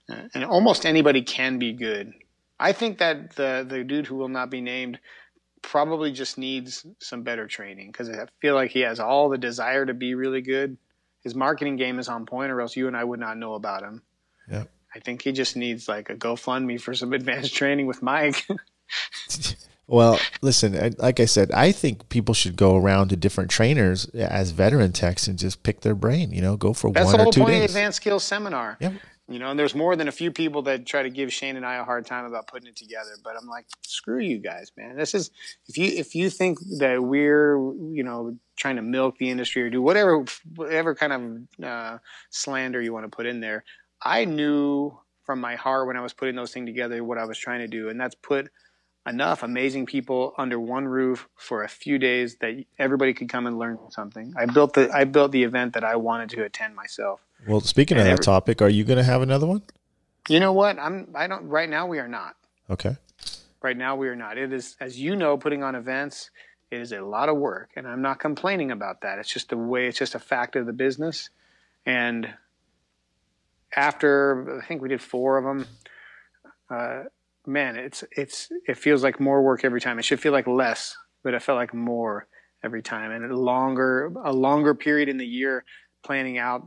Uh, 0.08 0.28
and 0.34 0.44
almost 0.44 0.84
anybody 0.86 1.22
can 1.22 1.58
be 1.58 1.72
good. 1.72 2.12
I 2.58 2.72
think 2.72 2.98
that 2.98 3.36
the 3.36 3.64
the 3.68 3.84
dude 3.84 4.06
who 4.06 4.16
will 4.16 4.28
not 4.28 4.50
be 4.50 4.60
named 4.60 4.98
probably 5.62 6.10
just 6.12 6.38
needs 6.38 6.86
some 6.98 7.22
better 7.22 7.46
training 7.46 7.88
because 7.88 8.08
I 8.08 8.26
feel 8.40 8.54
like 8.54 8.70
he 8.70 8.80
has 8.80 8.98
all 8.98 9.28
the 9.28 9.38
desire 9.38 9.84
to 9.86 9.94
be 9.94 10.14
really 10.14 10.40
good. 10.42 10.76
His 11.22 11.34
marketing 11.34 11.76
game 11.76 11.98
is 11.98 12.08
on 12.08 12.26
point, 12.26 12.50
or 12.50 12.60
else 12.60 12.76
you 12.76 12.86
and 12.86 12.96
I 12.96 13.04
would 13.04 13.20
not 13.20 13.36
know 13.36 13.54
about 13.54 13.82
him. 13.82 14.02
Yeah. 14.50 14.64
I 14.94 15.00
think 15.00 15.22
he 15.22 15.32
just 15.32 15.56
needs 15.56 15.88
like 15.88 16.10
a 16.10 16.16
GoFundMe 16.16 16.80
for 16.80 16.94
some 16.94 17.12
advanced 17.20 17.54
training 17.54 17.86
with 17.86 18.02
Mike. 18.02 18.46
Well, 19.90 20.20
listen, 20.40 20.94
like 20.98 21.18
I 21.18 21.24
said, 21.24 21.50
I 21.50 21.72
think 21.72 22.08
people 22.10 22.32
should 22.32 22.54
go 22.54 22.76
around 22.76 23.08
to 23.08 23.16
different 23.16 23.50
trainers 23.50 24.04
as 24.10 24.52
veteran 24.52 24.92
techs 24.92 25.26
and 25.26 25.36
just 25.36 25.64
pick 25.64 25.80
their 25.80 25.96
brain. 25.96 26.30
You 26.30 26.40
know, 26.42 26.56
go 26.56 26.72
for 26.72 26.92
That's 26.92 27.06
one 27.06 27.14
the 27.14 27.18
or 27.18 27.22
whole 27.24 27.32
two 27.32 27.40
point 27.40 27.54
of 27.54 27.56
the 27.56 27.66
days. 27.66 27.70
advanced 27.70 27.96
skills 27.96 28.22
seminar. 28.22 28.76
Yep. 28.80 28.92
You 29.26 29.40
know, 29.40 29.50
and 29.50 29.58
there's 29.58 29.74
more 29.74 29.96
than 29.96 30.06
a 30.06 30.12
few 30.12 30.30
people 30.30 30.62
that 30.62 30.86
try 30.86 31.02
to 31.02 31.10
give 31.10 31.32
Shane 31.32 31.56
and 31.56 31.66
I 31.66 31.74
a 31.76 31.84
hard 31.84 32.06
time 32.06 32.24
about 32.24 32.46
putting 32.46 32.68
it 32.68 32.76
together. 32.76 33.10
But 33.24 33.34
I'm 33.36 33.48
like, 33.48 33.66
screw 33.82 34.20
you 34.20 34.38
guys, 34.38 34.70
man. 34.76 34.96
This 34.96 35.12
is 35.12 35.32
if 35.66 35.76
you 35.76 35.86
if 35.86 36.14
you 36.14 36.30
think 36.30 36.58
that 36.78 37.02
we're 37.02 37.56
you 37.56 38.04
know 38.04 38.36
trying 38.56 38.76
to 38.76 38.82
milk 38.82 39.18
the 39.18 39.28
industry 39.28 39.62
or 39.62 39.70
do 39.70 39.82
whatever 39.82 40.24
whatever 40.54 40.94
kind 40.94 41.12
of 41.60 41.64
uh, 41.64 41.98
slander 42.30 42.80
you 42.80 42.92
want 42.92 43.06
to 43.06 43.16
put 43.16 43.26
in 43.26 43.40
there. 43.40 43.64
I 44.00 44.24
knew 44.24 44.96
from 45.24 45.40
my 45.40 45.56
heart 45.56 45.88
when 45.88 45.96
I 45.96 46.00
was 46.00 46.12
putting 46.12 46.36
those 46.36 46.52
things 46.52 46.68
together 46.68 47.02
what 47.02 47.18
I 47.18 47.24
was 47.24 47.38
trying 47.38 47.60
to 47.60 47.68
do, 47.68 47.88
and 47.88 48.00
that's 48.00 48.14
put 48.14 48.50
enough 49.10 49.42
amazing 49.42 49.84
people 49.86 50.32
under 50.38 50.58
one 50.58 50.86
roof 50.86 51.28
for 51.36 51.62
a 51.64 51.68
few 51.68 51.98
days 51.98 52.36
that 52.36 52.64
everybody 52.78 53.12
could 53.12 53.28
come 53.28 53.46
and 53.46 53.58
learn 53.58 53.78
something. 53.90 54.32
I 54.38 54.46
built 54.46 54.72
the 54.74 54.90
I 54.94 55.04
built 55.04 55.32
the 55.32 55.42
event 55.42 55.74
that 55.74 55.84
I 55.84 55.96
wanted 55.96 56.30
to 56.30 56.44
attend 56.44 56.74
myself. 56.74 57.20
Well, 57.46 57.60
speaking 57.60 57.96
of 57.96 58.02
And 58.02 58.08
that 58.08 58.12
every- 58.12 58.24
topic, 58.24 58.62
are 58.62 58.68
you 58.68 58.84
going 58.84 58.96
to 58.98 59.04
have 59.04 59.20
another 59.22 59.46
one? 59.46 59.62
You 60.28 60.40
know 60.40 60.52
what? 60.52 60.78
I'm 60.78 61.08
I 61.14 61.26
don't 61.26 61.48
right 61.48 61.68
now 61.68 61.86
we 61.86 61.98
are 61.98 62.08
not. 62.08 62.36
Okay. 62.70 62.96
Right 63.62 63.76
now 63.76 63.96
we 63.96 64.08
are 64.08 64.16
not. 64.16 64.38
It 64.38 64.52
is 64.52 64.76
as 64.80 64.98
you 64.98 65.16
know 65.16 65.36
putting 65.36 65.62
on 65.62 65.74
events 65.74 66.30
it 66.70 66.80
is 66.80 66.92
a 66.92 67.00
lot 67.00 67.28
of 67.28 67.36
work 67.36 67.70
and 67.76 67.86
I'm 67.86 68.00
not 68.00 68.20
complaining 68.20 68.70
about 68.70 69.00
that. 69.02 69.18
It's 69.18 69.28
just 69.32 69.48
the 69.50 69.56
way 69.58 69.88
it's 69.88 69.98
just 69.98 70.14
a 70.14 70.20
fact 70.20 70.54
of 70.56 70.66
the 70.66 70.72
business 70.72 71.28
and 71.84 72.32
after 73.74 74.60
I 74.62 74.66
think 74.66 74.82
we 74.82 74.88
did 74.88 75.02
4 75.02 75.38
of 75.38 75.44
them 75.44 75.66
uh, 76.70 77.02
man, 77.46 77.76
it's 77.76 78.04
it's 78.16 78.48
it 78.66 78.76
feels 78.76 79.02
like 79.02 79.20
more 79.20 79.42
work 79.42 79.64
every 79.64 79.80
time. 79.80 79.98
It 79.98 80.04
should 80.04 80.20
feel 80.20 80.32
like 80.32 80.46
less, 80.46 80.96
but 81.22 81.34
it 81.34 81.42
felt 81.42 81.56
like 81.56 81.74
more 81.74 82.26
every 82.62 82.82
time 82.82 83.10
and 83.10 83.24
a 83.30 83.36
longer 83.36 84.12
a 84.24 84.32
longer 84.32 84.74
period 84.74 85.08
in 85.08 85.16
the 85.16 85.26
year 85.26 85.64
planning 86.02 86.38
out 86.38 86.66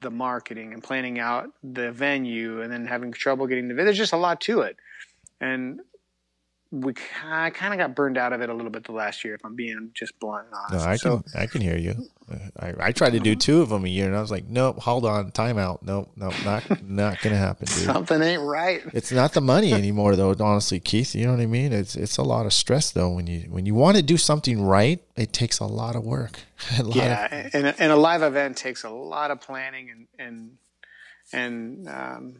the 0.00 0.10
marketing 0.10 0.72
and 0.72 0.82
planning 0.82 1.18
out 1.18 1.46
the 1.62 1.92
venue 1.92 2.60
and 2.62 2.72
then 2.72 2.86
having 2.86 3.12
trouble 3.12 3.46
getting 3.46 3.68
the 3.68 3.74
there's 3.74 3.96
just 3.96 4.12
a 4.12 4.16
lot 4.16 4.40
to 4.40 4.60
it 4.60 4.76
and 5.40 5.80
we 6.80 6.94
I 7.24 7.50
kind 7.50 7.72
of 7.72 7.78
got 7.78 7.94
burned 7.94 8.18
out 8.18 8.32
of 8.32 8.40
it 8.40 8.48
a 8.48 8.54
little 8.54 8.70
bit 8.70 8.84
the 8.84 8.92
last 8.92 9.24
year 9.24 9.34
if 9.34 9.44
i'm 9.44 9.54
being 9.54 9.90
just 9.94 10.18
blunt 10.18 10.46
and 10.46 10.54
honest. 10.54 10.84
No, 10.84 10.90
I 10.90 10.96
so 10.96 11.18
can 11.32 11.40
I 11.42 11.46
can 11.46 11.60
hear 11.60 11.76
you. 11.76 12.08
I, 12.58 12.72
I 12.80 12.92
tried 12.92 13.12
to 13.12 13.20
do 13.20 13.36
two 13.36 13.60
of 13.60 13.68
them 13.68 13.84
a 13.84 13.88
year, 13.88 14.06
and 14.06 14.16
I 14.16 14.20
was 14.22 14.30
like, 14.30 14.46
nope, 14.48 14.78
hold 14.80 15.04
on, 15.04 15.30
time 15.30 15.58
out. 15.58 15.82
Nope, 15.82 16.10
nope, 16.16 16.32
not 16.44 16.82
not 16.82 17.20
gonna 17.20 17.36
happen, 17.36 17.66
dude. 17.66 17.84
something 17.84 18.20
ain't 18.22 18.40
right 18.42 18.82
It's 18.94 19.12
not 19.12 19.34
the 19.34 19.42
money 19.42 19.72
anymore, 19.82 20.16
though. 20.16 20.34
Honestly, 20.40 20.80
Keith, 20.80 21.14
you 21.14 21.26
know 21.26 21.32
what 21.32 21.40
I 21.40 21.46
mean. 21.46 21.72
It's 21.72 21.96
it's 21.96 22.16
a 22.16 22.22
lot 22.22 22.46
of 22.46 22.52
stress 22.52 22.90
though 22.90 23.10
when 23.10 23.26
you 23.26 23.40
when 23.50 23.66
you 23.66 23.74
want 23.74 23.96
to 23.98 24.02
do 24.02 24.16
something 24.16 24.62
right. 24.62 25.02
It 25.16 25.32
takes 25.32 25.58
a 25.60 25.66
lot 25.66 25.94
of 25.96 26.04
work. 26.04 26.40
A 26.78 26.82
lot 26.82 26.88
of- 26.90 26.96
yeah 26.96 27.50
and, 27.52 27.74
and 27.78 27.92
a 27.92 27.96
live 27.96 28.22
event 28.22 28.56
takes 28.56 28.84
a 28.84 28.90
lot 28.90 29.30
of 29.30 29.40
planning 29.40 29.90
and 29.90 30.06
and 30.18 30.56
and 31.32 31.88
um, 31.88 32.34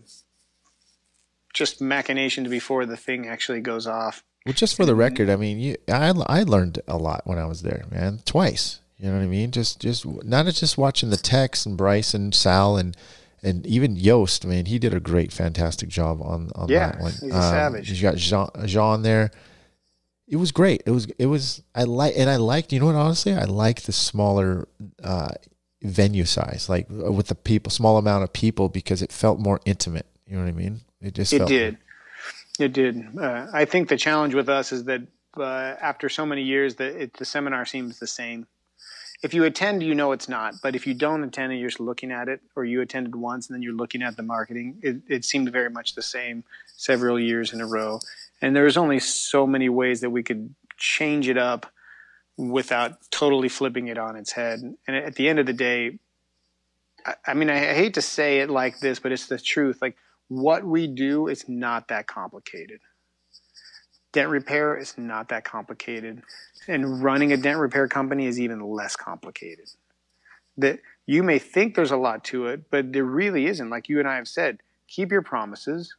just 1.55 1.81
machinations 1.81 2.49
before 2.49 2.85
the 2.85 2.97
thing 2.97 3.27
actually 3.27 3.61
goes 3.61 3.87
off 3.87 4.23
Well, 4.45 4.53
just 4.53 4.77
for 4.77 4.85
the 4.85 4.95
record, 4.95 5.31
I 5.31 5.37
mean, 5.37 5.59
you, 5.59 5.77
I 5.89 6.13
I 6.27 6.43
learned 6.43 6.81
a 6.87 6.99
lot 6.99 7.23
when 7.25 7.39
I 7.39 7.47
was 7.47 7.63
there, 7.63 7.85
man. 7.91 8.21
Twice, 8.27 8.81
you 8.99 9.09
know 9.09 9.17
what 9.17 9.23
I 9.25 9.27
mean. 9.29 9.51
Just 9.51 9.81
just 9.81 10.05
not 10.25 10.45
just 10.53 10.77
watching 10.77 11.09
the 11.11 11.17
Tex 11.17 11.65
and 11.65 11.77
Bryce 11.79 12.13
and 12.13 12.35
Sal 12.35 12.77
and 12.77 12.95
and 13.43 13.67
even 13.67 13.97
Yost, 13.97 14.45
man. 14.47 14.67
He 14.67 14.79
did 14.79 14.93
a 14.95 15.01
great, 15.01 15.33
fantastic 15.33 15.89
job 15.89 16.21
on 16.21 16.51
on 16.55 16.69
Yeah, 16.69 16.91
that 16.93 17.01
one. 17.01 17.13
he's 17.13 17.35
a 17.35 17.41
savage. 17.57 17.91
You 17.91 18.03
got 18.03 18.17
Jean, 18.17 18.49
Jean 18.67 19.03
there. 19.03 19.31
it 20.27 20.37
was 20.37 20.53
great. 20.53 20.83
It 20.87 20.91
was 20.91 21.07
it 21.19 21.27
was 21.27 21.63
I 21.75 21.85
like 21.85 22.15
and 22.17 22.29
I 22.29 22.37
liked 22.37 22.73
you 22.73 22.81
know 22.81 22.87
what 22.87 22.95
honestly 22.97 23.33
I 23.35 23.45
like 23.45 23.83
the 23.83 23.93
smaller 23.93 24.67
uh, 25.03 25.33
venue 25.83 26.25
size 26.25 26.69
like 26.69 26.87
uh, 26.91 27.13
with 27.13 27.29
the 27.29 27.35
people 27.35 27.71
small 27.71 27.99
amount 27.99 28.25
of 28.25 28.33
people 28.33 28.69
because 28.69 29.03
it 29.03 29.13
felt 29.13 29.39
more 29.39 29.61
intimate. 29.65 30.07
You 30.27 30.37
know 30.37 30.43
what 30.45 30.49
I 30.49 30.53
mean? 30.57 30.81
It 31.05 31.15
just 31.15 31.33
it 31.33 31.47
did. 31.47 31.79
It 32.59 32.73
did. 32.73 33.19
Uh, 33.19 33.47
I 33.53 33.65
think 33.65 33.89
the 33.89 33.97
challenge 33.97 34.35
with 34.35 34.49
us 34.49 34.73
is 34.73 34.85
that 34.85 35.03
uh, 35.37 35.75
after 35.81 36.09
so 36.09 36.25
many 36.25 36.43
years, 36.43 36.77
that 36.77 37.13
the 37.15 37.25
seminar 37.25 37.65
seems 37.67 37.99
the 37.99 38.07
same. 38.07 38.47
If 39.23 39.35
you 39.35 39.45
attend, 39.45 39.83
you 39.83 39.95
know 39.95 40.13
it's 40.13 40.29
not. 40.29 40.55
But 40.63 40.75
if 40.75 40.87
you 40.87 40.95
don't 40.95 41.23
attend 41.25 41.53
and 41.53 41.61
you're 41.61 41.71
just 41.71 41.81
looking 41.81 42.11
at 42.11 42.29
it, 42.29 42.41
or 42.57 42.65
you 42.65 42.81
attended 42.81 43.17
once 43.17 43.49
and 43.49 43.55
then 43.55 43.63
you're 43.63 43.75
looking 43.75 44.03
at 44.03 44.17
the 44.17 44.23
marketing, 44.23 44.79
it, 44.83 44.97
it 45.09 45.25
seemed 45.25 45.51
very 45.51 45.71
much 45.71 45.95
the 45.95 46.03
same 46.03 46.45
several 46.77 47.19
years 47.19 47.53
in 47.53 47.61
a 47.61 47.67
row. 47.67 48.01
And 48.41 48.55
there's 48.55 48.77
only 48.77 49.01
so 49.01 49.47
many 49.47 49.69
ways 49.69 50.01
that 50.01 50.11
we 50.11 50.23
could 50.23 50.55
change 50.77 51.29
it 51.29 51.39
up 51.39 51.67
without 52.37 52.99
totally 53.11 53.49
flipping 53.49 53.89
it 53.89 53.99
on 53.99 54.17
its 54.17 54.33
head. 54.33 54.61
And 54.87 54.97
at 54.97 55.15
the 55.15 55.29
end 55.29 55.39
of 55.39 55.47
the 55.47 55.53
day, 55.53 55.99
I, 57.05 57.15
I 57.27 57.35
mean, 57.35 57.51
I 57.51 57.59
hate 57.75 57.95
to 57.95 58.03
say 58.03 58.41
it 58.41 58.51
like 58.51 58.81
this, 58.81 58.99
but 58.99 59.13
it's 59.13 59.27
the 59.27 59.39
truth. 59.39 59.81
Like 59.81 59.97
what 60.35 60.65
we 60.65 60.87
do 60.87 61.29
is 61.29 61.49
not 61.49 61.89
that 61.89 62.07
complicated. 62.07 62.81
Dent 64.13 64.29
repair 64.29 64.77
is 64.77 64.97
not 64.97 65.29
that 65.29 65.45
complicated. 65.45 66.23
And 66.69 67.03
running 67.03 67.33
a 67.33 67.37
dent 67.37 67.59
repair 67.59 67.89
company 67.89 68.27
is 68.27 68.41
even 68.41 68.61
less 68.61 68.97
complicated. 68.97 69.69
That 70.57 70.81
you 71.07 71.23
may 71.23 71.39
think 71.39 71.75
there's 71.75 71.91
a 71.91 71.97
lot 71.97 72.25
to 72.25 72.47
it, 72.47 72.71
but 72.71 72.93
there 72.93 73.05
really 73.05 73.47
isn't. 73.47 73.71
Like 73.71 73.89
you 73.89 73.99
and 73.99 74.09
I 74.09 74.17
have 74.17 74.29
said, 74.29 74.59
keep 74.89 75.11
your 75.11 75.23
promises, 75.23 75.95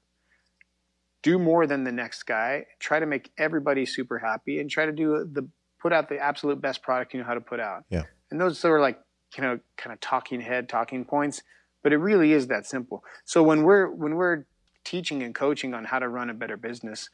do 1.24 1.38
more 1.40 1.68
than 1.68 1.84
the 1.84 1.92
next 1.92 2.24
guy, 2.24 2.66
try 2.80 3.00
to 3.00 3.06
make 3.06 3.32
everybody 3.38 3.86
super 3.86 4.20
happy, 4.20 4.60
and 4.60 4.70
try 4.70 4.86
to 4.86 4.92
do 4.92 5.28
the 5.32 5.48
put 5.82 5.94
out 5.94 6.10
the 6.10 6.18
absolute 6.18 6.62
best 6.62 6.82
product 6.82 7.14
you 7.14 7.20
know 7.20 7.26
how 7.26 7.34
to 7.34 7.42
put 7.42 7.60
out. 7.60 7.84
Yeah. 7.90 8.04
And 8.32 8.42
those 8.42 8.64
are 8.66 8.80
like, 8.80 9.00
you 9.38 9.44
know, 9.44 9.60
kind 9.78 9.94
of 9.94 10.00
talking 10.00 10.42
head, 10.42 10.68
talking 10.70 11.06
points 11.06 11.44
but 11.86 11.94
it 11.94 11.98
really 11.98 12.34
is 12.34 12.48
that 12.48 12.66
simple. 12.66 13.04
So 13.26 13.44
when 13.44 13.62
we're 13.62 13.88
when 13.88 14.16
we're 14.16 14.46
teaching 14.84 15.22
and 15.22 15.36
coaching 15.36 15.76
on 15.76 15.84
how 15.86 16.00
to 16.00 16.10
run 16.10 16.32
a 16.32 16.34
better 16.34 16.58
business, 16.58 17.12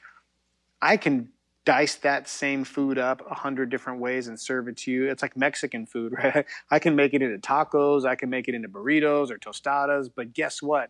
I 0.82 0.96
can 0.96 1.28
dice 1.66 1.96
that 1.96 2.30
same 2.30 2.64
food 2.64 2.98
up 2.98 3.22
a 3.30 3.36
hundred 3.36 3.70
different 3.70 4.00
ways 4.00 4.30
and 4.30 4.40
serve 4.40 4.70
it 4.70 4.78
to 4.78 4.92
you. 4.92 5.10
It's 5.10 5.22
like 5.22 5.36
Mexican 5.36 5.86
food, 5.86 6.14
right? 6.18 6.46
I 6.70 6.80
can 6.80 6.96
make 6.96 7.14
it 7.14 7.22
into 7.22 7.38
tacos, 7.38 8.06
I 8.06 8.16
can 8.16 8.30
make 8.30 8.48
it 8.48 8.56
into 8.56 8.70
burritos 8.70 9.30
or 9.30 9.38
tostadas, 9.38 10.10
but 10.16 10.32
guess 10.32 10.62
what? 10.62 10.90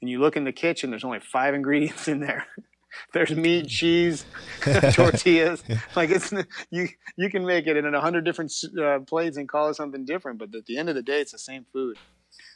And 0.00 0.08
you 0.08 0.18
look 0.18 0.38
in 0.38 0.44
the 0.44 0.52
kitchen, 0.52 0.88
there's 0.88 1.04
only 1.04 1.20
five 1.20 1.52
ingredients 1.60 2.08
in 2.08 2.20
there. 2.20 2.46
there's 3.12 3.32
meat, 3.32 3.68
cheese, 3.68 4.24
tortillas. 4.62 5.62
like 5.94 6.08
it's 6.08 6.32
you 6.70 6.88
you 7.18 7.28
can 7.28 7.44
make 7.44 7.66
it 7.66 7.76
in 7.76 7.94
a 7.94 8.00
hundred 8.00 8.24
different 8.24 8.50
uh, 8.82 9.00
plates 9.00 9.36
and 9.36 9.46
call 9.46 9.68
it 9.68 9.74
something 9.74 10.06
different, 10.06 10.38
but 10.38 10.54
at 10.54 10.64
the 10.64 10.78
end 10.78 10.88
of 10.88 10.94
the 10.94 11.02
day, 11.02 11.20
it's 11.20 11.32
the 11.32 11.38
same 11.38 11.66
food. 11.70 11.98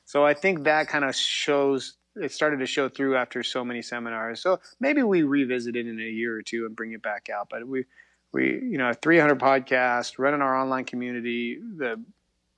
So 0.05 0.25
I 0.25 0.35
think 0.35 0.65
that 0.65 0.89
kind 0.89 1.05
of 1.05 1.15
shows 1.15 1.97
it 2.17 2.33
started 2.33 2.61
to 2.61 2.67
show 2.67 2.89
through 2.89 3.17
after 3.17 3.43
so 3.43 3.65
many 3.65 3.83
seminars. 3.83 4.41
So 4.41 4.61
maybe 4.81 5.03
we 5.03 5.23
revisit 5.23 5.77
it 5.77 5.87
in 5.87 5.99
a 5.99 6.03
year 6.03 6.37
or 6.37 6.43
two 6.43 6.67
and 6.67 6.77
bring 6.77 6.93
it 6.93 7.03
back 7.03 7.29
out. 7.29 7.49
But 7.51 7.67
we 7.67 7.85
we 8.33 8.61
you 8.63 8.79
know 8.79 8.93
300 8.93 9.39
podcasts, 9.39 10.19
running 10.19 10.43
our 10.43 10.57
online 10.57 10.85
community, 10.85 11.59
the 11.59 12.03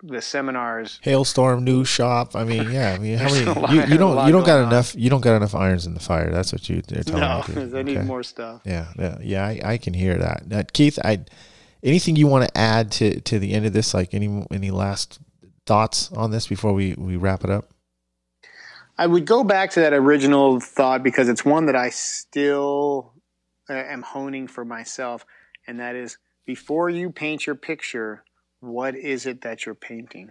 the 0.03 0.21
seminars, 0.21 1.01
hailstorm 1.03 1.65
new 1.65 1.85
shop. 1.85 2.37
I 2.37 2.45
mean, 2.45 2.71
yeah. 2.71 2.93
I 2.93 2.99
mean, 2.99 3.17
how 3.17 3.33
many? 3.33 3.45
Lot, 3.47 3.71
you, 3.71 3.81
you, 3.85 3.99
don't 3.99 4.27
you 4.27 4.33
don't 4.33 4.47
got 4.47 4.67
enough. 4.67 4.95
On. 4.95 5.01
You 5.01 5.11
don't 5.11 5.23
got 5.23 5.37
enough 5.37 5.55
irons 5.55 5.87
in 5.87 5.95
the 5.95 6.01
fire. 6.01 6.31
That's 6.31 6.53
what 6.53 6.69
you 6.69 6.79
are 6.79 7.03
telling 7.03 7.21
no, 7.21 7.43
me. 7.49 7.67
No, 7.67 7.79
I 7.79 7.83
need 7.83 7.97
okay. 7.99 8.07
more 8.07 8.23
stuff. 8.23 8.61
Yeah, 8.65 8.89
yeah, 8.99 9.19
yeah. 9.23 9.47
I, 9.47 9.61
I 9.65 9.79
can 9.79 9.95
hear 9.95 10.17
that. 10.19 10.47
Now, 10.49 10.63
Keith, 10.71 10.99
I 11.03 11.25
anything 11.83 12.17
you 12.17 12.27
want 12.27 12.47
to 12.47 12.59
add 12.59 12.93
to 12.93 13.21
to 13.21 13.39
the 13.39 13.53
end 13.53 13.65
of 13.65 13.73
this? 13.73 13.95
Like 13.95 14.13
any 14.13 14.47
any 14.51 14.71
last 14.71 15.19
thoughts 15.67 16.11
on 16.13 16.31
this 16.31 16.47
before 16.47 16.73
we, 16.73 16.95
we 16.95 17.17
wrap 17.17 17.45
it 17.45 17.51
up? 17.51 17.71
I 18.99 19.07
would 19.07 19.27
go 19.27 19.45
back 19.45 19.71
to 19.73 19.81
that 19.81 19.93
original 19.93 20.59
thought 20.61 21.03
because 21.03 21.29
it's 21.29 21.45
one 21.45 21.67
that 21.67 21.77
I 21.77 21.91
still 21.91 23.13
uh, 23.69 23.75
am 23.75 24.03
honing 24.03 24.49
for 24.49 24.65
myself, 24.65 25.27
and 25.67 25.81
that 25.81 25.97
is 25.97 26.17
before 26.47 26.89
you 26.89 27.11
paint 27.11 27.47
your 27.47 27.57
picture, 27.57 28.25
what 28.61 28.95
is 28.95 29.27
it 29.27 29.43
that 29.43 29.67
you're 29.67 29.75
painting? 29.75 30.31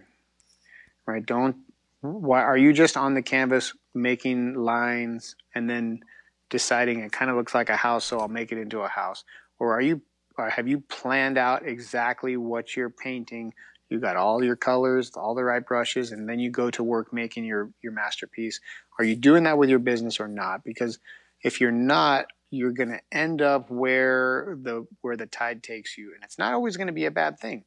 Right? 1.06 1.24
Don't 1.24 1.58
why 2.02 2.42
are 2.42 2.58
you 2.58 2.74
just 2.74 2.98
on 2.98 3.14
the 3.14 3.22
canvas 3.22 3.74
making 3.94 4.56
lines 4.56 5.36
and 5.54 5.70
then 5.70 6.02
deciding 6.50 7.00
it 7.00 7.12
kind 7.12 7.32
of 7.32 7.38
looks 7.38 7.56
like 7.56 7.70
a 7.70 7.76
house, 7.76 8.06
so 8.06 8.20
I'll 8.20 8.28
make 8.28 8.52
it 8.52 8.58
into 8.58 8.80
a 8.80 8.88
house? 8.88 9.24
Or 9.60 9.74
are 9.74 9.82
you 9.82 10.02
or 10.38 10.50
have 10.50 10.68
you 10.68 10.82
planned 10.82 11.38
out 11.38 11.66
exactly 11.66 12.36
what 12.36 12.76
you're 12.76 12.90
painting 12.90 13.54
you 13.96 14.02
got 14.02 14.18
all 14.18 14.44
your 14.44 14.58
colors, 14.58 15.12
all 15.16 15.36
the 15.36 15.44
right 15.44 15.66
brushes, 15.66 16.12
and 16.12 16.28
then 16.28 16.38
you 16.38 16.52
go 16.52 16.70
to 16.70 16.84
work 16.84 17.14
making 17.14 17.46
your 17.46 17.72
your 17.82 17.94
masterpiece. 17.94 18.60
Are 19.00 19.06
you 19.06 19.16
doing 19.16 19.44
that 19.44 19.58
with 19.58 19.70
your 19.70 19.80
business 19.80 20.20
or 20.20 20.28
not? 20.28 20.64
Because 20.66 21.00
if 21.42 21.62
you're 21.62 21.72
not, 21.72 22.26
you're 22.52 22.74
going 22.74 22.90
to 22.90 23.00
end 23.12 23.42
up 23.42 23.70
where 23.70 24.58
the 24.62 24.86
where 25.02 25.16
the 25.16 25.28
tide 25.28 25.64
takes 25.64 25.98
you, 25.98 26.12
and 26.14 26.24
it's 26.24 26.38
not 26.38 26.54
always 26.54 26.76
going 26.76 26.88
to 26.88 26.94
be 26.94 27.06
a 27.06 27.12
bad 27.12 27.40
thing. 27.40 27.64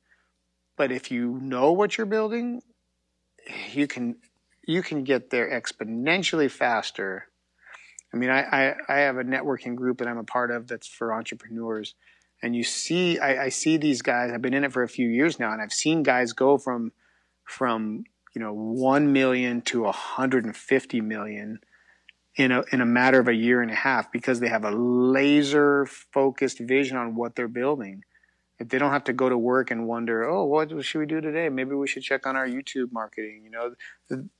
But 0.77 0.93
if 0.93 1.11
you 1.11 1.39
know 1.41 1.73
what 1.73 1.97
you're 1.97 2.07
building, 2.07 2.61
you 3.73 3.87
can 3.87 4.17
you 4.67 4.83
can 4.83 5.05
get 5.05 5.31
there 5.31 5.51
exponentially 5.51 6.51
faster. 6.51 7.27
I 8.13 8.17
mean, 8.19 8.31
I, 8.31 8.43
I, 8.43 8.75
I 8.89 8.99
have 9.01 9.17
a 9.17 9.25
networking 9.25 9.75
group 9.75 9.99
that 9.99 10.09
I'm 10.09 10.19
a 10.19 10.25
part 10.25 10.51
of 10.51 10.67
that's 10.67 10.87
for 10.87 11.15
entrepreneurs 11.15 11.95
and 12.43 12.55
you 12.55 12.65
see 12.65 13.19
I, 13.19 13.45
I, 13.45 13.49
see 13.49 13.77
these 13.77 14.03
guys 14.03 14.33
i've 14.33 14.43
been 14.43 14.55
in 14.55 14.65
it 14.65 14.73
for 14.73 14.83
a 14.83 14.89
few 14.89 15.09
years 15.09 15.39
now 15.39 15.53
and 15.53 15.61
i've 15.61 15.73
seen 15.73 16.03
guys 16.03 16.33
go 16.33 16.59
from 16.59 16.93
from 17.45 18.05
you 18.35 18.41
know 18.41 18.53
1 18.53 19.13
million 19.13 19.63
to 19.63 19.83
150 19.83 21.01
million 21.01 21.61
in 22.37 22.53
a, 22.53 22.63
in 22.73 22.81
a 22.81 22.87
matter 22.87 23.19
of 23.19 23.29
a 23.29 23.35
year 23.35 23.61
and 23.61 23.71
a 23.71 23.75
half 23.75 24.13
because 24.13 24.41
they 24.41 24.49
have 24.49 24.65
a 24.65 24.71
laser 24.71 25.87
focused 25.87 26.61
vision 26.61 26.97
on 26.97 27.17
what 27.17 27.35
they're 27.35 27.49
building. 27.49 28.05
If 28.61 28.69
they 28.69 28.79
don't 28.79 28.93
have 28.93 29.05
to 29.05 29.13
go 29.13 29.29
to 29.29 29.39
work 29.39 29.71
and 29.71 29.87
wonder 29.87 30.29
oh 30.29 30.45
what 30.45 30.85
should 30.85 30.99
we 30.99 31.07
do 31.07 31.21
today? 31.21 31.49
Maybe 31.49 31.75
we 31.75 31.87
should 31.87 32.03
check 32.03 32.27
on 32.27 32.37
our 32.37 32.47
youtube 32.47 32.93
marketing 32.93 33.43
you 33.45 33.51
know? 33.51 33.75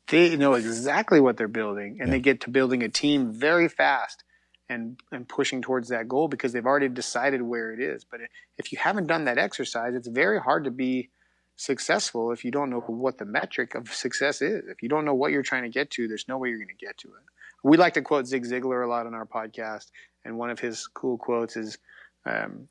They 0.09 0.37
know 0.37 0.55
exactly 0.55 1.21
what 1.21 1.37
they're 1.37 1.49
building 1.49 1.99
and 2.01 2.09
yeah. 2.09 2.15
they 2.15 2.21
get 2.21 2.41
to 2.43 2.51
building 2.51 2.83
a 2.83 2.89
team 2.89 3.33
very 3.33 3.69
fast 3.69 4.25
and 4.69 5.01
and 5.13 5.29
pushing 5.29 5.63
towards 5.63 5.89
that 5.89 6.09
goal 6.09 6.29
because 6.29 6.53
they've 6.53 6.67
already 6.67 6.89
decided 6.89 7.43
where 7.43 7.73
it 7.73 7.81
is. 7.81 8.05
But 8.05 8.21
if 8.57 8.73
you 8.73 8.79
haven't 8.79 9.07
done 9.07 9.25
that 9.25 9.39
exercise, 9.39 9.95
it's 9.95 10.09
very 10.09 10.41
hard 10.41 10.65
to 10.65 10.71
be 10.71 11.11
successful 11.57 12.31
if 12.31 12.45
you 12.45 12.51
don't 12.51 12.71
know 12.71 12.81
what 12.81 13.19
the 13.19 13.25
metric 13.25 13.75
of 13.75 13.93
success 13.93 14.41
is. 14.43 14.65
If 14.69 14.83
you 14.83 14.89
don't 14.89 15.05
know 15.05 15.15
what 15.15 15.33
you're 15.33 15.43
trying 15.43 15.65
to 15.65 15.69
get 15.69 15.91
to, 15.93 16.07
there's 16.07 16.29
no 16.29 16.39
way 16.39 16.51
you're 16.51 16.59
going 16.59 16.69
to 16.69 16.87
get 16.87 16.97
to 16.99 17.09
it. 17.09 17.23
We 17.65 17.77
like 17.77 17.95
to 17.95 18.03
quote 18.03 18.27
Zig 18.27 18.45
Ziglar 18.45 18.85
a 18.85 18.89
lot 18.89 19.07
on 19.07 19.15
our 19.15 19.27
podcast, 19.27 19.91
and 20.25 20.39
one 20.39 20.51
of 20.51 20.61
his 20.61 20.87
cool 20.87 21.19
quotes 21.19 21.57
is 21.57 21.79
um, 22.25 22.69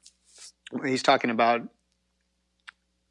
he's 0.85 1.03
talking 1.03 1.29
about. 1.29 1.61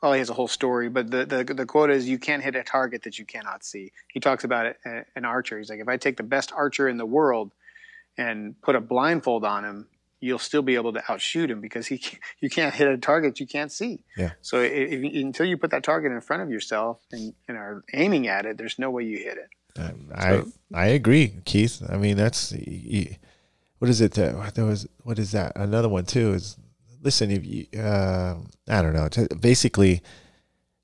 Oh, 0.03 0.13
he 0.13 0.19
has 0.19 0.29
a 0.29 0.35
whole 0.35 0.47
story, 0.47 0.91
but 0.91 1.11
the, 1.11 1.25
the 1.25 1.55
the 1.55 1.67
quote 1.67 1.91
is, 1.91 2.09
"You 2.09 2.19
can't 2.19 2.43
hit 2.43 2.55
a 2.55 2.63
target 2.63 3.03
that 3.03 3.19
you 3.19 3.25
cannot 3.25 3.65
see." 3.65 3.93
He 4.09 4.21
talks 4.21 4.45
about 4.45 4.67
it, 4.67 4.79
uh, 4.87 5.01
an 5.17 5.25
archer. 5.25 5.59
He's 5.59 5.71
like, 5.71 5.81
"If 5.81 5.89
I 5.89 5.97
take 5.97 6.17
the 6.17 6.23
best 6.23 6.53
archer 6.53 6.89
in 6.89 6.99
the 6.99 7.07
world 7.07 7.53
and 8.19 8.61
put 8.63 8.77
a 8.77 8.81
blindfold 8.81 9.45
on 9.45 9.65
him, 9.65 9.87
you'll 10.21 10.39
still 10.39 10.63
be 10.63 10.75
able 10.75 10.93
to 10.93 11.03
outshoot 11.11 11.51
him 11.51 11.61
because 11.61 11.87
he 11.87 12.03
you 12.41 12.49
can't 12.51 12.75
hit 12.75 12.89
a 12.89 12.97
target 12.97 13.39
you 13.41 13.47
can't 13.47 13.71
see. 13.71 14.05
Yeah. 14.17 14.33
So 14.41 14.61
if, 14.61 14.73
if, 14.73 15.15
until 15.15 15.47
you 15.47 15.57
put 15.57 15.71
that 15.71 15.83
target 15.83 16.13
in 16.13 16.21
front 16.21 16.43
of 16.43 16.51
yourself 16.51 17.01
and, 17.13 17.35
and 17.49 17.57
are 17.57 17.85
aiming 17.93 18.29
at 18.29 18.47
it, 18.47 18.59
there's 18.59 18.79
no 18.79 18.91
way 18.91 19.05
you 19.05 19.19
hit 19.19 19.39
it. 19.39 19.51
Uh, 19.79 19.91
I 20.15 20.43
I 20.75 20.87
agree, 20.87 21.35
Keith. 21.45 21.83
I 21.89 21.97
mean 21.97 22.17
that's 22.17 22.55
what 23.79 23.91
is 23.91 24.01
it? 24.01 24.13
That, 24.13 24.55
there 24.55 24.65
was 24.65 24.87
what 25.03 25.19
is 25.19 25.33
that? 25.33 25.53
Another 25.55 25.89
one 25.89 26.07
too 26.07 26.33
is 26.33 26.57
listen. 27.03 27.31
If 27.31 27.45
you 27.45 27.67
uh, 27.79 28.37
I 28.69 28.83
don't 28.83 28.95
know. 28.95 29.09
Basically, 29.39 30.03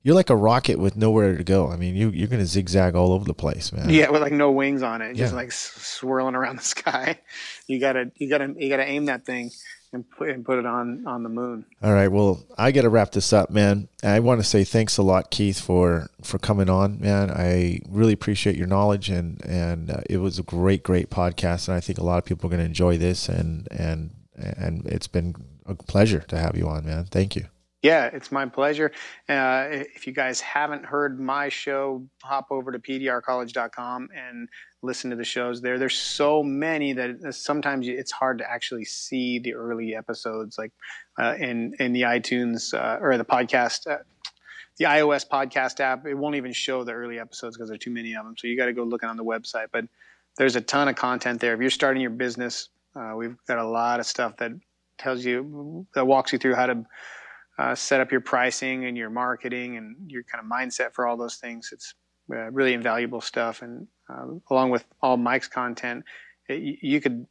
you're 0.03 0.15
like 0.15 0.29
a 0.29 0.35
rocket 0.35 0.79
with 0.79 0.97
nowhere 0.97 1.37
to 1.37 1.43
go. 1.43 1.69
I 1.69 1.77
mean, 1.77 1.95
you 1.95 2.09
you're 2.09 2.27
gonna 2.27 2.45
zigzag 2.45 2.95
all 2.95 3.13
over 3.13 3.25
the 3.25 3.33
place, 3.33 3.71
man. 3.71 3.89
Yeah, 3.89 4.09
with 4.09 4.21
like 4.21 4.33
no 4.33 4.51
wings 4.51 4.83
on 4.83 5.01
it, 5.01 5.15
just 5.15 5.33
like 5.33 5.51
swirling 5.51 6.35
around 6.35 6.57
the 6.57 6.63
sky. 6.63 7.19
You 7.65 7.79
gotta 7.79 8.11
you 8.17 8.29
gotta 8.29 8.53
you 8.57 8.69
gotta 8.69 8.83
aim 8.83 9.05
that 9.05 9.25
thing 9.25 9.49
and 9.93 10.09
put 10.09 10.29
and 10.29 10.43
put 10.43 10.59
it 10.59 10.65
on 10.65 11.07
on 11.07 11.23
the 11.23 11.29
moon. 11.29 11.65
All 11.81 11.93
right, 11.93 12.09
well, 12.09 12.43
I 12.57 12.71
got 12.73 12.81
to 12.81 12.89
wrap 12.89 13.11
this 13.11 13.31
up, 13.31 13.49
man. 13.49 13.87
I 14.03 14.19
want 14.19 14.41
to 14.41 14.43
say 14.43 14.65
thanks 14.65 14.97
a 14.97 15.03
lot, 15.03 15.31
Keith, 15.31 15.61
for 15.61 16.09
for 16.21 16.39
coming 16.39 16.69
on, 16.69 16.99
man. 16.99 17.31
I 17.31 17.79
really 17.87 18.11
appreciate 18.11 18.57
your 18.57 18.67
knowledge 18.67 19.09
and 19.09 19.43
and 19.45 19.91
uh, 19.91 20.01
it 20.09 20.17
was 20.17 20.39
a 20.39 20.43
great 20.43 20.83
great 20.83 21.09
podcast, 21.09 21.69
and 21.69 21.77
I 21.77 21.79
think 21.79 21.99
a 21.99 22.03
lot 22.03 22.17
of 22.17 22.25
people 22.25 22.47
are 22.47 22.51
gonna 22.51 22.63
enjoy 22.63 22.97
this 22.97 23.29
and 23.29 23.67
and 23.71 24.11
and 24.35 24.85
it's 24.87 25.07
been 25.07 25.35
a 25.65 25.75
pleasure 25.75 26.19
to 26.27 26.37
have 26.37 26.57
you 26.57 26.67
on, 26.67 26.85
man. 26.85 27.05
Thank 27.05 27.37
you. 27.37 27.45
Yeah, 27.83 28.05
it's 28.05 28.31
my 28.31 28.45
pleasure. 28.45 28.93
Uh, 29.27 29.67
if 29.69 30.07
you 30.07 30.13
guys 30.13 30.39
haven't 30.39 30.85
heard 30.85 31.19
my 31.19 31.49
show, 31.49 32.07
hop 32.23 32.47
over 32.49 32.71
to 32.71 32.79
pdrcollege.com 32.79 34.07
and 34.15 34.47
listen 34.81 35.09
to 35.09 35.17
the 35.17 35.25
shows 35.25 35.61
there. 35.61 35.77
There's 35.77 35.97
so 35.97 36.41
many 36.41 36.93
that 36.93 37.35
sometimes 37.35 37.89
it's 37.89 38.11
hard 38.11 38.37
to 38.37 38.49
actually 38.49 38.85
see 38.85 39.39
the 39.39 39.53
early 39.53 39.95
episodes, 39.95 40.57
like 40.57 40.71
uh, 41.19 41.35
in 41.37 41.73
in 41.77 41.91
the 41.91 42.03
iTunes 42.03 42.73
uh, 42.73 42.99
or 43.01 43.17
the 43.17 43.25
podcast, 43.25 43.85
uh, 43.91 43.97
the 44.77 44.85
iOS 44.85 45.27
podcast 45.27 45.81
app. 45.81 46.05
It 46.05 46.13
won't 46.13 46.35
even 46.35 46.53
show 46.53 46.85
the 46.85 46.93
early 46.93 47.19
episodes 47.19 47.57
because 47.57 47.67
there 47.67 47.75
are 47.75 47.77
too 47.77 47.91
many 47.91 48.13
of 48.13 48.23
them. 48.23 48.35
So 48.37 48.47
you 48.47 48.55
got 48.55 48.67
to 48.67 48.73
go 48.73 48.83
looking 48.83 49.09
on 49.09 49.17
the 49.17 49.25
website. 49.25 49.67
But 49.73 49.87
there's 50.37 50.55
a 50.55 50.61
ton 50.61 50.87
of 50.87 50.95
content 50.95 51.41
there. 51.41 51.53
If 51.53 51.59
you're 51.59 51.69
starting 51.69 52.01
your 52.01 52.11
business, 52.11 52.69
uh, 52.95 53.11
we've 53.17 53.35
got 53.45 53.57
a 53.57 53.67
lot 53.67 53.99
of 53.99 54.05
stuff 54.05 54.37
that 54.37 54.53
tells 54.97 55.25
you 55.25 55.85
that 55.95 56.07
walks 56.07 56.31
you 56.31 56.39
through 56.39 56.55
how 56.55 56.67
to 56.67 56.85
uh, 57.57 57.75
set 57.75 58.01
up 58.01 58.11
your 58.11 58.21
pricing 58.21 58.85
and 58.85 58.97
your 58.97 59.09
marketing 59.09 59.77
and 59.77 59.95
your 60.09 60.23
kind 60.23 60.43
of 60.43 60.49
mindset 60.49 60.93
for 60.93 61.07
all 61.07 61.17
those 61.17 61.35
things. 61.35 61.69
It's 61.71 61.93
uh, 62.31 62.49
really 62.51 62.73
invaluable 62.73 63.21
stuff. 63.21 63.61
And 63.61 63.87
uh, 64.09 64.25
along 64.49 64.71
with 64.71 64.85
all 65.01 65.17
Mike's 65.17 65.47
content, 65.47 66.03
it, 66.47 66.79
you 66.81 66.99
could 66.99 67.27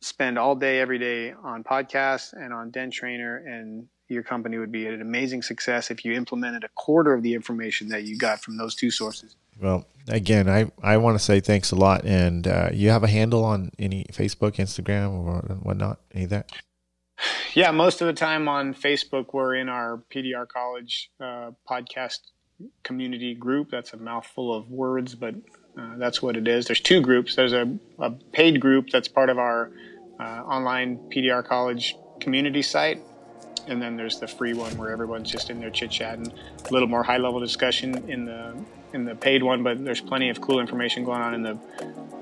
spend 0.00 0.38
all 0.38 0.54
day, 0.54 0.80
every 0.80 0.98
day 0.98 1.32
on 1.32 1.64
podcasts 1.64 2.32
and 2.32 2.52
on 2.52 2.70
Den 2.70 2.90
Trainer, 2.90 3.38
and 3.38 3.86
your 4.08 4.22
company 4.22 4.58
would 4.58 4.70
be 4.70 4.86
an 4.86 5.00
amazing 5.00 5.42
success 5.42 5.90
if 5.90 6.04
you 6.04 6.12
implemented 6.12 6.62
a 6.62 6.68
quarter 6.74 7.14
of 7.14 7.22
the 7.22 7.34
information 7.34 7.88
that 7.88 8.04
you 8.04 8.18
got 8.18 8.40
from 8.40 8.56
those 8.56 8.74
two 8.74 8.90
sources. 8.90 9.36
Well, 9.60 9.86
again, 10.08 10.48
I, 10.48 10.70
I 10.82 10.98
want 10.98 11.18
to 11.18 11.24
say 11.24 11.40
thanks 11.40 11.70
a 11.70 11.76
lot. 11.76 12.04
And 12.04 12.46
uh, 12.46 12.70
you 12.72 12.90
have 12.90 13.02
a 13.02 13.08
handle 13.08 13.44
on 13.44 13.70
any 13.78 14.04
Facebook, 14.12 14.56
Instagram, 14.56 15.12
or 15.12 15.40
whatnot, 15.62 16.00
any 16.12 16.24
of 16.24 16.30
that? 16.30 16.52
Yeah, 17.54 17.70
most 17.70 18.00
of 18.00 18.06
the 18.06 18.12
time 18.12 18.48
on 18.48 18.74
Facebook, 18.74 19.26
we're 19.32 19.54
in 19.54 19.68
our 19.68 20.02
PDR 20.12 20.48
College 20.48 21.10
uh, 21.20 21.52
podcast 21.68 22.18
community 22.82 23.34
group. 23.34 23.70
That's 23.70 23.92
a 23.92 23.96
mouthful 23.96 24.54
of 24.54 24.70
words, 24.70 25.14
but 25.14 25.34
uh, 25.78 25.96
that's 25.96 26.22
what 26.22 26.36
it 26.36 26.48
is. 26.48 26.66
There's 26.66 26.80
two 26.80 27.00
groups. 27.00 27.36
There's 27.36 27.52
a, 27.52 27.78
a 27.98 28.10
paid 28.10 28.60
group 28.60 28.90
that's 28.90 29.08
part 29.08 29.30
of 29.30 29.38
our 29.38 29.70
uh, 30.18 30.42
online 30.42 30.98
PDR 31.10 31.44
College 31.44 31.96
community 32.20 32.62
site, 32.62 33.00
and 33.66 33.80
then 33.80 33.96
there's 33.96 34.18
the 34.18 34.28
free 34.28 34.54
one 34.54 34.76
where 34.76 34.90
everyone's 34.90 35.30
just 35.30 35.50
in 35.50 35.60
there 35.60 35.70
chit 35.70 35.90
chatting, 35.90 36.32
a 36.68 36.72
little 36.72 36.88
more 36.88 37.02
high 37.02 37.18
level 37.18 37.40
discussion 37.40 38.08
in 38.10 38.24
the 38.24 38.54
in 38.92 39.04
the 39.04 39.14
paid 39.14 39.42
one. 39.42 39.62
But 39.62 39.84
there's 39.84 40.00
plenty 40.00 40.28
of 40.28 40.40
cool 40.40 40.60
information 40.60 41.04
going 41.04 41.22
on 41.22 41.34
in 41.34 41.42
the 41.42 41.58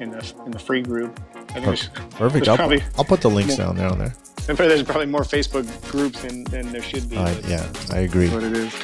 in 0.00 0.10
the 0.10 0.34
in 0.46 0.50
the 0.50 0.58
free 0.58 0.82
group. 0.82 1.20
I 1.34 1.40
think 1.54 1.66
there's, 1.66 1.88
Perfect. 1.88 2.32
There's 2.32 2.48
I'll, 2.48 2.56
probably, 2.56 2.82
I'll 2.96 3.04
put 3.04 3.20
the 3.20 3.30
links 3.30 3.56
down 3.56 3.76
there 3.76 3.88
on 3.88 3.98
there. 3.98 4.14
There's 4.56 4.82
probably 4.82 5.06
more 5.06 5.22
Facebook 5.22 5.90
groups 5.90 6.22
than, 6.22 6.44
than 6.44 6.72
there 6.72 6.82
should 6.82 7.08
be. 7.08 7.16
Uh, 7.16 7.34
yeah, 7.46 7.72
I 7.90 8.00
agree. 8.00 8.28
What 8.28 8.42
it 8.42 8.52
is. 8.52 8.74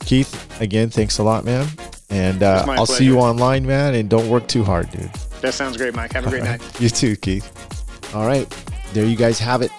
Keith, 0.00 0.60
again, 0.60 0.90
thanks 0.90 1.18
a 1.18 1.22
lot, 1.22 1.44
man. 1.44 1.66
And 2.10 2.42
uh, 2.42 2.64
I'll 2.68 2.86
pleasure. 2.86 2.92
see 2.92 3.04
you 3.04 3.18
online, 3.18 3.64
man. 3.64 3.94
And 3.94 4.10
don't 4.10 4.28
work 4.28 4.46
too 4.48 4.64
hard, 4.64 4.90
dude. 4.90 5.10
That 5.40 5.54
sounds 5.54 5.76
great, 5.76 5.94
Mike. 5.94 6.12
Have 6.12 6.26
a 6.26 6.30
great 6.30 6.44
night. 6.44 6.60
You 6.80 6.88
too, 6.88 7.16
Keith. 7.16 7.50
All 8.14 8.26
right. 8.26 8.48
There 8.92 9.06
you 9.06 9.16
guys 9.16 9.38
have 9.38 9.62
it. 9.62 9.70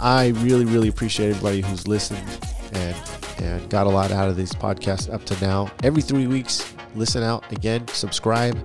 I 0.00 0.28
really, 0.28 0.64
really 0.64 0.88
appreciate 0.88 1.30
everybody 1.30 1.60
who's 1.60 1.86
listened 1.86 2.24
and 2.72 2.96
and 3.40 3.68
got 3.70 3.86
a 3.86 3.90
lot 3.90 4.10
out 4.10 4.28
of 4.28 4.36
these 4.36 4.52
podcasts 4.52 5.12
up 5.12 5.24
to 5.26 5.40
now. 5.44 5.70
Every 5.82 6.02
three 6.02 6.26
weeks, 6.26 6.74
listen 6.94 7.22
out 7.22 7.50
again, 7.52 7.86
subscribe, 7.88 8.58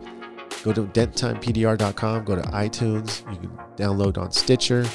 go 0.63 0.73
to 0.73 0.83
denttimepdr.com, 0.83 2.25
go 2.25 2.35
to 2.35 2.41
iTunes, 2.41 3.21
you 3.31 3.37
can 3.37 3.51
download 3.77 4.17
on 4.17 4.31
Stitcher, 4.31 4.85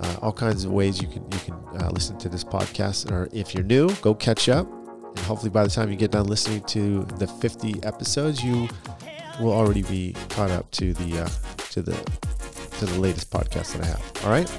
uh, 0.00 0.16
all 0.22 0.32
kinds 0.32 0.64
of 0.64 0.72
ways 0.72 1.00
you 1.00 1.08
can 1.08 1.22
you 1.32 1.38
can 1.38 1.54
uh, 1.80 1.90
listen 1.92 2.18
to 2.18 2.28
this 2.28 2.44
podcast. 2.44 3.10
Or 3.10 3.28
if 3.32 3.54
you're 3.54 3.64
new, 3.64 3.90
go 3.96 4.14
catch 4.14 4.48
up 4.48 4.66
and 5.16 5.24
hopefully 5.26 5.50
by 5.50 5.62
the 5.62 5.70
time 5.70 5.90
you 5.90 5.96
get 5.96 6.10
done 6.10 6.26
listening 6.26 6.62
to 6.64 7.04
the 7.18 7.26
50 7.26 7.82
episodes, 7.84 8.42
you 8.42 8.68
will 9.40 9.52
already 9.52 9.82
be 9.82 10.14
caught 10.28 10.50
up 10.50 10.70
to 10.72 10.92
the 10.92 11.22
uh, 11.22 11.28
to 11.70 11.82
the 11.82 11.94
to 12.78 12.86
the 12.86 12.98
latest 12.98 13.30
podcast 13.30 13.74
that 13.74 13.82
I 13.82 13.86
have. 13.86 14.24
All 14.24 14.30
right. 14.30 14.50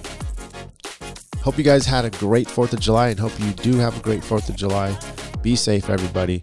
Hope 1.41 1.57
you 1.57 1.63
guys 1.63 1.85
had 1.85 2.05
a 2.05 2.09
great 2.11 2.47
4th 2.47 2.73
of 2.73 2.79
July 2.79 3.09
and 3.09 3.19
hope 3.19 3.39
you 3.39 3.51
do 3.51 3.77
have 3.77 3.95
a 3.95 4.01
great 4.01 4.21
4th 4.21 4.49
of 4.49 4.55
July. 4.55 4.97
Be 5.43 5.55
safe, 5.55 5.91
everybody. 5.91 6.41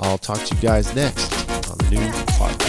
I'll 0.00 0.18
talk 0.18 0.38
to 0.38 0.54
you 0.54 0.60
guys 0.60 0.94
next 0.94 1.32
on 1.68 1.78
the 1.78 1.86
new 1.90 2.08
podcast. 2.38 2.61